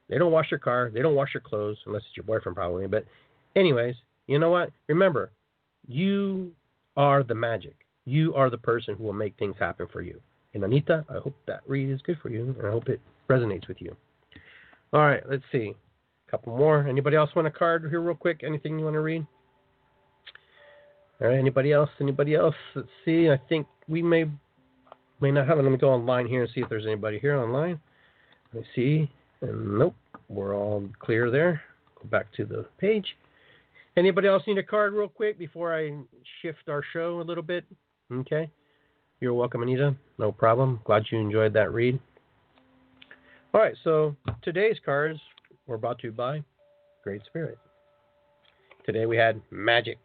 They 0.09 0.19
don't 0.19 0.33
wash 0.33 0.51
your 0.51 0.61
car. 0.61 0.91
They 0.93 1.03
don't 1.03 1.15
wash 1.15 1.35
your 1.35 1.41
clothes 1.41 1.79
unless 1.87 2.03
it's 2.09 2.17
your 2.17 2.25
boyfriend, 2.25 2.57
probably. 2.57 2.87
But, 2.87 3.07
anyways, 3.55 3.95
you 4.27 4.39
know 4.39 4.51
what? 4.51 4.71
Remember, 4.89 5.31
you 5.87 6.53
are 6.97 7.23
the 7.23 7.35
magic. 7.35 7.77
You 8.05 8.35
are 8.35 8.51
the 8.51 8.59
person 8.59 8.97
who 8.97 9.05
will 9.05 9.13
make 9.13 9.39
things 9.39 9.55
happen 9.59 9.87
for 9.93 10.03
you. 10.03 10.21
And 10.53 10.65
Anita, 10.65 11.05
I 11.09 11.15
hope 11.15 11.37
that 11.47 11.61
read 11.67 11.91
is 11.91 12.03
good 12.03 12.19
for 12.21 12.29
you, 12.29 12.55
and 12.59 12.67
I 12.67 12.71
hope 12.71 12.89
it 12.89 13.01
resonates 13.29 13.69
with 13.69 13.81
you. 13.81 13.97
All 14.93 15.01
right, 15.01 15.23
let's 15.31 15.45
see. 15.53 15.77
Couple 16.31 16.57
more. 16.57 16.87
Anybody 16.87 17.17
else 17.17 17.31
want 17.35 17.49
a 17.49 17.51
card 17.51 17.87
here, 17.91 18.01
real 18.01 18.15
quick? 18.15 18.43
Anything 18.45 18.79
you 18.79 18.85
want 18.85 18.95
to 18.95 19.01
read? 19.01 19.27
All 21.21 21.29
right. 21.29 21.39
Anybody 21.39 21.73
else? 21.73 21.91
Anybody 22.01 22.35
else? 22.35 22.55
Let's 22.75 22.89
see. 23.05 23.29
I 23.31 23.41
think 23.49 23.67
we 23.89 24.01
may 24.01 24.27
may 25.21 25.31
not 25.31 25.47
have 25.49 25.59
it. 25.59 25.63
Let 25.63 25.73
me 25.73 25.79
go 25.79 25.91
online 25.91 26.27
here 26.27 26.43
and 26.43 26.51
see 26.55 26.61
if 26.61 26.69
there's 26.69 26.87
anybody 26.87 27.19
here 27.19 27.37
online. 27.37 27.81
Let 28.53 28.63
me 28.63 28.69
see. 28.75 29.11
And 29.43 29.79
nope, 29.79 29.95
we're 30.29 30.57
all 30.57 30.89
clear 30.99 31.31
there. 31.31 31.61
Go 32.01 32.09
back 32.09 32.33
to 32.37 32.45
the 32.45 32.67
page. 32.79 33.17
Anybody 33.97 34.29
else 34.29 34.43
need 34.47 34.59
a 34.59 34.63
card 34.63 34.93
real 34.93 35.09
quick 35.09 35.39
before 35.39 35.77
I 35.77 35.93
shift 36.41 36.69
our 36.69 36.83
show 36.93 37.21
a 37.21 37.23
little 37.23 37.43
bit? 37.43 37.65
Okay. 38.13 38.51
You're 39.21 39.35
welcome, 39.35 39.63
Anita. 39.63 39.95
No 40.19 40.33
problem. 40.33 40.81
Glad 40.85 41.05
you 41.11 41.19
enjoyed 41.19 41.53
that 41.55 41.73
read. 41.73 41.99
All 43.53 43.61
right, 43.61 43.75
so 43.83 44.15
today's 44.43 44.77
cards 44.85 45.19
were 45.71 45.79
brought 45.79 46.01
to 46.01 46.09
you 46.09 46.13
by 46.13 46.43
Great 47.05 47.25
Spirit. 47.27 47.57
Today 48.85 49.07
we 49.07 49.17
had 49.17 49.41
Magic, 49.53 49.99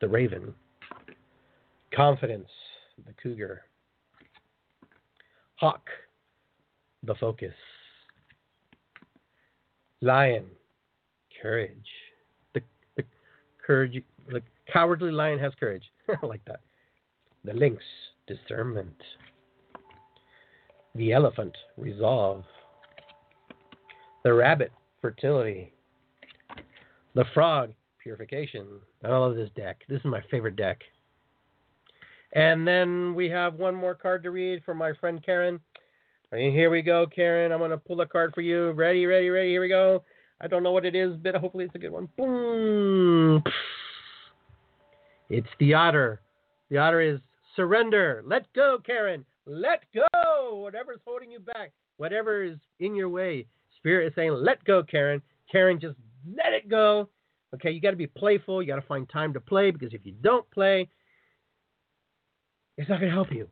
the 0.00 0.08
Raven, 0.08 0.54
Confidence, 1.94 2.48
the 3.06 3.12
Cougar, 3.22 3.60
Hawk, 5.56 5.86
the 7.02 7.14
focus. 7.16 7.52
Lion, 10.00 10.46
courage. 11.42 11.76
The, 12.54 12.62
the 12.96 13.04
courage, 13.64 14.02
the 14.30 14.40
cowardly 14.72 15.12
lion 15.12 15.38
has 15.40 15.52
courage. 15.60 15.84
I 16.08 16.24
like 16.24 16.44
that. 16.46 16.60
The 17.44 17.52
lynx, 17.52 17.82
discernment. 18.26 18.96
The 20.94 21.12
elephant, 21.12 21.54
resolve. 21.76 22.44
The 24.28 24.34
rabbit, 24.34 24.72
fertility. 25.00 25.72
The 27.14 27.24
frog, 27.32 27.72
purification. 28.02 28.66
I 29.02 29.08
love 29.08 29.36
this 29.36 29.48
deck. 29.56 29.80
This 29.88 30.00
is 30.00 30.04
my 30.04 30.20
favorite 30.30 30.54
deck. 30.54 30.82
And 32.34 32.68
then 32.68 33.14
we 33.14 33.30
have 33.30 33.54
one 33.54 33.74
more 33.74 33.94
card 33.94 34.22
to 34.24 34.30
read 34.30 34.62
from 34.64 34.76
my 34.76 34.92
friend 35.00 35.24
Karen. 35.24 35.58
And 36.30 36.52
here 36.52 36.68
we 36.68 36.82
go, 36.82 37.06
Karen. 37.06 37.52
I'm 37.52 37.58
going 37.58 37.70
to 37.70 37.78
pull 37.78 38.02
a 38.02 38.06
card 38.06 38.34
for 38.34 38.42
you. 38.42 38.72
Ready, 38.72 39.06
ready, 39.06 39.30
ready. 39.30 39.48
Here 39.48 39.62
we 39.62 39.68
go. 39.70 40.04
I 40.42 40.46
don't 40.46 40.62
know 40.62 40.72
what 40.72 40.84
it 40.84 40.94
is, 40.94 41.16
but 41.16 41.34
hopefully 41.36 41.64
it's 41.64 41.74
a 41.74 41.78
good 41.78 41.92
one. 41.92 42.10
Boom. 42.18 43.42
It's 45.30 45.48
the 45.58 45.72
otter. 45.72 46.20
The 46.68 46.76
otter 46.76 47.00
is 47.00 47.18
surrender. 47.56 48.22
Let 48.26 48.52
go, 48.52 48.76
Karen. 48.84 49.24
Let 49.46 49.84
go. 49.94 50.58
Whatever's 50.58 51.00
holding 51.06 51.30
you 51.30 51.40
back, 51.40 51.72
whatever 51.96 52.44
is 52.44 52.58
in 52.78 52.94
your 52.94 53.08
way. 53.08 53.46
Spirit 53.78 54.08
is 54.08 54.12
saying, 54.14 54.32
let 54.32 54.62
go, 54.64 54.82
Karen. 54.82 55.22
Karen, 55.50 55.80
just 55.80 55.96
let 56.36 56.52
it 56.52 56.68
go. 56.68 57.08
Okay, 57.54 57.70
you 57.70 57.80
got 57.80 57.90
to 57.90 57.96
be 57.96 58.06
playful. 58.06 58.62
You 58.62 58.68
got 58.68 58.76
to 58.76 58.86
find 58.86 59.08
time 59.08 59.32
to 59.32 59.40
play 59.40 59.70
because 59.70 59.94
if 59.94 60.02
you 60.04 60.12
don't 60.22 60.48
play, 60.50 60.88
it's 62.76 62.88
not 62.88 63.00
going 63.00 63.10
to 63.10 63.14
help 63.14 63.32
you. 63.32 63.48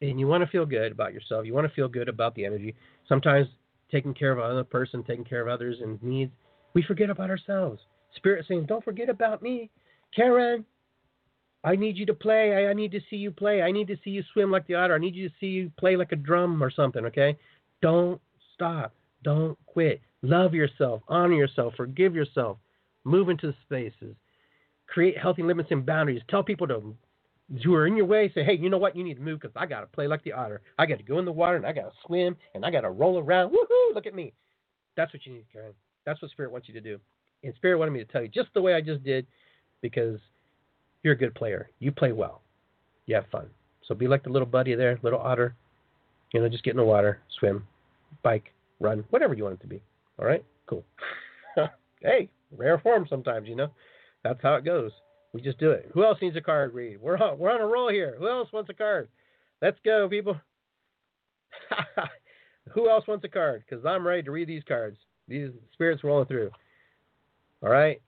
And 0.00 0.18
you 0.18 0.26
want 0.26 0.42
to 0.42 0.50
feel 0.50 0.66
good 0.66 0.92
about 0.92 1.14
yourself. 1.14 1.46
You 1.46 1.54
want 1.54 1.68
to 1.68 1.74
feel 1.74 1.88
good 1.88 2.08
about 2.08 2.34
the 2.34 2.44
energy. 2.44 2.74
Sometimes 3.08 3.46
taking 3.90 4.12
care 4.12 4.32
of 4.32 4.38
another 4.38 4.64
person, 4.64 5.04
taking 5.04 5.24
care 5.24 5.40
of 5.40 5.48
others 5.48 5.78
and 5.80 6.02
needs, 6.02 6.32
we 6.74 6.82
forget 6.82 7.10
about 7.10 7.30
ourselves. 7.30 7.80
Spirit 8.16 8.40
is 8.40 8.48
saying, 8.48 8.66
don't 8.66 8.84
forget 8.84 9.08
about 9.08 9.42
me. 9.42 9.70
Karen, 10.14 10.64
I 11.62 11.76
need 11.76 11.96
you 11.96 12.04
to 12.06 12.14
play. 12.14 12.66
I, 12.66 12.70
I 12.70 12.72
need 12.74 12.92
to 12.92 13.00
see 13.08 13.16
you 13.16 13.30
play. 13.30 13.62
I 13.62 13.70
need 13.70 13.86
to 13.88 13.96
see 14.04 14.10
you 14.10 14.22
swim 14.32 14.50
like 14.50 14.66
the 14.66 14.74
otter. 14.74 14.94
I 14.94 14.98
need 14.98 15.14
you 15.14 15.28
to 15.28 15.34
see 15.40 15.46
you 15.46 15.70
play 15.78 15.96
like 15.96 16.12
a 16.12 16.16
drum 16.16 16.62
or 16.62 16.70
something, 16.70 17.04
okay? 17.06 17.38
Don't 17.80 18.20
stop. 18.54 18.92
Don't 19.24 19.58
quit. 19.66 20.00
Love 20.22 20.54
yourself. 20.54 21.02
Honor 21.08 21.34
yourself. 21.34 21.74
Forgive 21.76 22.14
yourself. 22.14 22.58
Move 23.04 23.28
into 23.28 23.48
the 23.48 23.54
spaces. 23.64 24.14
Create 24.86 25.18
healthy 25.18 25.42
limits 25.42 25.70
and 25.72 25.84
boundaries. 25.84 26.22
Tell 26.28 26.44
people 26.44 26.68
to 26.68 26.94
who 27.62 27.74
are 27.74 27.86
in 27.86 27.96
your 27.96 28.06
way 28.06 28.30
say, 28.34 28.44
hey, 28.44 28.54
you 28.54 28.70
know 28.70 28.78
what? 28.78 28.96
You 28.96 29.04
need 29.04 29.14
to 29.14 29.20
move 29.20 29.40
because 29.40 29.54
I 29.56 29.66
got 29.66 29.80
to 29.80 29.86
play 29.86 30.06
like 30.06 30.22
the 30.24 30.32
otter. 30.32 30.62
I 30.78 30.86
got 30.86 30.98
to 30.98 31.04
go 31.04 31.18
in 31.18 31.24
the 31.24 31.32
water 31.32 31.56
and 31.56 31.66
I 31.66 31.72
got 31.72 31.82
to 31.82 31.92
swim 32.06 32.36
and 32.54 32.64
I 32.64 32.70
got 32.70 32.82
to 32.82 32.90
roll 32.90 33.18
around. 33.18 33.50
Woohoo! 33.50 33.94
Look 33.94 34.06
at 34.06 34.14
me. 34.14 34.32
That's 34.96 35.12
what 35.12 35.26
you 35.26 35.32
need, 35.32 35.46
Karen. 35.52 35.74
That's 36.06 36.20
what 36.22 36.30
Spirit 36.30 36.52
wants 36.52 36.68
you 36.68 36.74
to 36.74 36.80
do. 36.80 36.98
And 37.42 37.54
Spirit 37.56 37.78
wanted 37.78 37.90
me 37.90 37.98
to 37.98 38.10
tell 38.10 38.22
you 38.22 38.28
just 38.28 38.48
the 38.54 38.62
way 38.62 38.74
I 38.74 38.80
just 38.80 39.02
did 39.04 39.26
because 39.82 40.18
you're 41.02 41.12
a 41.12 41.18
good 41.18 41.34
player. 41.34 41.70
You 41.80 41.92
play 41.92 42.12
well. 42.12 42.40
You 43.06 43.14
have 43.16 43.26
fun. 43.30 43.46
So 43.86 43.94
be 43.94 44.08
like 44.08 44.22
the 44.22 44.30
little 44.30 44.46
buddy 44.46 44.74
there, 44.74 44.98
little 45.02 45.18
otter. 45.18 45.54
You 46.32 46.40
know, 46.40 46.48
just 46.48 46.64
get 46.64 46.70
in 46.70 46.78
the 46.78 46.84
water, 46.84 47.20
swim, 47.38 47.66
bike, 48.22 48.53
run, 48.84 49.04
whatever 49.10 49.34
you 49.34 49.44
want 49.44 49.56
it 49.56 49.62
to 49.62 49.66
be. 49.66 49.82
All 50.18 50.26
right? 50.26 50.44
Cool. 50.66 50.84
hey, 52.02 52.30
rare 52.56 52.78
form 52.78 53.06
sometimes, 53.08 53.48
you 53.48 53.56
know. 53.56 53.68
That's 54.22 54.40
how 54.42 54.54
it 54.54 54.64
goes. 54.64 54.92
We 55.32 55.40
just 55.42 55.58
do 55.58 55.72
it. 55.72 55.90
Who 55.92 56.04
else 56.04 56.18
needs 56.22 56.36
a 56.36 56.40
card 56.40 56.72
read? 56.74 57.00
We're 57.00 57.18
on, 57.18 57.38
we're 57.38 57.50
on 57.50 57.60
a 57.60 57.66
roll 57.66 57.90
here. 57.90 58.14
Who 58.18 58.28
else 58.28 58.52
wants 58.52 58.70
a 58.70 58.74
card? 58.74 59.08
Let's 59.60 59.78
go, 59.84 60.08
people. 60.08 60.36
Who 62.72 62.88
else 62.88 63.06
wants 63.08 63.24
a 63.24 63.28
card? 63.28 63.64
Because 63.68 63.84
I'm 63.84 64.06
ready 64.06 64.22
to 64.22 64.30
read 64.30 64.48
these 64.48 64.62
cards. 64.66 64.96
These 65.26 65.50
spirits 65.72 66.04
rolling 66.04 66.26
through. 66.26 66.50
All 67.62 67.70
right. 67.70 68.00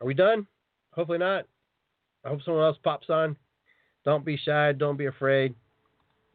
Are 0.00 0.06
we 0.06 0.14
done? 0.14 0.46
Hopefully 0.92 1.18
not. 1.18 1.46
I 2.24 2.28
hope 2.28 2.40
someone 2.44 2.64
else 2.64 2.78
pops 2.82 3.10
on. 3.10 3.36
Don't 4.04 4.24
be 4.24 4.36
shy. 4.36 4.72
Don't 4.72 4.96
be 4.96 5.06
afraid. 5.06 5.54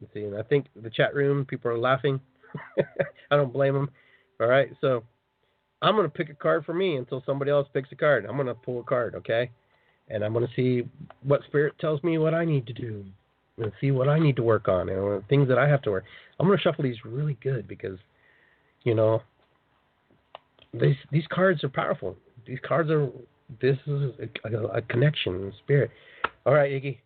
Let's 0.00 0.14
see, 0.14 0.24
and 0.24 0.36
I 0.36 0.42
think 0.42 0.66
the 0.80 0.90
chat 0.90 1.14
room 1.14 1.44
people 1.44 1.70
are 1.70 1.78
laughing. 1.78 2.20
I 3.30 3.36
don't 3.36 3.52
blame 3.52 3.74
them. 3.74 3.90
All 4.40 4.46
right. 4.46 4.70
So 4.80 5.04
I'm 5.82 5.96
to 5.96 6.08
pick 6.08 6.30
a 6.30 6.34
card 6.34 6.64
for 6.64 6.74
me 6.74 6.96
until 6.96 7.22
somebody 7.26 7.50
else 7.50 7.68
picks 7.72 7.92
a 7.92 7.96
card. 7.96 8.26
I'm 8.26 8.36
to 8.46 8.54
pull 8.54 8.80
a 8.80 8.84
card, 8.84 9.14
okay? 9.16 9.50
and 10.10 10.24
I'm 10.24 10.32
to 10.46 10.52
see 10.54 10.88
what 11.22 11.42
spirit 11.44 11.74
tells 11.78 12.02
me 12.02 12.18
what 12.18 12.34
I 12.34 12.44
need 12.44 12.66
to 12.66 12.72
do 12.72 13.04
and 13.58 13.72
see 13.80 13.90
what 13.90 14.08
I 14.08 14.18
need 14.18 14.36
to 14.36 14.42
work 14.42 14.68
on 14.68 14.88
and 14.88 15.26
things 15.28 15.48
that 15.48 15.58
I 15.58 15.68
have 15.68 15.82
to 15.82 15.90
work. 15.90 16.04
I'm 16.38 16.46
to 16.58 16.62
shuffle 16.62 16.84
these 16.84 17.04
really 17.04 17.36
good 17.42 17.66
because, 17.66 17.98
you 18.84 18.94
know, 18.94 19.22
these 20.72 20.96
these 21.10 21.26
cards 21.30 21.64
are 21.64 21.68
powerful. 21.68 22.16
These 22.46 22.58
cards 22.66 22.90
are 22.90 23.08
this 23.60 23.76
is 23.86 24.12
a, 24.44 24.48
a, 24.48 24.64
a 24.66 24.82
connection 24.82 25.52
spirit. 25.64 25.90
All 26.46 26.54
right, 26.54 26.70
Iggy. 26.70 26.98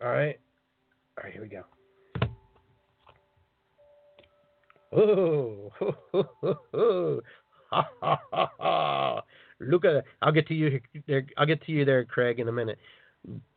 All 0.00 0.08
right. 0.08 0.38
All 1.18 1.24
right, 1.24 1.32
here 1.32 1.42
we 1.42 1.48
go. 1.48 1.64
Oh. 4.92 5.72
Ha, 7.70 7.86
ha, 8.00 8.18
ha, 8.32 8.50
ha. 8.58 9.22
Look 9.60 9.84
at 9.84 10.04
I'll 10.22 10.32
get 10.32 10.46
to 10.48 10.54
you. 10.54 10.80
I'll 11.36 11.46
get 11.46 11.62
to 11.66 11.72
you 11.72 11.84
there, 11.84 12.04
Craig, 12.04 12.38
in 12.38 12.48
a 12.48 12.52
minute. 12.52 12.78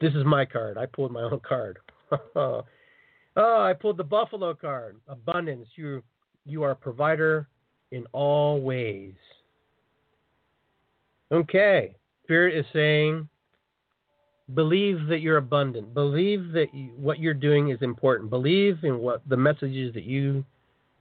This 0.02 0.14
is 0.14 0.26
my 0.26 0.46
card. 0.46 0.78
I 0.78 0.86
pulled 0.86 1.12
my 1.12 1.22
own 1.22 1.40
card. 1.48 1.80
oh, 2.36 2.64
I 3.38 3.74
pulled 3.80 3.98
the 3.98 4.04
Buffalo 4.04 4.54
card. 4.54 4.98
Abundance. 5.08 5.68
You 5.76 6.04
you 6.46 6.64
are 6.64 6.72
a 6.72 6.76
provider 6.76 7.48
in 7.92 8.06
all 8.12 8.60
ways. 8.62 9.14
Okay. 11.32 11.96
Spirit 12.26 12.58
is 12.58 12.66
saying 12.74 13.28
believe 14.54 15.08
that 15.08 15.20
you're 15.20 15.38
abundant. 15.38 15.94
Believe 15.94 16.52
that 16.52 16.74
you, 16.74 16.92
what 16.98 17.20
you're 17.20 17.34
doing 17.34 17.70
is 17.70 17.82
important. 17.82 18.30
Believe 18.30 18.84
in 18.84 19.00
what 19.00 19.22
the 19.30 19.38
messages 19.38 19.94
that 19.94 20.04
you 20.04 20.44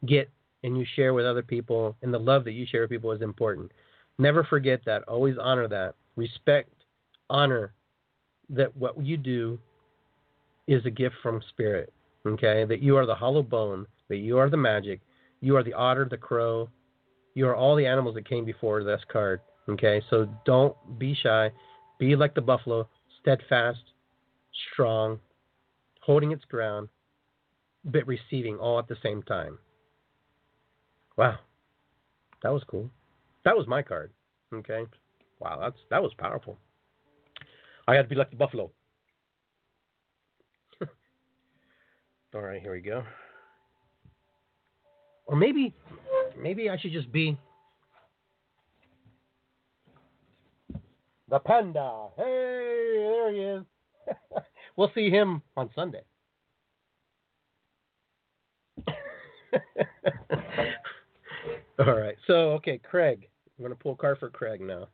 get 0.06 0.30
and 0.62 0.76
you 0.76 0.84
share 0.96 1.14
with 1.14 1.26
other 1.26 1.42
people 1.42 1.96
and 2.02 2.12
the 2.12 2.18
love 2.18 2.44
that 2.44 2.52
you 2.52 2.66
share 2.66 2.82
with 2.82 2.90
people 2.90 3.12
is 3.12 3.22
important. 3.22 3.70
Never 4.18 4.44
forget 4.44 4.80
that. 4.86 5.02
Always 5.04 5.36
honor 5.40 5.68
that. 5.68 5.94
Respect, 6.16 6.70
honor 7.28 7.72
that 8.50 8.76
what 8.76 9.04
you 9.04 9.16
do 9.16 9.58
is 10.66 10.84
a 10.84 10.90
gift 10.90 11.16
from 11.22 11.42
spirit. 11.48 11.92
Okay? 12.26 12.64
That 12.64 12.82
you 12.82 12.96
are 12.96 13.06
the 13.06 13.14
hollow 13.14 13.42
bone, 13.42 13.86
that 14.08 14.18
you 14.18 14.38
are 14.38 14.50
the 14.50 14.56
magic, 14.56 15.00
you 15.40 15.56
are 15.56 15.62
the 15.62 15.72
otter, 15.72 16.06
the 16.08 16.16
crow, 16.16 16.68
you 17.34 17.46
are 17.46 17.56
all 17.56 17.76
the 17.76 17.86
animals 17.86 18.14
that 18.16 18.28
came 18.28 18.44
before 18.44 18.84
this 18.84 19.00
card. 19.10 19.40
Okay? 19.68 20.02
So 20.10 20.28
don't 20.44 20.76
be 20.98 21.14
shy. 21.14 21.50
Be 21.98 22.16
like 22.16 22.34
the 22.34 22.40
buffalo, 22.40 22.88
steadfast, 23.20 23.82
strong, 24.72 25.18
holding 26.00 26.32
its 26.32 26.44
ground, 26.44 26.88
but 27.84 28.06
receiving 28.06 28.56
all 28.56 28.78
at 28.78 28.88
the 28.88 28.96
same 29.02 29.22
time. 29.22 29.58
Wow. 31.20 31.38
That 32.42 32.50
was 32.50 32.62
cool. 32.66 32.88
That 33.44 33.54
was 33.54 33.66
my 33.66 33.82
card. 33.82 34.10
Okay. 34.54 34.86
Wow, 35.38 35.58
that's 35.60 35.76
that 35.90 36.02
was 36.02 36.12
powerful. 36.16 36.56
I 37.86 37.94
got 37.94 38.00
to 38.02 38.08
be 38.08 38.14
like 38.14 38.30
the 38.30 38.36
buffalo. 38.36 38.70
All 42.34 42.40
right, 42.40 42.62
here 42.62 42.72
we 42.72 42.80
go. 42.80 43.02
Or 45.26 45.36
maybe, 45.36 45.74
maybe 46.40 46.70
I 46.70 46.78
should 46.78 46.92
just 46.92 47.12
be 47.12 47.36
the 51.28 51.38
panda. 51.38 52.06
Hey, 52.16 52.94
there 52.96 53.30
he 53.30 53.40
is. 53.40 53.64
we'll 54.76 54.90
see 54.94 55.10
him 55.10 55.42
on 55.54 55.68
Sunday. 55.74 56.00
All 61.86 61.98
right. 61.98 62.16
So, 62.26 62.52
okay, 62.52 62.78
Craig. 62.78 63.28
I'm 63.58 63.64
going 63.64 63.76
to 63.76 63.82
pull 63.82 63.92
a 63.92 63.96
card 63.96 64.18
for 64.18 64.28
Craig 64.28 64.60
now. 64.60 64.88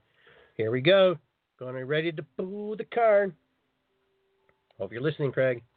Here 0.56 0.70
we 0.70 0.80
go. 0.80 1.16
Going 1.58 1.74
to 1.74 1.80
be 1.80 1.84
ready 1.84 2.12
to 2.12 2.24
pull 2.36 2.76
the 2.76 2.84
card. 2.84 3.34
Hope 4.78 4.92
you're 4.92 5.02
listening, 5.02 5.32
Craig. 5.32 5.62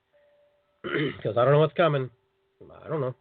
Because 0.84 1.36
I 1.38 1.44
don't 1.44 1.52
know 1.52 1.60
what's 1.60 1.74
coming. 1.74 2.10
I 2.86 2.88
don't 2.88 3.02
know. 3.02 3.16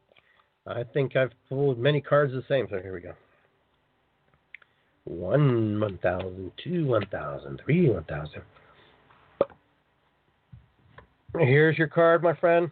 I 0.66 0.85
think 0.85 1.16
I've 1.16 1.32
pulled 1.48 1.78
many 1.78 2.01
cards 2.01 2.32
the 2.32 2.44
same. 2.48 2.69
So 2.70 2.78
here 2.78 2.94
we 2.94 3.01
go. 3.01 3.15
One, 5.05 5.81
one 5.81 5.98
thousand, 6.01 6.52
two, 6.62 6.86
one 6.86 7.06
thousand, 7.06 7.60
three, 7.65 7.90
one 7.90 8.05
thousand. 8.05 8.43
Here's 11.36 11.77
your 11.77 11.89
card, 11.89 12.23
my 12.23 12.35
friend. 12.35 12.70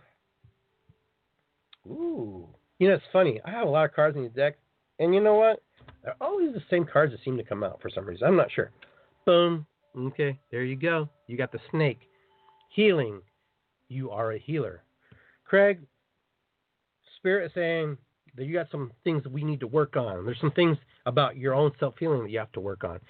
Ooh. 1.89 2.47
You 2.79 2.89
know, 2.89 2.95
it's 2.95 3.05
funny. 3.13 3.41
I 3.45 3.51
have 3.51 3.67
a 3.67 3.71
lot 3.71 3.87
of 3.87 3.95
cards 3.95 4.17
in 4.17 4.23
the 4.23 4.29
deck. 4.29 4.57
And 4.99 5.15
you 5.15 5.21
know 5.21 5.35
what? 5.35 5.63
They're 6.03 6.17
always 6.21 6.53
the 6.55 6.63
same 6.71 6.85
cards 6.85 7.13
that 7.13 7.23
seem 7.25 7.37
to 7.37 7.45
come 7.45 7.63
out 7.63 7.81
for 7.83 7.91
some 7.91 8.07
reason. 8.07 8.27
I'm 8.27 8.37
not 8.37 8.51
sure. 8.51 8.71
Boom. 9.25 9.67
Okay, 9.97 10.39
there 10.51 10.65
you 10.65 10.77
go. 10.77 11.09
You 11.27 11.37
got 11.37 11.53
the 11.53 11.61
snake. 11.71 12.01
Healing. 12.71 13.21
You 13.89 14.11
are 14.11 14.33
a 14.33 14.39
healer. 14.39 14.83
Craig, 15.45 15.81
Spirit 17.17 17.47
is 17.47 17.53
saying 17.55 17.97
that 18.37 18.45
you 18.45 18.53
got 18.53 18.71
some 18.71 18.93
things 19.05 19.23
that 19.23 19.33
we 19.33 19.43
need 19.43 19.61
to 19.61 19.67
work 19.67 19.97
on. 19.97 20.25
There's 20.25 20.41
some 20.41 20.53
things 20.53 20.77
about 21.07 21.37
your 21.37 21.55
own 21.55 21.73
self 21.81 21.95
feeling 21.99 22.23
that 22.23 22.31
you 22.31 22.39
have 22.39 22.53
to 22.53 22.61
work 22.61 22.85
on. 22.85 23.01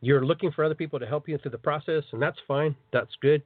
You're 0.00 0.24
looking 0.24 0.52
for 0.52 0.64
other 0.64 0.74
people 0.74 0.98
to 0.98 1.06
help 1.06 1.28
you 1.28 1.38
through 1.38 1.52
the 1.52 1.58
process, 1.58 2.04
and 2.12 2.20
that's 2.20 2.38
fine. 2.46 2.76
That's 2.92 3.10
good. 3.22 3.42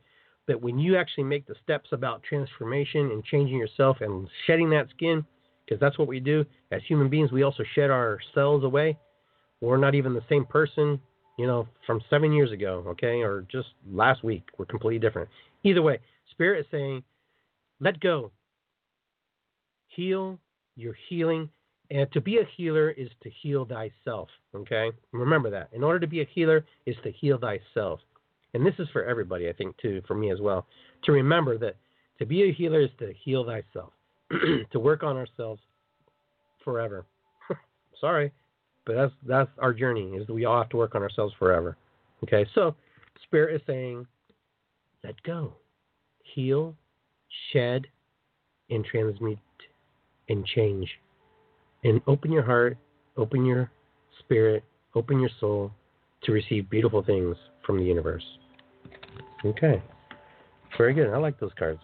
But 0.47 0.61
when 0.61 0.79
you 0.79 0.97
actually 0.97 1.25
make 1.25 1.47
the 1.47 1.55
steps 1.63 1.91
about 1.93 2.23
transformation 2.23 3.13
and 3.13 3.25
changing 3.25 3.57
yourself 3.57 3.99
and 4.01 4.29
shedding 4.47 4.69
that 4.71 4.89
skin, 4.91 5.25
because 5.71 5.81
that's 5.81 5.99
what 5.99 6.09
we 6.09 6.19
do 6.19 6.45
as 6.73 6.83
human 6.89 7.09
beings, 7.09 7.31
we 7.31 7.45
also 7.45 7.63
shed 7.75 7.91
our 7.91 8.19
cells 8.35 8.65
away. 8.65 8.99
We're 9.61 9.77
not 9.77 9.95
even 9.95 10.15
the 10.15 10.25
same 10.29 10.45
person, 10.45 11.01
you 11.39 11.47
know, 11.47 11.69
from 11.87 12.01
seven 12.11 12.33
years 12.33 12.51
ago, 12.51 12.83
okay, 12.89 13.23
or 13.23 13.47
just 13.51 13.69
last 13.89 14.25
week. 14.25 14.43
We're 14.59 14.67
completely 14.67 14.99
different. 14.99 15.29
Either 15.63 15.83
way, 15.83 16.01
Spirit 16.33 16.61
is 16.61 16.67
saying, 16.73 17.05
let 17.79 18.01
go. 18.01 18.33
Heal. 19.89 20.39
You're 20.77 20.97
healing. 21.09 21.49
And 21.91 22.11
to 22.13 22.21
be 22.21 22.39
a 22.39 22.49
healer 22.57 22.91
is 22.91 23.09
to 23.23 23.31
heal 23.43 23.65
thyself. 23.65 24.29
Okay? 24.55 24.91
Remember 25.13 25.51
that. 25.51 25.69
In 25.73 25.85
order 25.85 26.01
to 26.01 26.07
be 26.07 26.21
a 26.21 26.29
healer 26.35 26.65
is 26.87 26.97
to 27.05 27.13
heal 27.13 27.39
thyself. 27.39 28.01
And 28.55 28.67
this 28.67 28.75
is 28.79 28.89
for 28.93 29.05
everybody, 29.05 29.49
I 29.49 29.53
think, 29.53 29.77
too, 29.79 30.03
for 30.07 30.15
me 30.15 30.33
as 30.33 30.41
well. 30.41 30.67
To 31.05 31.13
remember 31.13 31.59
that 31.59 31.77
to 32.19 32.27
be 32.27 32.49
a 32.49 32.53
healer 32.53 32.81
is 32.81 32.91
to 32.99 33.13
heal 33.25 33.45
thyself, 33.45 33.93
to 34.73 34.79
work 34.79 35.03
on 35.03 35.17
ourselves 35.17 35.61
forever. 36.65 37.07
Sorry, 38.01 38.33
but 38.87 38.95
that's 38.95 39.13
that's 39.27 39.51
our 39.59 39.73
journey. 39.73 40.11
Is 40.17 40.29
we 40.29 40.45
all 40.45 40.59
have 40.59 40.69
to 40.71 40.77
work 40.77 40.95
on 40.95 41.03
ourselves 41.03 41.35
forever. 41.39 41.77
Okay, 42.23 42.47
so 42.55 42.75
Spirit 43.25 43.57
is 43.57 43.63
saying, 43.67 44.07
let 45.05 45.21
go, 45.23 45.55
heal, 46.23 46.75
shed, 47.53 47.87
and 48.69 48.85
transmute, 48.85 49.39
and 50.29 50.45
change, 50.47 50.89
and 51.85 52.01
open 52.07 52.31
your 52.31 52.43
heart, 52.43 52.77
open 53.17 53.45
your 53.45 53.71
spirit, 54.19 54.63
open 54.95 55.21
your 55.21 55.31
soul 55.41 55.71
to 56.23 56.33
receive 56.33 56.69
beautiful 56.71 57.03
things 57.03 57.37
from 57.67 57.79
the 57.79 57.85
universe. 57.85 58.25
Okay. 59.45 59.83
Very 60.77 60.95
good. 60.95 61.13
I 61.13 61.17
like 61.17 61.39
those 61.41 61.53
cards. 61.59 61.81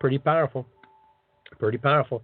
Pretty 0.00 0.18
powerful. 0.18 0.66
Pretty 1.58 1.78
powerful. 1.78 2.22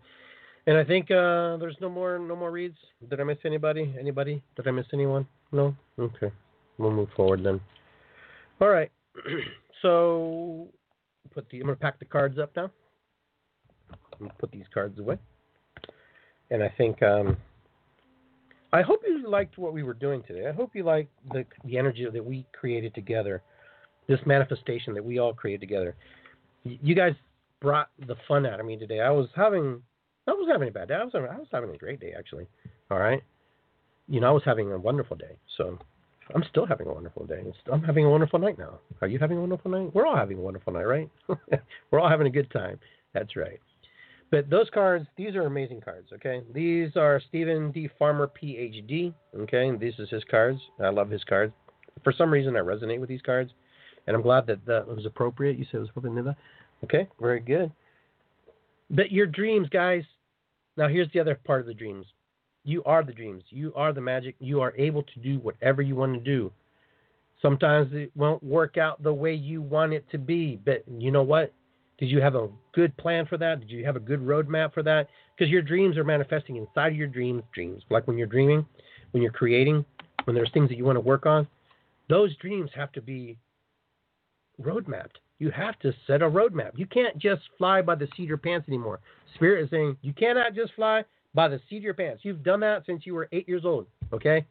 And 0.67 0.77
I 0.77 0.85
think 0.85 1.11
uh, 1.11 1.57
there's 1.57 1.77
no 1.81 1.89
more 1.89 2.19
no 2.19 2.37
more 2.37 2.51
reads. 2.51 2.77
Did 3.11 3.21
I 3.21 3.25
miss 3.25 3.39
anybody? 3.45 3.95
Anybody? 3.99 4.43
Did 4.57 4.69
I 4.69 4.71
miss 4.71 4.87
anyone? 4.93 5.27
No? 5.51 5.75
Okay. 5.99 6.31
We'll 6.79 6.93
move 6.93 7.09
forward 7.17 7.45
then. 7.45 7.61
All 8.61 8.69
right. 8.69 8.91
so 9.83 10.69
put 11.35 11.49
the 11.51 11.61
I'm 11.61 11.67
gonna 11.67 11.77
pack 11.77 11.99
the 11.99 12.05
cards 12.05 12.39
up 12.39 12.53
now. 12.55 12.71
put 14.39 14.53
these 14.53 14.67
cards 14.73 14.99
away. 14.99 15.19
And 16.51 16.63
I 16.63 16.73
think 16.77 17.03
um, 17.03 17.37
I 18.73 18.83
hope 18.83 19.01
you 19.07 19.29
liked 19.29 19.59
what 19.59 19.73
we 19.73 19.83
were 19.83 19.95
doing 19.95 20.23
today. 20.29 20.47
I 20.49 20.53
hope 20.53 20.71
you 20.75 20.85
liked 20.85 21.11
the 21.33 21.45
the 21.65 21.77
energy 21.77 22.07
that 22.13 22.25
we 22.25 22.47
created 22.53 22.95
together 22.95 23.43
this 24.09 24.21
manifestation 24.27 24.95
that 24.95 25.05
we 25.05 25.19
all 25.19 25.33
created 25.33 25.61
together. 25.61 25.95
You 26.65 26.95
guys 26.95 27.15
brought 27.63 27.89
the 28.07 28.17
fun 28.29 28.45
out 28.45 28.61
of 28.61 28.67
me 28.67 28.77
today. 28.77 29.01
I 29.01 29.11
was 29.11 29.29
having, 29.35 29.81
I 30.27 30.33
was 30.33 30.49
having 30.51 30.69
a 30.69 30.73
bad 30.73 30.89
day. 30.89 30.95
I 30.95 31.05
was, 31.05 31.13
having, 31.15 31.31
I 31.31 31.39
was 31.39 31.49
having 31.51 31.71
a 31.71 31.79
great 31.79 32.01
day 32.01 32.13
actually. 32.19 32.47
All 32.91 32.99
right, 32.99 33.23
you 34.09 34.21
know, 34.21 34.29
I 34.29 34.33
was 34.33 34.43
having 34.45 34.71
a 34.71 34.79
wonderful 34.79 35.17
day. 35.17 35.39
So 35.57 35.79
I'm 36.35 36.45
still 36.51 36.67
having 36.67 36.89
a 36.89 36.93
wonderful 36.93 37.25
day. 37.25 37.43
I'm 37.73 37.83
having 37.83 38.05
a 38.05 38.11
wonderful 38.11 38.39
night 38.39 38.59
now. 38.59 38.81
Are 39.01 39.09
you 39.09 39.19
having 39.19 39.39
a 39.39 39.41
wonderful 39.41 39.71
night? 39.71 39.95
We're 39.95 40.07
all 40.07 40.17
having 40.17 40.39
a 40.39 40.43
wonderful 40.43 40.73
night, 40.73 40.85
right? 40.87 41.11
We're 41.91 42.01
all 42.01 42.11
having 42.11 42.27
a 42.27 42.31
good 42.31 42.51
time. 42.51 42.79
That's 43.15 43.37
right. 43.37 43.61
But 44.31 44.49
those 44.49 44.69
cards, 44.73 45.07
these 45.17 45.35
are 45.35 45.43
amazing 45.43 45.83
cards, 45.83 46.09
okay? 46.15 46.41
These 46.55 46.97
are 46.97 47.21
Steven 47.29 47.71
D. 47.71 47.89
Farmer, 47.99 48.31
PhD, 48.43 49.13
okay? 49.39 49.71
This 49.79 49.95
is 49.99 50.09
his 50.09 50.25
cards. 50.31 50.59
I 50.83 50.89
love 50.89 51.11
his 51.11 51.23
cards. 51.25 51.53
For 52.03 52.15
some 52.17 52.31
reason, 52.31 52.57
I 52.57 52.61
resonate 52.61 52.99
with 52.99 53.11
these 53.11 53.21
cards 53.21 53.53
and 54.07 54.17
I'm 54.17 54.23
glad 54.23 54.47
that 54.47 54.65
that 54.67 54.87
was 54.87 55.07
appropriate. 55.07 55.59
You 55.59 55.65
said 55.67 55.79
it 55.79 55.81
was 55.81 55.91
appropriate. 55.91 56.37
Okay, 56.85 57.09
very 57.21 57.41
good. 57.41 57.71
But 58.91 59.11
your 59.11 59.27
dreams, 59.27 59.69
guys. 59.69 60.05
Now 60.77 60.89
here's 60.89 61.11
the 61.13 61.21
other 61.21 61.39
part 61.45 61.61
of 61.61 61.67
the 61.67 61.75
dreams. 61.75 62.07
You 62.65 62.83
are 62.85 63.03
the 63.03 63.13
dreams. 63.13 63.43
You 63.51 63.73
are 63.75 63.93
the 63.93 64.01
magic. 64.01 64.37
You 64.39 64.61
are 64.61 64.73
able 64.77 65.03
to 65.03 65.21
do 65.21 65.39
whatever 65.41 65.83
you 65.83 65.97
want 65.97 66.15
to 66.15 66.21
do. 66.21 66.51
Sometimes 67.43 67.93
it 67.93 68.11
won't 68.15 68.43
work 68.43 68.79
out 68.79 69.03
the 69.03 69.13
way 69.13 69.35
you 69.35 69.61
want 69.61 69.93
it 69.93 70.09
to 70.13 70.19
be, 70.19 70.61
but 70.65 70.85
you 70.89 71.11
know 71.11 71.25
what? 71.25 71.53
Did 71.99 72.07
you 72.07 72.21
have 72.21 72.37
a 72.37 72.49
good 72.73 72.97
plan 72.97 73.27
for 73.27 73.37
that? 73.39 73.61
Did 73.61 73.71
you 73.71 73.85
have 73.85 73.97
a 73.97 74.01
good 74.01 74.21
roadmap 74.21 74.73
for 74.73 74.83
that? 74.85 75.09
Because 75.37 75.51
your 75.51 75.63
dreams 75.63 75.97
are 75.97 76.05
manifesting 76.05 76.57
inside 76.57 76.93
of 76.93 76.97
your 76.97 77.09
dreams. 77.09 77.43
Dreams, 77.53 77.83
like 77.91 78.07
when 78.07 78.17
you're 78.17 78.27
dreaming, 78.27 78.65
when 79.11 79.23
you're 79.23 79.33
creating, 79.33 79.85
when 80.25 80.35
there's 80.35 80.51
things 80.53 80.69
that 80.69 80.79
you 80.79 80.85
want 80.85 80.97
to 80.97 81.01
work 81.01 81.27
on, 81.27 81.47
those 82.09 82.35
dreams 82.37 82.71
have 82.75 82.93
to 82.93 83.03
be 83.03 83.37
roadmapped. 84.61 85.17
You 85.43 85.51
have 85.51 85.77
to 85.81 85.93
set 86.07 86.23
a 86.23 86.31
roadmap. 86.31 86.71
You 86.77 86.87
can't 86.87 87.19
just 87.19 87.43
fly 87.59 87.83
by 87.83 87.97
the 87.97 88.07
seat 88.17 88.23
of 88.23 88.29
your 88.29 88.39
pants 88.39 88.69
anymore. 88.69 89.01
Spirit 89.35 89.65
is 89.65 89.71
saying 89.71 89.97
you 90.01 90.13
cannot 90.13 90.55
just 90.55 90.73
fly 90.75 91.05
by 91.35 91.49
the 91.49 91.61
seat 91.69 91.79
of 91.79 91.83
your 91.83 91.95
pants. 91.95 92.25
You've 92.25 92.45
done 92.45 92.61
that 92.61 92.87
since 92.87 93.05
you 93.05 93.13
were 93.13 93.29
eight 93.33 93.49
years 93.49 93.65
old. 93.65 93.89
Okay? 94.13 94.47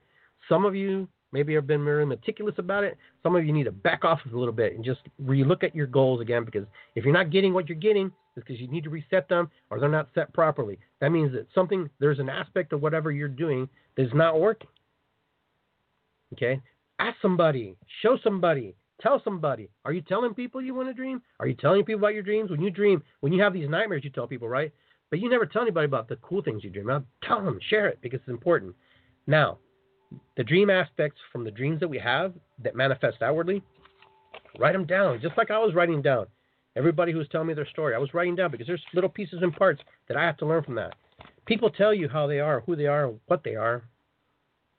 Some 0.49 0.65
of 0.65 0.75
you 0.75 1.07
maybe 1.31 1.53
have 1.53 1.65
been 1.65 1.85
very 1.85 2.05
meticulous 2.05 2.55
about 2.57 2.83
it. 2.83 2.97
Some 3.23 3.37
of 3.37 3.45
you 3.45 3.53
need 3.53 3.63
to 3.63 3.71
back 3.71 4.03
off 4.03 4.19
a 4.29 4.35
little 4.35 4.53
bit 4.53 4.75
and 4.75 4.83
just 4.83 4.99
relook 5.23 5.63
at 5.63 5.73
your 5.73 5.87
goals 5.87 6.19
again 6.19 6.43
because 6.43 6.65
if 6.95 7.05
you're 7.05 7.13
not 7.13 7.31
getting 7.31 7.53
what 7.53 7.69
you're 7.69 7.77
getting, 7.77 8.07
it's 8.35 8.45
because 8.45 8.59
you 8.59 8.67
need 8.67 8.83
to 8.83 8.89
reset 8.89 9.29
them 9.29 9.49
or 9.69 9.79
they're 9.79 9.87
not 9.87 10.09
set 10.13 10.33
properly. 10.33 10.77
That 10.99 11.13
means 11.13 11.31
that 11.31 11.47
something 11.55 11.89
there's 12.01 12.19
an 12.19 12.27
aspect 12.27 12.73
of 12.73 12.81
whatever 12.81 13.13
you're 13.13 13.29
doing 13.29 13.69
that's 13.95 14.13
not 14.13 14.41
working. 14.41 14.67
Okay? 16.33 16.59
Ask 16.99 17.15
somebody, 17.21 17.77
show 18.01 18.17
somebody, 18.21 18.75
Tell 19.01 19.21
somebody. 19.23 19.69
Are 19.83 19.93
you 19.93 20.01
telling 20.01 20.33
people 20.33 20.61
you 20.61 20.75
want 20.75 20.87
to 20.89 20.93
dream? 20.93 21.21
Are 21.39 21.47
you 21.47 21.55
telling 21.55 21.83
people 21.83 21.99
about 21.99 22.13
your 22.13 22.23
dreams? 22.23 22.51
When 22.51 22.61
you 22.61 22.69
dream, 22.69 23.01
when 23.21 23.33
you 23.33 23.41
have 23.41 23.53
these 23.53 23.69
nightmares, 23.69 24.03
you 24.03 24.11
tell 24.11 24.27
people, 24.27 24.47
right? 24.47 24.71
But 25.09 25.19
you 25.19 25.29
never 25.29 25.45
tell 25.45 25.63
anybody 25.63 25.85
about 25.85 26.07
the 26.07 26.17
cool 26.17 26.43
things 26.43 26.63
you 26.63 26.69
dream 26.69 26.89
about. 26.89 27.05
Tell 27.23 27.43
them, 27.43 27.59
share 27.69 27.87
it 27.87 27.99
because 28.01 28.19
it's 28.19 28.29
important. 28.29 28.75
Now, 29.25 29.57
the 30.37 30.43
dream 30.43 30.69
aspects 30.69 31.19
from 31.31 31.43
the 31.43 31.51
dreams 31.51 31.79
that 31.79 31.87
we 31.87 31.97
have 31.97 32.33
that 32.63 32.75
manifest 32.75 33.21
outwardly, 33.21 33.63
write 34.59 34.73
them 34.73 34.85
down, 34.85 35.19
just 35.21 35.37
like 35.37 35.49
I 35.51 35.57
was 35.57 35.73
writing 35.73 36.01
down. 36.01 36.27
Everybody 36.75 37.11
who's 37.11 37.27
telling 37.29 37.47
me 37.47 37.53
their 37.53 37.67
story, 37.67 37.95
I 37.95 37.97
was 37.99 38.13
writing 38.13 38.35
down 38.35 38.51
because 38.51 38.67
there's 38.67 38.83
little 38.93 39.09
pieces 39.09 39.39
and 39.41 39.55
parts 39.55 39.81
that 40.07 40.17
I 40.17 40.23
have 40.23 40.37
to 40.37 40.45
learn 40.45 40.63
from 40.63 40.75
that. 40.75 40.93
People 41.45 41.69
tell 41.69 41.93
you 41.93 42.07
how 42.07 42.27
they 42.27 42.39
are, 42.39 42.61
who 42.61 42.75
they 42.75 42.85
are, 42.85 43.11
what 43.27 43.43
they 43.43 43.55
are, 43.55 43.83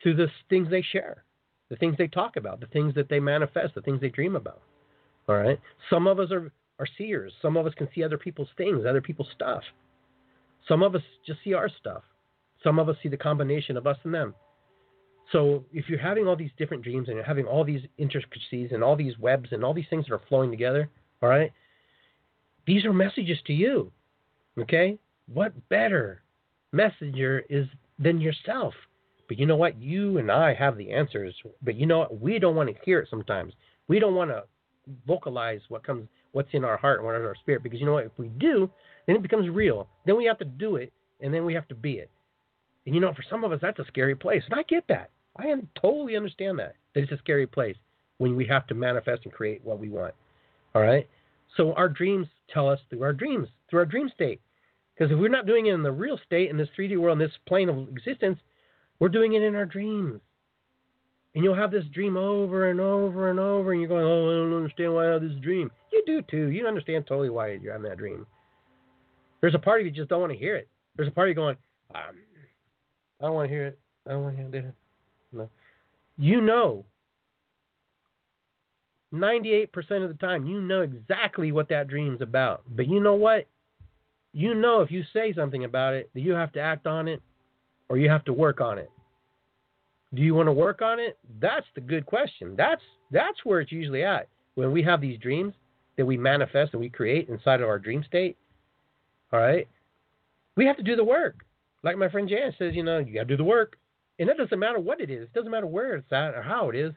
through 0.03 0.17
the 0.17 0.29
things 0.49 0.71
they 0.71 0.83
share 0.83 1.25
the 1.73 1.77
things 1.79 1.97
they 1.97 2.07
talk 2.07 2.37
about, 2.37 2.61
the 2.61 2.67
things 2.67 2.95
that 2.95 3.09
they 3.09 3.19
manifest, 3.19 3.75
the 3.75 3.81
things 3.81 3.99
they 3.99 4.11
dream 4.11 4.37
about. 4.37 4.61
All 5.27 5.37
right. 5.37 5.59
Some 5.89 6.07
of 6.07 6.21
us 6.21 6.31
are, 6.31 6.53
are 6.79 6.87
seers. 6.99 7.33
Some 7.41 7.57
of 7.57 7.65
us 7.65 7.73
can 7.73 7.89
see 7.95 8.05
other 8.05 8.19
people's 8.19 8.51
things, 8.59 8.85
other 8.87 9.01
people's 9.01 9.31
stuff. 9.35 9.63
Some 10.69 10.83
of 10.83 10.95
us 10.95 11.01
just 11.27 11.39
see 11.43 11.55
our 11.55 11.71
stuff. 11.81 12.03
Some 12.63 12.79
of 12.79 12.91
us 12.91 12.97
see 13.03 13.09
the 13.09 13.17
combination 13.17 13.79
of 13.79 13.87
us 13.87 13.97
and 14.05 14.13
them. 14.13 14.35
So 15.33 15.65
if 15.73 15.89
you're 15.89 15.99
having 15.99 16.29
all 16.29 16.37
these 16.37 16.51
different 16.59 16.85
dreams 16.85 17.09
and 17.09 17.17
you're 17.17 17.25
having 17.25 17.47
all 17.47 17.65
these 17.65 17.81
intricacies 17.97 18.73
and 18.73 18.85
all 18.85 18.95
these 18.95 19.19
webs 19.19 19.49
and 19.53 19.65
all 19.65 19.73
these 19.73 19.87
things 19.89 20.05
that 20.07 20.15
are 20.15 20.21
flowing 20.29 20.51
together, 20.51 20.91
all 21.23 21.31
right, 21.31 21.53
these 22.67 22.85
are 22.85 22.93
messages 22.93 23.39
to 23.47 23.55
you. 23.55 23.91
Okay? 24.59 24.99
What 25.33 25.55
better 25.71 26.21
messenger 26.71 27.45
is 27.49 27.67
than 27.99 28.21
yourself? 28.21 28.75
But 29.33 29.39
you 29.39 29.47
know 29.47 29.57
what? 29.57 29.81
You 29.81 30.19
and 30.19 30.31
I 30.31 30.53
have 30.53 30.77
the 30.77 30.93
answers. 30.93 31.35
But 31.63 31.77
you 31.77 31.87
know 31.87 32.01
what? 32.01 32.21
We 32.21 32.39
don't 32.39 32.55
want 32.55 32.69
to 32.69 32.75
hear 32.85 32.99
it 32.99 33.09
sometimes. 33.09 33.55
We 33.89 33.99
don't 33.99 34.15
want 34.15 34.31
to 34.31 34.43
vocalize 35.07 35.63
what 35.71 35.83
comes, 35.83 36.07
what's 36.33 36.51
in 36.53 36.67
our 36.67 36.77
heart 36.77 36.99
and 36.99 37.07
what's 37.07 37.17
in 37.17 37.25
our 37.25 37.35
spirit. 37.37 37.63
Because 37.63 37.81
you 37.81 37.87
know 37.87 37.95
what? 37.95 38.05
If 38.05 38.13
we 38.19 38.29
do, 38.29 38.71
then 39.07 39.17
it 39.17 39.23
becomes 39.23 39.49
real. 39.49 39.89
Then 40.05 40.19
we 40.19 40.27
have 40.27 40.37
to 40.41 40.45
do 40.45 40.77
it, 40.77 40.93
and 41.23 41.33
then 41.33 41.47
we 41.47 41.55
have 41.55 41.67
to 41.69 41.75
be 41.75 41.93
it. 41.93 42.11
And 42.85 42.95
you 42.95 43.01
know, 43.01 43.15
for 43.15 43.25
some 43.31 43.43
of 43.43 43.53
us, 43.53 43.61
that's 43.63 43.79
a 43.79 43.87
scary 43.87 44.15
place, 44.15 44.43
and 44.51 44.61
I 44.61 44.65
get 44.65 44.85
that. 44.91 45.09
I 45.39 45.47
am, 45.47 45.67
totally 45.81 46.15
understand 46.15 46.59
that 46.59 46.75
that 46.95 47.01
it's 47.01 47.13
a 47.13 47.17
scary 47.17 47.47
place 47.47 47.77
when 48.19 48.37
we 48.37 48.47
have 48.49 48.67
to 48.67 48.75
manifest 48.75 49.23
and 49.25 49.33
create 49.33 49.65
what 49.65 49.79
we 49.79 49.89
want. 49.89 50.13
All 50.75 50.83
right. 50.83 51.09
So 51.57 51.73
our 51.73 51.89
dreams 51.89 52.27
tell 52.53 52.69
us 52.69 52.81
through 52.91 53.03
our 53.03 53.15
dreams, 53.15 53.49
through 53.71 53.79
our 53.79 53.87
dream 53.87 54.11
state. 54.15 54.43
Because 54.95 55.11
if 55.11 55.19
we're 55.19 55.31
not 55.31 55.47
doing 55.47 55.69
it 55.69 55.73
in 55.73 55.83
the 55.83 55.91
real 55.91 56.21
state, 56.27 56.51
in 56.51 56.59
this 56.59 56.69
3D 56.79 56.99
world, 56.99 57.19
in 57.19 57.27
this 57.27 57.37
plane 57.49 57.71
of 57.71 57.89
existence, 57.89 58.39
we're 59.03 59.09
doing 59.09 59.33
it 59.33 59.43
in 59.43 59.57
our 59.57 59.67
dreams. 59.67 60.21
And 61.35 61.43
you'll 61.43 61.57
have 61.57 61.73
this 61.73 61.85
dream 61.93 62.17
over 62.17 62.71
and 62.71 62.79
over 62.79 63.31
and 63.31 63.41
over, 63.41 63.73
and 63.73 63.81
you're 63.81 63.89
going, 63.89 64.05
Oh, 64.05 64.31
I 64.31 64.49
don't 64.49 64.57
understand 64.57 64.95
why 64.95 65.09
I 65.09 65.13
have 65.15 65.23
this 65.23 65.35
dream. 65.43 65.73
You 65.93 66.05
do 66.07 66.23
too. 66.31 66.51
You 66.51 66.69
understand 66.69 67.09
totally 67.09 67.29
why 67.29 67.49
you're 67.49 67.73
having 67.73 67.89
that 67.91 67.99
dream. 67.99 68.25
There's 69.41 69.57
a 69.57 69.59
part 69.59 69.81
of 69.81 69.87
you 69.87 69.91
just 69.91 70.09
don't 70.09 70.21
want 70.21 70.33
to 70.33 70.39
hear 70.39 70.55
it. 70.55 70.69
There's 70.95 71.09
a 71.09 71.11
part 71.11 71.27
of 71.27 71.31
you 71.31 71.35
going, 71.35 71.57
um, 71.97 72.15
I 73.21 73.25
don't 73.25 73.35
want 73.35 73.49
to 73.49 73.53
hear 73.53 73.67
it. 73.67 73.79
I 74.07 74.11
don't 74.11 74.23
want 74.23 74.37
to 74.37 74.43
hear 74.43 74.67
it. 74.69 74.75
No. 75.33 75.51
You 76.17 76.41
know, 76.41 76.85
98% 79.13 79.67
of 80.05 80.11
the 80.11 80.17
time, 80.21 80.47
you 80.47 80.61
know 80.61 80.83
exactly 80.83 81.51
what 81.51 81.69
that 81.71 81.89
dream's 81.89 82.21
about. 82.21 82.63
But 82.71 82.87
you 82.87 83.01
know 83.01 83.15
what? 83.15 83.49
you 84.33 84.55
know 84.55 84.81
if 84.81 84.91
you 84.91 85.03
say 85.13 85.33
something 85.35 85.65
about 85.65 85.95
it 85.95 86.11
that 86.15 86.21
you 86.21 86.33
have 86.33 86.53
to 86.53 86.61
act 86.61 86.87
on 86.87 87.07
it 87.07 87.21
or 87.93 87.99
you 87.99 88.09
have 88.09 88.25
to 88.25 88.33
work 88.33 88.63
on 88.63 88.79
it. 88.79 88.91
Do 90.15 90.23
you 90.23 90.35
want 90.35 90.47
to 90.47 90.53
work 90.53 90.81
on 90.81 90.99
it? 90.99 91.19
That's 91.43 91.67
the 91.75 91.83
good 91.83 92.07
question. 92.07 92.55
That's 92.57 92.81
that's 93.11 93.37
where 93.45 93.61
it's 93.61 93.71
usually 93.71 94.03
at. 94.03 94.29
When 94.55 94.73
we 94.73 94.83
have 94.83 95.03
these 95.03 95.19
dreams 95.19 95.53
that 95.99 96.07
we 96.07 96.17
manifest 96.17 96.73
and 96.73 96.81
we 96.81 96.89
create 96.89 97.29
inside 97.29 97.61
of 97.61 97.69
our 97.69 97.79
dream 97.79 98.03
state, 98.03 98.39
all 99.31 99.41
right? 99.41 99.69
We 100.57 100.65
have 100.65 100.79
to 100.79 100.83
do 100.83 100.97
the 100.97 101.05
work. 101.05 101.45
Like 101.83 101.99
my 101.99 102.09
friend 102.09 102.27
Jan 102.31 102.55
says, 102.59 102.75
you 102.75 102.83
know, 102.83 102.97
you 102.97 103.13
got 103.13 103.21
to 103.21 103.25
do 103.27 103.37
the 103.37 103.45
work. 103.45 103.77
And 104.19 104.31
it 104.31 104.39
doesn't 104.39 104.59
matter 104.59 104.81
what 104.81 105.03
it 105.03 105.11
is. 105.11 105.25
It 105.25 105.35
doesn't 105.35 105.51
matter 105.51 105.67
where 105.67 105.97
it's 105.97 106.13
at 106.13 106.35
or 106.35 106.43
how 106.43 106.71
it 106.71 106.77
is. 106.77 106.95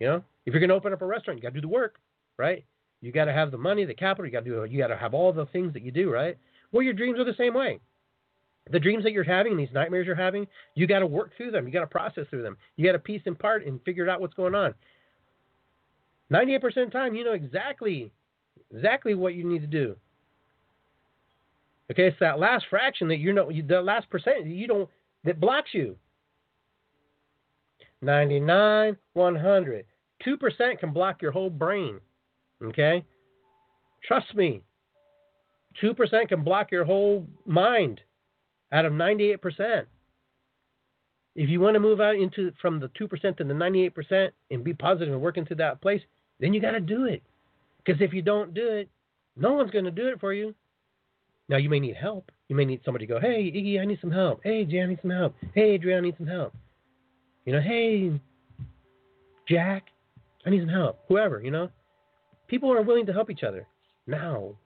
You 0.00 0.06
know, 0.06 0.24
if 0.46 0.54
you're 0.54 0.60
going 0.60 0.70
to 0.70 0.76
open 0.76 0.94
up 0.94 1.02
a 1.02 1.06
restaurant, 1.06 1.38
you 1.38 1.42
got 1.42 1.50
to 1.50 1.60
do 1.60 1.60
the 1.60 1.68
work, 1.68 1.96
right? 2.38 2.64
You 3.02 3.12
got 3.12 3.26
to 3.26 3.34
have 3.34 3.50
the 3.50 3.58
money, 3.58 3.84
the 3.84 3.92
capital. 3.92 4.24
You 4.24 4.32
got 4.32 4.46
to 4.46 4.50
do. 4.50 4.64
You 4.64 4.78
got 4.78 4.86
to 4.86 4.96
have 4.96 5.12
all 5.12 5.30
the 5.30 5.44
things 5.46 5.74
that 5.74 5.82
you 5.82 5.92
do, 5.92 6.10
right? 6.10 6.38
Well, 6.72 6.82
your 6.82 6.94
dreams 6.94 7.18
are 7.18 7.24
the 7.24 7.34
same 7.36 7.52
way. 7.52 7.80
The 8.70 8.80
dreams 8.80 9.04
that 9.04 9.12
you're 9.12 9.24
having, 9.24 9.56
these 9.56 9.68
nightmares 9.72 10.06
you're 10.06 10.14
having, 10.14 10.46
you 10.74 10.86
got 10.86 10.98
to 11.00 11.06
work 11.06 11.32
through 11.36 11.50
them. 11.50 11.66
You 11.66 11.72
got 11.72 11.80
to 11.80 11.86
process 11.86 12.26
through 12.30 12.42
them. 12.42 12.56
You 12.76 12.86
got 12.86 12.92
to 12.92 12.98
piece 12.98 13.22
and 13.26 13.38
part 13.38 13.66
and 13.66 13.82
figure 13.82 14.08
out 14.08 14.20
what's 14.20 14.34
going 14.34 14.54
on. 14.54 14.74
98% 16.32 16.56
of 16.56 16.74
the 16.74 16.86
time, 16.90 17.14
you 17.14 17.24
know 17.24 17.32
exactly, 17.32 18.12
exactly 18.70 19.14
what 19.14 19.34
you 19.34 19.44
need 19.44 19.60
to 19.60 19.66
do. 19.66 19.96
Okay, 21.90 22.08
it's 22.08 22.18
that 22.20 22.38
last 22.38 22.66
fraction 22.68 23.08
that 23.08 23.16
you 23.16 23.32
know, 23.32 23.50
the 23.50 23.80
last 23.80 24.10
percent 24.10 24.46
you 24.46 24.66
don't 24.66 24.88
that 25.24 25.40
blocks 25.40 25.70
you. 25.72 25.96
99, 28.02 28.96
100. 29.14 29.84
2% 30.26 30.78
can 30.78 30.92
block 30.92 31.22
your 31.22 31.32
whole 31.32 31.50
brain. 31.50 31.98
Okay? 32.62 33.04
Trust 34.06 34.34
me. 34.34 34.62
2% 35.82 36.28
can 36.28 36.44
block 36.44 36.70
your 36.70 36.84
whole 36.84 37.26
mind 37.46 38.00
out 38.72 38.84
of 38.84 38.92
98%. 38.92 39.86
If 41.34 41.48
you 41.48 41.60
want 41.60 41.74
to 41.74 41.80
move 41.80 42.00
out 42.00 42.16
into 42.16 42.52
from 42.60 42.80
the 42.80 42.88
2% 42.88 43.36
to 43.36 43.44
the 43.44 43.54
98% 43.54 44.30
and 44.50 44.64
be 44.64 44.74
positive 44.74 45.12
and 45.12 45.22
work 45.22 45.36
into 45.36 45.54
that 45.56 45.80
place, 45.80 46.02
then 46.40 46.52
you 46.52 46.60
got 46.60 46.72
to 46.72 46.80
do 46.80 47.04
it. 47.04 47.22
Because 47.78 48.00
if 48.00 48.12
you 48.12 48.22
don't 48.22 48.54
do 48.54 48.66
it, 48.68 48.88
no 49.36 49.52
one's 49.52 49.70
going 49.70 49.84
to 49.84 49.90
do 49.90 50.08
it 50.08 50.20
for 50.20 50.32
you. 50.32 50.54
Now 51.48 51.56
you 51.56 51.70
may 51.70 51.80
need 51.80 51.96
help. 51.96 52.30
You 52.48 52.56
may 52.56 52.64
need 52.64 52.80
somebody 52.84 53.06
to 53.06 53.14
go, 53.14 53.20
"Hey, 53.20 53.50
Iggy, 53.50 53.80
I 53.80 53.84
need 53.84 54.00
some 54.00 54.10
help. 54.10 54.40
Hey, 54.42 54.64
Jan, 54.64 54.84
I 54.84 54.86
need 54.90 55.00
some 55.00 55.10
help. 55.10 55.34
Hey, 55.54 55.70
Adrian, 55.70 55.98
I 55.98 56.00
need 56.00 56.16
some 56.16 56.26
help." 56.26 56.54
You 57.44 57.52
know, 57.54 57.60
"Hey, 57.60 58.20
Jack, 59.46 59.90
I 60.44 60.50
need 60.50 60.60
some 60.60 60.68
help." 60.68 60.98
Whoever, 61.08 61.40
you 61.42 61.50
know. 61.50 61.70
People 62.48 62.72
are 62.72 62.82
willing 62.82 63.06
to 63.06 63.12
help 63.12 63.30
each 63.30 63.44
other. 63.44 63.66
Now, 64.06 64.56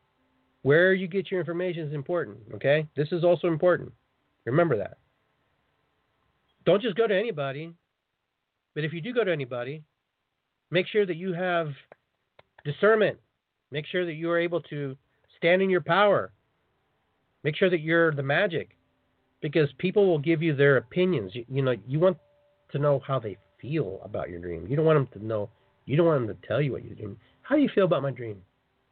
where 0.63 0.95
you 0.95 1.09
get 1.09 1.31
your 1.31 1.41
information 1.41 1.87
is 1.87 1.95
important, 1.95 2.39
okay? 2.55 2.87
This 2.97 3.09
is 3.13 3.25
also 3.25 3.49
important. 3.49 3.93
Remember 4.45 4.77
that. 4.79 4.99
Don't 6.65 6.83
just 6.83 6.97
go 6.97 7.07
to 7.07 7.19
anybody. 7.19 7.75
But 8.75 8.85
if 8.85 8.93
you 8.93 9.01
do 9.01 9.13
go 9.13 9.25
to 9.25 9.33
anybody, 9.33 9.83
make 10.71 10.87
sure 10.87 11.05
that 11.05 11.17
you 11.17 11.33
have 11.33 11.69
discernment. 12.65 13.19
Make 13.71 13.87
sure 13.87 14.07
that 14.07 14.15
you 14.15 14.31
are 14.31 14.39
able 14.39 14.61
to 14.63 14.97
stand 15.37 15.63
in 15.63 15.71
your 15.71 15.81
power. 15.81 16.33
Make 17.45 17.57
sure 17.57 17.71
that 17.71 17.81
you're 17.81 18.15
the 18.15 18.23
magic 18.23 18.77
because 19.41 19.69
people 19.79 20.07
will 20.07 20.19
give 20.19 20.43
you 20.43 20.55
their 20.55 20.77
opinions. 20.77 21.35
You, 21.35 21.45
you 21.49 21.63
know, 21.63 21.75
you 21.87 21.99
want 21.99 22.17
to 22.71 22.79
know 22.79 23.03
how 23.07 23.19
they 23.19 23.37
feel 23.61 24.01
about 24.05 24.31
your 24.31 24.39
dream. 24.39 24.67
You 24.69 24.77
don't 24.77 24.85
want 24.85 25.11
them 25.11 25.21
to 25.21 25.27
know, 25.27 25.51
you 25.85 25.97
don't 25.97 26.07
want 26.07 26.27
them 26.27 26.37
to 26.37 26.47
tell 26.47 26.63
you 26.63 26.73
what 26.73 26.85
you 26.85 26.95
dream. 26.95 27.17
How 27.43 27.57
do 27.57 27.63
you 27.63 27.71
feel 27.75 27.85
about 27.85 28.03
my 28.03 28.13
dream? 28.13 28.41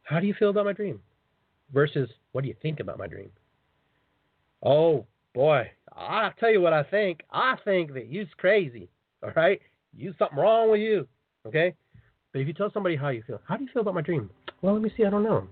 How 0.03 0.19
do 0.19 0.27
you 0.27 0.33
feel 0.37 0.49
about 0.49 0.65
my 0.65 0.73
dream? 0.73 0.99
Versus 1.73 2.09
what 2.31 2.41
do 2.41 2.47
you 2.47 2.55
think 2.61 2.79
about 2.79 2.99
my 2.99 3.07
dream? 3.07 3.29
Oh 4.63 5.05
boy, 5.33 5.71
I'll 5.95 6.33
tell 6.39 6.51
you 6.51 6.61
what 6.61 6.73
I 6.73 6.83
think. 6.83 7.21
I 7.31 7.55
think 7.63 7.93
that 7.93 8.07
you's 8.07 8.27
crazy. 8.37 8.89
All 9.23 9.31
right, 9.35 9.59
you 9.95 10.13
something 10.17 10.37
wrong 10.37 10.71
with 10.71 10.81
you. 10.81 11.07
Okay, 11.45 11.73
but 12.31 12.39
if 12.39 12.47
you 12.47 12.53
tell 12.53 12.71
somebody 12.73 12.95
how 12.95 13.09
you 13.09 13.23
feel, 13.25 13.41
how 13.47 13.57
do 13.57 13.63
you 13.63 13.69
feel 13.73 13.81
about 13.81 13.95
my 13.95 14.01
dream? 14.01 14.29
Well, 14.61 14.73
let 14.73 14.81
me 14.81 14.91
see. 14.95 15.05
I 15.05 15.09
don't 15.09 15.23
know. 15.23 15.47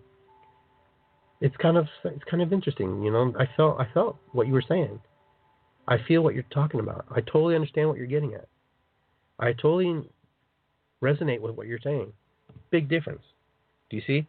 It's 1.42 1.56
kind 1.58 1.78
of 1.78 1.88
it's 2.04 2.24
kind 2.30 2.44
of 2.44 2.52
interesting. 2.52 3.02
You 3.02 3.12
know, 3.12 3.34
I 3.40 3.46
felt 3.56 3.80
I 3.80 3.88
felt 3.94 4.18
what 4.34 4.48
you 4.48 4.54
were 4.54 4.64
saying. 4.68 5.00
I 5.88 5.98
feel 6.08 6.22
what 6.22 6.36
you're 6.36 6.44
talking 6.52 6.80
about. 6.80 7.06
I 7.10 7.22
totally 7.22 7.56
understand 7.56 7.90
what 7.90 7.98
you're 7.98 8.08
getting 8.08 8.34
at. 8.36 8.48
I 9.40 9.54
totally 9.54 10.08
resonate 11.02 11.42
with 11.42 11.56
what 11.56 11.66
you're 11.66 11.80
saying. 11.84 12.14
Big 12.70 12.90
difference. 12.90 13.24
Do 13.90 13.96
you 13.96 14.04
see? 14.06 14.28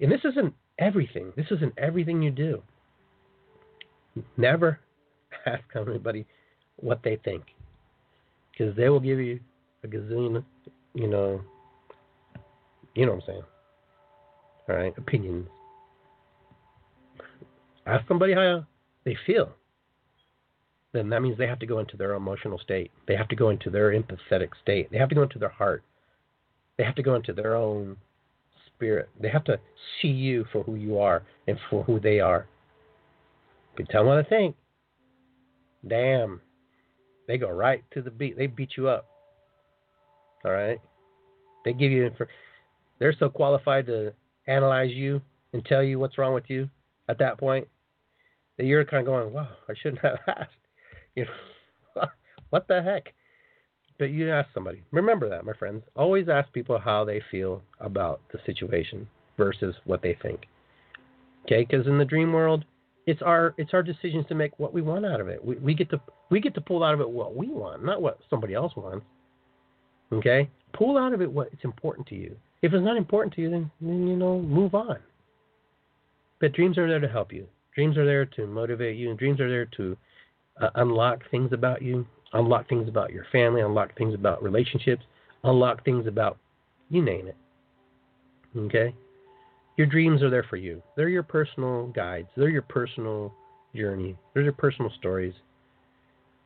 And 0.00 0.12
this 0.12 0.20
isn't 0.24 0.52
everything. 0.78 1.32
This 1.36 1.46
isn't 1.50 1.74
everything 1.78 2.22
you 2.22 2.30
do. 2.30 2.62
Never 4.36 4.80
ask 5.46 5.62
anybody 5.76 6.26
what 6.76 7.00
they 7.02 7.16
think, 7.24 7.44
because 8.52 8.76
they 8.76 8.88
will 8.88 9.00
give 9.00 9.18
you 9.18 9.40
a 9.84 9.88
gazillion, 9.88 10.44
you 10.94 11.08
know, 11.08 11.40
you 12.94 13.06
know 13.06 13.12
what 13.12 13.22
I'm 13.22 13.26
saying. 13.26 13.42
All 14.68 14.76
right, 14.76 14.94
opinions. 14.98 15.48
Ask 17.86 18.06
somebody 18.06 18.34
how 18.34 18.66
they 19.04 19.16
feel. 19.26 19.50
Then 20.92 21.08
that 21.10 21.22
means 21.22 21.38
they 21.38 21.46
have 21.46 21.58
to 21.60 21.66
go 21.66 21.78
into 21.78 21.96
their 21.96 22.14
emotional 22.14 22.58
state. 22.58 22.90
They 23.06 23.16
have 23.16 23.28
to 23.28 23.36
go 23.36 23.50
into 23.50 23.70
their 23.70 23.92
empathetic 23.92 24.50
state. 24.62 24.90
They 24.90 24.98
have 24.98 25.08
to 25.10 25.14
go 25.14 25.22
into 25.22 25.38
their 25.38 25.48
heart. 25.48 25.82
They 26.76 26.84
have 26.84 26.94
to 26.96 27.02
go 27.02 27.14
into 27.14 27.32
their 27.32 27.56
own 27.56 27.96
spirit. 28.78 29.08
They 29.20 29.28
have 29.28 29.44
to 29.44 29.58
see 30.00 30.08
you 30.08 30.46
for 30.52 30.62
who 30.62 30.76
you 30.76 30.98
are 30.98 31.24
and 31.48 31.58
for 31.68 31.82
who 31.82 31.98
they 31.98 32.20
are. 32.20 32.46
You 33.76 33.84
tell 33.90 34.02
them 34.02 34.08
what 34.08 34.24
I 34.24 34.28
think. 34.28 34.56
Damn. 35.86 36.40
They 37.26 37.38
go 37.38 37.50
right 37.50 37.84
to 37.92 38.02
the 38.02 38.10
beat. 38.10 38.38
They 38.38 38.46
beat 38.46 38.70
you 38.76 38.88
up. 38.88 39.06
All 40.44 40.52
right? 40.52 40.80
They 41.64 41.72
give 41.72 41.90
you 41.90 42.10
they're 42.98 43.14
so 43.18 43.28
qualified 43.28 43.86
to 43.86 44.12
analyze 44.46 44.90
you 44.92 45.20
and 45.52 45.64
tell 45.64 45.82
you 45.82 45.98
what's 45.98 46.18
wrong 46.18 46.34
with 46.34 46.48
you 46.48 46.68
at 47.08 47.18
that 47.18 47.38
point 47.38 47.68
that 48.56 48.66
you're 48.66 48.84
kind 48.84 49.00
of 49.00 49.06
going, 49.06 49.32
wow, 49.32 49.48
I 49.68 49.74
shouldn't 49.80 50.02
have 50.02 50.18
asked. 50.26 50.50
You 51.14 51.24
know, 51.24 52.04
what 52.50 52.68
the 52.68 52.82
heck? 52.82 53.12
But 53.98 54.10
you 54.10 54.30
ask 54.30 54.48
somebody. 54.54 54.82
Remember 54.92 55.28
that, 55.28 55.44
my 55.44 55.54
friends. 55.54 55.82
Always 55.96 56.28
ask 56.28 56.52
people 56.52 56.78
how 56.78 57.04
they 57.04 57.20
feel 57.30 57.62
about 57.80 58.20
the 58.32 58.38
situation 58.46 59.08
versus 59.36 59.74
what 59.84 60.02
they 60.02 60.16
think. 60.22 60.46
Okay, 61.44 61.64
because 61.64 61.86
in 61.86 61.98
the 61.98 62.04
dream 62.04 62.32
world, 62.32 62.64
it's 63.06 63.22
our 63.22 63.54
it's 63.56 63.72
our 63.72 63.82
decisions 63.82 64.26
to 64.28 64.34
make 64.34 64.58
what 64.58 64.74
we 64.74 64.82
want 64.82 65.06
out 65.06 65.20
of 65.20 65.28
it. 65.28 65.44
We, 65.44 65.56
we 65.56 65.74
get 65.74 65.90
to 65.90 66.00
we 66.30 66.40
get 66.40 66.54
to 66.54 66.60
pull 66.60 66.84
out 66.84 66.94
of 66.94 67.00
it 67.00 67.08
what 67.08 67.34
we 67.34 67.48
want, 67.48 67.84
not 67.84 68.02
what 68.02 68.18
somebody 68.28 68.54
else 68.54 68.72
wants. 68.76 69.06
Okay, 70.12 70.48
pull 70.72 70.96
out 70.98 71.12
of 71.12 71.22
it 71.22 71.30
what's 71.30 71.64
important 71.64 72.06
to 72.08 72.14
you. 72.14 72.36
If 72.62 72.72
it's 72.72 72.84
not 72.84 72.96
important 72.96 73.34
to 73.34 73.40
you, 73.40 73.50
then, 73.50 73.70
then 73.80 74.06
you 74.06 74.16
know 74.16 74.40
move 74.40 74.74
on. 74.74 74.98
But 76.40 76.52
dreams 76.52 76.78
are 76.78 76.88
there 76.88 77.00
to 77.00 77.08
help 77.08 77.32
you. 77.32 77.46
Dreams 77.74 77.96
are 77.96 78.04
there 78.04 78.26
to 78.26 78.46
motivate 78.46 78.96
you, 78.96 79.10
and 79.10 79.18
dreams 79.18 79.40
are 79.40 79.48
there 79.48 79.66
to 79.76 79.96
uh, 80.60 80.70
unlock 80.74 81.22
things 81.30 81.52
about 81.52 81.82
you, 81.82 82.06
unlock 82.32 82.68
things 82.68 82.88
about 82.88 83.12
your 83.12 83.24
family, 83.32 83.60
unlock 83.60 83.96
things 83.96 84.14
about 84.14 84.42
relationships, 84.42 85.02
unlock 85.44 85.84
things 85.84 86.06
about 86.06 86.38
you 86.90 87.02
name 87.02 87.28
it. 87.28 87.36
Okay? 88.56 88.94
Your 89.76 89.86
dreams 89.86 90.22
are 90.22 90.30
there 90.30 90.46
for 90.48 90.56
you. 90.56 90.82
They're 90.96 91.08
your 91.08 91.22
personal 91.22 91.88
guides. 91.88 92.28
They're 92.36 92.48
your 92.48 92.62
personal 92.62 93.32
journey. 93.74 94.16
They're 94.34 94.42
your 94.42 94.52
personal 94.52 94.90
stories 94.98 95.34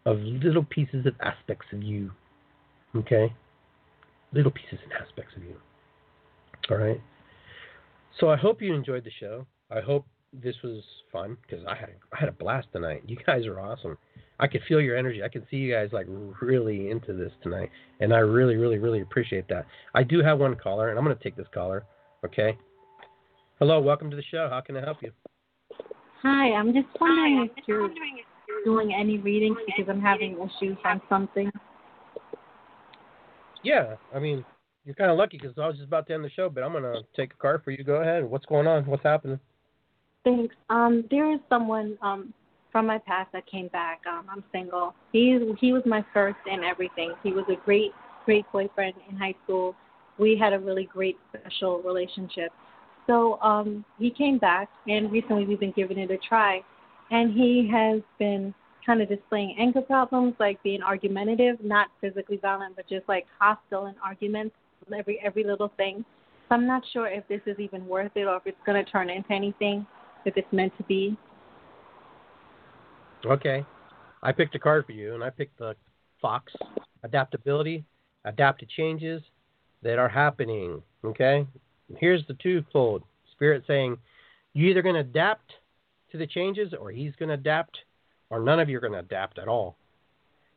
of 0.05 0.19
little 0.19 0.65
pieces 0.65 1.07
of 1.07 1.15
aspects 1.21 1.67
of 1.73 1.83
you. 1.83 2.11
Okay? 2.97 3.33
Little 4.33 4.51
pieces 4.51 4.79
and 4.83 4.93
aspects 4.93 5.35
of 5.37 5.45
you. 5.45 5.57
All 6.71 6.77
right? 6.77 7.01
So 8.21 8.31
I 8.31 8.37
hope 8.37 8.61
you 8.61 8.75
enjoyed 8.75 9.05
the 9.05 9.11
show. 9.19 9.47
I 9.71 9.81
hope 9.81 10.07
this 10.33 10.57
was 10.63 10.83
fun 11.11 11.37
because 11.43 11.65
I 11.67 11.75
had 11.75 11.91
I 12.13 12.21
had 12.21 12.29
a 12.29 12.33
blast 12.33 12.69
tonight. 12.73 13.03
You 13.07 13.17
guys 13.27 13.47
are 13.47 13.61
awesome. 13.61 13.97
I 14.43 14.49
could 14.49 14.63
feel 14.67 14.81
your 14.81 14.97
energy. 14.97 15.23
I 15.23 15.29
can 15.29 15.47
see 15.49 15.57
you 15.57 15.73
guys 15.73 15.91
like 15.93 16.07
really 16.41 16.91
into 16.91 17.13
this 17.13 17.31
tonight, 17.45 17.71
and 18.01 18.13
I 18.13 18.19
really, 18.19 18.57
really, 18.57 18.79
really 18.79 19.01
appreciate 19.01 19.47
that. 19.49 19.67
I 19.95 20.03
do 20.03 20.21
have 20.21 20.41
one 20.41 20.57
caller, 20.57 20.91
and 20.91 20.99
I'm 20.99 21.05
going 21.05 21.17
to 21.17 21.23
take 21.23 21.37
this 21.37 21.47
caller. 21.55 21.85
Okay. 22.25 22.59
Hello, 23.61 23.81
welcome 23.81 24.11
to 24.11 24.17
the 24.17 24.23
show. 24.33 24.49
How 24.51 24.61
can 24.61 24.77
I 24.77 24.81
help 24.81 24.97
you? 25.01 25.13
Hi, 26.23 26.55
I'm 26.55 26.75
just 26.75 26.89
wondering 27.01 27.49
if 27.57 27.65
you're 27.69 27.89
doing 28.65 28.93
any 28.93 29.19
readings 29.19 29.59
because 29.65 29.89
I'm 29.89 30.01
having 30.01 30.33
issues 30.33 30.77
on 30.85 31.01
something. 31.09 31.49
Yeah, 33.63 33.95
I 34.13 34.19
mean, 34.19 34.45
you're 34.85 34.97
kind 34.97 35.13
of 35.13 35.19
lucky 35.19 35.39
because 35.41 35.57
I 35.57 35.69
was 35.69 35.77
just 35.77 35.87
about 35.87 36.09
to 36.09 36.15
end 36.15 36.25
the 36.25 36.31
show, 36.31 36.49
but 36.49 36.65
I'm 36.65 36.73
going 36.73 36.83
to 36.83 37.03
take 37.17 37.33
a 37.33 37.37
card 37.37 37.63
for 37.63 37.71
you. 37.71 37.85
Go 37.85 38.03
ahead. 38.03 38.29
What's 38.29 38.47
going 38.47 38.67
on? 38.67 38.87
What's 38.87 39.05
happening? 39.05 39.39
Thanks. 40.25 40.57
Um, 40.69 41.05
there 41.13 41.33
is 41.33 41.39
someone 41.49 41.97
um 42.03 42.35
from 42.73 42.87
my 42.87 42.99
past 42.99 43.31
that 43.33 43.47
came 43.47 43.69
back. 43.69 44.01
Um, 44.11 44.27
I'm 44.31 44.43
single. 44.51 44.95
He 45.13 45.39
he 45.61 45.73
was 45.73 45.83
my 45.87 46.05
first 46.13 46.39
and 46.51 46.65
everything. 46.65 47.13
He 47.23 47.33
was 47.33 47.45
a 47.49 47.63
great 47.65 47.93
great 48.25 48.45
boyfriend 48.53 48.95
in 49.09 49.17
high 49.17 49.35
school. 49.45 49.77
We 50.19 50.37
had 50.37 50.53
a 50.53 50.59
really 50.59 50.89
great 50.93 51.19
special 51.29 51.83
relationship. 51.83 52.51
So 53.07 53.41
um, 53.41 53.85
he 53.99 54.11
came 54.11 54.39
back, 54.39 54.69
and 54.87 55.11
recently 55.13 55.45
we've 55.45 55.61
been 55.61 55.73
giving 55.73 55.99
it 55.99 56.11
a 56.11 56.19
try, 56.19 56.61
and 57.11 57.33
he 57.33 57.69
has 57.73 58.01
been 58.19 58.55
kind 58.85 59.03
of 59.03 59.09
displaying 59.09 59.57
anger 59.59 59.81
problems, 59.81 60.35
like 60.41 60.63
being 60.63 60.83
argumentative, 60.83 61.57
not 61.63 61.89
physically 62.01 62.39
violent, 62.39 62.77
but 62.77 62.89
just 62.89 63.09
like 63.09 63.27
hostile 63.39 63.87
in 63.87 63.95
arguments, 64.05 64.55
every 64.97 65.21
every 65.23 65.45
little 65.45 65.73
thing. 65.77 66.05
So 66.49 66.55
I'm 66.55 66.67
not 66.67 66.83
sure 66.93 67.07
if 67.07 67.27
this 67.29 67.41
is 67.47 67.59
even 67.59 67.87
worth 67.87 68.13
it 68.15 68.25
or 68.25 68.37
if 68.37 68.43
it's 68.47 68.59
going 68.65 68.83
to 68.83 68.91
turn 68.91 69.11
into 69.11 69.33
anything, 69.33 69.87
if 70.25 70.37
it's 70.37 70.53
meant 70.53 70.77
to 70.79 70.85
be. 70.85 71.17
Okay. 73.25 73.65
I 74.23 74.33
picked 74.33 74.55
a 74.55 74.59
card 74.59 74.87
for 74.87 74.93
you, 74.93 75.15
and 75.15 75.23
I 75.23 75.31
picked 75.31 75.59
the 75.59 75.75
Fox 76.21 76.53
adaptability, 77.03 77.85
adapt 78.25 78.61
to 78.61 78.67
changes 78.67 79.23
that 79.83 79.99
are 79.99 80.09
happening. 80.09 80.83
Okay. 81.05 81.47
Here's 81.99 82.27
the 82.27 82.35
twofold 82.35 83.03
spirit 83.33 83.65
saying 83.67 83.99
you're 84.55 84.71
either 84.71 84.83
going 84.83 84.95
to 84.95 85.01
adapt 85.01 85.53
to 86.13 86.19
the 86.19 86.27
changes, 86.27 86.75
or 86.79 86.91
he's 86.91 87.15
going 87.19 87.31
to 87.31 87.35
adapt, 87.35 87.79
or 88.31 88.41
none 88.41 88.61
of 88.61 88.69
you 88.69 88.77
are 88.77 88.81
going 88.81 88.93
to 88.93 88.99
adapt 88.99 89.39
at 89.39 89.49
all. 89.49 89.77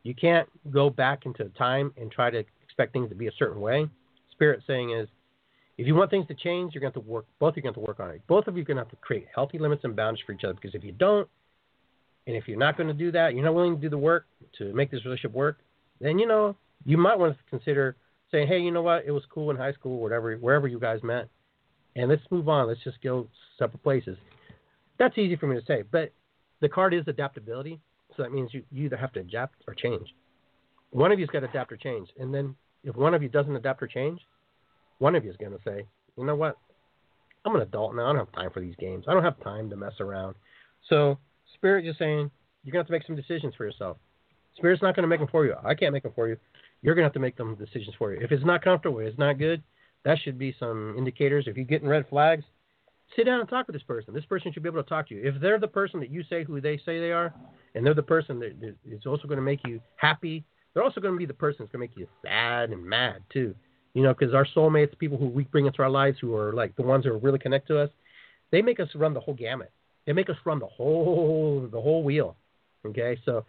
You 0.03 0.13
can't 0.13 0.47
go 0.69 0.89
back 0.89 1.25
into 1.25 1.45
time 1.57 1.93
and 1.97 2.11
try 2.11 2.29
to 2.29 2.43
expect 2.63 2.93
things 2.93 3.09
to 3.09 3.15
be 3.15 3.27
a 3.27 3.31
certain 3.39 3.61
way. 3.61 3.87
Spirit 4.31 4.61
saying 4.67 4.91
is, 4.91 5.07
if 5.77 5.87
you 5.87 5.95
want 5.95 6.11
things 6.11 6.27
to 6.27 6.35
change, 6.35 6.73
you're 6.73 6.81
going 6.81 6.93
to 6.93 6.99
have 6.99 7.05
to 7.05 7.09
work. 7.09 7.25
Both 7.39 7.57
of 7.57 7.63
you 7.63 7.69
are 7.69 7.71
going 7.71 7.73
to, 7.73 7.79
have 7.79 7.85
to 7.85 7.91
work 7.91 7.99
on 7.99 8.15
it. 8.15 8.21
Both 8.27 8.47
of 8.47 8.55
you 8.55 8.61
are 8.61 8.65
going 8.65 8.77
to 8.77 8.83
have 8.83 8.91
to 8.91 8.97
create 8.97 9.27
healthy 9.33 9.57
limits 9.57 9.83
and 9.83 9.95
boundaries 9.95 10.23
for 10.25 10.33
each 10.33 10.43
other. 10.43 10.53
Because 10.53 10.75
if 10.75 10.83
you 10.83 10.91
don't, 10.91 11.27
and 12.27 12.35
if 12.35 12.47
you're 12.47 12.57
not 12.57 12.77
going 12.77 12.87
to 12.87 12.93
do 12.93 13.11
that, 13.11 13.33
you're 13.33 13.43
not 13.43 13.53
willing 13.53 13.75
to 13.75 13.81
do 13.81 13.89
the 13.89 13.97
work 13.97 14.25
to 14.57 14.73
make 14.73 14.91
this 14.91 15.05
relationship 15.05 15.35
work, 15.35 15.59
then 16.01 16.19
you 16.19 16.27
know 16.27 16.55
you 16.85 16.97
might 16.97 17.17
want 17.17 17.37
to 17.37 17.43
consider 17.49 17.95
saying, 18.31 18.47
"Hey, 18.47 18.59
you 18.59 18.71
know 18.71 18.81
what? 18.81 19.05
It 19.05 19.11
was 19.11 19.23
cool 19.29 19.51
in 19.51 19.57
high 19.57 19.73
school, 19.73 19.99
whatever, 19.99 20.35
wherever 20.35 20.67
you 20.67 20.79
guys 20.79 21.01
met, 21.03 21.29
and 21.95 22.09
let's 22.09 22.23
move 22.31 22.49
on. 22.49 22.67
Let's 22.67 22.83
just 22.83 23.01
go 23.01 23.27
separate 23.57 23.83
places." 23.83 24.17
That's 24.97 25.17
easy 25.17 25.35
for 25.35 25.47
me 25.47 25.59
to 25.59 25.65
say, 25.65 25.83
but 25.91 26.11
the 26.61 26.69
card 26.69 26.93
is 26.93 27.03
adaptability, 27.07 27.79
so 28.15 28.23
that 28.23 28.31
means 28.31 28.53
you, 28.53 28.63
you 28.71 28.85
either 28.85 28.95
have 28.95 29.11
to 29.13 29.19
adapt 29.19 29.55
or 29.67 29.73
change. 29.73 30.15
One 30.91 31.11
of 31.11 31.19
you's 31.19 31.29
got 31.29 31.41
to 31.41 31.49
adapt 31.49 31.71
or 31.73 31.77
change, 31.77 32.09
and 32.17 32.33
then 32.33 32.55
if 32.83 32.95
one 32.95 33.13
of 33.13 33.21
you 33.21 33.29
doesn't 33.29 33.55
adapt 33.55 33.83
or 33.83 33.87
change, 33.87 34.21
one 34.99 35.15
of 35.15 35.25
you 35.25 35.31
is 35.31 35.37
going 35.37 35.51
to 35.51 35.59
say, 35.65 35.85
"You 36.17 36.25
know 36.25 36.35
what? 36.35 36.57
I'm 37.43 37.55
an 37.55 37.61
adult 37.61 37.95
now. 37.95 38.05
I 38.05 38.13
don't 38.13 38.25
have 38.25 38.31
time 38.31 38.49
for 38.51 38.61
these 38.61 38.75
games. 38.77 39.05
I 39.07 39.13
don't 39.13 39.23
have 39.23 39.39
time 39.43 39.69
to 39.69 39.75
mess 39.75 39.99
around." 39.99 40.35
So 40.89 41.17
Spirit 41.55 41.85
just 41.85 41.99
saying 41.99 42.29
you're 42.63 42.73
to 42.73 42.77
have 42.79 42.87
to 42.87 42.91
make 42.91 43.05
some 43.05 43.15
decisions 43.15 43.53
for 43.55 43.65
yourself. 43.65 43.97
Spirit's 44.57 44.81
not 44.81 44.95
going 44.95 45.03
to 45.03 45.07
make 45.07 45.19
them 45.19 45.29
for 45.31 45.45
you. 45.45 45.55
I 45.63 45.75
can't 45.75 45.93
make 45.93 46.03
them 46.03 46.13
for 46.15 46.27
you. 46.27 46.37
You're 46.81 46.95
going 46.95 47.03
to 47.03 47.07
have 47.07 47.13
to 47.13 47.19
make 47.19 47.37
them 47.37 47.55
decisions 47.55 47.95
for 47.97 48.13
you. 48.13 48.19
If 48.21 48.31
it's 48.31 48.45
not 48.45 48.63
comfortable, 48.63 48.99
it's 48.99 49.17
not 49.17 49.37
good, 49.37 49.61
that 50.03 50.17
should 50.23 50.37
be 50.37 50.55
some 50.59 50.95
indicators. 50.97 51.45
If 51.47 51.57
you're 51.57 51.65
getting 51.65 51.87
red 51.87 52.07
flags, 52.09 52.43
sit 53.15 53.25
down 53.25 53.39
and 53.39 53.49
talk 53.49 53.67
with 53.67 53.75
this 53.75 53.83
person. 53.83 54.13
This 54.13 54.25
person 54.25 54.51
should 54.53 54.63
be 54.63 54.69
able 54.69 54.83
to 54.83 54.89
talk 54.89 55.09
to 55.09 55.15
you. 55.15 55.21
If 55.23 55.41
they're 55.41 55.59
the 55.59 55.67
person 55.67 55.99
that 55.99 56.09
you 56.09 56.23
say 56.29 56.43
who 56.43 56.61
they 56.61 56.77
say 56.77 56.99
they 56.99 57.11
are, 57.11 57.33
and 57.73 57.85
they're 57.85 57.93
the 57.93 58.03
person 58.03 58.39
that 58.39 58.75
is 58.85 59.05
also 59.05 59.27
going 59.27 59.37
to 59.37 59.43
make 59.43 59.59
you 59.65 59.81
happy, 59.97 60.43
they're 60.73 60.83
also 60.83 61.01
going 61.01 61.13
to 61.13 61.17
be 61.17 61.25
the 61.25 61.33
person 61.33 61.57
that's 61.59 61.71
going 61.71 61.87
to 61.87 61.91
make 61.91 61.97
you 61.97 62.07
sad 62.23 62.71
and 62.71 62.83
mad 62.83 63.17
too. 63.31 63.55
You 63.93 64.03
know, 64.03 64.13
because 64.13 64.33
our 64.33 64.45
soulmates, 64.55 64.97
people 64.97 65.17
who 65.17 65.27
we 65.27 65.43
bring 65.45 65.65
into 65.65 65.81
our 65.81 65.89
lives, 65.89 66.17
who 66.19 66.35
are 66.35 66.53
like 66.53 66.75
the 66.75 66.83
ones 66.83 67.05
who 67.05 67.11
are 67.11 67.17
really 67.17 67.39
connect 67.39 67.67
to 67.67 67.79
us, 67.79 67.89
they 68.51 68.61
make 68.61 68.79
us 68.79 68.89
run 68.95 69.13
the 69.13 69.19
whole 69.19 69.33
gamut. 69.33 69.71
They 70.05 70.13
make 70.13 70.29
us 70.29 70.37
run 70.45 70.59
the 70.59 70.67
whole 70.67 71.67
the 71.71 71.81
whole 71.81 72.03
wheel. 72.03 72.35
Okay, 72.85 73.17
so 73.25 73.45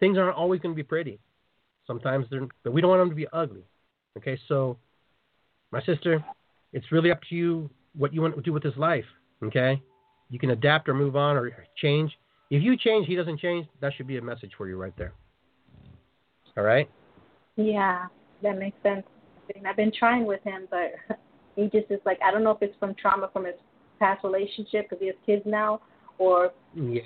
things 0.00 0.18
aren't 0.18 0.36
always 0.36 0.60
going 0.60 0.74
to 0.74 0.76
be 0.76 0.82
pretty. 0.82 1.20
Sometimes 1.86 2.26
they're, 2.30 2.46
but 2.62 2.72
we 2.72 2.80
don't 2.80 2.90
want 2.90 3.00
them 3.00 3.10
to 3.10 3.14
be 3.14 3.26
ugly. 3.32 3.64
Okay, 4.16 4.38
so 4.48 4.78
my 5.70 5.82
sister, 5.82 6.24
it's 6.72 6.90
really 6.90 7.10
up 7.10 7.20
to 7.28 7.34
you 7.34 7.70
what 7.96 8.12
you 8.12 8.22
want 8.22 8.34
to 8.34 8.42
do 8.42 8.52
with 8.52 8.62
this 8.62 8.76
life. 8.76 9.04
Okay, 9.42 9.80
you 10.30 10.38
can 10.38 10.50
adapt 10.50 10.88
or 10.88 10.94
move 10.94 11.16
on 11.16 11.36
or 11.36 11.52
change. 11.76 12.12
If 12.50 12.62
you 12.62 12.76
change, 12.76 13.06
he 13.06 13.16
doesn't 13.16 13.40
change. 13.40 13.66
That 13.80 13.92
should 13.96 14.06
be 14.06 14.18
a 14.18 14.22
message 14.22 14.52
for 14.56 14.68
you 14.68 14.76
right 14.76 14.96
there. 14.96 15.12
All 16.56 16.64
right. 16.64 16.88
Yeah, 17.56 18.06
that 18.42 18.58
makes 18.58 18.76
sense. 18.82 19.04
I've 19.66 19.76
been 19.76 19.92
trying 19.96 20.26
with 20.26 20.42
him, 20.42 20.66
but 20.70 20.92
he 21.56 21.64
just 21.64 21.90
is 21.90 22.00
like 22.04 22.18
I 22.24 22.30
don't 22.30 22.42
know 22.42 22.50
if 22.50 22.62
it's 22.62 22.76
from 22.78 22.94
trauma 22.94 23.28
from 23.32 23.44
his 23.44 23.54
past 24.04 24.24
relationship 24.24 24.88
because 24.88 24.98
he 25.00 25.06
has 25.06 25.16
kids 25.24 25.42
now, 25.46 25.80
or 26.18 26.52
because 26.74 27.00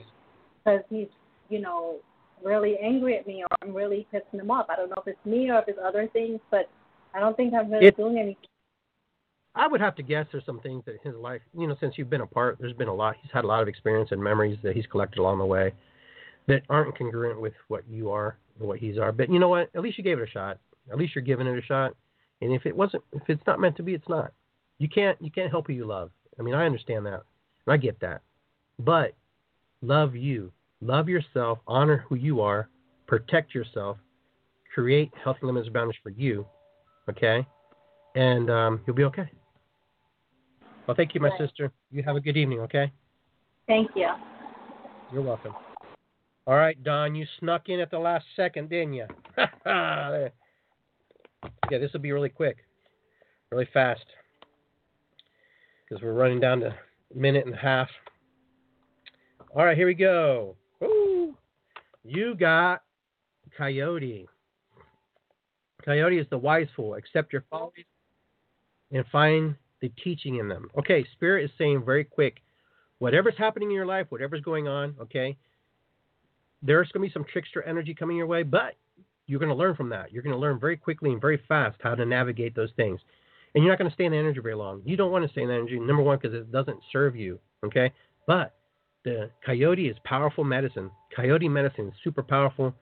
yeah. 0.67 0.79
he's 0.91 1.09
you 1.49 1.61
know 1.61 1.97
really 2.45 2.77
angry 2.83 3.17
at 3.17 3.27
me 3.27 3.43
or 3.43 3.49
I'm 3.63 3.75
really 3.75 4.07
pissing 4.13 4.41
him 4.41 4.51
off. 4.51 4.67
I 4.69 4.77
don't 4.77 4.91
know 4.91 5.03
if 5.05 5.07
it's 5.07 5.27
me 5.27 5.51
or 5.51 5.59
if 5.59 5.69
it's 5.69 5.79
other 5.85 6.09
things, 6.13 6.41
but 6.51 6.71
I 7.15 7.21
don't 7.21 7.37
think 7.37 7.55
I'm 7.55 7.71
really 7.71 7.87
it, 7.87 7.97
doing 7.97 8.19
anything. 8.19 8.37
I 9.55 9.67
would 9.67 9.81
have 9.81 9.97
to 9.97 10.03
guess 10.03 10.27
there's 10.31 10.45
some 10.47 10.61
things 10.61 10.85
that 10.87 10.97
his 11.03 11.15
life, 11.17 11.41
you 11.57 11.67
know, 11.67 11.77
since 11.81 11.95
you've 11.97 12.11
been 12.11 12.21
apart, 12.21 12.59
there's 12.61 12.75
been 12.75 12.89
a 12.89 12.95
lot. 12.95 13.17
He's 13.21 13.33
had 13.33 13.45
a 13.45 13.47
lot 13.47 13.63
of 13.63 13.69
experience 13.69 14.11
and 14.13 14.23
memories 14.23 14.59
that 14.63 14.77
he's 14.77 14.87
collected 14.87 15.19
along 15.19 15.39
the 15.39 15.47
way 15.47 15.73
that 16.47 16.63
aren't 16.69 16.97
congruent 16.97 17.41
with 17.41 17.55
what 17.69 17.83
you 17.89 18.11
are 18.11 18.39
and 18.59 18.69
what 18.69 18.79
he's 18.79 18.99
are. 18.99 19.11
But 19.11 19.31
you 19.31 19.39
know 19.39 19.49
what? 19.49 19.71
At 19.75 19.83
least 19.83 19.99
you 19.99 20.05
gave 20.05 20.19
it 20.19 20.29
a 20.29 20.31
shot. 20.31 20.59
At 20.91 20.99
least 20.99 21.15
you're 21.15 21.25
giving 21.25 21.47
it 21.47 21.59
a 21.59 21.63
shot. 21.63 21.95
And 22.41 22.53
if 22.53 22.67
it 22.67 22.77
wasn't, 22.77 23.03
if 23.13 23.23
it's 23.29 23.47
not 23.47 23.61
meant 23.61 23.77
to 23.77 23.83
be, 23.83 23.95
it's 23.95 24.09
not. 24.09 24.33
You 24.79 24.89
can't, 24.89 25.21
you 25.21 25.31
can't 25.31 25.51
help 25.51 25.67
who 25.67 25.73
you 25.73 25.87
love. 25.87 26.11
I 26.39 26.43
mean, 26.43 26.55
I 26.55 26.67
understand 26.67 27.07
that. 27.07 27.23
I 27.67 27.77
get 27.77 28.01
that. 28.01 28.23
But 28.79 29.15
love 29.83 30.15
you. 30.15 30.53
Love 30.81 31.09
yourself. 31.09 31.59
Honor 31.67 32.05
who 32.09 32.15
you 32.15 32.41
are. 32.41 32.69
Protect 33.07 33.55
yourself. 33.55 33.99
Create 34.75 35.11
healthy 35.23 35.41
limits 35.43 35.67
and 35.67 35.75
boundaries 35.75 35.99
for 36.03 36.11
you. 36.11 36.47
Okay? 37.09 37.47
And 38.15 38.51
um, 38.51 38.81
you'll 38.87 38.97
be 38.97 39.05
okay. 39.05 39.31
Well, 40.87 40.95
thank 40.97 41.15
you, 41.15 41.21
my 41.21 41.29
right. 41.29 41.39
sister. 41.39 41.73
You 41.91 42.03
have 42.03 42.17
a 42.17 42.21
good 42.21 42.37
evening, 42.37 42.61
okay? 42.61 42.91
Thank 43.67 43.91
you. 43.95 44.09
You're 45.13 45.23
welcome. 45.23 45.55
All 46.47 46.57
right, 46.57 46.83
Don, 46.83 47.15
you 47.15 47.27
snuck 47.41 47.69
in 47.69 47.79
at 47.81 47.91
the 47.91 47.99
last 47.99 48.25
second, 48.35 48.71
didn't 48.71 48.95
you? 48.95 49.07
yeah, 49.67 50.31
this 51.71 51.93
will 51.93 52.01
be 52.01 52.13
really 52.13 52.31
quick, 52.31 52.57
really 53.51 53.69
fast 53.75 54.05
because 55.89 56.03
we're 56.03 56.13
running 56.13 56.41
down 56.41 56.61
to 56.61 56.67
a 56.69 57.19
minute 57.19 57.47
and 57.47 57.55
a 57.55 57.59
half. 57.59 57.89
All 59.55 59.65
right, 59.65 59.77
here 59.77 59.87
we 59.87 59.95
go. 59.95 60.57
Ooh, 60.83 61.35
you 62.05 62.35
got 62.35 62.83
Coyote. 63.57 64.29
Coyote 65.85 66.19
is 66.19 66.27
the 66.31 66.39
wise 66.39 66.69
fool. 66.77 66.95
Accept 66.95 67.33
your 67.33 67.45
follies 67.51 67.87
and 68.93 69.05
find 69.11 69.55
the 69.81 69.91
teaching 70.03 70.37
in 70.37 70.49
them. 70.49 70.71
Okay, 70.79 71.07
Spirit 71.13 71.45
is 71.45 71.51
saying 71.57 71.85
very 71.85 72.05
quick 72.05 72.39
whatever's 72.99 73.35
happening 73.39 73.71
in 73.71 73.75
your 73.75 73.87
life, 73.87 74.07
whatever's 74.11 74.41
going 74.43 74.69
on, 74.69 74.95
okay, 75.01 75.37
there's 76.63 76.89
going 76.93 77.03
to 77.03 77.09
be 77.09 77.13
some 77.13 77.25
trickster 77.33 77.63
energy 77.63 77.95
coming 77.95 78.17
your 78.17 78.27
way, 78.27 78.43
but 78.43 78.75
you're 79.27 79.39
going 79.39 79.51
to 79.51 79.55
learn 79.55 79.77
from 79.77 79.89
that. 79.91 80.13
You're 80.13 80.23
going 80.23 80.35
to 80.35 80.41
learn 80.41 80.59
very 80.59 80.77
quickly 80.77 81.11
and 81.11 81.21
very 81.21 81.41
fast 81.47 81.77
how 81.81 81.95
to 81.95 82.05
navigate 82.05 82.57
those 82.57 82.71
things 82.77 83.01
and 83.59 83.65
you're 83.65 83.73
not 83.73 83.79
going 83.81 83.91
to 83.91 83.95
stay 83.95 84.05
in 84.05 84.13
the 84.13 84.19
energy 84.19 84.39
very 84.39 84.55
long. 84.55 84.83
You 84.85 84.97
don't 84.97 85.11
want 85.11 85.25
to 85.25 85.33
stay 85.33 85.43
in 85.43 85.49
the 85.49 85.55
energy, 85.55 85.81
number 85.81 86.01
one, 86.01 86.17
because 86.23 86.33
it 86.33 86.53
doesn't 86.53 86.79
serve 86.93 87.17
you. 87.17 87.41
Okay, 87.65 87.91
but 88.25 88.55
the 89.05 89.31
coyote 89.45 89.89
is 89.89 89.97
powerful 90.05 90.45
medicine. 90.45 90.93
Coyote 91.17 91.49
medicine 91.49 91.89
is 91.89 91.95
super 92.05 92.23
powerful. 92.23 92.73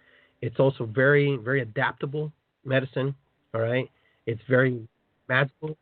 It's 0.42 0.60
also 0.60 0.84
very, 0.84 1.38
very 1.38 1.62
adaptable 1.62 2.30
medicine. 2.62 3.14
All 3.54 3.62
right, 3.62 3.90
it's 4.26 4.42
very 4.50 4.86
magical. 5.30 5.78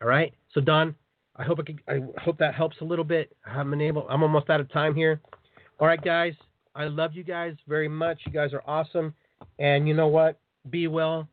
All 0.00 0.08
right, 0.08 0.32
so 0.54 0.62
Don, 0.62 0.94
I 1.36 1.44
hope 1.44 1.58
I, 1.60 1.62
could, 1.64 1.80
I 1.86 2.00
hope 2.22 2.38
that 2.38 2.54
helps 2.54 2.78
a 2.80 2.84
little 2.84 3.04
bit. 3.04 3.36
I 3.44 3.52
haven't 3.52 3.82
able. 3.82 4.06
I'm 4.08 4.22
almost 4.22 4.48
out 4.48 4.60
of 4.60 4.72
time 4.72 4.94
here. 4.94 5.20
All 5.80 5.86
right, 5.86 6.02
guys, 6.02 6.32
I 6.74 6.84
love 6.84 7.10
you 7.12 7.24
guys 7.24 7.56
very 7.68 7.88
much. 7.88 8.20
You 8.24 8.32
guys 8.32 8.54
are 8.54 8.62
awesome, 8.66 9.12
and 9.58 9.86
you 9.86 9.92
know 9.92 10.08
what? 10.08 10.38
Be 10.70 10.86
well 10.86 11.28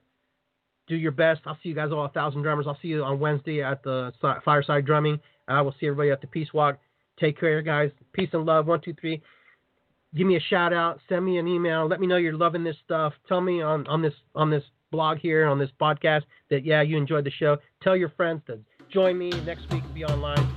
do 0.88 0.96
your 0.96 1.12
best. 1.12 1.42
I'll 1.46 1.58
see 1.62 1.70
you 1.70 1.76
guys 1.76 1.92
all 1.92 2.06
a 2.06 2.10
thousand 2.10 2.42
drummers. 2.42 2.66
I'll 2.68 2.78
see 2.82 2.90
you 2.90 3.04
on 3.04 3.20
Wednesday 3.20 3.62
at 3.62 3.84
the 3.84 4.12
fireside 4.44 4.86
drumming. 4.86 5.20
I 5.48 5.62
will 5.62 5.76
see 5.80 5.88
everybody 5.88 6.12
at 6.12 6.22
the 6.22 6.28
Peace 6.28 6.54
Walk. 6.54 6.80
Take 7.20 7.40
care, 7.40 7.62
guys. 7.62 7.92
Peace 8.14 8.30
and 8.34 8.46
love. 8.46 8.68
One, 8.68 8.82
two, 8.82 8.94
three. 9.00 9.22
Give 10.16 10.28
me 10.28 10.38
a 10.38 10.40
shout 10.40 10.74
out. 10.74 11.00
Send 11.10 11.26
me 11.26 11.38
an 11.38 11.48
email. 11.48 11.88
Let 11.88 12.00
me 12.00 12.08
know 12.08 12.18
you're 12.18 12.34
loving 12.34 12.64
this 12.64 12.78
stuff. 12.84 13.14
Tell 13.28 13.42
me 13.42 13.62
on, 13.62 13.86
on 13.88 14.02
this 14.02 14.14
on 14.36 14.50
this 14.50 14.64
blog 14.92 15.18
here 15.18 15.46
on 15.46 15.60
this 15.60 15.70
podcast 15.82 16.24
that 16.50 16.66
yeah 16.66 16.82
you 16.82 16.98
enjoyed 16.98 17.26
the 17.26 17.32
show. 17.32 17.58
Tell 17.82 17.96
your 17.96 18.10
friends 18.10 18.42
to 18.48 18.60
join 18.92 19.18
me 19.18 19.30
next 19.46 19.70
week. 19.72 19.84
Be 19.94 20.06
online. 20.06 20.57